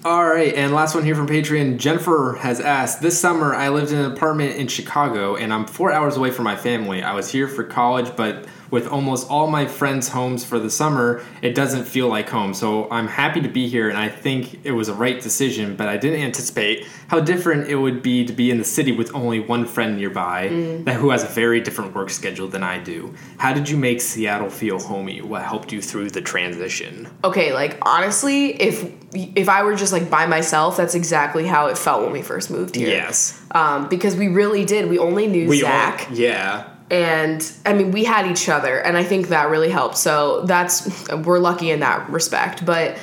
All 0.05 0.28
right, 0.28 0.53
and 0.53 0.74
last 0.74 0.97
one 0.97 1.05
here 1.05 1.14
from 1.14 1.28
Patreon. 1.28 1.76
Jennifer 1.78 2.36
has 2.40 2.59
asked 2.59 3.01
This 3.03 3.20
summer, 3.20 3.55
I 3.55 3.68
lived 3.68 3.93
in 3.93 3.99
an 3.99 4.11
apartment 4.11 4.57
in 4.57 4.66
Chicago, 4.66 5.36
and 5.36 5.55
I'm 5.55 5.64
four 5.64 5.93
hours 5.93 6.16
away 6.16 6.32
from 6.32 6.43
my 6.45 6.57
family. 6.57 7.05
I 7.05 7.14
was 7.14 7.30
here 7.30 7.47
for 7.47 7.62
college, 7.62 8.16
but 8.16 8.47
with 8.72 8.88
almost 8.88 9.30
all 9.30 9.46
my 9.46 9.66
friends' 9.66 10.08
homes 10.08 10.44
for 10.44 10.58
the 10.58 10.70
summer, 10.70 11.22
it 11.42 11.54
doesn't 11.54 11.84
feel 11.84 12.08
like 12.08 12.28
home. 12.28 12.54
So 12.54 12.90
I'm 12.90 13.06
happy 13.06 13.40
to 13.42 13.48
be 13.48 13.68
here, 13.68 13.88
and 13.88 13.96
I 13.96 14.08
think 14.08 14.64
it 14.64 14.72
was 14.72 14.88
a 14.88 14.94
right 14.94 15.20
decision, 15.22 15.76
but 15.76 15.86
I 15.86 15.96
didn't 15.96 16.20
anticipate 16.22 16.84
how 17.08 17.20
different 17.20 17.68
it 17.68 17.76
would 17.76 18.02
be 18.02 18.24
to 18.24 18.32
be 18.32 18.50
in 18.50 18.58
the 18.58 18.64
city 18.64 18.90
with 18.90 19.14
only 19.14 19.38
one 19.38 19.66
friend 19.66 19.96
nearby 19.98 20.48
that 20.86 20.94
who 20.96 21.10
has 21.10 21.22
a 21.22 21.26
very 21.28 21.60
different 21.60 21.94
work 21.94 22.10
schedule 22.10 22.48
than 22.48 22.62
I 22.64 22.78
do. 22.78 23.14
How 23.36 23.52
did 23.52 23.68
you 23.68 23.76
make 23.76 24.00
Seattle 24.00 24.48
feel 24.50 24.80
homey? 24.80 25.20
What 25.20 25.42
helped 25.42 25.70
you 25.70 25.80
through 25.82 26.10
the 26.10 26.22
transition? 26.22 27.08
okay 27.22 27.52
like 27.52 27.78
honestly 27.82 28.46
if 28.60 28.90
if 29.14 29.48
i 29.48 29.62
were 29.62 29.74
just 29.76 29.92
like 29.92 30.08
by 30.08 30.24
myself 30.26 30.76
that's 30.76 30.94
exactly 30.94 31.46
how 31.46 31.66
it 31.66 31.76
felt 31.76 32.02
when 32.02 32.12
we 32.12 32.22
first 32.22 32.50
moved 32.50 32.74
here 32.74 32.88
Yes. 32.88 33.40
um, 33.52 33.88
because 33.88 34.16
we 34.16 34.28
really 34.28 34.64
did 34.64 34.88
we 34.88 34.98
only 34.98 35.26
knew 35.26 35.46
We 35.48 35.60
zach 35.60 36.08
yeah. 36.12 36.68
And 36.91 37.53
i 37.64 37.72
mean 37.72 37.91
we 37.91 38.05
had 38.05 38.30
each 38.30 38.49
other 38.49 38.78
and 38.78 38.97
i 38.97 39.05
think 39.05 39.28
that 39.28 39.49
really 39.49 39.70
helped. 39.70 39.97
So 39.97 40.43
that's 40.43 41.09
we're 41.11 41.39
lucky 41.39 41.70
in 41.70 41.80
that 41.80 42.09
respect. 42.11 42.64
But 42.64 42.99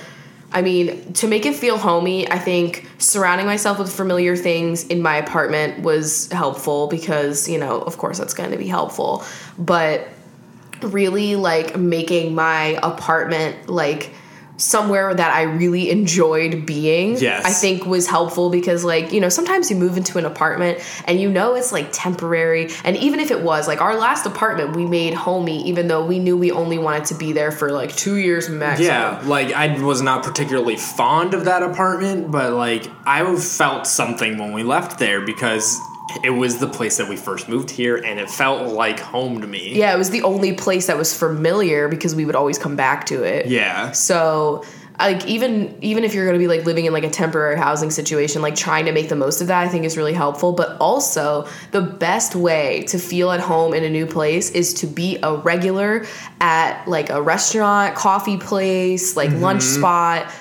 i 0.52 0.62
mean 0.62 1.14
to 1.14 1.28
make 1.28 1.46
it 1.46 1.56
feel 1.56 1.78
homey 1.78 2.28
i 2.32 2.40
think 2.40 2.90
surrounding 2.98 3.46
myself 3.46 3.78
with 3.78 3.96
familiar 3.96 4.36
things 4.36 4.84
in 4.88 5.00
my 5.00 5.16
apartment 5.18 5.84
was 5.84 6.28
helpful 6.32 6.88
because 6.88 7.48
you 7.48 7.60
know 7.60 7.82
of 7.82 8.00
course 8.00 8.18
that's 8.18 8.34
going 8.34 8.50
to 8.52 8.58
be 8.58 8.68
helpful. 8.68 9.24
But 9.58 10.08
really 10.82 11.36
like 11.36 11.78
making 11.78 12.34
my 12.36 12.80
apartment 12.84 13.70
like 13.70 14.12
somewhere 14.60 15.14
that 15.14 15.34
I 15.34 15.44
really 15.44 15.90
enjoyed 15.90 16.66
being. 16.66 17.18
Yes. 17.18 17.46
I 17.46 17.52
think 17.52 17.86
was 17.86 18.08
helpful 18.08 18.50
because 18.50 18.84
like, 18.84 19.12
you 19.12 19.20
know, 19.22 19.30
sometimes 19.30 19.72
you 19.72 19.78
move 19.78 19.98
into 19.98 20.18
an 20.18 20.26
apartment 20.26 20.80
and 21.06 21.20
you 21.20 21.30
know 21.30 21.56
it's 21.56 21.72
like 21.72 21.88
temporary 21.92 22.70
and 22.84 22.98
even 22.98 23.20
if 23.20 23.32
it 23.32 23.42
was 23.42 23.68
like 23.68 23.82
our 23.82 23.96
last 23.96 24.26
apartment 24.26 24.76
we 24.76 24.86
made 24.86 25.14
homey 25.14 25.64
even 25.64 25.88
though 25.88 26.06
we 26.06 26.20
knew 26.20 26.38
we 26.38 26.52
only 26.52 26.78
wanted 26.78 27.06
to 27.06 27.16
be 27.16 27.32
there 27.32 27.52
for 27.52 27.72
like 27.72 27.96
2 27.96 28.18
years 28.18 28.50
maximum. 28.50 28.88
Yeah, 28.88 29.22
like 29.26 29.54
I 29.54 29.82
was 29.82 30.02
not 30.02 30.24
particularly 30.24 30.76
fond 30.76 31.34
of 31.34 31.46
that 31.46 31.64
apartment, 31.64 32.30
but 32.30 32.54
like 32.54 32.86
I 33.06 33.36
felt 33.38 33.88
something 33.88 34.38
when 34.38 34.52
we 34.52 34.64
left 34.64 35.00
there 35.00 35.22
because 35.26 35.80
it 36.24 36.32
was 36.32 36.60
the 36.60 36.68
place 36.68 36.98
that 36.98 37.08
we 37.08 37.16
first 37.16 37.50
moved 37.50 37.70
here 37.70 37.98
and 37.98 38.20
it 38.20 38.30
felt 38.30 38.72
like 38.74 39.00
home 39.00 39.42
to 39.42 39.48
me. 39.48 39.76
Yeah, 39.76 39.94
it 39.94 39.98
was 39.98 40.10
the 40.10 40.24
only 40.24 40.54
place 40.54 40.88
that 40.88 40.98
was 40.98 41.18
familiar 41.18 41.88
because 41.88 42.16
we 42.16 42.26
would 42.26 42.36
always 42.36 42.58
come 42.58 42.76
back 42.76 43.06
to 43.08 43.24
it. 43.24 43.48
Yeah. 43.48 43.92
So 43.92 44.64
like 45.00 45.26
even 45.26 45.78
even 45.82 46.04
if 46.04 46.14
you're 46.14 46.26
going 46.26 46.38
to 46.38 46.40
be 46.40 46.48
like 46.48 46.66
living 46.66 46.86
in 46.86 46.94
like 46.94 47.04
a 47.04 47.10
temporary 47.10 47.58
housing 47.58 47.90
situation 47.90 48.42
like 48.42 48.56
trying 48.56 48.86
to 48.86 48.92
make 48.92 49.08
the 49.10 49.16
most 49.16 49.40
of 49.40 49.48
that 49.48 49.66
i 49.66 49.68
think 49.68 49.86
is 49.86 49.96
really 49.96 50.14
helpful 50.14 50.52
but 50.52 50.78
also 50.80 51.48
the 51.72 51.82
best 51.82 52.36
way 52.36 52.84
to 52.84 53.00
feel 53.00 53.32
at 53.32 53.40
home 53.40 53.74
in 53.74 53.84
a 53.84 53.90
new 53.90 54.06
place 54.06 54.52
is 54.52 54.74
to 54.74 54.86
be 54.86 55.18
a 55.24 55.36
regular 55.38 56.06
at 56.42 56.86
like 56.88 57.10
a 57.10 57.22
restaurant 57.22 57.96
coffee 57.96 58.38
place 58.38 59.16
like 59.16 59.32
lunch 59.32 59.64
mm-hmm. 59.64 59.80
spot 59.80 60.34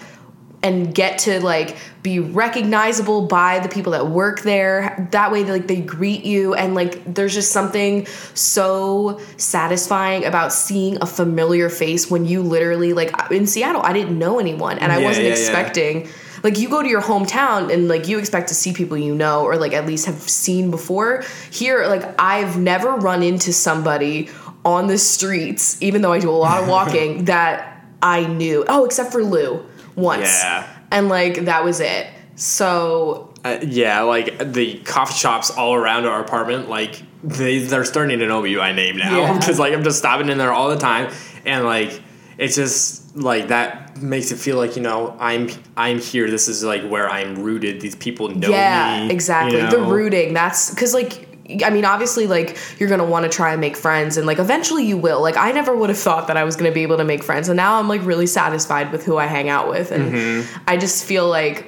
and 0.62 0.92
get 0.94 1.18
to 1.20 1.40
like 1.40 1.76
be 2.08 2.18
recognizable 2.20 3.20
by 3.26 3.58
the 3.58 3.68
people 3.68 3.92
that 3.92 4.06
work 4.08 4.40
there 4.42 5.08
that 5.12 5.30
way 5.32 5.44
like 5.44 5.66
they 5.66 5.80
greet 5.80 6.24
you 6.24 6.54
and 6.54 6.74
like 6.74 6.92
there's 7.16 7.34
just 7.34 7.52
something 7.52 8.06
so 8.34 9.20
satisfying 9.36 10.24
about 10.24 10.52
seeing 10.52 10.96
a 11.02 11.06
familiar 11.06 11.68
face 11.68 12.10
when 12.10 12.24
you 12.24 12.42
literally 12.42 12.92
like 12.92 13.10
uh, 13.20 13.34
in 13.34 13.46
Seattle 13.46 13.82
I 13.82 13.92
didn't 13.92 14.18
know 14.18 14.38
anyone 14.38 14.78
and 14.78 14.90
I 14.90 14.98
Yeah, 15.00 15.04
wasn't 15.06 15.26
yeah, 15.26 15.34
yeah. 15.34 15.38
expecting 15.38 16.08
like 16.42 16.56
you 16.58 16.68
go 16.68 16.82
to 16.82 16.88
your 16.88 17.02
hometown 17.02 17.72
and 17.72 17.88
like 17.88 18.08
you 18.08 18.18
expect 18.18 18.48
to 18.48 18.54
see 18.54 18.72
people 18.72 18.96
you 18.96 19.14
know 19.14 19.44
or 19.44 19.56
like 19.56 19.72
at 19.74 19.84
least 19.86 20.06
have 20.06 20.20
seen 20.20 20.70
before 20.70 21.24
here 21.50 21.86
like 21.86 22.04
I've 22.18 22.58
never 22.58 22.90
run 22.94 23.22
into 23.22 23.52
somebody 23.52 24.30
on 24.64 24.86
the 24.86 24.98
streets 24.98 25.76
even 25.82 26.00
though 26.02 26.12
I 26.12 26.20
do 26.20 26.30
a 26.30 26.40
lot 26.48 26.62
of 26.62 26.68
walking 26.76 27.26
that 27.26 27.84
I 28.02 28.26
knew 28.26 28.64
oh 28.68 28.84
except 28.86 29.12
for 29.12 29.22
Lou 29.22 29.64
once 29.96 30.22
Yeah. 30.42 30.74
And 30.90 31.08
like 31.08 31.44
that 31.44 31.64
was 31.64 31.80
it 31.80 32.06
so 32.36 33.32
Uh, 33.44 33.58
yeah, 33.62 34.02
like 34.02 34.52
the 34.52 34.78
coffee 34.80 35.14
shops 35.14 35.50
all 35.50 35.74
around 35.74 36.06
our 36.06 36.20
apartment, 36.20 36.68
like 36.68 37.02
they 37.22 37.58
they're 37.58 37.84
starting 37.84 38.18
to 38.20 38.26
know 38.26 38.40
me 38.42 38.54
by 38.56 38.72
name 38.72 38.96
now 38.96 39.16
Yeah. 39.18 39.38
because 39.38 39.58
like 39.58 39.72
I'm 39.74 39.82
just 39.84 39.98
stopping 39.98 40.28
in 40.28 40.38
there 40.38 40.52
all 40.52 40.68
the 40.70 40.76
time, 40.76 41.12
and 41.44 41.64
like 41.64 42.00
it's 42.36 42.54
just 42.54 43.16
like 43.16 43.48
that 43.48 44.00
makes 44.00 44.30
it 44.30 44.36
feel 44.38 44.56
like 44.56 44.76
you 44.76 44.82
know 44.82 45.16
I'm 45.18 45.48
I'm 45.76 45.98
here. 45.98 46.30
This 46.30 46.46
is 46.48 46.62
like 46.62 46.86
where 46.88 47.08
I'm 47.10 47.42
rooted. 47.42 47.80
These 47.80 47.96
people 47.96 48.28
know 48.28 48.50
yeah 48.50 49.06
me. 49.06 49.12
exactly 49.12 49.60
you 49.60 49.70
the 49.70 49.80
rooting 49.80 50.32
that's 50.34 50.70
because 50.70 50.94
like 50.94 51.27
I 51.64 51.70
mean, 51.70 51.84
obviously, 51.84 52.26
like 52.26 52.58
you're 52.78 52.88
gonna 52.88 53.04
want 53.04 53.24
to 53.24 53.30
try 53.30 53.52
and 53.52 53.60
make 53.60 53.76
friends, 53.76 54.16
and 54.16 54.26
like 54.26 54.38
eventually 54.38 54.84
you 54.84 54.98
will. 54.98 55.22
Like 55.22 55.36
I 55.36 55.52
never 55.52 55.74
would 55.74 55.88
have 55.88 55.98
thought 55.98 56.26
that 56.26 56.36
I 56.36 56.44
was 56.44 56.56
gonna 56.56 56.72
be 56.72 56.82
able 56.82 56.98
to 56.98 57.04
make 57.04 57.22
friends, 57.22 57.48
and 57.48 57.56
now 57.56 57.78
I'm 57.78 57.88
like 57.88 58.04
really 58.04 58.26
satisfied 58.26 58.92
with 58.92 59.04
who 59.04 59.16
I 59.16 59.26
hang 59.26 59.48
out 59.48 59.68
with, 59.68 59.90
and 59.90 60.08
Mm-hmm. 60.08 60.58
I 60.66 60.76
just 60.76 61.04
feel 61.04 61.28
like 61.28 61.66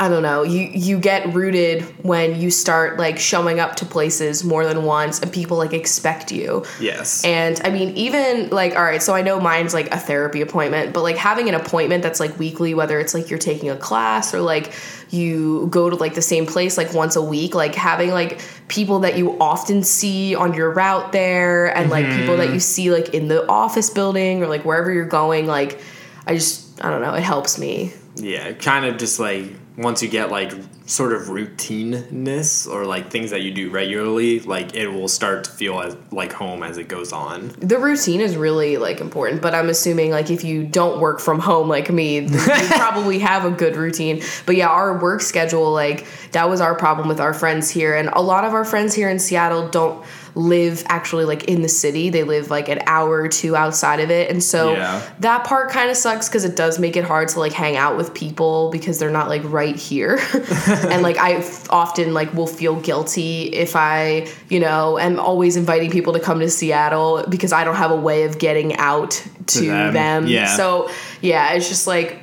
I 0.00 0.08
don't 0.08 0.22
know. 0.22 0.42
You 0.42 0.68
you 0.72 0.98
get 0.98 1.32
rooted 1.32 1.82
when 2.04 2.40
you 2.40 2.50
start 2.50 2.98
like 2.98 3.18
showing 3.20 3.60
up 3.60 3.76
to 3.76 3.86
places 3.86 4.42
more 4.42 4.64
than 4.66 4.82
once 4.82 5.20
and 5.20 5.32
people 5.32 5.58
like 5.58 5.72
expect 5.72 6.32
you. 6.32 6.64
Yes. 6.80 7.24
And 7.24 7.60
I 7.64 7.70
mean, 7.70 7.96
even 7.96 8.48
like, 8.50 8.74
all 8.74 8.82
right, 8.82 9.00
so 9.02 9.14
I 9.14 9.22
know 9.22 9.38
mine's 9.38 9.74
like 9.74 9.92
a 9.94 9.98
therapy 9.98 10.40
appointment, 10.40 10.92
but 10.92 11.02
like 11.02 11.16
having 11.16 11.48
an 11.48 11.54
appointment 11.54 12.02
that's 12.02 12.18
like 12.18 12.36
weekly, 12.38 12.74
whether 12.74 12.98
it's 12.98 13.14
like 13.14 13.30
you're 13.30 13.38
taking 13.38 13.70
a 13.70 13.76
class 13.76 14.34
or 14.34 14.40
like 14.40 14.72
you 15.12 15.66
go 15.70 15.90
to 15.90 15.96
like 15.96 16.14
the 16.14 16.22
same 16.22 16.46
place 16.46 16.78
like 16.78 16.94
once 16.94 17.16
a 17.16 17.22
week, 17.22 17.54
like 17.54 17.74
having 17.74 18.10
like 18.10 18.40
people 18.68 19.00
that 19.00 19.18
you 19.18 19.38
often 19.38 19.82
see 19.82 20.34
on 20.34 20.54
your 20.54 20.70
route 20.72 21.12
there 21.12 21.76
and 21.76 21.90
like 21.90 22.06
people 22.06 22.36
that 22.38 22.46
mm-hmm. 22.46 22.54
you 22.54 22.60
see 22.60 22.90
like 22.90 23.10
in 23.10 23.28
the 23.28 23.46
office 23.48 23.90
building 23.90 24.42
or 24.42 24.46
like 24.46 24.64
wherever 24.64 24.92
you're 24.92 25.04
going, 25.04 25.46
like, 25.46 25.80
I 26.26 26.34
just, 26.34 26.82
I 26.84 26.90
don't 26.90 27.02
know, 27.02 27.14
it 27.14 27.22
helps 27.22 27.58
me. 27.58 27.92
Yeah, 28.16 28.52
kind 28.52 28.86
of 28.86 28.96
just 28.98 29.18
like 29.18 29.46
once 29.76 30.02
you 30.02 30.08
get 30.08 30.30
like 30.30 30.52
sort 30.84 31.12
of 31.12 31.22
routineness 31.22 32.68
or 32.68 32.84
like 32.84 33.10
things 33.10 33.30
that 33.30 33.40
you 33.40 33.50
do 33.52 33.70
regularly, 33.70 34.40
like 34.40 34.74
it 34.74 34.88
will 34.88 35.08
start 35.08 35.44
to 35.44 35.50
feel 35.50 35.80
as 35.80 35.96
like 36.10 36.32
home 36.32 36.62
as 36.62 36.76
it 36.76 36.88
goes 36.88 37.12
on. 37.12 37.48
The 37.58 37.78
routine 37.78 38.20
is 38.20 38.36
really 38.36 38.76
like 38.76 39.00
important, 39.00 39.40
but 39.40 39.54
I'm 39.54 39.70
assuming 39.70 40.10
like 40.10 40.30
if 40.30 40.44
you 40.44 40.64
don't 40.64 41.00
work 41.00 41.20
from 41.20 41.38
home 41.38 41.68
like 41.68 41.90
me, 41.90 42.20
you 42.20 42.38
probably 42.68 43.18
have 43.20 43.44
a 43.44 43.50
good 43.50 43.76
routine. 43.76 44.22
But 44.44 44.56
yeah, 44.56 44.68
our 44.68 44.98
work 44.98 45.22
schedule 45.22 45.72
like 45.72 46.06
that 46.32 46.48
was 46.48 46.60
our 46.60 46.74
problem 46.74 47.08
with 47.08 47.20
our 47.20 47.32
friends 47.32 47.70
here 47.70 47.94
and 47.94 48.10
a 48.12 48.20
lot 48.20 48.44
of 48.44 48.52
our 48.52 48.64
friends 48.64 48.94
here 48.94 49.08
in 49.08 49.18
Seattle 49.18 49.68
don't 49.68 50.04
live 50.34 50.82
actually 50.88 51.24
like 51.26 51.44
in 51.44 51.60
the 51.62 51.68
city. 51.68 52.08
They 52.08 52.22
live 52.24 52.48
like 52.50 52.68
an 52.68 52.80
hour 52.86 53.20
or 53.20 53.28
two 53.28 53.54
outside 53.54 54.00
of 54.00 54.10
it. 54.10 54.30
And 54.30 54.42
so 54.42 54.72
Yeah. 54.72 55.02
that 55.20 55.44
part 55.44 55.70
kind 55.70 55.90
of 55.90 55.96
sucks 55.96 56.28
cuz 56.28 56.44
it 56.44 56.56
does 56.56 56.78
make 56.78 56.96
it 56.96 57.04
hard 57.04 57.28
to 57.28 57.38
like 57.38 57.52
hang 57.52 57.76
out 57.76 57.96
with 57.98 58.14
people 58.14 58.70
because 58.70 58.98
they're 58.98 59.10
not 59.10 59.28
like 59.28 59.42
right 59.44 59.76
here. 59.76 60.18
and 60.88 61.02
like 61.02 61.18
I 61.18 61.34
f- 61.34 61.68
often 61.70 62.14
like 62.14 62.32
will 62.32 62.46
feel 62.46 62.76
guilty 62.76 63.42
if 63.52 63.76
I, 63.76 64.26
you 64.48 64.58
know, 64.60 64.98
am 64.98 65.20
always 65.20 65.56
inviting 65.56 65.90
people 65.90 66.14
to 66.14 66.20
come 66.20 66.40
to 66.40 66.48
Seattle 66.48 67.24
because 67.28 67.52
I 67.52 67.64
don't 67.64 67.76
have 67.76 67.90
a 67.90 67.96
way 67.96 68.24
of 68.24 68.38
getting 68.38 68.74
out 68.76 69.22
to, 69.48 69.66
them. 69.66 69.92
them. 69.92 70.26
Yeah. 70.26 70.56
So, 70.56 70.90
yeah, 71.20 71.52
it's 71.52 71.68
just 71.68 71.86
like 71.86 72.20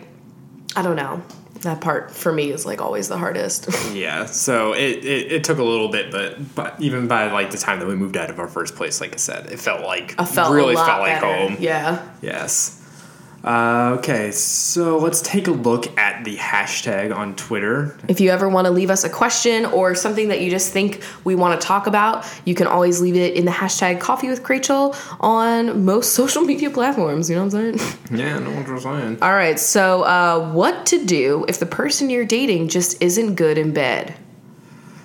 I 0.76 0.82
don't 0.82 0.95
know. 0.95 1.22
That 1.62 1.82
part 1.82 2.12
for 2.12 2.32
me 2.32 2.51
is 2.51 2.66
like 2.66 2.82
always 2.82 3.07
the 3.07 3.18
hardest. 3.18 3.68
Yeah, 3.93 4.26
so 4.26 4.74
it, 4.74 5.03
it, 5.03 5.32
it 5.32 5.43
took 5.43 5.57
a 5.57 5.64
little 5.64 5.89
bit, 5.89 6.12
but 6.12 6.55
but 6.55 6.80
even 6.80 7.07
by 7.07 7.32
like 7.32 7.51
the 7.51 7.57
time 7.57 7.80
that 7.80 7.88
we 7.88 7.95
moved 7.95 8.16
out 8.18 8.30
of 8.30 8.39
our 8.39 8.47
first 8.47 8.76
place, 8.76 9.01
like 9.01 9.14
I 9.14 9.18
said, 9.18 9.47
it 9.47 9.60
felt 9.60 9.82
like 9.82 10.16
I 10.20 10.26
felt 10.26 10.53
really 10.53 10.76
felt 10.76 11.01
like 11.01 11.22
better. 11.22 11.26
home. 11.49 11.57
Yeah. 11.60 12.07
Yes. 12.22 12.79
Uh, 13.44 13.96
okay, 13.98 14.32
so 14.32 14.98
let's 14.98 15.22
take 15.22 15.48
a 15.48 15.52
look 15.52 15.98
at 15.98 16.24
the 16.26 16.36
hashtag 16.38 17.16
on 17.16 17.36
Twitter. 17.36 17.98
If 18.08 18.20
you 18.20 18.30
ever 18.32 18.50
want 18.50 18.66
to 18.66 18.72
leave 18.72 18.90
us 18.90 19.04
a 19.04 19.10
question 19.10 19.66
or 19.66 19.96
something 19.96 20.28
that 20.28 20.42
you 20.42 20.50
just 20.50 20.74
think 20.74 21.02
we 21.24 21.36
want 21.36 21.60
to 21.60 21.66
talk 21.66 21.88
about, 21.88 22.26
you 22.46 22.54
can 22.54 22.68
always 22.68 23.00
leave 23.00 23.16
it 23.16 23.36
in 23.36 23.46
the 23.46 23.52
hashtag 23.52 24.00
Coffee 24.00 24.28
with 24.28 24.48
Rachel 24.50 24.96
on 25.20 25.86
most 25.86 26.14
social 26.20 26.42
media 26.42 26.70
platforms. 26.70 27.30
You 27.30 27.38
know 27.38 27.46
what 27.46 27.54
I'm 27.54 27.78
saying? 27.78 27.96
Yeah, 28.12 28.40
no 28.40 28.50
one's 28.50 28.84
saying. 28.84 29.20
All 29.22 29.34
right. 29.34 29.60
So, 29.60 30.02
uh, 30.02 30.52
what 30.52 30.88
to 30.88 31.06
do 31.06 31.46
if 31.48 31.60
the 31.60 31.68
person 31.68 32.10
you're 32.10 32.26
dating 32.26 32.70
just 32.70 33.00
isn't 33.04 33.36
good 33.36 33.58
in 33.60 33.72
bed? 33.72 34.16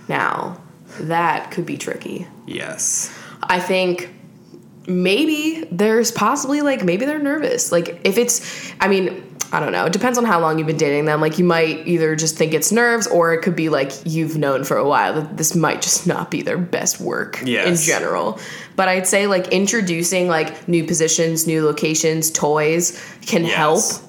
Now, 0.09 0.61
that 1.01 1.51
could 1.51 1.67
be 1.67 1.77
tricky. 1.77 2.27
Yes. 2.47 3.15
I 3.43 3.61
think 3.61 4.09
maybe 4.87 5.67
there's 5.71 6.11
possibly 6.13 6.61
like 6.61 6.85
maybe 6.85 7.07
they're 7.07 7.19
nervous. 7.19 7.73
Like 7.73 8.01
if 8.05 8.19
it's 8.19 8.73
I 8.81 8.89
mean, 8.89 9.34
I 9.55 9.61
don't 9.61 9.71
know. 9.71 9.85
It 9.85 9.93
depends 9.93 10.19
on 10.19 10.25
how 10.25 10.41
long 10.41 10.59
you've 10.59 10.67
been 10.67 10.77
dating 10.77 11.05
them. 11.05 11.21
Like 11.21 11.39
you 11.39 11.45
might 11.45 11.87
either 11.87 12.17
just 12.17 12.37
think 12.37 12.55
it's 12.55 12.73
nerves 12.73 13.07
or 13.07 13.33
it 13.33 13.43
could 13.43 13.55
be 13.55 13.69
like 13.69 13.93
you've 14.05 14.37
known 14.37 14.65
for 14.65 14.77
a 14.77 14.85
while 14.85 15.15
that 15.15 15.37
this 15.37 15.55
might 15.55 15.81
just 15.81 16.09
not 16.09 16.29
be 16.29 16.43
their 16.43 16.59
best 16.59 16.99
work 17.01 17.41
in 17.43 17.77
general. 17.77 18.41
But 18.75 18.89
I'd 18.89 19.07
say 19.07 19.29
like 19.29 19.47
introducing 19.53 20.27
like 20.27 20.67
new 20.67 20.83
positions, 20.83 21.47
new 21.47 21.65
locations, 21.65 22.33
toys 22.33 23.01
can 23.27 23.45
Yes. 23.45 23.55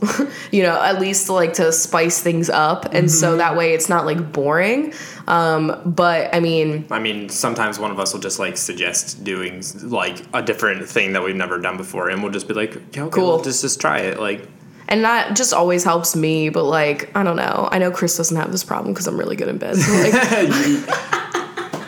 help. 0.02 0.30
you 0.52 0.64
know, 0.64 0.82
at 0.82 1.00
least 1.00 1.30
like 1.30 1.54
to 1.54 1.72
spice 1.72 2.20
things 2.20 2.50
up 2.50 2.86
and 2.92 3.12
so 3.12 3.38
that 3.38 3.56
way 3.56 3.74
it's 3.76 3.88
not 3.88 4.08
like 4.08 4.34
boring. 4.34 4.94
Um 5.28 5.80
but 5.86 6.34
I 6.34 6.40
mean, 6.40 6.86
I 6.90 6.98
mean, 6.98 7.30
sometimes 7.30 7.78
one 7.78 7.92
of 7.92 8.00
us 8.00 8.14
will 8.14 8.20
just 8.20 8.40
like 8.40 8.58
suggest 8.58 9.24
doing 9.24 9.64
like 9.84 10.24
a 10.34 10.42
different 10.42 10.90
thing 10.90 11.14
that 11.14 11.24
we've 11.24 11.36
never 11.36 11.60
done 11.60 11.78
before, 11.78 12.10
and 12.10 12.24
we'll 12.24 12.32
just 12.32 12.48
be 12.48 12.56
like, 12.56 12.74
yeah, 12.74 13.04
okay, 13.04 13.12
Cool. 13.12 13.36
cool. 13.36 13.44
just 13.44 13.62
just 13.62 13.80
try 13.80 14.00
it. 14.00 14.20
Like, 14.20 14.48
And 14.88 15.04
that 15.04 15.36
just 15.36 15.52
always 15.54 15.84
helps 15.84 16.16
me, 16.16 16.50
but 16.50 16.64
like, 16.64 17.10
I 17.16 17.24
don't 17.24 17.38
know. 17.38 17.68
I 17.72 17.80
know 17.80 17.90
Chris 17.92 18.16
doesn't 18.18 18.38
have 18.38 18.52
this 18.52 18.64
problem 18.64 18.94
because 18.94 19.08
I'm 19.08 19.18
really 19.18 19.36
good 19.36 19.48
in 19.48 19.58
bed. 19.58 19.76
So 19.78 19.92
like, 19.92 20.14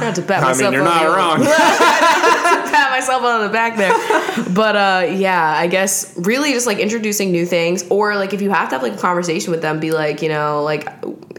not 0.00 0.10
to 0.16 0.22
pat 0.22 0.42
I 0.42 0.48
myself 0.48 0.58
mean, 0.60 0.72
you're 0.72 0.82
on 0.82 0.84
not 0.84 1.02
the- 1.10 1.16
wrong. 1.16 1.44
pat 2.70 2.90
myself 2.90 3.22
on 3.22 3.42
the 3.42 3.48
back 3.50 3.76
there. 3.76 3.92
but 4.52 4.76
uh 4.76 5.06
yeah, 5.12 5.54
I 5.56 5.66
guess 5.68 6.14
really 6.18 6.52
just 6.52 6.66
like 6.66 6.78
introducing 6.78 7.32
new 7.32 7.46
things 7.46 7.84
or 7.90 8.14
like 8.16 8.32
if 8.34 8.42
you 8.42 8.50
have 8.50 8.68
to 8.70 8.74
have 8.76 8.82
like 8.82 8.94
a 8.94 8.98
conversation 8.98 9.50
with 9.50 9.62
them, 9.62 9.80
be 9.80 9.90
like, 9.92 10.20
you 10.22 10.28
know, 10.28 10.62
like 10.62 10.86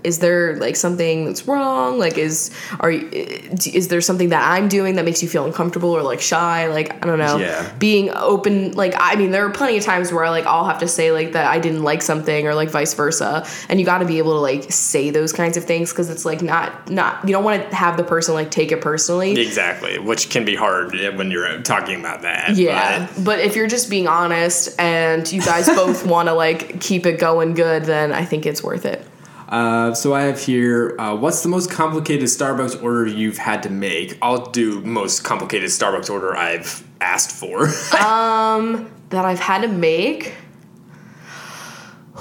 is 0.04 0.20
there 0.20 0.56
like 0.58 0.76
something 0.76 1.26
that's 1.26 1.48
wrong? 1.48 2.00
Like 2.00 2.18
is 2.18 2.52
are 2.80 2.92
you, 2.92 3.10
is 3.12 3.88
there 3.90 4.02
something 4.02 4.30
that 4.30 4.44
I'm 4.50 4.68
doing 4.68 4.96
that 4.96 5.06
makes 5.06 5.22
you 5.24 5.30
feel 5.30 5.46
uncomfortable 5.46 5.90
or 5.92 6.02
like 6.04 6.22
shy? 6.22 6.68
Like 6.68 6.94
I 7.04 7.08
don't 7.08 7.20
know. 7.20 7.38
Yeah. 7.38 7.72
Being 7.80 8.10
open 8.12 8.74
like 8.74 8.94
I 8.98 9.16
mean 9.16 9.32
there 9.32 9.46
are 9.46 9.50
plenty 9.50 9.78
of 9.78 9.84
times 9.84 10.12
where 10.12 10.30
like 10.30 10.46
I'll 10.46 10.66
have 10.66 10.80
to 10.80 10.88
say 10.88 11.12
like 11.12 11.34
that 11.34 11.48
I 11.48 11.60
didn't 11.60 11.84
like 11.84 12.02
something 12.02 12.48
or 12.48 12.54
like 12.56 12.70
vice 12.70 12.94
versa. 12.94 13.46
And 13.70 13.80
you 13.80 13.86
got 13.86 14.00
to 14.00 14.06
be 14.06 14.18
able 14.18 14.34
to 14.34 14.40
like 14.40 14.72
say 14.72 15.10
those 15.10 15.34
kinds 15.34 15.58
of 15.58 15.66
things 15.66 15.92
cuz 15.94 16.10
it's 16.10 16.26
like 16.26 16.42
not 16.42 16.90
not 16.90 17.26
you 17.28 17.32
don't 17.34 17.44
want 17.44 17.70
to 17.70 17.76
have 17.76 17.98
the 17.98 18.04
person 18.04 18.34
like 18.34 18.52
take 18.52 18.72
it 18.72 18.82
personally. 18.82 19.40
exactly, 19.40 20.00
which 20.00 20.30
can 20.30 20.46
be 20.46 20.56
hard 20.56 20.94
when 21.18 21.32
you're 21.32 21.60
talking 21.62 22.00
about 22.00 22.22
that. 22.24 22.56
Yeah, 22.56 23.08
but- 23.16 23.24
but 23.30 23.40
if 23.40 23.56
you're 23.56 23.68
just 23.68 23.90
being 23.90 24.08
honest 24.08 24.70
and 24.80 25.32
you 25.32 25.42
guys 25.42 25.68
both 25.68 26.06
want 26.14 26.28
to 26.30 26.34
like 26.34 26.80
keep 26.82 27.06
it 27.06 27.20
going 27.20 27.54
good, 27.54 27.86
then 27.86 28.12
I 28.12 28.26
think 28.26 28.46
it's 28.46 28.64
worth 28.64 28.86
it. 28.86 29.06
Uh, 29.50 29.94
so 29.96 30.14
I 30.14 30.22
have 30.22 30.40
here, 30.40 30.96
uh, 31.00 31.16
what's 31.16 31.42
the 31.42 31.50
most 31.50 31.72
complicated 31.72 32.26
Starbucks 32.26 32.82
order 32.84 33.08
you've 33.08 33.40
had 33.40 33.64
to 33.64 33.70
make? 33.72 34.18
I'll 34.22 34.46
do 34.46 34.80
most 34.82 35.24
complicated 35.24 35.70
Starbucks 35.72 36.10
order 36.10 36.38
I've 36.38 36.88
asked 37.02 37.32
for. 37.32 37.64
um, 38.00 38.92
That 39.10 39.26
I've 39.26 39.40
had 39.40 39.64
to 39.64 39.68
make. 39.68 40.34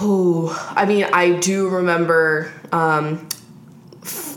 Oh, 0.01 0.57
I 0.75 0.87
mean, 0.87 1.05
I 1.13 1.33
do 1.39 1.69
remember. 1.69 2.51
Um, 2.73 3.29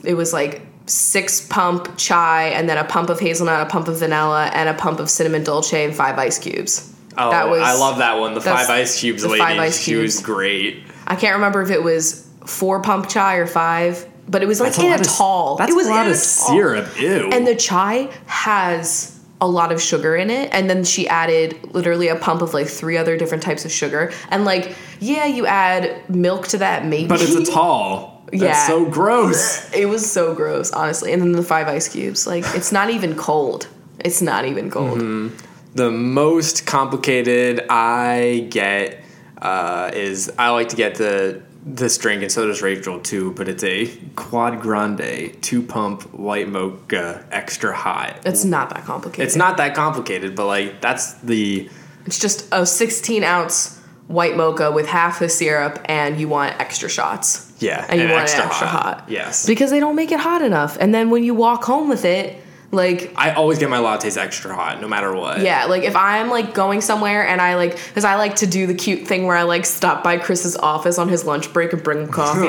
it 0.03 0.15
was 0.15 0.33
like 0.33 0.63
six 0.87 1.39
pump 1.47 1.95
chai, 1.97 2.45
and 2.49 2.67
then 2.67 2.77
a 2.77 2.83
pump 2.83 3.09
of 3.09 3.19
hazelnut, 3.21 3.67
a 3.67 3.69
pump 3.69 3.87
of 3.87 3.99
vanilla, 3.99 4.47
and 4.53 4.67
a 4.67 4.73
pump 4.73 4.99
of 4.99 5.09
cinnamon 5.09 5.43
dolce, 5.45 5.85
and 5.85 5.95
five 5.95 6.17
ice 6.17 6.39
cubes. 6.39 6.91
oh, 7.17 7.29
That 7.31 7.49
was- 7.49 7.61
I 7.61 7.73
love 7.73 7.99
that 7.99 8.19
one. 8.19 8.33
The 8.33 8.41
five 8.41 8.69
ice 8.69 8.99
cubes 8.99 9.21
the 9.21 9.29
lady. 9.29 9.39
five 9.39 9.59
ice 9.59 9.79
She 9.79 9.95
was 9.95 10.15
cubes. 10.15 10.25
great. 10.25 10.83
I 11.07 11.15
can't 11.15 11.35
remember 11.35 11.61
if 11.61 11.69
it 11.69 11.83
was 11.83 12.27
four 12.45 12.81
pump 12.81 13.07
chai 13.09 13.35
or 13.35 13.47
five, 13.47 14.07
but 14.27 14.41
it 14.41 14.45
was 14.47 14.59
like 14.59 14.73
That's 14.73 14.83
in 14.83 14.91
a, 14.91 14.95
of- 14.95 15.03
tall. 15.03 15.55
That's 15.57 15.71
it 15.71 15.75
was 15.75 15.87
a 15.87 15.91
lot 15.91 16.05
in 16.05 16.11
of 16.13 16.17
tall. 16.17 16.23
syrup. 16.49 16.99
Ew. 16.99 17.29
And 17.31 17.45
the 17.45 17.55
chai 17.55 18.09
has 18.27 19.19
a 19.39 19.47
lot 19.47 19.71
of 19.71 19.81
sugar 19.81 20.15
in 20.15 20.29
it. 20.29 20.49
And 20.53 20.69
then 20.69 20.83
she 20.83 21.07
added 21.07 21.73
literally 21.73 22.07
a 22.09 22.15
pump 22.15 22.41
of 22.43 22.53
like 22.53 22.67
three 22.67 22.95
other 22.97 23.17
different 23.17 23.41
types 23.43 23.65
of 23.65 23.71
sugar. 23.71 24.13
And 24.29 24.45
like, 24.45 24.75
yeah, 24.99 25.25
you 25.25 25.47
add 25.47 26.07
milk 26.09 26.47
to 26.49 26.59
that, 26.59 26.85
maybe. 26.85 27.07
but 27.07 27.21
it's 27.21 27.33
a 27.35 27.51
tall. 27.51 28.23
That's 28.31 28.41
Yeah. 28.43 28.67
so 28.67 28.85
gross. 28.85 29.73
It 29.73 29.87
was 29.87 30.09
so 30.09 30.35
gross, 30.35 30.71
honestly. 30.71 31.11
And 31.11 31.21
then 31.21 31.31
the 31.31 31.43
five 31.43 31.67
ice 31.67 31.89
cubes. 31.89 32.27
Like, 32.27 32.45
it's 32.55 32.71
not 32.71 32.91
even 32.91 33.15
cold. 33.15 33.67
It's 33.99 34.21
not 34.21 34.45
even 34.45 34.69
cold. 34.69 34.99
Mm-hmm. 34.99 35.35
The 35.75 35.89
most 35.91 36.65
complicated 36.67 37.65
I 37.69 38.47
get 38.51 39.03
uh, 39.41 39.89
is 39.93 40.31
I 40.37 40.49
like 40.51 40.69
to 40.69 40.75
get 40.75 40.95
the 40.95 41.41
this 41.63 41.97
drink, 41.97 42.21
and 42.23 42.31
so 42.31 42.47
does 42.47 42.61
Rachel 42.61 42.99
too. 42.99 43.31
But 43.33 43.47
it's 43.47 43.63
a 43.63 43.87
Quad 44.15 44.61
Grande 44.61 45.35
two 45.41 45.61
pump 45.61 46.13
white 46.13 46.49
mocha 46.49 47.25
extra 47.31 47.75
hot. 47.75 48.17
It's 48.25 48.43
not 48.45 48.69
that 48.71 48.83
complicated. 48.85 49.25
It's 49.25 49.35
not 49.35 49.57
that 49.57 49.75
complicated, 49.75 50.35
but 50.35 50.47
like 50.47 50.81
that's 50.81 51.13
the 51.15 51.69
It's 52.05 52.19
just 52.19 52.47
a 52.51 52.65
16 52.65 53.23
ounce 53.23 53.79
white 54.07 54.35
mocha 54.35 54.71
with 54.71 54.87
half 54.87 55.19
the 55.19 55.29
syrup, 55.29 55.79
and 55.85 56.19
you 56.19 56.27
want 56.27 56.59
extra 56.59 56.89
shots. 56.89 57.53
yeah, 57.59 57.85
And 57.87 58.01
you 58.01 58.09
want 58.09 58.23
extra 58.23 58.43
it 58.43 58.47
extra 58.47 58.67
hot. 58.67 59.05
Yes, 59.07 59.45
Because 59.45 59.71
they 59.71 59.79
don't 59.79 59.95
make 59.95 60.11
it 60.11 60.19
hot 60.19 60.41
enough. 60.41 60.77
And 60.81 60.93
then 60.93 61.09
when 61.09 61.23
you 61.23 61.33
walk 61.33 61.63
home 61.63 61.87
with 61.87 62.03
it, 62.03 62.41
Like 62.73 63.11
I 63.17 63.31
always 63.33 63.59
get 63.59 63.69
my 63.69 63.79
lattes 63.79 64.15
extra 64.17 64.55
hot, 64.55 64.79
no 64.79 64.87
matter 64.87 65.13
what. 65.13 65.41
yeah, 65.41 65.65
like 65.65 65.83
if 65.83 65.93
I'm 65.95 66.29
like 66.29 66.53
going 66.53 66.79
somewhere 66.79 67.27
and 67.27 67.41
I 67.41 67.55
like, 67.55 67.75
because 67.75 68.05
I 68.05 68.15
like 68.15 68.37
to 68.37 68.47
do 68.47 68.65
the 68.65 68.73
cute 68.73 69.05
thing 69.07 69.25
where 69.25 69.35
I 69.35 69.43
like 69.43 69.65
stop 69.65 70.03
by 70.05 70.17
Chris's 70.17 70.55
office 70.55 70.97
on 70.97 71.09
his 71.09 71.25
lunch 71.25 71.51
break 71.51 71.73
and 71.73 71.83
bring 71.83 71.99
him 72.03 72.07
coffee. 72.07 72.47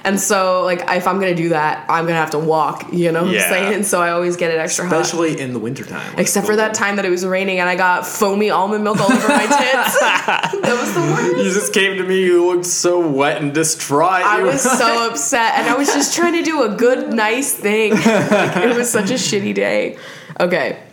and 0.04 0.20
so 0.20 0.62
like 0.62 0.82
if 0.88 1.08
I'm 1.08 1.18
gonna 1.18 1.34
do 1.34 1.48
that, 1.48 1.84
I'm 1.88 2.04
gonna 2.04 2.14
have 2.16 2.30
to 2.30 2.38
walk. 2.38 2.92
You 2.92 3.10
know 3.10 3.24
what 3.24 3.32
Yeah. 3.32 3.42
I'm 3.42 3.48
saying? 3.50 3.82
So 3.84 4.00
I 4.00 4.10
always 4.10 4.36
get 4.36 4.52
it 4.52 4.58
extra 4.58 4.86
hot. 4.86 5.00
Especially 5.00 5.40
in 5.40 5.52
the 5.52 5.58
wintertime. 5.58 6.12
when 6.12 6.20
Except 6.20 6.46
for 6.46 6.54
that 6.54 6.72
time 6.74 6.94
that 6.96 7.04
it 7.04 7.10
was 7.10 7.26
raining 7.26 7.58
and 7.58 7.68
I 7.68 7.74
got 7.74 8.06
foamy 8.06 8.50
almond 8.50 8.84
milk 8.84 9.00
all 9.00 9.12
over 9.12 9.28
my 9.28 9.38
tits. 9.46 10.00
that 10.00 10.76
was 10.80 10.94
the 10.94 11.00
worst. 11.00 11.36
You 11.44 11.52
just 11.52 11.72
came 11.74 11.96
to 11.96 12.04
me, 12.04 12.22
you 12.24 12.46
looked 12.46 12.66
so 12.66 13.00
wet 13.04 13.42
and 13.42 13.52
distraught. 13.52 14.22
I 14.22 14.38
You- 14.38 14.44
was 14.46 14.62
so 14.62 15.10
upset, 15.10 15.54
and 15.58 15.68
I 15.68 15.74
was 15.76 15.88
just 15.92 16.14
trying 16.14 16.34
to 16.34 16.42
do 16.42 16.62
a 16.62 16.68
good, 16.68 17.12
nice 17.12 17.52
thing. 17.52 17.94
Like, 17.94 18.56
it 18.58 18.76
was 18.76 18.88
such 18.90 19.10
a 19.10 19.14
shitty 19.14 19.55
day. 19.56 19.98
Okay. 20.38 20.85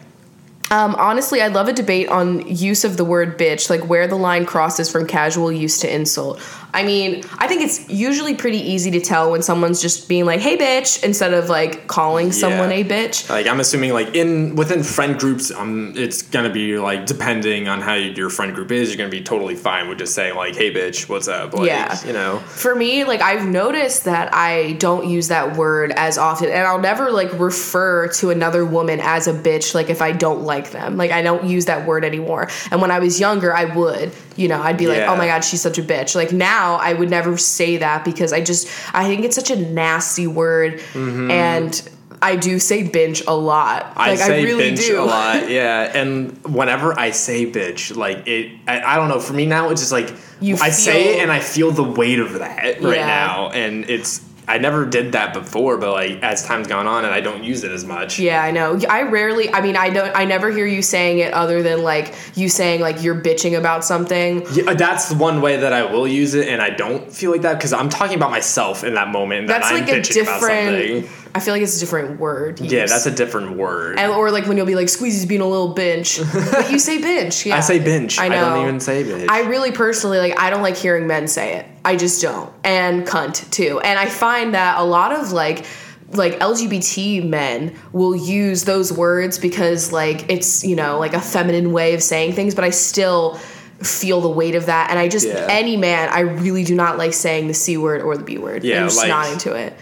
Um, 0.74 0.96
honestly, 0.96 1.40
I'd 1.40 1.54
love 1.54 1.68
a 1.68 1.74
debate 1.74 2.08
on 2.10 2.48
use 2.48 2.84
of 2.84 2.98
the 2.98 3.06
word 3.06 3.38
bitch, 3.38 3.70
like 3.70 3.88
where 3.88 4.08
the 4.08 4.16
line 4.16 4.44
crosses 4.48 4.90
from 4.92 5.06
casual 5.06 5.52
use 5.52 5.78
to 5.82 5.94
insult. 5.94 6.42
I 6.74 6.82
mean, 6.82 7.24
I 7.38 7.48
think 7.48 7.62
it's 7.62 7.88
usually 7.88 8.34
pretty 8.34 8.58
easy 8.58 8.90
to 8.90 9.00
tell 9.00 9.30
when 9.30 9.44
someone's 9.44 9.80
just 9.80 10.10
being 10.10 10.26
like, 10.26 10.40
hey, 10.40 10.58
bitch, 10.58 11.04
instead 11.04 11.32
of 11.32 11.48
like 11.48 11.86
calling 11.88 12.32
someone 12.32 12.72
Yeah. 12.72 12.78
a 12.78 12.84
bitch. 12.84 13.30
Like 13.30 13.46
I'm 13.46 13.60
assuming, 13.60 13.94
like 13.94 14.16
in 14.16 14.56
within 14.56 14.82
friend 14.82 15.20
groups, 15.20 15.52
um, 15.52 15.94
it's 15.96 16.24
gonna 16.24 16.50
be 16.50 16.80
like 16.80 17.06
depending 17.06 17.68
on 17.68 17.80
how 17.80 17.94
your 17.94 18.32
friend 18.32 18.56
group 18.56 18.72
is, 18.72 18.90
you're 18.90 18.98
gonna 18.98 19.10
be 19.10 19.22
totally 19.22 19.54
fine 19.56 19.88
with 19.88 20.00
just 20.00 20.16
saying 20.16 20.34
like, 20.36 20.56
"Hey, 20.56 20.74
bitch, 20.74 21.08
what's 21.08 21.28
up?" 21.28 21.54
Like, 21.54 21.68
Yeah. 21.68 21.96
you 22.08 22.14
know. 22.14 22.40
For 22.48 22.74
me, 22.74 23.04
like 23.04 23.22
I've 23.22 23.46
noticed 23.46 24.06
that 24.06 24.34
I 24.34 24.72
don't 24.80 25.06
use 25.08 25.28
that 25.28 25.56
word 25.56 25.92
as 25.92 26.18
often, 26.18 26.50
and 26.50 26.66
I'll 26.66 26.80
never 26.80 27.12
like 27.12 27.30
refer 27.40 28.08
to 28.14 28.32
another 28.32 28.66
woman 28.66 29.00
as 29.00 29.28
a 29.28 29.34
bitch. 29.34 29.76
Like 29.76 29.92
if 29.92 30.02
I 30.02 30.12
don't 30.12 30.42
like 30.42 30.63
them, 30.72 30.98
like 30.98 31.12
I 31.12 31.22
don't 31.22 31.46
use 31.46 31.66
that 31.66 31.86
word 31.86 32.04
anymore. 32.06 32.50
And 32.72 32.82
when 32.82 32.92
I 32.92 33.00
was 33.00 33.20
younger, 33.20 33.54
I 33.56 33.66
would, 33.66 34.12
you 34.36 34.48
know, 34.48 34.62
I'd 34.62 34.78
be 34.78 34.88
like, 34.88 35.02
"Oh 35.02 35.16
my 35.16 35.28
god, 35.28 35.44
she's 35.44 35.62
such 35.62 35.78
a 35.78 35.84
bitch." 35.84 36.16
Like 36.16 36.32
now, 36.32 36.76
I 36.76 36.94
would 36.94 37.10
never 37.10 37.38
say 37.38 37.78
that 37.78 38.06
because 38.06 38.34
I 38.34 38.42
just 38.42 38.68
I 38.94 39.06
think 39.08 39.26
it's 39.26 39.36
such 39.36 39.52
a 39.52 39.56
nasty 39.56 40.28
word, 40.28 40.82
and 40.96 41.90
I 42.22 42.38
do 42.38 42.58
say 42.58 42.84
binge 42.88 43.22
a 43.28 43.34
lot. 43.34 43.84
Mm-hmm. 43.84 44.00
I 44.00 44.10
Like 44.12 44.20
say 44.20 44.44
really 44.46 44.72
bitch 44.72 44.88
do. 44.88 45.02
a 45.02 45.04
lot, 45.04 45.50
yeah. 45.50 45.92
And 45.94 46.38
whenever 46.46 46.98
I 46.98 47.12
say 47.12 47.46
bitch, 47.52 47.96
like 47.96 48.26
it, 48.28 48.52
I, 48.68 48.82
I 48.82 48.96
don't 48.96 49.10
know. 49.10 49.20
For 49.20 49.34
me 49.34 49.46
now, 49.46 49.70
it's 49.70 49.82
just 49.82 49.92
like 49.92 50.10
You 50.40 50.56
I 50.62 50.70
say 50.70 51.18
it 51.18 51.22
and 51.22 51.32
I 51.32 51.40
feel 51.42 51.72
the 51.72 51.84
weight 51.84 52.20
of 52.20 52.34
that 52.40 52.82
right 52.82 52.96
Yeah. 52.98 53.06
now, 53.08 53.50
and 53.50 53.90
it's 53.90 54.22
I 54.48 54.58
never 54.58 54.86
did 54.86 55.14
that 55.14 55.34
before, 55.34 55.78
but 55.78 55.92
like 55.92 56.22
as 56.22 56.46
time's 56.46 56.68
gone 56.68 56.88
on, 56.88 57.06
and 57.06 57.14
I 57.14 57.22
don't 57.22 57.44
use 57.44 57.64
it 57.64 57.72
as 57.72 57.86
much. 57.86 58.20
Yeah, 58.20 58.44
I 58.44 58.52
know. 58.52 58.80
I 58.90 59.04
rarely. 59.04 59.52
I 59.52 59.62
mean, 59.62 59.78
I 59.78 59.90
don't. 59.90 60.14
I 60.16 60.26
never 60.26 60.52
hear 60.52 60.66
you 60.66 60.82
saying 60.82 61.20
it 61.20 61.34
other 61.34 61.64
than 61.64 61.84
like 61.84 62.14
you 62.36 62.50
saying 62.50 62.82
like 62.82 63.02
you're 63.02 63.20
bitching 63.20 63.58
about 63.58 63.86
something. 63.86 64.46
Yeah, 64.54 64.74
that's 64.74 65.12
one 65.14 65.42
way 65.42 65.58
that 65.58 65.72
I 65.72 65.86
will 65.86 66.08
use 66.08 66.34
it, 66.34 66.48
and 66.50 66.62
I 66.62 66.72
don't 66.72 67.12
feel 67.12 67.32
like 67.32 67.42
that 67.44 67.58
because 67.58 67.74
I'm 67.74 67.90
talking 67.90 68.16
about 68.16 68.32
myself 68.32 68.84
in 68.84 68.96
that 68.96 69.10
moment. 69.10 69.48
That's 69.48 69.70
that 69.70 69.76
like 69.76 69.84
I'm 69.84 69.90
a 69.90 70.02
bitching 70.02 70.24
about 70.24 70.42
something. 70.42 71.02
different. 71.02 71.23
I 71.36 71.40
feel 71.40 71.54
like 71.54 71.64
it's 71.64 71.78
a 71.78 71.80
different 71.80 72.20
word. 72.20 72.60
Yeah, 72.60 72.86
that's 72.86 73.08
a 73.08 73.12
different 73.12 73.58
word. 73.58 73.98
And, 73.98 74.12
or 74.12 74.30
like 74.30 74.46
when 74.46 74.56
you'll 74.56 74.68
be 74.68 74.76
like 74.76 74.88
Squeezy's 74.88 75.26
being 75.26 75.42
a 75.42 75.48
little 75.48 75.74
bitch. 75.74 76.20
but 76.52 76.72
you 76.72 76.78
say 76.78 77.00
bitch. 77.00 77.46
Yeah, 77.46 77.58
I 77.58 77.60
say 77.62 77.80
bitch. 77.80 78.20
I 78.20 78.26
I 78.26 78.30
don't 78.30 78.62
even 78.62 78.80
say 78.80 79.04
bitch. 79.04 79.28
I 79.30 79.42
really 79.42 79.72
personally 79.72 80.20
like. 80.20 80.40
I 80.40 80.50
don't 80.52 80.62
like 80.62 80.78
hearing 80.78 81.08
men 81.08 81.28
say 81.28 81.58
it. 81.58 81.66
I 81.84 81.96
just 81.96 82.22
don't. 82.22 82.54
And 82.64 83.06
cunt 83.08 83.50
too. 83.52 83.80
And 83.80 83.98
I 83.98 84.08
find 84.08 84.54
that 84.54 84.78
a 84.78 84.84
lot 84.84 85.12
of 85.12 85.32
like 85.32 85.66
like 86.12 86.34
LGBT 86.40 87.28
men 87.28 87.76
will 87.92 88.16
use 88.16 88.66
those 88.66 88.94
words 88.94 89.40
because 89.40 89.92
like 89.92 90.30
it's 90.30 90.64
you 90.64 90.76
know 90.76 91.00
like 91.00 91.14
a 91.14 91.22
feminine 91.22 91.72
way 91.74 91.96
of 91.96 92.04
saying 92.04 92.34
things, 92.34 92.54
but 92.54 92.64
I 92.64 92.70
still 92.70 93.40
feel 93.82 94.22
the 94.22 94.30
weight 94.30 94.56
of 94.56 94.68
that 94.68 94.92
and 94.92 95.00
I 95.00 95.10
just 95.10 95.28
Yeah. 95.28 95.48
any 95.50 95.76
man 95.76 96.08
I 96.10 96.20
really 96.22 96.64
do 96.64 96.74
not 96.76 96.98
like 96.98 97.12
saying 97.14 97.48
the 97.48 97.54
C 97.54 97.76
word 97.76 98.02
or 98.02 98.16
the 98.16 98.24
B 98.24 98.38
word. 98.38 98.64
Yeah, 98.64 98.82
I'm 98.82 98.88
just 98.88 99.00
like- 99.00 99.10
not 99.10 99.30
into 99.34 99.54
it. 99.56 99.74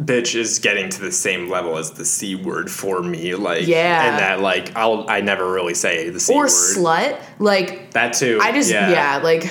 Bitch 0.00 0.34
is 0.34 0.58
getting 0.58 0.88
to 0.88 1.00
the 1.00 1.12
same 1.12 1.48
level 1.50 1.76
as 1.76 1.90
the 1.92 2.04
c 2.04 2.34
word 2.34 2.70
for 2.70 3.02
me. 3.02 3.34
Like 3.34 3.66
Yeah. 3.66 4.10
and 4.10 4.18
that 4.18 4.40
like 4.40 4.74
I'll 4.76 5.08
I 5.08 5.20
never 5.20 5.50
really 5.52 5.74
say 5.74 6.08
the 6.08 6.20
c 6.20 6.32
Or 6.32 6.42
word. 6.44 6.48
slut. 6.48 7.20
Like 7.38 7.90
that 7.92 8.14
too. 8.14 8.38
I 8.42 8.52
just 8.52 8.70
yeah. 8.70 9.20
like 9.22 9.44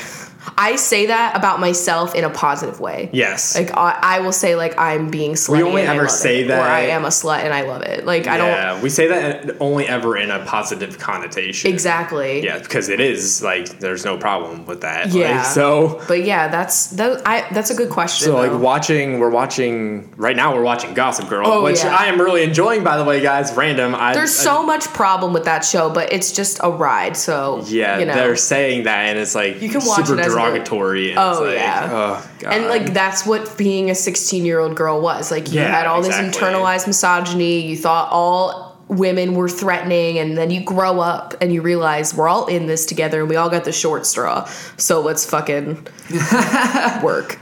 I 0.57 0.75
say 0.75 1.05
that 1.07 1.35
about 1.35 1.59
myself 1.59 2.15
in 2.15 2.23
a 2.23 2.29
positive 2.29 2.79
way. 2.79 3.09
Yes. 3.13 3.55
Like 3.55 3.75
I, 3.77 3.97
I 4.01 4.19
will 4.21 4.31
say 4.31 4.55
like 4.55 4.77
I'm 4.77 5.09
being 5.11 5.33
slutty. 5.33 5.57
We 5.57 5.63
only 5.63 5.81
ever 5.83 6.07
say 6.07 6.41
it, 6.43 6.47
that- 6.47 6.59
or 6.59 6.63
I 6.67 6.81
am 6.81 7.05
a 7.05 7.09
slut 7.09 7.39
and 7.43 7.53
I 7.53 7.61
love 7.61 7.83
it. 7.83 8.05
Like 8.05 8.27
I 8.27 8.37
don't 8.37 8.47
yeah, 8.47 8.81
we 8.81 8.89
say 8.89 9.07
that 9.07 9.57
only 9.59 9.87
ever 9.87 10.17
in 10.17 10.31
a 10.31 10.43
positive 10.45 10.97
connotation. 10.97 11.71
exactly. 11.71 12.43
Yeah, 12.43 12.59
because 12.59 12.89
it 12.89 12.99
is 12.99 13.41
like 13.43 13.79
there's 13.79 14.03
no 14.05 14.17
problem 14.17 14.65
with 14.65 14.81
that. 14.81 15.05
Like, 15.07 15.13
Yeah. 15.15 15.41
so 15.43 16.01
But 16.07 16.23
yeah, 16.23 16.47
that's 16.47 16.87
that. 16.91 17.21
I 17.25 17.45
that's 17.53 17.69
a 17.69 17.75
good 17.75 17.89
question. 17.89 18.25
So 18.25 18.35
like 18.35 18.51
watching, 18.59 19.19
we're 19.19 19.29
watching 19.29 20.11
right 20.17 20.35
now. 20.35 20.55
We're 20.55 20.63
watching 20.63 20.93
Gossip 20.93 21.29
Girl, 21.29 21.47
Oh, 21.47 21.63
which 21.63 21.83
yeah. 21.83 21.95
I 21.95 22.05
am 22.05 22.19
really 22.19 22.43
enjoying. 22.43 22.83
By 22.83 22.97
the 22.97 23.03
way, 23.03 23.21
guys, 23.21 23.53
random. 23.53 23.93
I, 23.95 24.13
There's 24.13 24.37
I- 24.39 24.43
so 24.43 24.63
much 24.65 24.85
problem 24.87 25.33
with 25.33 25.45
that 25.45 25.63
show, 25.63 25.89
but 25.89 26.11
it's 26.11 26.31
just 26.31 26.59
a 26.63 26.69
ride. 26.71 27.15
So 27.15 27.63
yeah, 27.67 27.99
you 27.99 28.05
know. 28.05 28.13
they're 28.15 28.35
saying 28.35 28.83
that, 28.83 29.05
and 29.09 29.19
it's 29.19 29.35
like 29.35 29.61
You 29.61 29.69
can 29.69 29.85
watch 29.85 30.07
super 30.07 30.19
it 30.19 30.25
as 30.25 30.30
derogatory. 30.31 31.11
and 31.11 31.19
Oh, 31.19 31.43
like, 31.43 31.55
yeah. 31.55 31.89
oh 31.91 32.31
god, 32.39 32.53
and 32.53 32.65
like 32.67 32.93
that's 32.93 33.25
what 33.25 33.57
being 33.57 33.89
a 33.89 33.95
16 33.95 34.45
year 34.45 34.59
old 34.59 34.75
girl 34.75 35.01
was. 35.01 35.31
Like 35.31 35.49
you 35.51 35.59
Yeah, 35.59 35.67
had 35.67 35.87
all 35.87 35.99
exactly. 35.99 36.29
this 36.29 36.37
internalized 36.37 36.87
misogyny. 36.87 37.59
You 37.67 37.77
thought 37.77 38.09
all 38.11 38.71
women 38.87 39.35
were 39.35 39.47
threatening, 39.47 40.17
and 40.19 40.37
then 40.37 40.51
you 40.51 40.61
grow 40.63 40.99
up 40.99 41.33
and 41.39 41.53
you 41.53 41.61
realize 41.61 42.13
we're 42.13 42.27
all 42.27 42.47
in 42.47 42.65
this 42.65 42.85
together, 42.85 43.21
and 43.21 43.29
we 43.29 43.35
all 43.37 43.49
got 43.49 43.63
the 43.63 43.71
short 43.71 44.05
straw. 44.05 44.45
So 44.77 44.99
let's 45.01 45.25
fucking 45.29 45.87
work. 47.03 47.37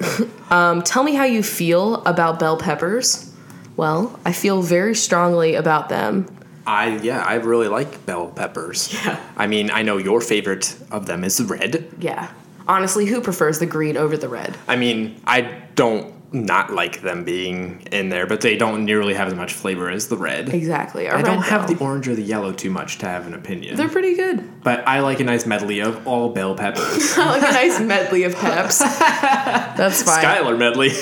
um, 0.51 0.81
tell 0.83 1.03
me 1.03 1.15
how 1.15 1.23
you 1.25 1.43
feel 1.43 2.03
about 2.05 2.39
bell 2.39 2.57
peppers. 2.57 3.25
Well, 3.77 4.19
I 4.25 4.31
feel 4.33 4.61
very 4.61 4.93
strongly 4.95 5.55
about 5.55 5.89
them. 5.89 6.27
I 6.67 6.97
yeah, 6.97 7.23
I 7.23 7.35
really 7.35 7.67
like 7.67 8.05
bell 8.05 8.27
peppers. 8.27 8.93
Yeah. 8.93 9.19
I 9.37 9.47
mean, 9.47 9.71
I 9.71 9.81
know 9.81 9.97
your 9.97 10.21
favorite 10.21 10.75
of 10.91 11.05
them 11.07 11.23
is 11.23 11.41
red. 11.41 11.89
Yeah. 11.99 12.29
Honestly, 12.70 13.05
who 13.07 13.20
prefers 13.20 13.59
the 13.59 13.65
green 13.65 13.97
over 13.97 14.15
the 14.15 14.30
red? 14.30 14.55
I 14.67 14.76
mean, 14.78 15.20
I 15.26 15.41
don't 15.74 16.13
not 16.32 16.72
like 16.72 17.01
them 17.01 17.24
being 17.24 17.82
in 17.91 18.09
there, 18.09 18.28
but 18.28 18.41
they 18.41 18.55
don't 18.55 18.86
nearly 18.86 19.15
have 19.15 19.28
as 19.28 19.34
much 19.34 19.51
flavor 19.53 19.89
as 19.89 20.09
the 20.09 20.15
red. 20.17 20.49
Exactly. 20.53 21.09
I 21.09 21.24
don't 21.24 21.41
have 21.41 21.67
the 21.67 21.76
orange 21.84 22.07
or 22.07 22.13
the 22.13 22.22
yellow 22.22 22.53
too 22.53 22.70
much 22.70 22.99
to 22.99 23.07
have 23.07 23.26
an 23.26 23.34
opinion. 23.34 23.76
They're 23.76 23.89
pretty 23.89 24.15
good. 24.15 24.61
but 24.63 24.88
I 24.88 24.99
like 24.99 25.20
a 25.20 25.24
nice 25.24 25.47
medley 25.47 25.80
of 25.80 26.07
all 26.07 26.30
bell 26.30 26.53
peppers. 26.53 27.13
I 27.17 27.26
like 27.39 27.41
a 27.41 27.51
nice 27.53 27.80
medley 27.80 28.24
of 28.26 28.36
peps. 28.36 28.78
That's 28.80 30.03
fine. 30.03 30.24
Skylar 30.24 30.57
medley. 30.57 30.91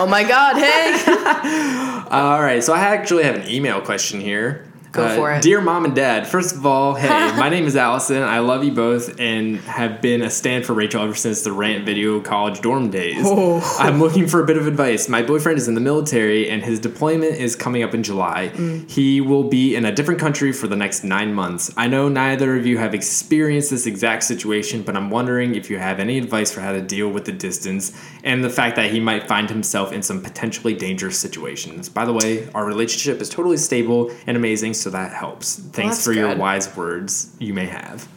Oh 0.00 0.06
my 0.06 0.22
god, 0.22 0.54
hey! 0.56 2.04
All 2.08 2.40
right, 2.40 2.62
so 2.62 2.72
I 2.72 2.78
actually 2.78 3.24
have 3.24 3.34
an 3.34 3.48
email 3.48 3.80
question 3.80 4.20
here. 4.20 4.64
Go 4.98 5.04
Uh, 5.06 5.14
for 5.16 5.32
it. 5.32 5.42
Dear 5.42 5.60
mom 5.60 5.84
and 5.84 5.94
dad, 5.94 6.26
first 6.26 6.54
of 6.54 6.66
all, 6.66 6.94
hey, 6.94 7.08
my 7.36 7.48
name 7.48 7.64
is 7.66 7.76
Allison. 7.76 8.22
I 8.22 8.40
love 8.40 8.64
you 8.64 8.72
both 8.72 9.18
and 9.20 9.56
have 9.60 10.00
been 10.02 10.22
a 10.22 10.30
stand 10.30 10.66
for 10.66 10.72
Rachel 10.74 11.02
ever 11.02 11.14
since 11.14 11.42
the 11.42 11.52
rant 11.52 11.84
video 11.86 12.20
college 12.20 12.60
dorm 12.60 12.90
days. 12.90 13.22
Oh. 13.24 13.60
I'm 13.78 14.00
looking 14.00 14.26
for 14.26 14.42
a 14.42 14.46
bit 14.46 14.56
of 14.56 14.66
advice. 14.66 15.08
My 15.08 15.22
boyfriend 15.22 15.58
is 15.58 15.68
in 15.68 15.74
the 15.74 15.80
military 15.80 16.50
and 16.50 16.62
his 16.64 16.80
deployment 16.80 17.36
is 17.36 17.54
coming 17.56 17.82
up 17.82 17.94
in 17.94 18.02
July. 18.02 18.50
Mm. 18.54 18.90
He 18.90 19.20
will 19.20 19.44
be 19.44 19.76
in 19.76 19.84
a 19.84 19.92
different 19.92 20.20
country 20.20 20.52
for 20.52 20.66
the 20.66 20.76
next 20.76 21.04
nine 21.04 21.32
months. 21.32 21.72
I 21.76 21.86
know 21.86 22.08
neither 22.08 22.56
of 22.56 22.66
you 22.66 22.78
have 22.78 22.94
experienced 22.94 23.70
this 23.70 23.86
exact 23.86 24.24
situation, 24.24 24.82
but 24.82 24.96
I'm 24.96 25.10
wondering 25.10 25.54
if 25.54 25.70
you 25.70 25.78
have 25.78 26.00
any 26.00 26.18
advice 26.18 26.50
for 26.52 26.60
how 26.60 26.72
to 26.72 26.80
deal 26.82 27.08
with 27.08 27.24
the 27.24 27.32
distance 27.32 27.92
and 28.24 28.42
the 28.42 28.50
fact 28.50 28.76
that 28.76 28.90
he 28.90 29.00
might 29.00 29.28
find 29.28 29.48
himself 29.48 29.92
in 29.92 30.02
some 30.02 30.20
potentially 30.22 30.74
dangerous 30.74 31.18
situations. 31.18 31.88
By 31.88 32.04
the 32.04 32.12
way, 32.12 32.48
our 32.54 32.64
relationship 32.66 33.20
is 33.20 33.28
totally 33.28 33.56
stable 33.56 34.10
and 34.26 34.36
amazing, 34.36 34.74
so 34.74 34.87
that 34.90 35.12
helps. 35.12 35.56
Thanks 35.56 35.96
that's 35.96 36.04
for 36.04 36.12
your 36.12 36.36
wise 36.36 36.74
words 36.76 37.34
you 37.38 37.54
may 37.54 37.66
have. 37.66 38.08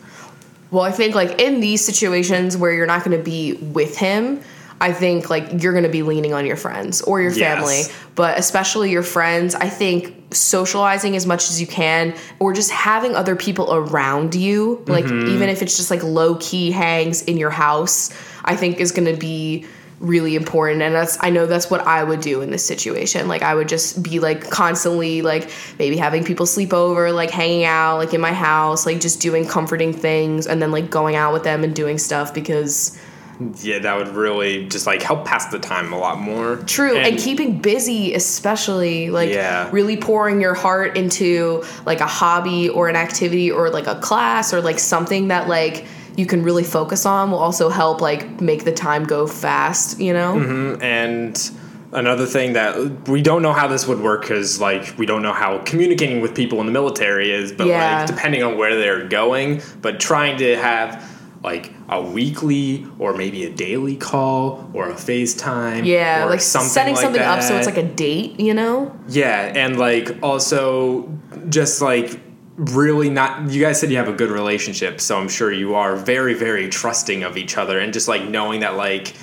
Well, 0.71 0.83
I 0.83 0.91
think 0.91 1.15
like 1.15 1.41
in 1.41 1.59
these 1.59 1.83
situations 1.83 2.55
where 2.55 2.71
you're 2.73 2.85
not 2.85 3.03
going 3.03 3.17
to 3.17 3.23
be 3.23 3.53
with 3.53 3.97
him, 3.97 4.41
I 4.79 4.93
think 4.93 5.29
like 5.29 5.61
you're 5.61 5.73
going 5.73 5.83
to 5.83 5.89
be 5.89 6.01
leaning 6.01 6.33
on 6.33 6.45
your 6.45 6.55
friends 6.55 7.01
or 7.01 7.21
your 7.21 7.31
Yes. 7.31 7.55
family, 7.55 7.83
but 8.15 8.39
especially 8.39 8.89
your 8.89 9.03
friends. 9.03 9.53
I 9.53 9.69
think 9.69 10.15
socializing 10.31 11.15
as 11.15 11.27
much 11.27 11.49
as 11.49 11.61
you 11.61 11.67
can 11.67 12.15
or 12.39 12.53
just 12.53 12.71
having 12.71 13.15
other 13.15 13.35
people 13.35 13.73
around 13.73 14.33
you, 14.33 14.83
like 14.87 15.05
mm-hmm. 15.05 15.29
even 15.35 15.49
if 15.49 15.61
it's 15.61 15.77
just 15.77 15.91
like 15.91 16.01
low 16.03 16.35
key 16.35 16.71
hangs 16.71 17.21
in 17.23 17.37
your 17.37 17.51
house, 17.51 18.11
I 18.43 18.55
think 18.55 18.79
is 18.79 18.91
going 18.91 19.13
to 19.13 19.19
be 19.19 19.65
really 20.01 20.35
important 20.35 20.81
and 20.81 20.95
that's 20.95 21.17
I 21.21 21.29
know 21.29 21.45
that's 21.45 21.69
what 21.69 21.81
I 21.81 22.03
would 22.03 22.21
do 22.21 22.41
in 22.41 22.49
this 22.49 22.65
situation. 22.65 23.27
Like 23.27 23.43
I 23.43 23.53
would 23.53 23.69
just 23.69 24.01
be 24.01 24.19
like 24.19 24.49
constantly 24.49 25.21
like 25.21 25.49
maybe 25.77 25.95
having 25.95 26.23
people 26.23 26.45
sleep 26.47 26.73
over, 26.73 27.11
like 27.11 27.29
hanging 27.29 27.65
out 27.65 27.97
like 27.97 28.13
in 28.13 28.19
my 28.19 28.33
house, 28.33 28.85
like 28.85 28.99
just 28.99 29.21
doing 29.21 29.45
comforting 29.47 29.93
things 29.93 30.47
and 30.47 30.61
then 30.61 30.71
like 30.71 30.89
going 30.89 31.15
out 31.15 31.33
with 31.33 31.43
them 31.43 31.63
and 31.63 31.75
doing 31.75 31.97
stuff 31.99 32.33
because 32.33 32.99
yeah, 33.61 33.79
that 33.79 33.95
would 33.97 34.09
really 34.09 34.67
just 34.67 34.85
like 34.85 35.01
help 35.01 35.25
pass 35.25 35.47
the 35.47 35.59
time 35.59 35.93
a 35.93 35.97
lot 35.97 36.19
more. 36.19 36.57
True, 36.57 36.95
and, 36.97 37.17
keeping 37.17 37.59
busy, 37.59 38.13
especially 38.13 39.09
like 39.09 39.29
Yeah. 39.29 39.69
really 39.71 39.97
pouring 39.97 40.41
your 40.41 40.53
heart 40.53 40.95
into 40.97 41.63
like 41.85 42.01
a 42.01 42.07
hobby 42.07 42.69
or 42.69 42.87
an 42.87 42.95
activity 42.95 43.51
or 43.51 43.69
like 43.69 43.87
a 43.87 43.95
class 43.95 44.53
or 44.53 44.61
like 44.61 44.79
something 44.79 45.29
that 45.29 45.47
like 45.47 45.85
you 46.17 46.25
can 46.25 46.43
really 46.43 46.63
focus 46.63 47.05
on 47.05 47.31
will 47.31 47.39
also 47.39 47.69
help 47.69 48.01
like 48.01 48.41
make 48.41 48.63
the 48.63 48.71
time 48.71 49.03
go 49.05 49.27
fast, 49.27 49.99
you 49.99 50.13
know? 50.13 50.35
Mm-hmm. 50.35 50.81
and 50.81 51.51
another 51.93 52.25
thing 52.25 52.53
that 52.53 53.07
we 53.09 53.21
don't 53.21 53.41
know 53.41 53.51
how 53.51 53.67
this 53.67 53.85
would 53.85 53.99
work 53.99 54.21
because 54.21 54.61
like 54.61 54.97
we 54.97 55.05
don't 55.05 55.21
know 55.21 55.33
how 55.33 55.57
communicating 55.65 56.21
with 56.21 56.33
people 56.33 56.59
in 56.61 56.65
the 56.65 56.71
military 56.71 57.31
is 57.31 57.51
but 57.51 57.67
Yeah. 57.67 57.99
like 57.99 58.07
depending 58.07 58.43
on 58.43 58.57
where 58.57 58.77
they're 58.77 59.07
going 59.09 59.61
but 59.81 59.99
trying 59.99 60.37
to 60.37 60.55
have 60.55 61.05
like 61.43 61.73
a 61.89 62.01
weekly 62.01 62.87
or 62.97 63.13
maybe 63.13 63.43
a 63.43 63.49
daily 63.51 63.97
call 63.97 64.69
or 64.73 64.89
a 64.89 64.93
FaceTime 64.93 65.85
Yeah, 65.85 66.25
like 66.25 66.39
something 66.39 66.69
setting 66.69 66.95
like 66.95 67.01
something 67.03 67.21
up 67.21 67.41
so 67.41 67.57
it's 67.57 67.65
like 67.65 67.77
a 67.77 67.83
date, 67.83 68.39
you 68.39 68.53
know? 68.53 68.95
Yeah, 69.09 69.51
and 69.53 69.77
like 69.77 70.15
also 70.23 71.11
just 71.49 71.81
like 71.81 72.19
really 72.57 73.09
not 73.09 73.49
you 73.49 73.61
guys 73.61 73.79
said 73.79 73.91
you 73.91 73.97
have 73.97 74.09
a 74.09 74.13
good 74.13 74.31
relationship, 74.31 75.01
so 75.01 75.17
I'm 75.17 75.29
sure 75.29 75.51
you 75.51 75.75
are 75.75 75.95
very 75.95 76.33
very 76.33 76.69
trusting 76.69 77.23
of 77.23 77.37
each 77.37 77.57
other 77.57 77.79
and 77.79 77.93
just 77.93 78.07
like 78.07 78.23
knowing 78.23 78.61
that 78.61 78.75
like 78.75 79.15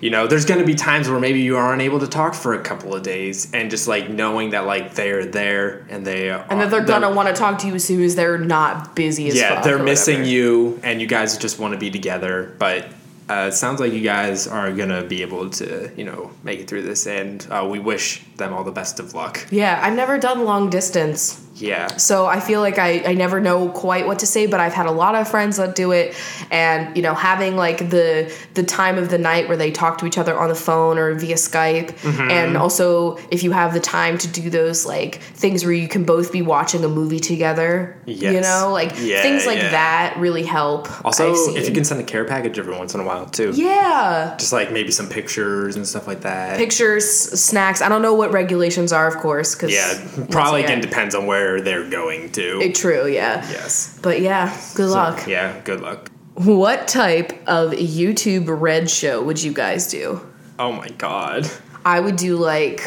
you 0.00 0.10
know, 0.10 0.26
there's 0.26 0.44
going 0.44 0.60
to 0.60 0.66
be 0.66 0.74
times 0.74 1.08
where 1.08 1.18
maybe 1.18 1.40
you 1.40 1.56
aren't 1.56 1.82
able 1.82 1.98
to 2.00 2.06
talk 2.06 2.34
for 2.34 2.54
a 2.54 2.62
couple 2.62 2.94
of 2.94 3.02
days 3.02 3.52
and 3.52 3.70
just 3.70 3.88
like 3.88 4.08
knowing 4.08 4.50
that 4.50 4.64
like 4.64 4.94
they're 4.94 5.26
there 5.26 5.84
and 5.88 6.06
they 6.06 6.30
are 6.30 6.46
And 6.50 6.60
that 6.60 6.70
they're 6.70 6.84
gonna 6.84 7.10
want 7.10 7.28
to 7.28 7.34
talk 7.34 7.58
to 7.60 7.66
you 7.66 7.74
as 7.74 7.84
soon 7.84 8.02
as 8.02 8.14
they're 8.14 8.38
not 8.38 8.94
busy 8.94 9.28
as 9.28 9.34
yeah, 9.34 9.60
they're 9.60 9.82
missing 9.82 10.20
whatever. 10.20 10.30
you 10.30 10.80
and 10.82 11.00
you 11.00 11.06
guys 11.06 11.36
just 11.36 11.58
want 11.58 11.74
to 11.74 11.80
be 11.80 11.90
together, 11.90 12.54
but 12.58 12.86
uh, 13.28 13.48
it 13.48 13.52
sounds 13.52 13.80
like 13.80 13.92
you 13.92 14.00
guys 14.00 14.46
are 14.46 14.72
gonna 14.72 15.02
be 15.02 15.20
able 15.22 15.50
to, 15.50 15.90
you 15.96 16.04
know, 16.04 16.30
make 16.44 16.60
it 16.60 16.68
through 16.68 16.82
this, 16.82 17.06
and 17.06 17.46
uh, 17.50 17.66
we 17.68 17.78
wish 17.78 18.24
them 18.36 18.54
all 18.54 18.64
the 18.64 18.72
best 18.72 19.00
of 19.00 19.14
luck. 19.14 19.46
Yeah, 19.50 19.80
I've 19.82 19.94
never 19.94 20.18
done 20.18 20.44
long 20.44 20.70
distance. 20.70 21.44
Yeah, 21.60 21.88
So 21.96 22.26
I 22.26 22.40
feel 22.40 22.60
like 22.60 22.78
I, 22.78 23.02
I 23.04 23.14
never 23.14 23.40
know 23.40 23.68
quite 23.70 24.06
what 24.06 24.18
to 24.20 24.26
say, 24.26 24.46
but 24.46 24.60
I've 24.60 24.72
had 24.74 24.86
a 24.86 24.90
lot 24.92 25.14
of 25.14 25.28
friends 25.28 25.56
that 25.56 25.74
do 25.74 25.92
it, 25.92 26.14
and 26.50 26.96
you 26.96 27.02
know 27.02 27.14
having 27.14 27.56
like 27.56 27.90
the 27.90 28.32
the 28.54 28.62
time 28.62 28.98
of 28.98 29.10
the 29.10 29.18
night 29.18 29.48
where 29.48 29.56
they 29.56 29.70
talk 29.70 29.98
to 29.98 30.06
each 30.06 30.18
other 30.18 30.38
on 30.38 30.48
the 30.48 30.54
phone 30.54 30.98
or 30.98 31.14
via 31.14 31.34
Skype, 31.36 31.88
Mm-hmm. 31.98 32.30
and 32.30 32.56
also 32.56 33.16
if 33.30 33.42
you 33.42 33.52
have 33.52 33.72
the 33.74 33.80
time 33.80 34.18
to 34.18 34.28
do 34.28 34.50
those 34.50 34.86
like 34.86 35.16
things 35.16 35.64
where 35.64 35.74
you 35.74 35.88
can 35.88 36.04
both 36.04 36.32
be 36.32 36.42
watching 36.42 36.84
a 36.84 36.88
movie 36.88 37.20
together, 37.20 37.96
you 38.06 38.40
know, 38.40 38.70
like 38.72 38.92
Yeah, 39.00 39.22
things 39.22 39.46
like 39.46 39.58
yeah. 39.58 39.70
that 39.70 40.16
really 40.18 40.44
help. 40.44 40.88
Also, 41.04 41.34
if 41.54 41.68
you 41.68 41.74
can 41.74 41.84
send 41.84 42.00
a 42.00 42.04
care 42.04 42.24
package 42.24 42.58
every 42.58 42.76
once 42.76 42.94
in 42.94 43.00
a 43.00 43.04
while 43.04 43.26
too. 43.26 43.52
yeah. 43.54 44.34
Just 44.38 44.52
like 44.52 44.70
maybe 44.72 44.90
some 44.90 45.08
pictures 45.08 45.76
and 45.76 45.86
stuff 45.86 46.06
like 46.06 46.20
that. 46.22 46.56
Pictures, 46.58 47.04
snacks. 47.08 47.80
I 47.82 47.88
don't 47.88 48.02
know 48.02 48.14
what 48.14 48.32
regulations 48.32 48.92
are, 48.92 49.06
of 49.08 49.16
course, 49.16 49.54
because 49.54 49.72
yeah, 49.72 50.26
probably 50.30 50.62
again 50.64 50.80
depends 50.80 51.14
on 51.14 51.26
where 51.26 51.47
they're 51.60 51.88
going 51.88 52.30
to. 52.32 52.60
Eh, 52.62 52.72
true, 52.72 53.06
yeah. 53.06 53.48
yes. 53.50 53.98
But 54.02 54.20
yeah, 54.20 54.48
good 54.74 54.88
So, 54.90 54.94
luck. 54.94 55.26
yeah, 55.26 55.60
good 55.64 55.80
luck. 55.80 56.10
What 56.34 56.86
type 56.86 57.32
of 57.48 57.72
YouTube 57.72 58.46
red 58.60 58.88
show 58.88 59.22
would 59.22 59.42
you 59.42 59.52
guys 59.52 59.88
do? 59.90 60.20
Oh 60.58 60.72
my 60.72 60.88
god. 60.98 61.50
I 61.84 61.98
would 62.00 62.16
do 62.16 62.36
like 62.36 62.80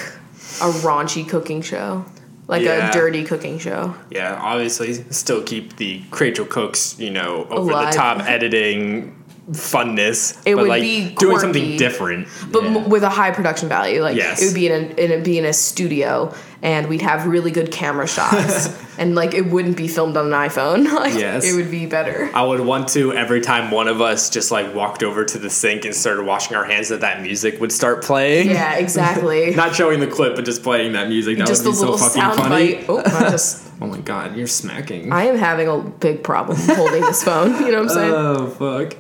a 0.62 0.70
raunchy 0.86 1.28
cooking 1.28 1.62
show, 1.62 2.05
like 2.47 2.62
Yeah. 2.62 2.89
a 2.89 2.93
dirty 2.93 3.24
cooking 3.24 3.57
show. 3.59 3.95
Yeah, 4.09 4.38
obviously 4.41 4.93
still 5.12 5.41
keep 5.43 5.76
the 5.78 6.01
Rachel 6.18 6.45
Cooks, 6.45 6.95
you 6.99 7.09
know, 7.09 7.45
over 7.49 7.72
Alive. 7.72 7.91
the 7.91 7.97
top 7.97 8.20
editing 8.30 9.16
funness. 9.51 10.38
It 10.45 10.55
but 10.55 10.62
would 10.64 10.70
like 10.70 10.82
be 10.82 10.99
doing 11.16 11.16
quirky. 11.16 11.39
something 11.39 11.78
different. 11.78 12.28
But 12.51 12.64
Yeah. 12.64 12.70
m- 12.78 12.89
with 12.89 13.03
a 13.03 13.09
high 13.09 13.32
production 13.32 13.70
value, 13.70 14.01
like 14.01 14.16
Yes. 14.16 14.41
it 14.41 14.45
would 14.45 14.55
be 14.55 14.68
in 14.68 14.72
a 14.74 15.01
it'd 15.01 15.24
be 15.24 15.38
in 15.38 15.45
a 15.45 15.53
studio, 15.53 16.34
and 16.64 16.88
we'd 16.88 17.01
have 17.01 17.26
really 17.26 17.51
good 17.51 17.72
camera 17.72 18.07
shots, 18.07 18.70
and 18.97 19.16
like 19.16 19.34
it 19.34 19.47
wouldn't 19.47 19.78
be 19.78 19.88
filmed 19.88 20.16
on 20.18 20.28
an 20.28 20.32
iPhone. 20.34 20.91
like 20.93 21.14
Yes. 21.16 21.43
it 21.45 21.55
would 21.55 21.72
be 21.72 21.86
better. 21.86 22.30
I 22.34 22.43
would 22.43 22.59
want 22.62 22.89
to 22.89 23.14
every 23.14 23.41
time 23.41 23.72
one 23.72 23.88
of 23.88 24.01
us 24.01 24.30
just 24.30 24.51
like 24.51 24.74
walked 24.76 25.01
over 25.03 25.26
to 25.26 25.38
the 25.39 25.49
sink 25.49 25.86
and 25.86 25.95
started 25.95 26.24
washing 26.26 26.55
our 26.55 26.64
hands 26.66 26.89
that 26.89 27.01
that 27.01 27.22
music 27.22 27.59
would 27.59 27.72
start 27.72 28.03
playing. 28.03 28.49
Yeah, 28.49 28.76
exactly. 28.76 29.55
Not 29.55 29.76
showing 29.76 29.99
the 29.99 30.07
clip, 30.07 30.36
but 30.36 30.45
just 30.45 30.62
playing 30.64 30.93
that 30.93 31.07
music. 31.09 31.38
That 31.38 31.47
Just 31.47 31.66
would 31.66 31.72
be 31.74 31.78
little 31.78 31.97
so 31.97 32.09
fucking 32.22 32.43
funny. 32.43 32.76
bite. 32.76 32.86
Oh, 32.89 32.99
I 32.99 33.30
just 33.32 33.68
Oh 33.82 33.88
my 33.88 33.97
god, 33.97 34.36
you're 34.38 34.45
smacking. 34.45 35.12
I 35.12 35.24
am 35.24 35.38
having 35.38 35.68
a 35.68 35.80
big 35.80 36.24
problem 36.24 36.57
holding 36.62 37.01
this 37.01 37.24
phone. 37.24 37.51
You 37.66 37.72
know 37.72 37.82
what 37.82 37.89
I'm 37.89 37.89
saying? 37.89 38.14
oh 38.14 38.47
fuck. 38.49 38.97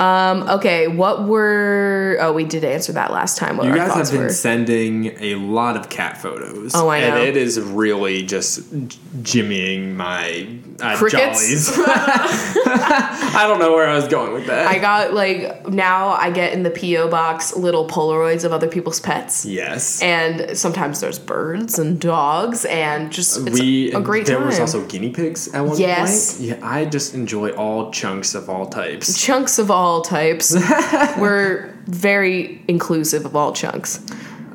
Okay, 0.00 0.88
what 0.88 1.24
were? 1.26 2.16
Oh, 2.20 2.32
we 2.32 2.44
did 2.44 2.64
answer 2.64 2.92
that 2.92 3.12
last 3.12 3.38
time. 3.38 3.56
What 3.56 3.66
You 3.66 3.74
guys 3.74 3.94
have 3.94 4.10
been 4.10 4.22
were. 4.24 4.28
sending 4.28 5.16
a 5.20 5.36
lot 5.36 5.76
of 5.76 5.88
cat 5.88 6.20
photos. 6.20 6.72
Oh, 6.74 6.88
I 6.88 7.00
know. 7.00 7.06
And 7.16 7.18
it 7.28 7.36
is 7.36 7.60
really 7.60 8.22
just 8.24 8.60
jimmying 9.22 9.94
my 9.94 10.48
uh, 10.82 10.96
Crickets? 10.96 11.76
jollies. 11.76 11.78
I 12.66 13.44
don't 13.46 13.58
know 13.60 13.72
where 13.72 13.88
I 13.88 13.94
was 13.94 14.08
going 14.08 14.32
with 14.32 14.46
that. 14.46 14.66
I 14.66 14.78
got 14.78 15.12
like 15.14 15.68
now 15.68 16.08
I 16.08 16.30
get 16.30 16.52
in 16.52 16.62
the 16.64 16.70
PO 16.70 17.08
box 17.10 17.56
little 17.56 17.86
Polaroids 17.88 18.44
of 18.44 18.52
other 18.52 18.68
people's 18.68 19.00
pets, 19.00 19.44
yes. 19.44 20.02
and 20.02 20.56
sometimes 20.56 21.00
there's 21.00 21.18
birds 21.18 21.78
and 21.78 22.00
dogs, 22.00 22.64
and 22.64 23.12
just 23.12 23.46
it's 23.46 23.60
we 23.60 23.92
a 23.92 24.00
great 24.00 24.26
there 24.26 24.38
time. 24.38 24.46
was 24.46 24.58
also 24.58 24.84
guinea 24.86 25.10
pigs 25.10 25.48
at 25.54 25.60
one 25.64 25.78
Yes. 25.78 26.36
point. 26.38 26.48
Yeah, 26.48 26.58
I 26.62 26.84
just 26.84 27.14
enjoy 27.14 27.50
all 27.50 27.90
chunks 27.92 28.34
of 28.34 28.48
all 28.50 28.66
types. 28.66 29.20
chunks 29.20 29.58
of 29.58 29.70
all 29.70 29.83
types. 30.02 30.54
We're 31.18 31.74
very 31.86 32.62
inclusive 32.68 33.24
of 33.24 33.36
all 33.36 33.52
chunks. 33.52 34.00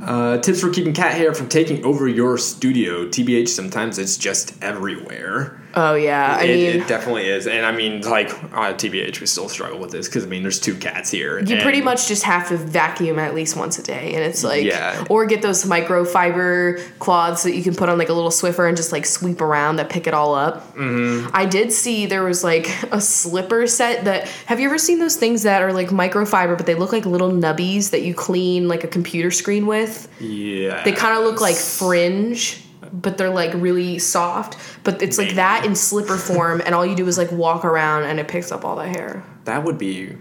Uh, 0.01 0.37
tips 0.39 0.61
for 0.61 0.69
keeping 0.69 0.93
cat 0.93 1.13
hair 1.13 1.33
from 1.33 1.49
taking 1.49 1.83
over 1.83 2.07
your 2.07 2.37
studio. 2.37 3.05
TBH, 3.05 3.49
sometimes 3.49 3.99
it's 3.99 4.17
just 4.17 4.61
everywhere. 4.63 5.59
Oh 5.75 5.93
yeah, 5.93 6.37
I 6.39 6.43
it, 6.45 6.55
mean. 6.73 6.81
it 6.81 6.87
definitely 6.87 7.27
is, 7.27 7.45
and 7.45 7.63
I 7.65 7.71
mean, 7.71 8.01
like 8.01 8.29
uh, 8.53 8.73
TBH, 8.73 9.19
we 9.21 9.27
still 9.27 9.47
struggle 9.49 9.77
with 9.79 9.91
this 9.91 10.07
because 10.07 10.23
I 10.23 10.27
mean, 10.27 10.41
there's 10.41 10.59
two 10.59 10.75
cats 10.75 11.11
here. 11.11 11.39
you 11.39 11.61
pretty 11.61 11.81
much 11.81 12.07
just 12.07 12.23
have 12.23 12.47
to 12.49 12.57
vacuum 12.57 13.19
at 13.19 13.35
least 13.35 13.55
once 13.55 13.77
a 13.77 13.83
day, 13.83 14.13
and 14.15 14.23
it's 14.23 14.43
like, 14.43 14.63
Yeah. 14.63 15.05
or 15.11 15.25
get 15.27 15.41
those 15.43 15.65
microfiber 15.65 16.81
cloths 16.99 17.43
that 17.43 17.55
you 17.55 17.63
can 17.63 17.75
put 17.75 17.87
on 17.89 17.97
like 17.97 18.09
a 18.09 18.13
little 18.13 18.31
Swiffer 18.31 18.67
and 18.67 18.75
just 18.75 18.91
like 18.91 19.05
sweep 19.05 19.41
around 19.41 19.75
that 19.75 19.89
pick 19.89 20.07
it 20.07 20.13
all 20.13 20.33
up. 20.33 20.75
Mm-hmm. 20.75 21.29
I 21.33 21.45
did 21.45 21.71
see 21.71 22.05
there 22.05 22.23
was 22.23 22.43
like 22.43 22.67
a 22.91 22.99
slipper 23.01 23.67
set 23.67 24.05
that. 24.05 24.27
Have 24.47 24.59
you 24.59 24.67
ever 24.67 24.77
seen 24.79 24.99
those 24.99 25.17
things 25.17 25.43
that 25.43 25.61
are 25.61 25.71
like 25.73 25.89
microfiber, 25.89 26.57
but 26.57 26.65
they 26.65 26.75
look 26.75 26.91
like 26.91 27.05
little 27.05 27.31
nubbies 27.31 27.91
that 27.91 28.01
you 28.01 28.13
clean 28.15 28.67
like 28.67 28.83
a 28.83 28.87
computer 28.87 29.29
screen 29.31 29.67
with? 29.67 30.07
Yeah, 30.19 30.83
They 30.83 30.91
kind 30.93 31.17
of 31.17 31.23
look 31.23 31.41
like 31.41 31.55
fringe, 31.55 32.63
but 32.91 33.17
they're 33.17 33.29
like 33.29 33.53
really 33.55 33.99
soft. 33.99 34.57
But 34.83 35.01
it's 35.01 35.17
like 35.17 35.35
that 35.35 35.65
in 35.65 35.75
slipper 35.75 36.17
form, 36.17 36.61
and 36.65 36.73
all 36.75 36.85
you 36.85 36.95
do 36.95 37.07
is 37.07 37.17
like 37.17 37.31
walk 37.31 37.65
around, 37.65 38.03
and 38.03 38.19
it 38.19 38.27
picks 38.27 38.51
up 38.51 38.65
all 38.65 38.75
the 38.75 38.87
hair. 38.87 39.23
that 39.45 39.63
would 39.63 39.77
be 39.77 40.15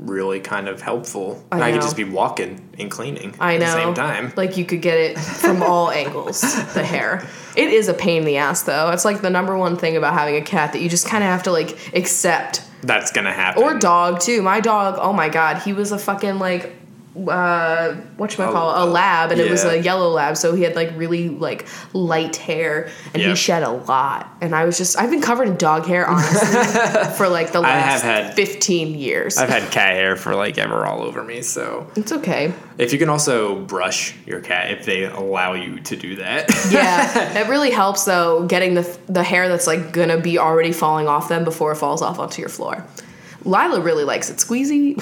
really 0.00 0.40
kind 0.40 0.68
of 0.68 0.80
helpful. 0.80 1.44
I 1.52 1.60
I, 1.60 1.72
could 1.72 1.82
just 1.82 1.96
be 1.96 2.04
walking 2.04 2.68
and 2.78 2.90
cleaning 2.90 3.34
I 3.38 3.58
know. 3.58 3.66
at 3.66 3.74
the 3.74 3.82
same 3.84 3.94
time. 3.94 4.32
Like 4.36 4.56
you 4.56 4.64
could 4.64 4.80
get 4.80 4.96
it 4.96 5.18
from 5.18 5.62
all 5.62 5.90
angles, 6.02 6.40
the 6.72 6.82
hair. 6.82 7.26
It 7.56 7.68
is 7.70 7.88
a 7.88 7.94
pain 7.94 8.22
in 8.22 8.24
the 8.24 8.38
ass 8.38 8.62
though. 8.62 8.90
It's 8.90 9.04
like 9.04 9.20
the 9.20 9.30
number 9.30 9.56
one 9.56 9.76
thing 9.76 9.96
about 9.96 10.14
having 10.14 10.36
a 10.36 10.42
cat 10.42 10.72
that 10.72 10.80
you 10.80 10.88
just 10.88 11.06
kind 11.06 11.22
of 11.22 11.28
have 11.28 11.42
to 11.44 11.52
like 11.52 11.76
accept. 11.94 12.62
That's 12.82 13.12
gonna 13.12 13.32
happen. 13.32 13.62
Or 13.62 13.78
dog 13.78 14.20
too. 14.20 14.40
My 14.40 14.60
dog, 14.60 14.98
oh 14.98 15.12
my 15.12 15.28
god, 15.28 15.58
he 15.58 15.74
was 15.74 15.92
a 15.92 15.98
fucking 15.98 16.38
like 16.38 16.79
uh 17.26 17.92
what 18.16 18.30
you 18.30 18.36
call 18.36 18.70
it 18.70 18.78
a 18.78 18.82
Oh, 18.82 18.86
lab 18.86 19.32
and 19.32 19.40
it 19.40 19.50
was 19.50 19.64
a 19.64 19.80
yellow 19.82 20.10
lab 20.10 20.36
so 20.36 20.54
he 20.54 20.62
had 20.62 20.76
like 20.76 20.92
really 20.96 21.28
like 21.28 21.66
light 21.92 22.36
hair 22.36 22.88
and 23.12 23.20
he 23.20 23.34
shed 23.34 23.64
a 23.64 23.70
lot. 23.70 24.28
And 24.40 24.54
i 24.54 24.64
was 24.64 24.78
just 24.78 24.96
i've 24.96 25.10
been 25.10 25.20
covered 25.20 25.48
in 25.48 25.56
dog 25.56 25.86
hair 25.86 26.06
honestly 26.06 27.10
for 27.16 27.28
like 27.28 27.50
the 27.50 27.60
last 27.60 28.02
had- 28.02 28.34
15 28.34 28.94
years. 28.96 29.38
I've 29.38 29.48
had 29.48 29.70
cat 29.72 29.94
hair 29.94 30.14
for 30.14 30.34
like 30.36 30.56
ever 30.56 30.86
all 30.86 31.02
over 31.02 31.22
me. 31.24 31.42
So. 31.42 31.86
It's 31.96 32.12
okay. 32.12 32.52
If 32.78 32.92
you 32.92 32.98
can 32.98 33.08
also 33.08 33.60
brush 33.64 34.14
your 34.26 34.40
cat, 34.40 34.70
if 34.70 34.86
they 34.86 35.04
allow 35.04 35.54
you 35.54 35.80
to 35.80 35.96
do 35.96 36.16
that. 36.16 36.48
yeah 36.70 37.38
it 37.44 37.48
really 37.48 37.70
helps 37.70 38.04
though 38.04 38.46
getting 38.46 38.74
the 38.74 38.98
the 39.08 39.22
hair 39.24 39.48
that's 39.48 39.66
like 39.66 39.92
gonna 39.92 40.20
be 40.20 40.38
already 40.38 40.72
falling 40.72 41.08
off 41.08 41.28
them 41.28 41.42
before 41.44 41.72
it 41.72 41.76
falls 41.76 42.02
off 42.02 42.18
onto 42.20 42.40
your 42.40 42.48
floor. 42.48 42.86
Lila 43.44 43.80
really 43.80 44.04
likes 44.04 44.30
it. 44.30 44.36
Squeezy? 44.36 44.96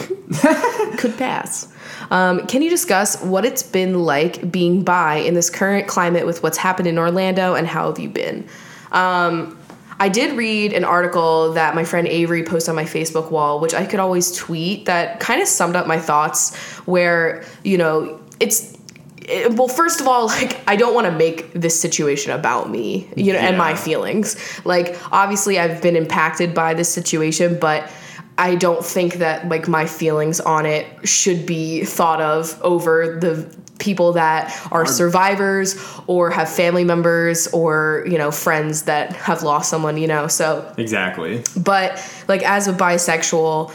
Could 0.99 1.17
pass 1.19 1.69
um, 2.11 2.47
can 2.47 2.63
you 2.63 2.71
discuss 2.71 3.23
what 3.23 3.45
it's 3.45 3.63
been 3.63 4.05
like 4.05 4.51
being 4.51 4.83
bi 4.83 5.17
in 5.17 5.35
this 5.35 5.51
current 5.51 5.87
climate 5.87 6.27
with 6.27 6.43
what's 6.43 6.59
happened 6.59 6.89
in 6.89 6.99
orlando 6.99 7.55
and 7.55 7.67
how 7.67 7.89
have 7.89 7.99
you 7.99 8.09
been 8.09 8.47
um, 8.93 9.59
I 10.01 10.09
did 10.09 10.37
read 10.37 10.73
an 10.73 10.85
article 10.85 11.53
that 11.55 11.75
my 11.75 11.85
friend 11.85 12.07
Avery 12.07 12.45
posted 12.45 12.71
on 12.71 12.77
my 12.77 12.85
Facebook 12.85 13.33
wall, 13.33 13.59
which 13.59 13.75
I 13.75 13.85
could 13.85 13.99
always 13.99 14.31
tweet, 14.31 14.85
that 14.85 15.19
kind 15.19 15.43
of 15.43 15.49
summed 15.49 15.75
up 15.75 15.89
my 15.89 15.99
thoughts. 15.99 16.55
Where, 16.87 17.45
you 17.65 17.79
know, 17.79 18.21
it's 18.39 18.79
it- 19.29 19.53
well 19.55 19.69
first 19.69 20.01
of 20.01 20.09
all 20.09 20.27
like 20.39 20.59
i 20.67 20.75
don't 20.75 20.95
want 20.95 21.07
to 21.07 21.13
make 21.13 21.53
this 21.53 21.79
situation 21.79 22.33
about 22.33 22.71
me 22.71 23.09
you 23.17 23.33
know 23.33 23.39
and 23.39 23.59
my 23.59 23.75
feelings 23.75 24.37
like 24.65 24.97
obviously 25.13 25.59
i've 25.59 25.83
been 25.83 25.97
impacted 25.97 26.55
by 26.55 26.75
this 26.75 26.89
situation 26.89 27.59
but 27.61 27.91
I 28.39 28.55
don't 28.55 28.85
think 28.85 29.15
that 29.15 29.49
like 29.49 29.67
my 29.69 29.85
feelings 29.87 30.39
on 30.41 30.65
it 30.65 30.87
should 31.07 31.45
be 31.45 31.85
thought 31.85 32.21
of 32.21 32.59
over 32.63 33.19
the 33.21 33.55
people 33.79 34.13
that 34.15 34.57
are 34.73 34.87
survivors 34.87 35.77
or 36.07 36.31
have 36.31 36.49
family 36.49 36.85
members 36.85 37.47
or 37.49 38.05
you 38.09 38.17
know 38.19 38.31
friends 38.31 38.83
that 38.85 39.15
have 39.15 39.43
lost 39.43 39.71
someone 39.71 39.97
you 39.97 40.07
know 40.07 40.27
so 40.27 40.73
Exactly. 40.79 41.43
but 41.57 42.03
like 42.27 42.43
as 42.43 42.67
a 42.67 42.73
bisexual 42.73 43.73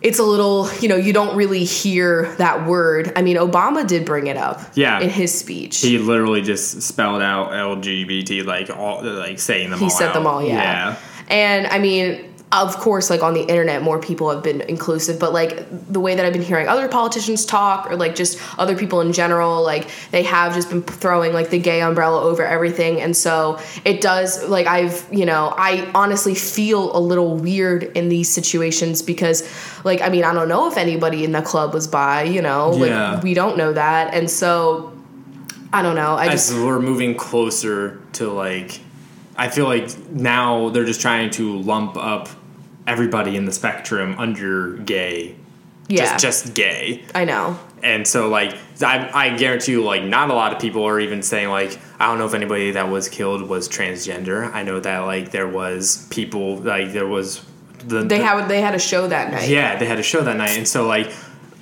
it's 0.00 0.18
a 0.20 0.22
little 0.22 0.68
you 0.80 0.88
know 0.88 0.94
you 0.96 1.12
don't 1.12 1.36
really 1.36 1.64
hear 1.64 2.32
that 2.36 2.66
word 2.68 3.12
i 3.16 3.22
mean 3.22 3.36
obama 3.36 3.84
did 3.86 4.04
bring 4.04 4.28
it 4.28 4.36
up 4.36 4.60
Yeah. 4.74 5.00
in 5.00 5.10
his 5.10 5.36
speech 5.36 5.80
He 5.80 5.98
literally 5.98 6.42
just 6.42 6.80
spelled 6.82 7.20
out 7.22 7.50
LGBT, 7.50 8.44
like 8.46 8.70
all, 8.70 9.02
like 9.02 9.40
saying 9.40 9.70
them 9.70 9.78
he 9.80 9.86
all. 9.86 9.90
said 9.90 10.08
out. 10.10 10.14
them 10.14 10.26
all 10.28 10.40
yeah. 10.42 10.54
Yeah. 10.54 10.96
and 11.28 11.66
i 11.66 11.78
mean 11.80 12.31
of 12.52 12.76
course 12.76 13.08
like 13.08 13.22
on 13.22 13.32
the 13.32 13.40
internet 13.40 13.82
more 13.82 13.98
people 13.98 14.30
have 14.30 14.42
been 14.42 14.60
inclusive 14.62 15.18
but 15.18 15.32
like 15.32 15.64
the 15.90 15.98
way 15.98 16.14
that 16.14 16.24
i've 16.26 16.34
been 16.34 16.42
hearing 16.42 16.68
other 16.68 16.86
politicians 16.86 17.46
talk 17.46 17.90
or 17.90 17.96
like 17.96 18.14
just 18.14 18.38
other 18.58 18.76
people 18.76 19.00
in 19.00 19.10
general 19.12 19.62
like 19.62 19.88
they 20.10 20.22
have 20.22 20.52
just 20.54 20.68
been 20.68 20.82
throwing 20.82 21.32
like 21.32 21.48
the 21.48 21.58
gay 21.58 21.80
umbrella 21.80 22.20
over 22.20 22.44
everything 22.44 23.00
and 23.00 23.16
so 23.16 23.58
it 23.86 24.00
does 24.02 24.46
like 24.48 24.66
i've 24.66 25.06
you 25.10 25.24
know 25.24 25.54
i 25.56 25.90
honestly 25.94 26.34
feel 26.34 26.94
a 26.96 27.00
little 27.00 27.36
weird 27.36 27.84
in 27.96 28.10
these 28.10 28.28
situations 28.28 29.00
because 29.00 29.42
like 29.84 30.02
i 30.02 30.08
mean 30.10 30.22
i 30.22 30.32
don't 30.34 30.48
know 30.48 30.70
if 30.70 30.76
anybody 30.76 31.24
in 31.24 31.32
the 31.32 31.42
club 31.42 31.72
was 31.72 31.88
bi 31.88 32.22
you 32.22 32.42
know 32.42 32.74
Yeah. 32.76 33.12
like 33.14 33.22
we 33.22 33.32
don't 33.32 33.56
know 33.56 33.72
that 33.72 34.12
and 34.12 34.28
so 34.30 34.92
i 35.72 35.80
don't 35.80 35.96
know 35.96 36.16
i 36.16 36.26
As 36.26 36.50
just 36.50 36.54
we're 36.62 36.80
moving 36.80 37.14
closer 37.16 37.98
to 38.14 38.30
like, 38.30 38.78
I 39.38 39.48
feel 39.48 39.64
like 39.64 39.88
now 40.10 40.68
they're 40.68 40.84
just 40.84 41.00
trying 41.00 41.30
to 41.30 41.58
lump 41.60 41.96
up 41.96 42.28
everybody 42.86 43.36
in 43.36 43.44
the 43.44 43.52
spectrum 43.52 44.14
under 44.18 44.76
gay. 44.78 45.34
yeah 45.88 46.16
Just, 46.18 46.22
just 46.46 46.54
gay. 46.54 47.04
i 47.14 47.24
know 47.24 47.58
And 47.82 48.06
so, 48.06 48.28
like, 48.28 48.56
I, 48.80 49.10
I 49.12 49.36
guarantee 49.36 49.72
you, 49.72 49.82
like, 49.84 50.04
not 50.04 50.30
a 50.30 50.34
lot 50.34 50.52
of 50.52 50.60
people 50.60 50.84
are 50.84 51.00
even 51.00 51.20
saying, 51.22 51.48
like, 51.48 51.76
I 51.98 52.06
don't 52.06 52.18
know 52.18 52.26
if 52.26 52.34
anybody 52.34 52.70
that 52.72 52.88
was 52.88 53.08
killed 53.08 53.42
was 53.48 53.68
transgender. 53.68 54.52
I 54.52 54.62
know 54.62 54.78
that, 54.78 54.98
like, 55.00 55.32
there 55.32 55.48
was 55.48 56.06
people, 56.10 56.58
like, 56.58 56.92
there 56.92 57.08
was 57.08 57.44
the. 57.84 58.02
they 58.04 58.18
the- 58.18 58.24
had 58.24 58.46
they 58.48 58.60
had 58.60 58.76
a 58.76 58.78
show 58.78 59.08
that 59.08 59.32
night 59.32 59.48
Yeah, 59.48 59.76
they 59.78 59.86
had 59.86 59.98
a 59.98 60.02
show 60.04 60.22
that 60.22 60.36
night. 60.36 60.56
And 60.56 60.68
so, 60.68 60.86
like, 60.86 61.10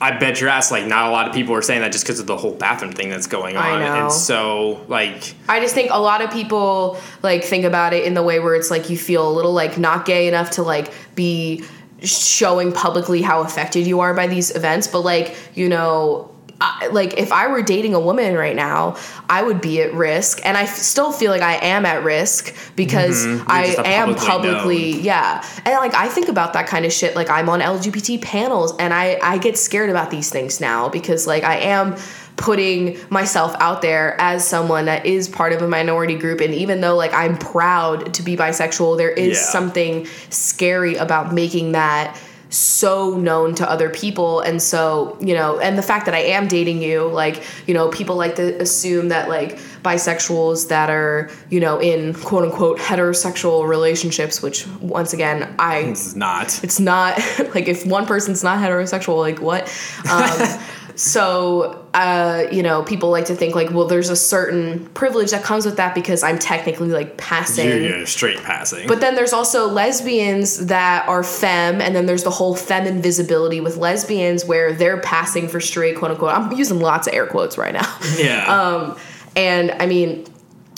I 0.02 0.16
bet 0.16 0.40
your 0.40 0.48
ass, 0.48 0.70
like, 0.70 0.86
not 0.86 1.08
a 1.08 1.10
lot 1.10 1.28
of 1.28 1.34
people 1.34 1.54
are 1.54 1.60
saying 1.60 1.82
that 1.82 1.92
just 1.92 2.04
because 2.04 2.20
of 2.20 2.26
the 2.26 2.36
whole 2.36 2.54
bathroom 2.54 2.92
thing 2.92 3.10
that's 3.10 3.26
going 3.26 3.56
on. 3.58 3.64
I 3.64 3.78
know. 3.78 4.04
And 4.04 4.12
so, 4.12 4.84
like, 4.88 5.34
I 5.48 5.60
just 5.60 5.74
think 5.74 5.90
a 5.90 6.00
lot 6.00 6.22
of 6.22 6.30
people 6.30 6.98
like 7.22 7.44
think 7.44 7.64
about 7.64 7.92
it 7.92 8.04
in 8.04 8.14
the 8.14 8.22
way 8.22 8.40
where 8.40 8.54
it's 8.54 8.70
like 8.70 8.88
you 8.88 8.96
feel 8.96 9.28
a 9.28 9.32
little 9.32 9.52
like 9.52 9.76
not 9.76 10.06
gay 10.06 10.26
enough 10.26 10.52
to 10.52 10.62
like 10.62 10.90
be 11.14 11.64
showing 12.02 12.72
publicly 12.72 13.20
how 13.20 13.42
affected 13.42 13.86
you 13.86 14.00
are 14.00 14.14
by 14.14 14.26
these 14.26 14.54
events, 14.56 14.86
but 14.86 15.00
like 15.00 15.36
you 15.54 15.68
know. 15.68 16.30
I, 16.60 16.88
like 16.88 17.18
if 17.18 17.32
I 17.32 17.46
were 17.46 17.62
dating 17.62 17.94
a 17.94 18.00
woman 18.00 18.34
right 18.34 18.56
now, 18.56 18.96
I 19.28 19.42
would 19.42 19.60
be 19.60 19.80
at 19.80 19.94
risk, 19.94 20.40
and 20.44 20.56
I 20.56 20.62
f- 20.62 20.76
still 20.76 21.12
feel 21.12 21.30
like 21.30 21.42
I 21.42 21.54
am 21.54 21.86
at 21.86 22.04
risk 22.04 22.54
because 22.76 23.24
mm-hmm. 23.24 23.44
I 23.50 23.66
just 23.66 23.78
a 23.78 23.86
am 23.86 24.14
publicly 24.14 24.50
publicly, 24.50 25.00
yeah. 25.00 25.44
And 25.64 25.74
like 25.76 25.94
I 25.94 26.08
think 26.08 26.28
about 26.28 26.52
that 26.52 26.66
kind 26.66 26.84
of 26.84 26.92
shit. 26.92 27.16
Like 27.16 27.30
I'm 27.30 27.48
on 27.48 27.60
LGBT 27.60 28.20
panels, 28.22 28.76
and 28.78 28.92
I 28.92 29.18
I 29.22 29.38
get 29.38 29.56
scared 29.56 29.90
about 29.90 30.10
these 30.10 30.30
things 30.30 30.60
now 30.60 30.88
because 30.88 31.26
like 31.26 31.44
I 31.44 31.56
am 31.56 31.96
putting 32.36 32.98
myself 33.10 33.54
out 33.60 33.82
there 33.82 34.18
as 34.18 34.46
someone 34.46 34.86
that 34.86 35.04
is 35.04 35.28
part 35.28 35.52
of 35.52 35.60
a 35.60 35.68
minority 35.68 36.14
group 36.14 36.40
and 36.40 36.54
even 36.54 36.80
though 36.80 36.96
like 36.96 37.12
I'm 37.12 37.36
proud 37.36 38.14
to 38.14 38.22
be 38.22 38.34
bisexual 38.34 38.96
there 38.96 39.10
is 39.10 39.36
Yeah. 39.36 39.44
something 39.44 40.06
scary 40.30 40.94
about 40.94 41.34
making 41.34 41.72
that 41.72 42.16
so 42.50 43.16
known 43.16 43.54
to 43.54 43.70
other 43.70 43.88
people 43.88 44.40
and 44.40 44.60
so 44.60 45.16
you 45.20 45.34
know 45.34 45.58
and 45.60 45.78
the 45.78 45.82
fact 45.82 46.04
that 46.06 46.14
I 46.14 46.18
am 46.18 46.48
dating 46.48 46.82
you 46.82 47.06
like 47.06 47.44
you 47.66 47.74
know 47.74 47.88
people 47.88 48.16
like 48.16 48.34
to 48.36 48.60
assume 48.60 49.08
that 49.08 49.28
like 49.28 49.58
bisexuals 49.82 50.68
that 50.68 50.90
are 50.90 51.30
you 51.48 51.60
know 51.60 51.80
in 51.80 52.12
quote 52.14 52.44
unquote 52.44 52.78
heterosexual 52.78 53.68
relationships 53.68 54.42
which 54.42 54.66
once 54.80 55.12
again 55.12 55.54
I 55.58 55.84
this 55.84 56.08
is 56.08 56.16
not. 56.16 56.62
it's 56.64 56.80
not 56.80 57.18
like 57.54 57.68
if 57.68 57.86
one 57.86 58.04
person's 58.04 58.42
not 58.42 58.58
heterosexual 58.58 59.18
like 59.18 59.40
what 59.40 59.62
um, 60.10 60.58
so 60.94 61.86
uh, 61.94 62.44
you 62.52 62.62
know 62.62 62.82
people 62.82 63.10
like 63.10 63.24
to 63.26 63.34
think 63.34 63.54
like 63.54 63.70
well 63.70 63.86
there's 63.86 64.10
a 64.10 64.16
certain 64.16 64.86
privilege 64.90 65.30
that 65.30 65.42
comes 65.42 65.66
with 65.66 65.76
that 65.76 65.94
because 65.94 66.22
i'm 66.22 66.38
technically 66.38 66.88
like 66.88 67.16
passing 67.16 67.66
You're, 67.66 67.80
you're 67.80 68.06
straight 68.06 68.38
passing. 68.38 68.86
but 68.86 69.00
then 69.00 69.14
there's 69.14 69.32
also 69.32 69.68
lesbians 69.68 70.66
that 70.66 71.08
are 71.08 71.22
femme, 71.22 71.80
and 71.80 71.94
then 71.94 72.06
there's 72.06 72.24
the 72.24 72.30
whole 72.30 72.54
femme 72.54 72.86
invisibility 72.86 73.60
with 73.60 73.76
lesbians 73.76 74.44
where 74.44 74.72
they're 74.72 75.00
passing 75.00 75.48
for 75.48 75.60
straight, 75.60 75.96
quote 75.96 76.12
unquote. 76.12 76.32
I'm 76.32 76.52
using 76.52 76.80
lots 76.80 77.06
of 77.06 77.14
air 77.14 77.26
quotes 77.26 77.56
right 77.58 77.72
now. 77.72 77.98
yeah. 78.16 78.46
Um, 78.46 78.98
and 79.36 79.70
I 79.72 79.86
mean, 79.86 80.26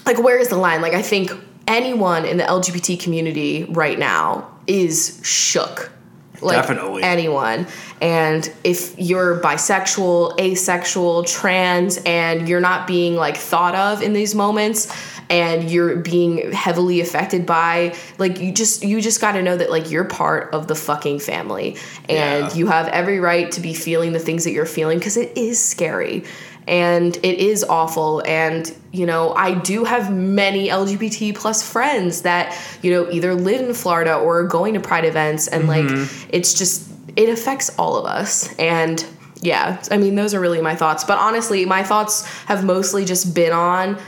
like, 0.07 0.23
where 0.23 0.39
is 0.39 0.49
the 0.49 0.57
line? 0.57 0.83
Like, 0.83 0.95
I 0.95 1.03
think 1.03 1.33
anyone 1.67 2.25
in 2.25 2.37
the 2.37 2.45
LGBT 2.45 3.01
community 3.01 3.65
right 3.65 3.99
now 3.99 4.51
is 4.67 5.21
shook. 5.23 5.91
Like 6.43 6.57
Definitely. 6.57 7.03
anyone. 7.03 7.67
And 8.01 8.53
if 8.65 8.99
you're 8.99 9.41
bisexual, 9.41 10.39
asexual, 10.41 11.25
trans, 11.25 11.99
and 12.05 12.49
you're 12.49 12.61
not 12.61 12.87
being 12.87 13.15
like 13.15 13.37
thought 13.37 13.75
of 13.75 14.03
in 14.03 14.13
these 14.13 14.35
moments, 14.35 14.93
and 15.31 15.71
you're 15.71 15.97
being 15.97 16.53
heavily 16.53 17.01
affected 17.01 17.47
by 17.47 17.95
like 18.19 18.41
you 18.41 18.53
just 18.53 18.83
you 18.85 19.01
just 19.01 19.21
got 19.21 19.33
to 19.33 19.43
know 19.43 19.57
that 19.57 19.71
like 19.71 19.91
you're 19.91 20.05
part 20.05 20.53
of 20.53 20.67
the 20.67 20.75
fucking 20.75 21.21
family 21.21 21.77
and 22.09 22.49
Yeah. 22.49 22.55
you 22.55 22.67
have 22.67 22.89
every 22.89 23.19
right 23.19 23.51
to 23.53 23.61
be 23.61 23.73
feeling 23.73 24.13
the 24.13 24.19
things 24.19 24.45
that 24.45 24.51
you're 24.51 24.67
feeling 24.67 24.99
because 24.99 25.17
it 25.17 25.37
is 25.39 25.59
scary 25.65 26.25
and 26.69 27.17
it 27.23 27.39
is 27.39 27.65
awful 27.65 28.23
and 28.27 28.75
you 28.93 29.07
know 29.07 29.33
i 29.35 29.55
do 29.55 29.85
have 29.85 30.13
many 30.13 30.69
lgbt 30.69 31.35
plus 31.35 31.69
friends 31.69 32.23
that 32.23 32.57
you 32.83 32.91
know 32.91 33.11
either 33.11 33.35
live 33.35 33.67
in 33.67 33.75
florida 33.75 34.15
or 34.15 34.41
are 34.41 34.47
going 34.47 34.75
to 34.75 34.81
pride 34.81 35.05
events 35.05 35.49
and 35.49 35.67
like 35.67 35.85
mm-hmm. 35.85 36.29
it's 36.31 36.55
just 36.55 36.93
it 37.17 37.29
affects 37.29 37.71
all 37.79 37.97
of 37.97 38.07
us. 38.07 38.55
And 38.59 39.05
yeah 39.41 39.83
i 39.91 39.97
mean 39.97 40.15
those 40.15 40.35
are 40.35 40.41
really 40.41 40.61
my 40.61 40.77
thoughts. 40.77 41.05
But 41.05 41.19
honestly 41.19 41.65
my 41.65 41.83
thoughts 41.83 42.27
have 42.47 42.65
mostly 42.65 43.05
just 43.05 43.35
been 43.35 43.53
on 43.53 43.99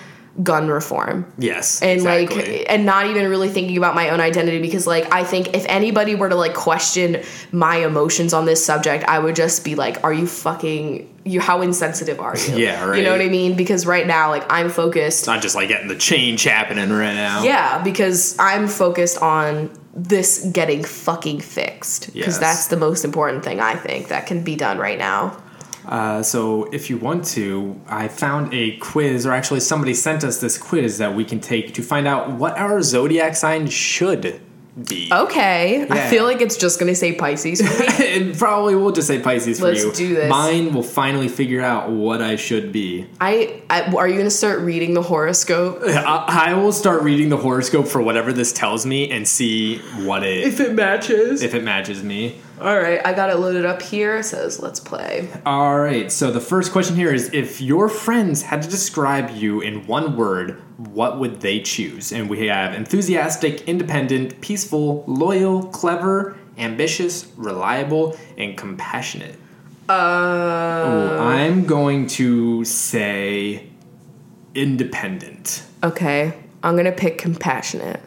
gun 0.42 0.66
reform 0.68 1.30
yes. 1.38 1.80
and 1.80 1.92
exactly. 1.92 2.58
like 2.58 2.66
and 2.68 2.84
not 2.84 3.06
even 3.06 3.28
really 3.28 3.48
thinking 3.48 3.76
about 3.76 3.94
my 3.94 4.08
own 4.10 4.20
identity 4.20 4.60
because 4.60 4.84
like 4.84 5.10
i 5.12 5.22
think 5.22 5.54
if 5.54 5.64
anybody 5.68 6.16
were 6.16 6.28
to 6.28 6.34
like 6.34 6.54
question 6.54 7.22
my 7.52 7.76
emotions 7.76 8.34
on 8.34 8.44
this 8.44 8.64
subject 8.64 9.04
i 9.04 9.16
would 9.16 9.36
just 9.36 9.64
be 9.64 9.76
like 9.76 10.02
are 10.02 10.12
you 10.12 10.26
fucking 10.26 11.08
you 11.24 11.40
how 11.40 11.60
insensitive 11.62 12.18
are 12.18 12.36
you 12.36 12.56
Yeah, 12.56 12.84
right. 12.84 12.98
you 12.98 13.04
know 13.04 13.12
what 13.12 13.20
i 13.20 13.28
mean 13.28 13.56
because 13.56 13.86
right 13.86 14.06
now 14.08 14.28
like 14.30 14.44
i'm 14.50 14.70
focused 14.70 15.26
not 15.28 15.40
just 15.40 15.54
like 15.54 15.68
getting 15.68 15.86
the 15.86 15.96
change 15.96 16.42
happening 16.42 16.90
right 16.90 17.14
now. 17.14 17.44
yeah 17.44 17.80
because 17.84 18.36
i'm 18.40 18.66
focused 18.66 19.22
on 19.22 19.70
this 19.94 20.44
getting 20.52 20.82
fucking 20.82 21.38
fixed 21.38 22.06
because 22.12 22.26
Yes. 22.34 22.38
that's 22.38 22.66
the 22.66 22.76
most 22.76 23.04
important 23.04 23.44
thing 23.44 23.60
i 23.60 23.76
think 23.76 24.08
that 24.08 24.26
can 24.26 24.42
be 24.42 24.56
done 24.56 24.78
right 24.78 24.98
now 24.98 25.40
Uh, 25.86 26.22
so 26.22 26.64
if 26.72 26.88
you 26.90 26.96
want 26.96 27.24
to, 27.24 27.80
I 27.88 28.08
found 28.08 28.52
a 28.54 28.76
quiz, 28.78 29.26
or 29.26 29.32
actually 29.32 29.60
somebody 29.60 29.94
sent 29.94 30.24
us 30.24 30.40
this 30.40 30.58
quiz 30.58 30.98
that 30.98 31.14
we 31.14 31.24
can 31.24 31.40
take 31.40 31.74
to 31.74 31.82
find 31.82 32.06
out 32.06 32.32
what 32.32 32.56
our 32.56 32.82
zodiac 32.82 33.36
sign 33.36 33.68
should 33.68 34.40
be. 34.88 35.08
Okay 35.12 35.86
i 35.88 36.08
feel 36.08 36.24
like 36.24 36.40
it's 36.40 36.56
just 36.56 36.80
gonna 36.80 36.96
say 36.96 37.14
pisces 37.14 37.60
it 37.62 38.36
probably 38.36 38.74
will 38.74 38.90
just 38.90 39.06
say 39.06 39.20
Pisces 39.20 39.60
for 39.60 39.70
you. 39.72 39.84
Let's 39.86 39.96
do 39.96 40.14
this. 40.14 40.28
Mine 40.28 40.74
will 40.74 40.82
finally 40.82 41.28
figure 41.28 41.60
out 41.60 41.90
what 41.90 42.20
I 42.20 42.34
should 42.34 42.72
be. 42.72 43.06
I, 43.20 43.62
I 43.70 43.82
are 43.94 44.08
you 44.08 44.16
gonna 44.16 44.30
start 44.30 44.60
reading 44.60 44.94
the 44.94 45.02
horoscope 45.02 45.78
I, 45.86 46.48
I 46.50 46.54
will 46.54 46.72
start 46.72 47.02
reading 47.02 47.28
the 47.28 47.36
horoscope 47.36 47.86
for 47.86 48.02
whatever 48.02 48.32
this 48.32 48.52
tells 48.52 48.84
me 48.84 49.10
and 49.12 49.28
see 49.28 49.78
what 50.04 50.24
it 50.24 50.44
if 50.44 50.58
it 50.58 50.72
matches 50.74 51.42
if 51.42 51.54
it 51.54 51.62
matches 51.62 52.02
me. 52.02 52.40
All 52.64 52.78
right, 52.78 52.98
I 53.04 53.12
got 53.12 53.28
it 53.28 53.36
loaded 53.36 53.66
up 53.66 53.82
here. 53.82 54.16
It 54.16 54.24
says, 54.24 54.58
let's 54.58 54.80
play. 54.80 55.28
All 55.44 55.78
right. 55.78 56.10
So 56.10 56.30
the 56.30 56.40
first 56.40 56.72
question 56.72 56.96
here 56.96 57.12
is 57.12 57.28
if 57.34 57.60
your 57.60 57.90
friends 57.90 58.40
had 58.40 58.62
to 58.62 58.70
describe 58.70 59.36
you 59.36 59.60
in 59.60 59.86
one 59.86 60.16
word, 60.16 60.62
what 60.78 61.18
would 61.18 61.42
they 61.42 61.60
choose? 61.60 62.10
And 62.10 62.30
we 62.30 62.46
have 62.46 62.72
enthusiastic, 62.72 63.68
independent, 63.68 64.40
peaceful, 64.40 65.04
loyal, 65.06 65.64
clever, 65.64 66.38
ambitious, 66.56 67.30
reliable, 67.36 68.16
and 68.38 68.56
compassionate. 68.56 69.36
Uh, 69.86 69.92
I'm 69.92 71.66
going 71.66 72.06
to 72.06 72.64
say 72.64 73.68
independent. 74.54 75.64
Okay, 75.82 76.32
I'm 76.62 76.76
gonna 76.76 76.92
pick 76.92 77.18
compassionate. 77.18 78.00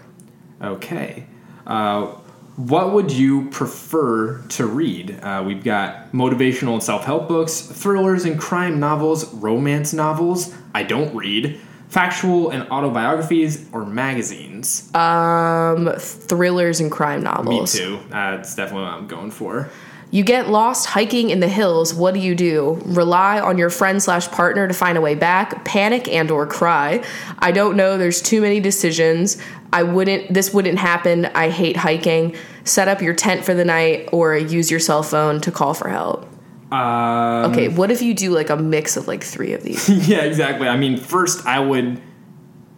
Okay. 0.63 1.27
Uh, 1.67 2.15
what 2.57 2.91
would 2.93 3.11
you 3.11 3.49
prefer 3.49 4.39
to 4.49 4.65
read? 4.67 5.19
Uh, 5.21 5.43
we've 5.45 5.63
got 5.63 6.11
motivational 6.11 6.73
and 6.73 6.83
self 6.83 7.05
help 7.05 7.27
books, 7.27 7.61
thrillers 7.61 8.25
and 8.25 8.39
crime 8.39 8.79
novels, 8.79 9.31
romance 9.33 9.93
novels. 9.93 10.53
I 10.75 10.83
don't 10.83 11.15
read. 11.15 11.59
factual 11.89 12.49
and 12.49 12.69
autobiographies, 12.69 13.65
or 13.71 13.85
magazines? 13.85 14.93
Um, 14.93 15.89
thrillers 15.97 16.81
and 16.81 16.91
crime 16.91 17.23
novels. 17.23 17.73
Me 17.73 17.79
too. 17.79 17.99
That's 18.09 18.55
definitely 18.55 18.83
what 18.83 18.93
I'm 18.93 19.07
going 19.07 19.31
for. 19.31 19.69
You 20.09 20.23
get 20.23 20.47
lost 20.49 20.85
hiking 20.85 21.31
in 21.31 21.41
the 21.41 21.49
hills. 21.49 21.93
What 21.93 22.13
do 22.13 22.21
you 22.21 22.33
do? 22.33 22.81
Rely 22.85 23.41
on 23.41 23.57
your 23.57 23.69
friend 23.69 24.01
slash 24.01 24.29
partner 24.29 24.65
to 24.65 24.73
find 24.73 24.97
a 24.97 25.01
way 25.01 25.15
back. 25.15 25.65
Panic 25.65 26.07
and 26.07 26.31
or 26.31 26.47
cry. 26.47 27.03
I 27.39 27.51
don't 27.51 27.75
know. 27.75 27.97
There's 27.97 28.21
too 28.21 28.41
many 28.41 28.61
decisions. 28.61 29.37
I 29.73 29.83
wouldn't. 29.83 30.33
This 30.33 30.53
wouldn't 30.53 30.79
happen. 30.79 31.25
I 31.27 31.49
hate 31.49 31.77
hiking. 31.77 32.35
Set 32.63 32.87
up 32.87 33.01
your 33.01 33.13
tent 33.13 33.43
for 33.45 33.53
the 33.53 33.65
night 33.65 34.09
or 34.11 34.35
use 34.37 34.69
your 34.71 34.79
cell 34.79 35.03
phone 35.03 35.41
to 35.41 35.51
call 35.51 35.73
for 35.73 35.89
help. 35.89 36.23
Um, 36.71 37.51
Okay, 37.51 37.69
what 37.69 37.91
if 37.91 38.01
you 38.01 38.13
do 38.13 38.31
like 38.31 38.49
a 38.49 38.57
mix 38.57 38.97
of 38.97 39.07
like 39.07 39.23
three 39.23 39.53
of 39.53 39.63
these? 39.63 39.87
yeah, 40.09 40.19
exactly. 40.19 40.67
I 40.67 40.75
mean, 40.77 40.97
first 40.97 41.45
I 41.45 41.59
would 41.59 42.01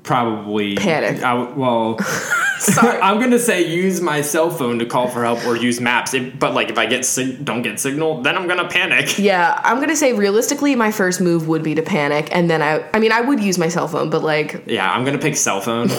probably 0.04 0.76
Panic. 0.76 1.24
I 1.24 1.34
would- 1.34 1.56
well, 1.58 1.98
I'm 2.82 3.20
gonna 3.20 3.40
say 3.40 3.66
use 3.68 4.02
my 4.02 4.22
cell 4.22 4.50
phone 4.50 4.80
to 4.80 4.86
call 4.86 5.08
for 5.08 5.24
help 5.24 5.46
or 5.46 5.56
use 5.56 5.80
maps. 5.80 6.14
If, 6.14 6.38
but 6.38 6.54
like 6.54 6.70
if 6.70 6.78
I 6.78 6.86
get 6.88 7.06
sig- 7.06 7.44
don't 7.46 7.62
get 7.62 7.80
signal, 7.80 8.22
then 8.22 8.36
I'm 8.38 8.48
gonna 8.48 8.68
panic. 8.68 9.18
Yeah, 9.18 9.60
I'm 9.64 9.80
gonna 9.80 9.96
say 9.96 10.14
realistically, 10.14 10.76
my 10.76 10.92
first 10.92 11.22
move 11.22 11.48
would 11.48 11.64
be 11.64 11.74
to 11.76 11.82
panic, 11.82 12.28
and 12.36 12.50
then 12.50 12.62
I. 12.62 12.84
I 12.94 13.00
mean, 13.00 13.12
I 13.12 13.22
would 13.22 13.42
use 13.42 13.58
my 13.58 13.70
cell 13.70 13.88
phone, 13.88 14.10
but 14.10 14.24
like, 14.24 14.64
Yeah, 14.68 14.92
I'm 14.92 15.06
gonna 15.06 15.18
pick 15.20 15.36
cell 15.38 15.62
phone. 15.62 15.90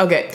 Okay, 0.00 0.34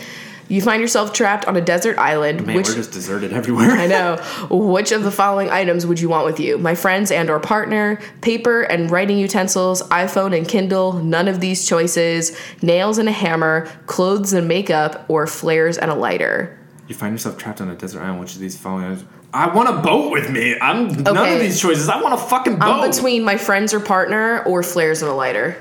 you 0.49 0.61
find 0.61 0.81
yourself 0.81 1.13
trapped 1.13 1.45
on 1.45 1.55
a 1.55 1.61
desert 1.61 1.97
island. 1.97 2.45
Man, 2.45 2.55
which 2.55 2.67
we're 2.67 2.75
just 2.75 2.91
deserted 2.91 3.33
everywhere. 3.33 3.71
I 3.71 3.87
know. 3.87 4.17
Which 4.51 4.91
of 4.91 5.03
the 5.03 5.11
following 5.11 5.49
items 5.49 5.85
would 5.85 5.99
you 5.99 6.09
want 6.09 6.25
with 6.25 6.39
you? 6.39 6.57
My 6.57 6.75
friends 6.75 7.11
and 7.11 7.29
or 7.29 7.39
partner, 7.39 7.99
paper 8.21 8.61
and 8.61 8.91
writing 8.91 9.17
utensils, 9.17 9.81
iPhone 9.83 10.37
and 10.37 10.47
Kindle, 10.47 10.93
none 10.93 11.27
of 11.27 11.39
these 11.39 11.65
choices, 11.67 12.37
nails 12.61 12.97
and 12.97 13.07
a 13.07 13.11
hammer, 13.11 13.67
clothes 13.87 14.33
and 14.33 14.47
makeup, 14.47 15.05
or 15.07 15.27
flares 15.27 15.77
and 15.77 15.89
a 15.89 15.95
lighter. 15.95 16.59
You 16.87 16.95
find 16.95 17.13
yourself 17.13 17.37
trapped 17.37 17.61
on 17.61 17.69
a 17.69 17.75
desert 17.75 18.01
island. 18.01 18.19
Which 18.19 18.33
of 18.33 18.39
these 18.39 18.57
following? 18.57 18.85
items? 18.85 19.05
I 19.33 19.47
want 19.47 19.69
a 19.69 19.81
boat 19.81 20.11
with 20.11 20.29
me. 20.29 20.55
I'm 20.61 20.89
none 20.89 21.33
of 21.33 21.39
these 21.39 21.59
choices. 21.59 21.89
I 21.89 21.99
want 22.01 22.13
a 22.13 22.17
fucking 22.17 22.59
boat. 22.59 22.83
I'm 22.83 22.89
between 22.91 23.23
my 23.23 23.37
friends 23.37 23.73
or 23.73 23.79
partner 23.79 24.43
or 24.43 24.61
flares 24.61 25.01
and 25.01 25.09
a 25.09 25.15
lighter. 25.15 25.57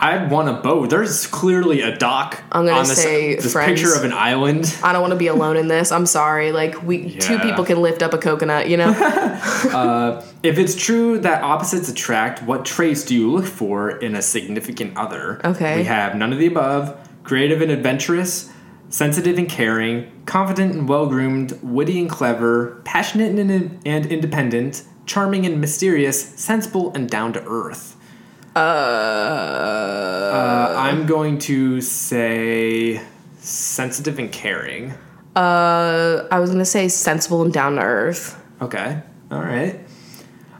I 0.00 0.24
want 0.24 0.48
a 0.48 0.54
boat. 0.54 0.88
There's 0.88 1.26
clearly 1.26 1.82
a 1.82 1.94
dock. 1.94 2.42
I'm 2.50 2.64
gonna 2.64 2.78
on 2.78 2.88
this, 2.88 3.02
say 3.02 3.34
this 3.34 3.52
friends. 3.52 3.78
picture 3.80 3.94
of 3.94 4.02
an 4.02 4.14
island. 4.14 4.74
I 4.82 4.94
don't 4.94 5.02
want 5.02 5.12
to 5.12 5.18
be 5.18 5.26
alone 5.26 5.58
in 5.58 5.68
this. 5.68 5.92
I'm 5.92 6.06
sorry. 6.06 6.52
Like 6.52 6.82
we 6.82 7.16
two 7.16 7.38
people 7.40 7.66
can 7.66 7.82
lift 7.82 8.02
up 8.02 8.14
a 8.14 8.18
coconut, 8.18 8.68
you 8.68 8.76
know? 8.76 8.90
Uh, 9.70 10.24
if 10.42 10.58
it's 10.58 10.74
true 10.74 11.18
that 11.18 11.42
opposites 11.42 11.88
attract, 11.88 12.42
what 12.42 12.64
traits 12.64 13.04
do 13.04 13.14
you 13.14 13.30
look 13.30 13.44
for 13.44 13.90
in 13.90 14.14
a 14.14 14.22
significant 14.22 14.96
other? 14.96 15.40
Okay. 15.44 15.76
We 15.76 15.84
have 15.84 16.14
none 16.14 16.32
of 16.32 16.38
the 16.38 16.46
above, 16.46 17.08
creative 17.22 17.60
and 17.60 17.70
adventurous, 17.70 18.50
sensitive 18.88 19.38
and 19.38 19.48
caring, 19.48 20.10
confident 20.24 20.74
and 20.74 20.88
well 20.88 21.06
groomed, 21.06 21.58
witty 21.62 22.00
and 22.00 22.08
clever, 22.08 22.80
passionate 22.84 23.38
and, 23.38 23.80
and 23.86 24.06
independent, 24.06 24.82
charming 25.04 25.44
and 25.44 25.60
mysterious, 25.60 26.20
sensible 26.40 26.92
and 26.94 27.08
down 27.08 27.32
to 27.34 27.44
earth. 27.44 27.96
Uh, 28.56 30.74
I'm 30.76 31.06
going 31.06 31.38
to 31.40 31.80
say 31.80 33.00
sensitive 33.38 34.18
and 34.18 34.30
caring. 34.32 34.92
uh 35.36 36.26
I 36.30 36.40
was 36.40 36.50
gonna 36.50 36.64
say 36.64 36.88
sensible 36.88 37.42
and 37.42 37.52
down 37.52 37.76
to 37.76 37.82
earth. 37.82 38.40
Okay. 38.60 39.00
All 39.30 39.40
right. 39.40 39.80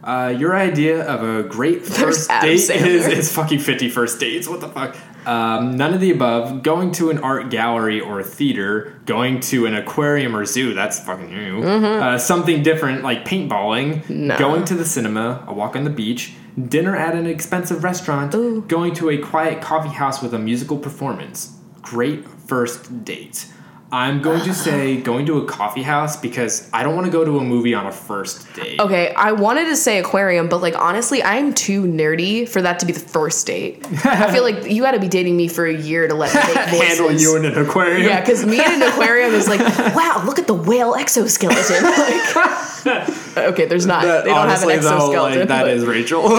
Uh, 0.03 0.35
your 0.37 0.57
idea 0.57 1.07
of 1.07 1.23
a 1.23 1.47
great 1.47 1.85
first 1.85 2.31
date 2.31 2.45
is, 2.55 2.71
is 2.71 3.31
fucking 3.33 3.59
50 3.59 3.91
first 3.91 4.19
dates. 4.19 4.49
What 4.49 4.61
the 4.63 4.69
fuck? 4.69 4.97
Um, 5.27 5.77
none 5.77 5.95
of 5.95 6.01
the 6.01 6.11
above. 6.11 6.63
Going 6.63 6.93
to 6.93 7.11
an 7.11 7.19
art 7.19 7.51
gallery 7.51 8.01
or 8.01 8.21
a 8.21 8.25
theater. 8.25 9.01
Going 9.07 9.41
to 9.41 9.67
an 9.67 9.75
aquarium 9.75 10.35
or 10.37 10.45
zoo. 10.45 10.75
That's 10.75 11.01
fucking 11.01 11.31
new. 11.31 11.63
Uh, 11.63 12.19
something 12.19 12.63
different 12.63 13.03
like 13.03 13.25
paintballing. 13.25 14.03
Mm-hmm. 14.03 14.27
No. 14.29 14.39
Going 14.39 14.65
to 14.67 14.75
the 14.75 14.85
cinema. 14.85 15.45
A 15.47 15.55
walk 15.55 15.77
on 15.77 15.85
the 15.85 15.91
beach. 15.91 16.33
Dinner 16.69 16.97
at 16.97 17.15
an 17.15 17.27
expensive 17.27 17.85
restaurant. 17.85 18.33
Going 18.69 18.95
to 18.95 19.11
a 19.11 19.19
quiet 19.19 19.63
coffee 19.63 19.89
house 19.89 20.23
with 20.23 20.35
a 20.35 20.39
musical 20.39 20.79
performance. 20.79 21.57
Great 21.83 22.29
first 22.29 23.05
date. 23.05 23.47
I'm 23.93 24.23
going 24.23 24.43
to 24.45 24.55
say 24.55 24.97
going 25.01 25.27
to 25.27 25.39
a 25.39 25.47
coffee 25.47 25.83
house 25.83 26.17
because 26.17 26.69
I 26.73 26.83
don't 26.83 26.95
want 26.95 27.07
to 27.07 27.11
go 27.13 27.25
to 27.25 27.39
a 27.39 27.45
movie 27.45 27.75
on 27.75 27.87
a 27.87 27.93
first 27.93 28.53
date. 28.55 28.79
Okay, 28.81 29.13
I 29.15 29.33
wanted 29.33 29.65
to 29.65 29.77
say 29.77 29.99
aquarium, 29.99 30.49
but 30.49 30.63
like 30.63 30.77
honestly, 30.79 31.23
I'm 31.23 31.53
too 31.55 31.83
nerdy 31.85 32.49
for 32.49 32.63
that 32.63 32.79
to 32.81 32.87
be 32.87 32.93
the 32.93 33.01
first 33.01 33.47
date. 33.47 33.85
I 34.05 34.33
feel 34.33 34.43
like 34.43 34.65
you 34.71 34.83
got 34.83 34.93
to 34.93 35.01
be 35.01 35.09
dating 35.09 35.37
me 35.37 35.49
for 35.49 35.67
a 35.67 35.75
year 35.75 36.07
to 36.09 36.15
let 36.15 36.35
me. 36.35 36.41
Handle 36.87 37.11
you 37.13 37.37
in 37.37 37.45
an 37.45 37.59
aquarium. 37.59 38.03
Yeah, 38.03 38.21
because 38.21 38.45
me 38.47 38.59
in 38.65 38.73
an 38.73 38.83
aquarium 38.83 39.35
is 39.35 39.49
like, 39.49 39.61
wow, 39.95 40.23
look 40.25 40.39
at 40.39 40.47
the 40.47 40.55
whale 40.55 40.95
exoskeleton. 40.95 41.85
Like, 42.81 43.37
okay, 43.37 43.67
there's 43.67 43.85
not. 43.85 44.05
That- 44.05 44.25
they 44.25 44.31
don't 44.31 44.49
have 44.49 44.63
an 44.63 44.71
honestly, 44.71 44.73
though, 44.79 44.95
exoskeleton. 45.13 45.39
like, 45.41 45.49
that 45.49 45.63
but- 45.65 45.71
is 45.71 45.85
Rachel. 45.85 46.25
Um, 46.25 46.33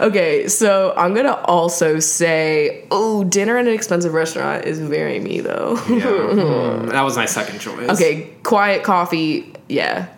Okay, 0.00 0.48
so 0.48 0.94
I'm 0.96 1.14
gonna 1.14 1.34
also 1.44 1.98
say, 2.00 2.86
oh, 2.90 3.24
dinner 3.24 3.56
at 3.56 3.66
an 3.66 3.72
expensive 3.72 4.12
restaurant 4.12 4.64
is 4.64 4.78
very 4.78 5.20
me 5.20 5.40
though. 5.40 5.76
Yeah. 5.88 6.80
Hmm, 6.80 6.86
that 6.90 7.02
was 7.02 7.16
my 7.16 7.26
second 7.26 7.60
choice. 7.60 7.88
okay, 7.90 8.34
quiet 8.42 8.82
coffee, 8.82 9.54
yeah. 9.68 10.08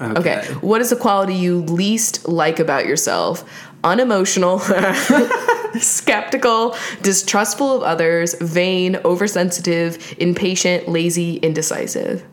Okay. 0.00 0.44
What 0.62 0.80
is 0.80 0.90
the 0.90 0.96
quality 0.96 1.34
you 1.34 1.60
least 1.62 2.26
like 2.26 2.58
about 2.58 2.86
yourself? 2.86 3.48
Unemotional, 3.84 4.58
skeptical, 5.78 6.74
distrustful 7.02 7.76
of 7.76 7.82
others, 7.82 8.34
vain, 8.40 8.96
oversensitive, 9.04 10.14
impatient, 10.18 10.88
lazy, 10.88 11.36
indecisive. 11.36 12.24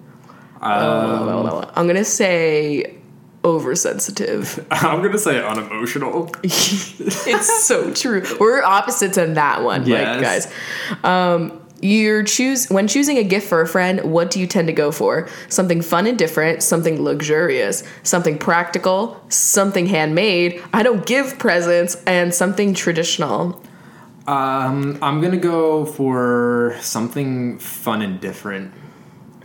Um, 0.61 1.69
I'm 1.75 1.87
gonna 1.87 2.03
say 2.03 2.98
oversensitive. 3.43 4.65
I'm 4.71 5.01
gonna 5.01 5.17
say 5.17 5.43
unemotional. 5.43 6.31
it's 6.43 7.65
so 7.65 7.93
true. 7.93 8.23
We're 8.39 8.63
opposites 8.63 9.17
in 9.17 9.33
that 9.35 9.63
one, 9.63 9.85
like 9.85 10.21
guys. 10.21 10.51
Um, 11.03 11.61
you're 11.81 12.23
choose 12.23 12.69
when 12.69 12.87
choosing 12.87 13.17
a 13.17 13.23
gift 13.23 13.47
for 13.47 13.61
a 13.61 13.67
friend. 13.67 14.11
What 14.11 14.31
do 14.31 14.39
you 14.39 14.47
tend 14.47 14.67
to 14.67 14.73
go 14.73 14.91
for? 14.91 15.29
Something 15.47 15.81
fun 15.81 16.07
and 16.07 16.17
different, 16.17 16.61
something 16.61 17.01
luxurious, 17.01 17.83
something 18.03 18.37
practical, 18.37 19.23
something 19.29 19.85
handmade. 19.87 20.61
I 20.73 20.83
don't 20.83 21.05
give 21.05 21.39
presents, 21.39 21.95
and 22.05 22.33
something 22.33 22.73
traditional. 22.73 23.63
Um, 24.27 24.99
I'm 25.01 25.21
gonna 25.21 25.37
go 25.37 25.85
for 25.85 26.75
something 26.81 27.57
fun 27.59 28.01
and 28.01 28.19
different. 28.19 28.73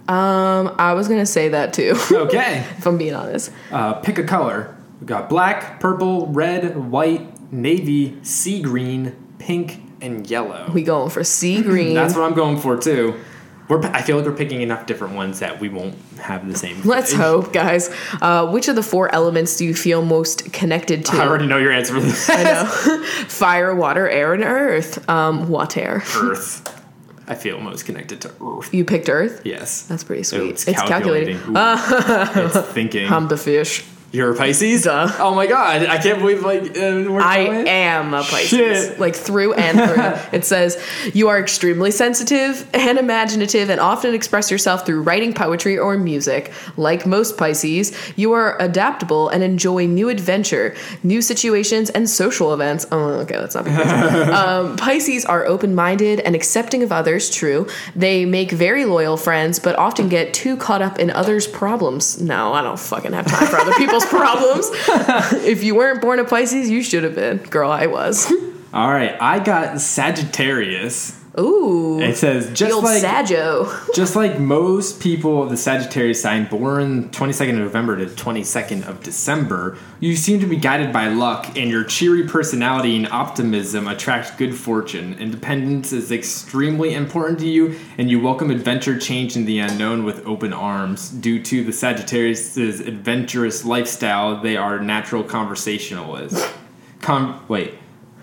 Um, 0.09 0.75
I 0.79 0.93
was 0.95 1.09
gonna 1.09 1.27
say 1.27 1.49
that 1.51 1.73
too, 1.73 1.95
Okay. 2.13 2.59
if 2.79 2.87
I'm 2.87 2.99
being 2.99 3.15
honest. 3.15 3.51
Uh, 3.71 3.95
pick 3.95 4.19
a 4.19 4.25
color. 4.25 4.77
We 5.01 5.07
got 5.07 5.29
black, 5.29 5.81
purple, 5.81 6.27
red, 6.29 6.77
white, 6.91 7.53
navy, 7.53 8.19
sea 8.23 8.61
green, 8.63 9.17
pink, 9.39 9.81
and 10.01 10.29
yellow. 10.29 10.71
We 10.73 10.83
going 10.83 11.11
for 11.11 11.25
sea 11.25 11.63
green. 11.63 11.95
That's 11.95 12.15
what 12.15 12.23
I'm 12.25 12.35
going 12.35 12.59
for 12.59 12.77
too. 12.77 13.19
We're, 13.67 13.81
I 13.81 14.03
feel 14.03 14.19
like 14.19 14.27
we're 14.27 14.37
picking 14.37 14.61
enough 14.61 14.85
different 14.85 15.15
ones 15.15 15.39
that 15.41 15.59
we 15.59 15.71
won't 15.71 15.95
have 16.21 16.47
the 16.47 16.55
same. 16.55 16.83
Let's 16.83 17.15
hope, 17.15 17.51
guys. 17.55 17.89
Uh, 18.21 18.47
which 18.51 18.69
of 18.69 18.77
the 18.77 18.83
four 18.83 19.13
elements 19.15 19.57
do 19.57 19.65
you 19.65 19.75
feel 19.75 20.05
most 20.05 20.53
connected 20.53 21.07
to? 21.07 21.17
I 21.17 21.27
already 21.27 21.47
know 21.47 21.57
your 21.57 21.73
answer 21.73 21.95
for 21.95 22.01
this. 22.01 22.29
I 22.29 22.43
know. 22.43 22.67
Fire, 23.29 23.75
water, 23.75 24.07
air, 24.07 24.35
and 24.35 24.45
earth. 24.45 25.09
Um, 25.09 25.49
water. 25.49 26.03
Earth. 26.15 26.71
I 27.27 27.35
feel 27.35 27.59
most 27.61 27.87
connected 27.87 28.21
to 28.23 28.29
Earth. 28.43 28.73
You 28.75 28.85
picked 28.85 29.09
earth? 29.09 29.43
Yes. 29.45 29.83
That's 29.83 30.05
pretty 30.05 30.23
sweet. 30.25 30.51
it's, 30.51 30.69
it's 30.69 30.83
calculating. 30.83 31.39
calculating. 31.39 32.45
It's 32.47 32.69
thinking. 32.73 33.11
I'm 33.11 33.29
the 33.29 33.37
fish. 33.37 33.85
You're 34.15 34.31
a 34.31 34.37
Pisces? 34.37 34.85
Duh. 34.85 35.11
Oh 35.19 35.35
my 35.35 35.49
god, 35.49 35.87
I 35.87 35.99
can't 35.99 36.21
believe 36.21 36.45
like 36.45 36.63
uh, 36.63 37.11
we're 37.11 37.21
I 37.21 37.47
going. 37.47 37.69
am 37.69 38.15
a 38.15 38.23
Pisces. 38.23 38.49
Shit. 38.49 39.01
Like 39.01 39.17
through 39.17 39.55
and 39.55 39.77
through. 39.77 40.05
it 40.39 40.45
says, 40.45 40.81
You 41.13 41.31
are 41.31 41.41
extremely 41.41 41.91
sensitive 41.91 42.71
and 42.73 42.97
imaginative 42.97 43.71
and 43.71 43.81
often 43.81 44.15
express 44.15 44.53
yourself 44.53 44.87
through 44.87 45.03
writing 45.03 45.35
poetry 45.35 45.77
or 45.77 45.99
music. 45.99 46.53
Like 46.77 47.07
most 47.07 47.37
Pisces, 47.37 47.93
you 48.15 48.35
are 48.35 48.57
adaptable 48.63 49.31
and 49.31 49.43
enjoy 49.43 49.87
new 49.89 50.09
adventure, 50.09 50.77
new 51.03 51.21
situations, 51.21 51.91
and 51.91 52.09
social 52.09 52.55
events. 52.55 52.87
Oh, 52.93 53.15
okay, 53.23 53.35
that's 53.35 53.57
not 53.57 53.65
good. 53.65 53.75
um, 54.31 54.77
Pisces 54.77 55.25
are 55.25 55.45
open 55.45 55.75
minded 55.75 56.21
and 56.21 56.37
accepting 56.37 56.85
of 56.85 56.93
others, 56.93 57.31
true. 57.31 57.67
They 57.97 58.27
make 58.27 58.53
very 58.53 58.85
loyal 58.85 59.17
friends, 59.17 59.59
but 59.59 59.75
often 59.77 60.09
get 60.09 60.33
too 60.33 60.57
caught 60.57 60.83
up 60.83 61.01
in 61.01 61.11
others' 61.11 61.49
problems. 61.49 62.23
No, 62.23 62.53
I 62.53 62.63
don't 62.63 62.79
fucking 62.79 63.13
have 63.13 63.27
time 63.27 63.49
for 63.49 63.57
other 63.57 63.73
people's 63.77 64.04
problems. 64.09 64.71
if 65.45 65.63
you 65.63 65.75
weren't 65.75 66.01
born 66.01 66.19
a 66.19 66.25
Pisces, 66.25 66.71
you 66.71 66.83
should 66.83 67.05
have 67.05 67.15
been. 67.15 67.39
Girl, 67.39 67.71
I 67.71 67.87
was. 67.87 68.31
All 68.73 68.91
right, 68.91 69.17
I 69.21 69.39
got 69.39 69.81
Sagittarius. 69.81 71.24
Ooh. 71.39 72.01
It 72.01 72.17
says 72.17 72.53
just 72.57 72.83
like 72.83 73.03
Sajo. 73.03 73.69
just 73.95 74.15
like 74.15 74.39
most 74.39 75.01
people 75.01 75.43
of 75.43 75.51
the 75.51 75.57
Sagittarius 75.57 76.23
sign 76.23 76.47
born 76.47 77.09
22nd 77.11 77.51
of 77.51 77.59
November 77.59 77.97
to 77.97 78.07
22nd 78.07 78.87
of 78.87 79.03
December, 79.03 79.77
you 79.99 80.15
seem 80.15 80.39
to 80.41 80.47
be 80.47 80.57
guided 80.57 80.93
by 80.93 81.09
luck, 81.09 81.57
and 81.57 81.71
your 81.71 81.83
cheery 81.83 82.29
personality 82.29 82.97
and 82.97 83.09
optimism 83.09 83.89
attract 83.89 84.39
good 84.39 84.55
fortune. 84.55 85.15
Independence 85.15 85.93
is 85.93 86.13
extremely 86.13 86.95
important 86.95 87.41
to 87.41 87.49
you, 87.49 87.79
and 87.99 88.09
you 88.09 88.21
welcome 88.21 88.51
adventure, 88.51 88.97
change, 88.97 89.35
and 89.35 89.47
the 89.47 89.59
unknown 89.59 90.05
with 90.05 90.25
open 90.27 90.53
arms. 90.53 91.11
Due 91.11 91.43
to 91.43 91.65
the 91.65 91.73
Sagittarius's 91.73 92.81
adventurous 92.81 93.65
lifestyle, 93.65 94.41
they 94.41 94.57
are 94.57 94.79
natural 94.79 95.25
conversationalists. 95.25 96.53
Com- 97.01 97.45
wait. 97.49 97.75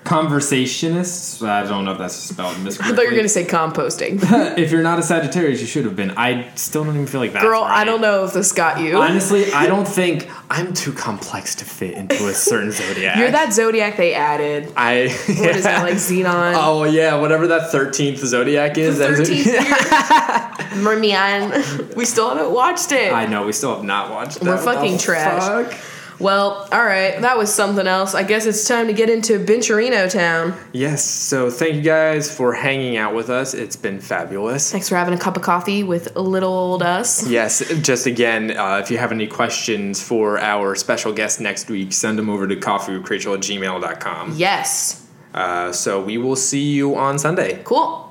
Conversationists? 0.03 1.47
I 1.47 1.63
don't 1.67 1.85
know 1.85 1.91
if 1.91 1.99
that's 1.99 2.15
spelled 2.15 2.55
I 2.67 2.69
thought 2.71 2.97
you 2.97 3.05
were 3.05 3.11
going 3.11 3.21
to 3.21 3.29
say 3.29 3.45
composting. 3.45 4.19
if 4.57 4.71
you're 4.71 4.81
not 4.81 4.97
a 4.97 5.03
Sagittarius, 5.03 5.61
you 5.61 5.67
should 5.67 5.85
have 5.85 5.95
been. 5.95 6.11
I 6.11 6.49
still 6.55 6.83
don't 6.83 6.95
even 6.95 7.07
feel 7.07 7.21
like 7.21 7.33
that. 7.33 7.43
Girl, 7.43 7.61
I 7.61 7.83
don't 7.83 8.01
know 8.01 8.25
if 8.25 8.33
this 8.33 8.51
got 8.51 8.81
you. 8.81 8.97
Honestly, 8.97 9.51
I 9.53 9.67
don't 9.67 9.87
think 10.01 10.27
I'm 10.49 10.73
too 10.73 10.91
complex 10.91 11.55
to 11.55 11.65
fit 11.65 11.93
into 11.93 12.27
a 12.27 12.33
certain 12.33 12.71
zodiac. 12.71 13.17
You're 13.17 13.31
that 13.31 13.53
zodiac 13.53 13.95
they 13.97 14.15
added. 14.15 14.73
I. 14.75 15.09
What 15.27 15.55
is 15.55 15.63
that, 15.63 15.83
like 15.83 15.95
Xenon? 15.95 16.53
Oh 16.55 16.83
yeah, 16.83 17.19
whatever 17.19 17.47
that 17.47 17.71
thirteenth 17.71 18.19
zodiac 18.19 18.77
is. 18.79 18.97
that's 18.97 19.19
13th 19.19 19.45
year. 19.45 20.81
Mermion. 20.83 21.93
We 21.95 22.05
still 22.05 22.29
haven't 22.29 22.51
watched 22.51 22.91
it. 22.91 23.13
I 23.13 23.27
know 23.27 23.45
we 23.45 23.53
still 23.53 23.75
have 23.75 23.83
not 23.83 24.09
watched. 24.09 24.41
We're 24.41 24.57
fucking 24.57 24.97
trash. 24.97 25.41
fuck? 25.41 25.79
Well, 26.21 26.67
all 26.71 26.85
right, 26.85 27.19
that 27.21 27.37
was 27.37 27.53
something 27.53 27.87
else. 27.87 28.13
I 28.13 28.23
guess 28.23 28.45
it's 28.45 28.67
time 28.67 28.87
to 28.87 28.93
get 28.93 29.09
into 29.09 29.39
Bencherino 29.43 30.09
Town. 30.09 30.53
Yes. 30.71 31.03
So 31.03 31.49
thank 31.49 31.75
you 31.75 31.81
guys 31.81 32.33
for 32.33 32.53
hanging 32.53 32.97
out 32.97 33.15
with 33.15 33.29
us. 33.29 33.53
It's 33.53 33.75
been 33.75 33.99
fabulous. 33.99 34.71
Thanks 34.71 34.87
for 34.87 34.95
having 34.95 35.13
a 35.13 35.19
cup 35.19 35.35
of 35.35 35.41
coffee 35.41 35.83
with 35.83 36.15
little 36.15 36.53
old 36.53 36.83
us. 36.83 37.27
Yes, 37.27 37.67
just 37.81 38.05
again, 38.05 38.55
uh, 38.55 38.77
if 38.77 38.91
you 38.91 38.97
have 38.97 39.11
any 39.11 39.27
questions 39.27 40.01
for 40.01 40.39
our 40.39 40.75
special 40.75 41.11
guest 41.13 41.41
next 41.41 41.69
week, 41.69 41.93
send 41.93 42.17
them 42.19 42.29
over 42.29 42.47
to 42.47 42.55
coffeewithrachel 42.55 43.35
at 43.35 43.41
gmail.com. 43.41 44.33
Yes. 44.35 45.07
Uh, 45.33 45.71
so 45.71 46.01
we 46.01 46.17
will 46.17 46.35
see 46.35 46.71
you 46.71 46.95
on 46.95 47.17
Sunday. 47.17 47.61
Cool. 47.63 48.10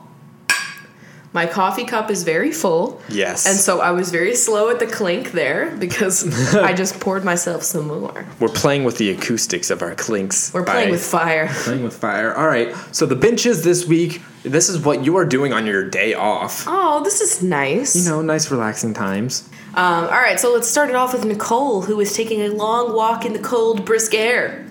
My 1.33 1.47
coffee 1.47 1.85
cup 1.85 2.11
is 2.11 2.25
very 2.25 2.51
full. 2.51 3.01
Yes. 3.09 3.47
And 3.47 3.57
so 3.57 3.81
I 3.81 3.93
was 3.93 4.11
very 4.11 4.35
slow 4.35 4.69
at 4.71 4.81
the 4.81 4.87
clink 4.87 5.31
there 5.31 5.77
because 5.77 6.55
I 6.57 6.73
just 6.73 6.99
poured 6.99 7.25
myself 7.25 7.63
some 7.63 7.87
more. 7.87 8.27
We're 8.41 8.49
playing 8.49 8.83
with 8.83 8.99
the 8.99 9.11
acoustics 9.11 9.71
of 9.71 9.81
our 9.81 9.95
clinks. 9.95 10.53
We're 10.53 10.65
playing 10.65 10.89
by- 10.89 10.93
with 10.93 11.05
fire. 11.05 11.49
Playing 11.63 11.85
with 11.85 11.97
fire. 11.97 12.35
All 12.37 12.49
right. 12.49 12.75
So 12.91 13.07
the 13.07 13.15
benches 13.15 13.63
this 13.63 13.87
week, 13.87 14.23
this 14.43 14.69
is 14.69 14.79
what 14.81 15.05
you 15.05 15.17
are 15.19 15.25
doing 15.25 15.53
on 15.53 15.67
your 15.67 15.89
day 15.89 16.15
off. 16.15 16.65
Oh, 16.67 17.05
this 17.05 17.21
is 17.21 17.43
nice. 17.43 17.95
You 17.95 18.11
know, 18.11 18.23
nice 18.23 18.51
relaxing 18.51 18.93
times. 18.95 19.49
Um, 19.75 20.05
all 20.07 20.11
right, 20.11 20.41
so 20.41 20.53
let's 20.53 20.67
start 20.67 20.91
it 20.91 20.97
off 20.97 21.13
with 21.13 21.25
Nicole, 21.25 21.83
who 21.83 22.01
is 22.01 22.13
taking 22.17 22.41
a 22.41 22.49
long 22.49 22.93
walk 22.93 23.25
in 23.25 23.35
the 23.35 23.39
cold, 23.39 23.85
brisk 23.85 24.15
air. 24.15 24.67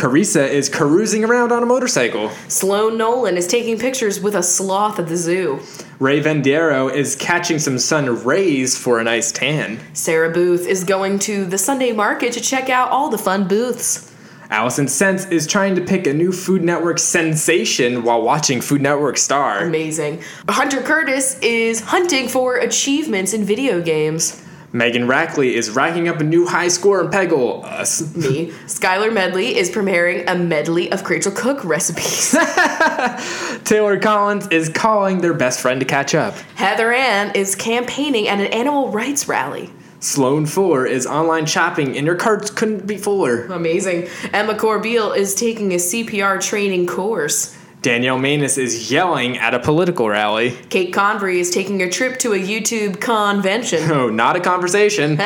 Carissa 0.00 0.48
is 0.48 0.70
carousing 0.70 1.26
around 1.26 1.52
on 1.52 1.62
a 1.62 1.66
motorcycle. 1.66 2.30
Sloan 2.48 2.96
Nolan 2.96 3.36
is 3.36 3.46
taking 3.46 3.78
pictures 3.78 4.18
with 4.18 4.34
a 4.34 4.42
sloth 4.42 4.98
at 4.98 5.08
the 5.08 5.16
zoo. 5.16 5.60
Ray 5.98 6.22
Vendiero 6.22 6.90
is 6.90 7.14
catching 7.14 7.58
some 7.58 7.78
sun 7.78 8.24
rays 8.24 8.78
for 8.78 8.98
a 8.98 9.04
nice 9.04 9.30
tan. 9.30 9.78
Sarah 9.92 10.32
Booth 10.32 10.66
is 10.66 10.84
going 10.84 11.18
to 11.18 11.44
the 11.44 11.58
Sunday 11.58 11.92
market 11.92 12.32
to 12.32 12.40
check 12.40 12.70
out 12.70 12.88
all 12.88 13.10
the 13.10 13.18
fun 13.18 13.46
booths. 13.46 14.10
Allison 14.48 14.88
Sense 14.88 15.26
is 15.26 15.46
trying 15.46 15.74
to 15.74 15.82
pick 15.82 16.06
a 16.06 16.14
new 16.14 16.32
Food 16.32 16.64
Network 16.64 16.98
sensation 16.98 18.02
while 18.02 18.22
watching 18.22 18.62
Food 18.62 18.80
Network 18.80 19.18
Star. 19.18 19.64
Amazing. 19.66 20.22
Hunter 20.48 20.80
Curtis 20.80 21.38
is 21.40 21.80
hunting 21.80 22.26
for 22.26 22.56
achievements 22.56 23.34
in 23.34 23.44
video 23.44 23.82
games. 23.82 24.42
Megan 24.72 25.08
Rackley 25.08 25.52
is 25.54 25.70
racking 25.70 26.08
up 26.08 26.20
a 26.20 26.24
new 26.24 26.46
high 26.46 26.68
score 26.68 27.00
in 27.00 27.08
Peggle. 27.08 27.64
Uh, 27.64 27.80
Us. 27.80 28.14
Me. 28.14 28.52
Skylar 28.66 29.12
Medley 29.12 29.56
is 29.56 29.68
preparing 29.68 30.28
a 30.28 30.36
medley 30.36 30.92
of 30.92 31.08
Rachel 31.08 31.32
Cook 31.32 31.64
recipes. 31.64 32.30
Taylor 33.64 33.98
Collins 33.98 34.46
is 34.48 34.68
calling 34.68 35.20
their 35.20 35.34
best 35.34 35.60
friend 35.60 35.80
to 35.80 35.86
catch 35.86 36.14
up. 36.14 36.34
Heather 36.54 36.92
Ann 36.92 37.32
is 37.34 37.56
campaigning 37.56 38.28
at 38.28 38.38
an 38.38 38.46
animal 38.46 38.90
rights 38.90 39.26
rally. 39.26 39.70
Sloan 39.98 40.46
Fuller 40.46 40.86
is 40.86 41.06
online 41.06 41.46
shopping 41.46 41.96
and 41.96 42.06
her 42.06 42.14
carts 42.14 42.50
couldn't 42.50 42.86
be 42.86 42.96
fuller. 42.96 43.46
Amazing. 43.46 44.08
Emma 44.32 44.54
Corbeil 44.54 45.12
is 45.12 45.34
taking 45.34 45.72
a 45.72 45.76
CPR 45.76 46.40
training 46.40 46.86
course. 46.86 47.56
Danielle 47.82 48.18
Manus 48.18 48.58
is 48.58 48.90
yelling 48.90 49.38
at 49.38 49.54
a 49.54 49.58
political 49.58 50.06
rally. 50.06 50.50
Kate 50.68 50.92
Convery 50.92 51.40
is 51.40 51.50
taking 51.50 51.80
a 51.82 51.88
trip 51.88 52.18
to 52.18 52.34
a 52.34 52.38
YouTube 52.38 53.00
convention. 53.00 53.80
Oh, 53.90 54.08
not 54.08 54.36
a 54.36 54.40
conversation. 54.40 55.20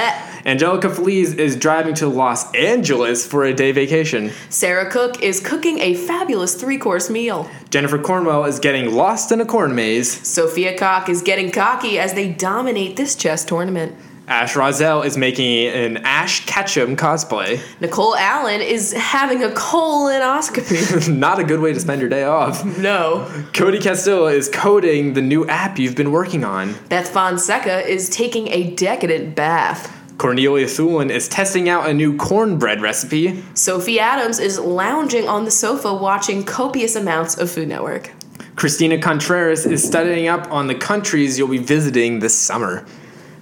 Angelica 0.46 0.88
Feliz 0.88 1.34
is 1.34 1.54
driving 1.54 1.94
to 1.96 2.08
Los 2.08 2.52
Angeles 2.54 3.26
for 3.26 3.44
a 3.44 3.52
day 3.52 3.72
vacation. 3.72 4.32
Sarah 4.48 4.90
Cook 4.90 5.22
is 5.22 5.38
cooking 5.38 5.80
a 5.80 5.94
fabulous 5.94 6.54
three 6.54 6.78
course 6.78 7.10
meal. 7.10 7.48
Jennifer 7.70 7.98
Cornwell 7.98 8.44
is 8.46 8.58
getting 8.58 8.94
lost 8.94 9.32
in 9.32 9.40
a 9.40 9.44
corn 9.44 9.74
maze. 9.74 10.26
Sophia 10.26 10.76
Cock 10.78 11.08
is 11.08 11.20
getting 11.20 11.50
cocky 11.50 11.98
as 11.98 12.14
they 12.14 12.30
dominate 12.32 12.96
this 12.96 13.14
chess 13.14 13.44
tournament. 13.44 13.94
Ash 14.26 14.56
Rozelle 14.56 15.02
is 15.02 15.18
making 15.18 15.66
an 15.68 15.98
Ash 15.98 16.46
Ketchum 16.46 16.96
cosplay. 16.96 17.60
Nicole 17.80 18.16
Allen 18.16 18.62
is 18.62 18.92
having 18.92 19.42
a 19.42 19.48
colonoscopy. 19.48 21.14
Not 21.14 21.38
a 21.38 21.44
good 21.44 21.60
way 21.60 21.74
to 21.74 21.80
spend 21.80 22.00
your 22.00 22.08
day 22.08 22.24
off. 22.24 22.64
no. 22.78 23.30
Cody 23.52 23.78
Castillo 23.78 24.26
is 24.26 24.48
coding 24.48 25.12
the 25.12 25.20
new 25.20 25.46
app 25.46 25.78
you've 25.78 25.94
been 25.94 26.10
working 26.10 26.42
on. 26.42 26.74
Beth 26.88 27.08
Fonseca 27.08 27.86
is 27.86 28.08
taking 28.08 28.48
a 28.48 28.74
decadent 28.74 29.34
bath. 29.34 29.90
Cornelia 30.16 30.66
Thulin 30.66 31.10
is 31.10 31.28
testing 31.28 31.68
out 31.68 31.88
a 31.88 31.92
new 31.92 32.16
cornbread 32.16 32.80
recipe. 32.80 33.42
Sophie 33.52 34.00
Adams 34.00 34.38
is 34.38 34.58
lounging 34.58 35.28
on 35.28 35.44
the 35.44 35.50
sofa 35.50 35.92
watching 35.92 36.44
copious 36.44 36.96
amounts 36.96 37.36
of 37.36 37.50
Food 37.50 37.68
Network. 37.68 38.10
Christina 38.56 38.98
Contreras 38.98 39.66
is 39.66 39.82
studying 39.82 40.28
up 40.28 40.50
on 40.50 40.68
the 40.68 40.74
countries 40.74 41.36
you'll 41.36 41.48
be 41.48 41.58
visiting 41.58 42.20
this 42.20 42.38
summer. 42.38 42.86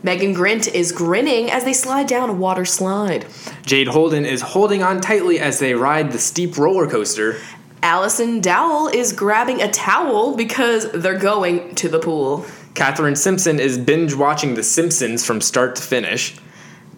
Megan 0.03 0.35
Grint 0.35 0.73
is 0.73 0.91
grinning 0.91 1.51
as 1.51 1.65
they 1.65 1.73
slide 1.73 2.09
down 2.09 2.29
a 2.29 2.33
water 2.33 2.65
slide. 2.65 3.27
Jade 3.65 3.89
Holden 3.89 4.27
is 4.27 4.41
holding 4.41 4.83
on 4.83 5.01
tightly 5.01 5.39
as 5.39 5.61
they 5.61 5.75
ride 5.75 6.11
the 6.11 6.19
steep 6.19 6.59
roller 6.59 6.89
coaster. 6.89 7.39
Allison 7.83 8.41
Dowell 8.41 8.89
is 8.89 9.13
grabbing 9.13 9.61
a 9.61 9.71
towel 9.71 10.37
because 10.37 10.91
they're 10.93 11.19
going 11.19 11.75
to 11.77 11.89
the 11.89 11.99
pool. 11.99 12.45
Catherine 12.75 13.17
Simpson 13.17 13.61
is 13.61 13.79
binge 13.79 14.15
watching 14.15 14.55
The 14.55 14.63
Simpsons 14.63 15.25
from 15.25 15.41
start 15.41 15.77
to 15.77 15.83
finish. 15.83 16.37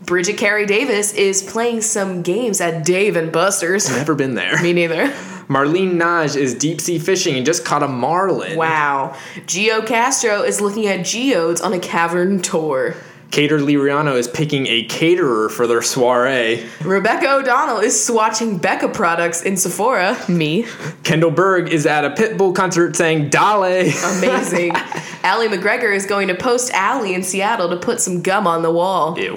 Bridget 0.02 0.36
Carey 0.36 0.66
Davis 0.66 1.12
is 1.14 1.42
playing 1.42 1.80
some 1.80 2.22
games 2.22 2.60
at 2.60 2.84
Dave 2.84 3.16
and 3.16 3.32
Buster's. 3.32 3.90
Never 3.90 4.14
been 4.14 4.34
there. 4.34 4.62
Me 4.62 4.72
neither. 4.72 5.12
Marlene 5.48 5.94
Naj 5.94 6.36
is 6.36 6.54
deep 6.54 6.80
sea 6.80 6.98
fishing 6.98 7.36
and 7.36 7.44
just 7.44 7.64
caught 7.64 7.82
a 7.82 7.88
marlin. 7.88 8.56
Wow. 8.56 9.16
Gio 9.46 9.86
Castro 9.86 10.42
is 10.42 10.60
looking 10.60 10.86
at 10.86 11.04
geodes 11.04 11.60
on 11.60 11.72
a 11.72 11.78
cavern 11.78 12.40
tour. 12.40 12.94
Cater 13.34 13.58
Liriano 13.58 14.14
is 14.14 14.28
picking 14.28 14.68
a 14.68 14.84
caterer 14.84 15.48
for 15.48 15.66
their 15.66 15.82
soiree. 15.82 16.64
Rebecca 16.82 17.32
O'Donnell 17.32 17.78
is 17.78 17.94
swatching 17.94 18.62
Becca 18.62 18.90
products 18.90 19.42
in 19.42 19.56
Sephora. 19.56 20.16
Me. 20.28 20.66
Kendall 21.02 21.32
Berg 21.32 21.68
is 21.68 21.84
at 21.84 22.04
a 22.04 22.10
Pitbull 22.10 22.54
concert 22.54 22.94
saying 22.94 23.30
Dale. 23.30 23.90
Amazing. 24.18 24.70
Allie 25.24 25.48
McGregor 25.48 25.92
is 25.92 26.06
going 26.06 26.28
to 26.28 26.34
Post 26.36 26.70
Alley 26.74 27.12
in 27.12 27.24
Seattle 27.24 27.70
to 27.70 27.76
put 27.76 28.00
some 28.00 28.22
gum 28.22 28.46
on 28.46 28.62
the 28.62 28.70
wall. 28.70 29.18
Ew. 29.18 29.36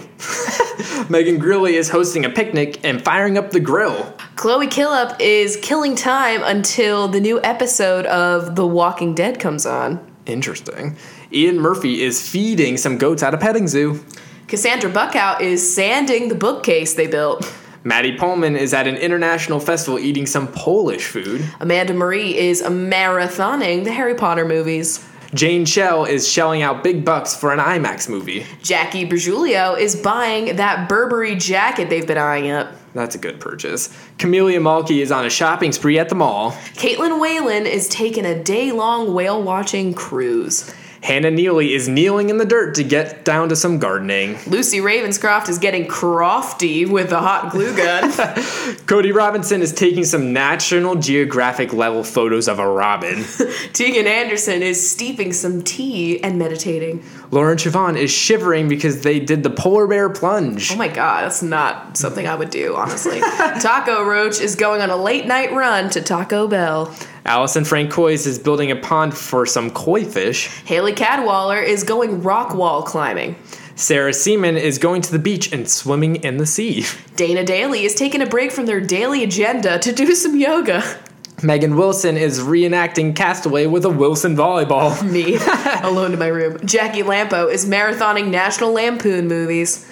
Megan 1.10 1.40
Grilly 1.40 1.76
is 1.76 1.90
hosting 1.90 2.24
a 2.24 2.30
picnic 2.30 2.80
and 2.84 3.04
firing 3.04 3.36
up 3.36 3.50
the 3.50 3.60
grill. 3.60 4.14
Chloe 4.38 4.68
Killup 4.68 5.20
is 5.20 5.58
killing 5.64 5.96
time 5.96 6.44
until 6.44 7.08
the 7.08 7.20
new 7.20 7.42
episode 7.42 8.06
of 8.06 8.56
The 8.56 8.68
Walking 8.68 9.16
Dead 9.16 9.40
comes 9.40 9.66
on. 9.66 10.00
Interesting. 10.28 10.96
Ian 11.34 11.60
Murphy 11.60 12.04
is 12.04 12.30
feeding 12.30 12.78
some 12.78 13.00
goats 13.00 13.24
at 13.24 13.34
a 13.34 13.38
petting 13.40 13.68
zoo. 13.68 14.06
Cassandra 14.48 14.92
Buckout 14.92 15.42
is 15.42 15.74
sanding 15.74 16.28
the 16.28 16.36
bookcase 16.36 16.94
they 16.94 17.08
built. 17.08 17.52
Maddie 17.84 18.16
Pullman 18.16 18.56
is 18.56 18.76
at 18.76 18.86
an 18.86 18.96
international 18.98 19.60
festival 19.60 19.98
eating 19.98 20.28
some 20.28 20.48
Polish 20.50 21.08
food. 21.08 21.44
Amanda 21.60 21.96
Marie 21.96 22.38
is 22.38 22.62
marathoning 22.62 23.86
the 23.86 23.92
Harry 23.92 24.14
Potter 24.14 24.46
movies. 24.46 25.04
Jane 25.34 25.66
Shell 25.66 26.06
is 26.06 26.28
shelling 26.28 26.62
out 26.62 26.84
big 26.84 27.04
bucks 27.04 27.36
for 27.36 27.52
an 27.52 27.60
IMAX 27.60 28.08
movie. 28.08 28.46
Jackie 28.62 29.10
Bergiulio 29.10 29.76
is 29.80 29.96
buying 29.96 30.58
that 30.58 30.88
Burberry 30.88 31.36
jacket 31.36 31.90
they've 31.90 32.06
been 32.06 32.20
eyeing 32.20 32.52
up. 32.52 32.77
That's 32.94 33.16
a 33.16 33.20
good 33.20 33.40
purchase. 33.40 33.90
Camelia 34.18 34.60
Malky 34.60 35.02
is 35.02 35.12
on 35.12 35.26
a 35.26 35.30
shopping 35.30 35.72
spree 35.72 36.00
at 36.00 36.10
the 36.10 36.16
mall. 36.16 36.52
Caitlin 36.74 37.20
Whalen 37.22 37.66
is 37.66 37.88
taking 37.90 38.26
a 38.26 38.42
day 38.44 38.72
long 38.72 39.14
whale 39.14 39.42
watching 39.42 39.94
cruise. 39.94 40.74
Hannah 41.02 41.32
Neely 41.32 41.74
is 41.74 41.88
kneeling 41.88 42.30
in 42.30 42.38
the 42.38 42.46
dirt 42.46 42.76
to 42.76 42.84
get 42.84 43.24
down 43.24 43.50
to 43.50 43.56
some 43.56 43.80
gardening. 43.80 44.38
Lucy 44.48 44.80
Ravenscroft 44.80 45.50
is 45.50 45.60
getting 45.60 45.86
crofty 45.86 46.88
with 46.90 47.12
a 47.12 47.20
hot 47.20 47.52
glue 47.52 47.76
gun. 47.76 48.12
Cody 48.88 49.12
Robinson 49.12 49.62
is 49.62 49.74
taking 49.74 50.04
some 50.04 50.34
National 50.34 50.96
Geographic 50.96 51.74
level 51.74 52.04
photos 52.04 52.48
of 52.48 52.60
a 52.60 52.68
robin. 52.68 53.24
Tegan 53.74 54.08
Anderson 54.08 54.62
is 54.62 54.90
steeping 54.90 55.34
some 55.34 55.62
tea 55.62 56.22
and 56.24 56.40
meditating. 56.40 57.04
Lauren 57.32 57.58
Chavon 57.58 57.98
is 57.98 58.10
shivering 58.10 58.70
because 58.70 59.02
they 59.02 59.20
did 59.20 59.44
the 59.44 59.50
polar 59.50 59.88
bear 59.88 60.10
plunge. 60.10 60.72
Oh 60.72 60.78
my 60.78 60.88
god, 60.88 61.26
that's 61.26 61.42
not 61.42 61.98
something 61.98 62.28
I 62.28 62.36
would 62.36 62.50
do, 62.50 62.76
honestly. 62.76 63.20
Taco 63.60 64.04
Roach 64.04 64.40
is 64.40 64.56
going 64.56 64.82
on 64.82 64.90
a 64.90 64.98
late 64.98 65.26
night 65.26 65.52
run 65.52 65.90
to 65.92 66.02
Taco 66.02 66.48
Bell. 66.48 66.96
Allison 67.28 67.66
Francois 67.66 68.26
is 68.26 68.40
building 68.40 68.72
a 68.72 68.76
pond 68.78 69.16
for 69.16 69.46
some 69.46 69.70
koi 69.70 70.06
fish. 70.06 70.48
Haley 70.64 70.94
Cadwaller 70.94 71.62
is 71.62 71.84
going 71.84 72.24
rock 72.24 72.56
wall 72.56 72.84
climbing. 72.84 73.36
Sarah 73.76 74.14
Seaman 74.14 74.56
is 74.56 74.78
going 74.78 75.02
to 75.02 75.12
the 75.12 75.20
beach 75.20 75.52
and 75.52 75.70
swimming 75.70 76.16
in 76.24 76.38
the 76.38 76.46
sea. 76.46 76.86
Dana 77.18 77.44
Daly 77.44 77.84
is 77.84 77.94
taking 77.94 78.22
a 78.22 78.26
break 78.26 78.52
from 78.52 78.66
their 78.66 78.80
daily 78.80 79.24
agenda 79.24 79.78
to 79.80 79.92
do 79.92 80.16
some 80.16 80.38
yoga. 80.38 80.82
Megan 81.44 81.76
Wilson 81.76 82.16
is 82.16 82.40
reenacting 82.40 83.16
Castaway 83.16 83.68
with 83.68 83.84
a 83.84 83.90
Wilson 83.90 84.36
volleyball. 84.36 85.04
Me, 85.12 85.38
alone 85.88 86.14
in 86.14 86.20
my 86.20 86.28
room. 86.28 86.58
Jackie 86.66 87.04
Lampo 87.04 87.52
is 87.52 87.66
marathoning 87.66 88.30
National 88.30 88.72
Lampoon 88.72 89.28
movies. 89.28 89.86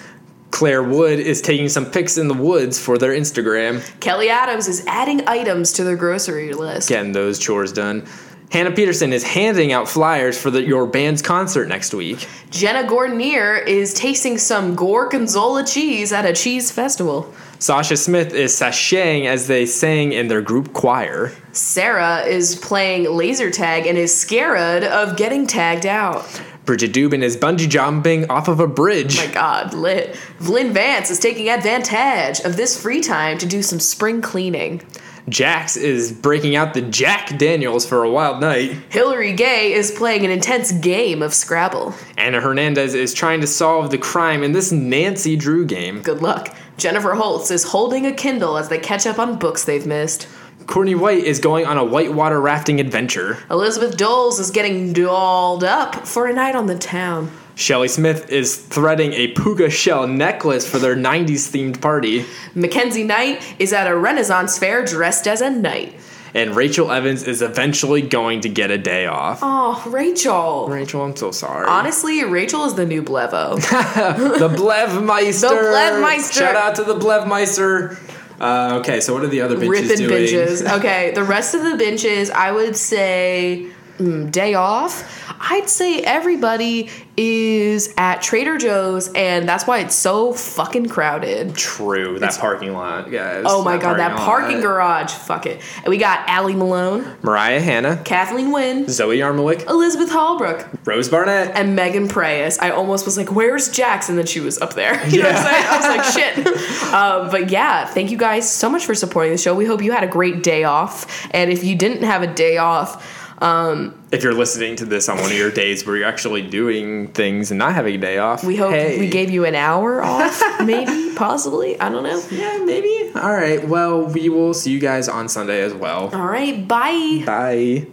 Claire 0.50 0.82
Wood 0.82 1.18
is 1.18 1.42
taking 1.42 1.68
some 1.68 1.86
pics 1.86 2.16
in 2.16 2.28
the 2.28 2.34
woods 2.34 2.78
for 2.78 2.98
their 2.98 3.12
Instagram, 3.12 3.82
Kelly 4.00 4.30
Adams 4.30 4.68
is 4.68 4.84
adding 4.86 5.26
items 5.28 5.72
to 5.74 5.84
their 5.84 5.96
grocery 5.96 6.52
list. 6.52 6.88
getting 6.88 7.12
those 7.12 7.38
chores 7.38 7.72
done. 7.72 8.06
Hannah 8.50 8.70
Peterson 8.70 9.12
is 9.12 9.24
handing 9.24 9.72
out 9.72 9.88
flyers 9.88 10.40
for 10.40 10.50
the, 10.52 10.62
your 10.62 10.86
band's 10.86 11.20
concert 11.20 11.68
next 11.68 11.92
week. 11.92 12.28
Jenna 12.50 12.88
Gordonier 12.88 13.66
is 13.66 13.92
tasting 13.92 14.38
some 14.38 14.76
Gorgonzola 14.76 15.64
cheese 15.64 16.12
at 16.12 16.24
a 16.24 16.32
cheese 16.32 16.70
festival. 16.70 17.34
Sasha 17.58 17.96
Smith 17.96 18.32
is 18.32 18.52
sashaying 18.52 19.24
as 19.24 19.48
they 19.48 19.66
sang 19.66 20.12
in 20.12 20.28
their 20.28 20.42
group 20.42 20.72
choir. 20.72 21.32
Sarah 21.52 22.20
is 22.20 22.54
playing 22.54 23.10
laser 23.10 23.50
tag 23.50 23.86
and 23.86 23.98
is 23.98 24.16
scared 24.16 24.84
of 24.84 25.16
getting 25.16 25.46
tagged 25.46 25.86
out. 25.86 26.24
Bridget 26.66 26.92
Dubin 26.92 27.22
is 27.22 27.36
bungee 27.36 27.68
jumping 27.68 28.28
off 28.28 28.48
of 28.48 28.58
a 28.58 28.66
bridge. 28.66 29.16
My 29.16 29.28
God, 29.28 29.72
lit. 29.72 30.18
Vlyn 30.40 30.72
Vance 30.72 31.10
is 31.10 31.20
taking 31.20 31.48
advantage 31.48 32.40
of 32.40 32.56
this 32.56 32.80
free 32.80 33.00
time 33.00 33.38
to 33.38 33.46
do 33.46 33.62
some 33.62 33.78
spring 33.78 34.20
cleaning. 34.20 34.82
Jax 35.28 35.76
is 35.76 36.12
breaking 36.12 36.56
out 36.56 36.74
the 36.74 36.82
Jack 36.82 37.38
Daniels 37.38 37.86
for 37.86 38.02
a 38.02 38.10
wild 38.10 38.40
night. 38.40 38.72
Hillary 38.90 39.32
Gay 39.32 39.72
is 39.72 39.92
playing 39.92 40.24
an 40.24 40.30
intense 40.30 40.72
game 40.72 41.22
of 41.22 41.34
Scrabble. 41.34 41.94
Anna 42.16 42.40
Hernandez 42.40 42.94
is 42.94 43.14
trying 43.14 43.40
to 43.40 43.46
solve 43.46 43.90
the 43.90 43.98
crime 43.98 44.42
in 44.42 44.52
this 44.52 44.70
Nancy 44.70 45.36
Drew 45.36 45.64
game. 45.64 46.02
Good 46.02 46.22
luck. 46.22 46.54
Jennifer 46.78 47.14
Holtz 47.14 47.50
is 47.50 47.64
holding 47.64 48.06
a 48.06 48.12
Kindle 48.12 48.58
as 48.58 48.68
they 48.68 48.78
catch 48.78 49.06
up 49.06 49.18
on 49.18 49.38
books 49.38 49.64
they've 49.64 49.86
missed. 49.86 50.28
Courtney 50.66 50.94
White 50.94 51.24
is 51.24 51.38
going 51.38 51.64
on 51.64 51.78
a 51.78 51.84
whitewater 51.84 52.40
rafting 52.40 52.80
adventure. 52.80 53.38
Elizabeth 53.50 53.96
Doles 53.96 54.40
is 54.40 54.50
getting 54.50 54.92
dolled 54.92 55.62
up 55.62 56.06
for 56.06 56.26
a 56.26 56.32
night 56.32 56.56
on 56.56 56.66
the 56.66 56.76
town. 56.76 57.30
Shelly 57.54 57.88
Smith 57.88 58.30
is 58.30 58.56
threading 58.56 59.12
a 59.14 59.28
puka 59.28 59.70
shell 59.70 60.06
necklace 60.06 60.68
for 60.68 60.78
their 60.78 60.94
90s 60.94 61.50
themed 61.50 61.80
party. 61.80 62.26
Mackenzie 62.54 63.04
Knight 63.04 63.42
is 63.58 63.72
at 63.72 63.86
a 63.86 63.96
Renaissance 63.96 64.58
fair 64.58 64.84
dressed 64.84 65.26
as 65.26 65.40
a 65.40 65.48
knight. 65.48 65.94
And 66.34 66.54
Rachel 66.54 66.92
Evans 66.92 67.22
is 67.22 67.40
eventually 67.40 68.02
going 68.02 68.42
to 68.42 68.50
get 68.50 68.70
a 68.70 68.76
day 68.76 69.06
off. 69.06 69.38
Oh, 69.40 69.82
Rachel. 69.86 70.68
Rachel, 70.68 71.02
I'm 71.02 71.16
so 71.16 71.30
sorry. 71.30 71.66
Honestly, 71.66 72.24
Rachel 72.24 72.66
is 72.66 72.74
the 72.74 72.84
new 72.84 73.02
Blevo. 73.02 73.54
the 74.38 74.48
Blevmeister. 74.48 75.40
The 75.40 75.56
Blevmeister. 75.56 76.38
Shout 76.38 76.56
out 76.56 76.74
to 76.74 76.84
the 76.84 76.96
Blevmeister. 76.96 77.98
Uh, 78.40 78.78
okay, 78.80 79.00
so 79.00 79.14
what 79.14 79.24
are 79.24 79.28
the 79.28 79.40
other 79.40 79.56
bitches 79.56 79.88
Ripping 79.88 80.08
doing? 80.08 80.26
binges. 80.26 80.72
Okay, 80.78 81.12
the 81.14 81.24
rest 81.24 81.54
of 81.54 81.62
the 81.62 81.76
benches, 81.76 82.30
I 82.30 82.52
would 82.52 82.76
say 82.76 83.66
mm, 83.98 84.30
day 84.30 84.54
off. 84.54 85.25
I'd 85.40 85.68
say 85.68 86.00
everybody 86.00 86.90
is 87.16 87.94
at 87.96 88.20
Trader 88.22 88.58
Joe's, 88.58 89.10
and 89.14 89.48
that's 89.48 89.66
why 89.66 89.78
it's 89.80 89.94
so 89.94 90.32
fucking 90.32 90.88
crowded. 90.88 91.54
True, 91.54 92.18
that 92.18 92.36
parking 92.38 92.72
lot, 92.72 93.10
guys. 93.10 93.44
Oh 93.46 93.62
my 93.64 93.78
god, 93.78 93.98
that 93.98 94.16
lot. 94.16 94.20
parking 94.24 94.60
garage. 94.60 95.12
Fuck 95.12 95.46
it. 95.46 95.60
And 95.76 95.86
we 95.86 95.98
got 95.98 96.28
Allie 96.28 96.54
Malone, 96.54 97.16
Mariah 97.22 97.60
Hanna, 97.60 98.02
Kathleen 98.04 98.52
Wynn, 98.52 98.88
Zoe 98.88 99.18
Yarmolick, 99.18 99.66
Elizabeth 99.68 100.10
Hallbrook, 100.10 100.86
Rose 100.86 101.08
Barnett. 101.08 101.56
and 101.56 101.74
Megan 101.74 102.08
Preyes. 102.08 102.58
I 102.58 102.70
almost 102.70 103.04
was 103.06 103.16
like, 103.16 103.32
"Where's 103.32 103.68
Jax?" 103.70 104.08
And 104.08 104.18
then 104.18 104.26
she 104.26 104.40
was 104.40 104.58
up 104.58 104.74
there. 104.74 104.94
You 105.16 105.22
know 105.22 105.28
what 105.30 105.36
I'm 105.36 105.44
saying? 105.44 105.66
I 105.66 105.76
was 105.76 106.16
like, 106.16 106.34
"Shit." 106.36 106.92
um, 106.92 107.30
but 107.30 107.50
yeah, 107.50 107.86
thank 107.86 108.10
you 108.10 108.18
guys 108.18 108.50
so 108.50 108.68
much 108.68 108.84
for 108.84 108.94
supporting 108.94 109.32
the 109.32 109.38
show. 109.38 109.54
We 109.54 109.64
hope 109.64 109.82
you 109.82 109.92
had 109.92 110.04
a 110.04 110.08
great 110.08 110.42
day 110.42 110.64
off, 110.64 111.26
and 111.30 111.50
if 111.50 111.64
you 111.64 111.74
didn't 111.76 112.02
have 112.02 112.22
a 112.22 112.26
day 112.26 112.58
off, 112.58 113.42
um, 113.42 113.95
if 114.10 114.22
you're 114.22 114.34
listening 114.34 114.76
to 114.76 114.84
this 114.84 115.08
on 115.08 115.16
one 115.18 115.30
of 115.30 115.36
your 115.36 115.50
days 115.50 115.84
where 115.84 115.96
you're 115.96 116.06
actually 116.06 116.42
doing 116.42 117.08
things 117.08 117.50
and 117.50 117.58
not 117.58 117.74
having 117.74 117.94
a 117.96 117.98
day 117.98 118.18
off, 118.18 118.44
we 118.44 118.56
hope 118.56 118.72
hey. 118.72 118.98
we 118.98 119.08
gave 119.08 119.30
you 119.30 119.44
an 119.44 119.54
hour 119.54 120.02
off, 120.04 120.40
maybe, 120.64 121.14
possibly. 121.14 121.78
I 121.80 121.88
don't 121.88 122.04
know. 122.04 122.22
Yeah, 122.30 122.62
maybe. 122.64 123.12
All 123.14 123.32
right. 123.32 123.66
Well, 123.66 124.06
we 124.06 124.28
will 124.28 124.54
see 124.54 124.70
you 124.70 124.78
guys 124.78 125.08
on 125.08 125.28
Sunday 125.28 125.62
as 125.62 125.74
well. 125.74 126.14
All 126.14 126.26
right, 126.26 126.66
bye. 126.66 127.22
Bye. 127.26 127.86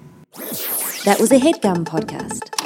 That 1.05 1.17
was 1.19 1.31
a 1.31 1.37
headgum 1.37 1.83
podcast. 1.83 2.62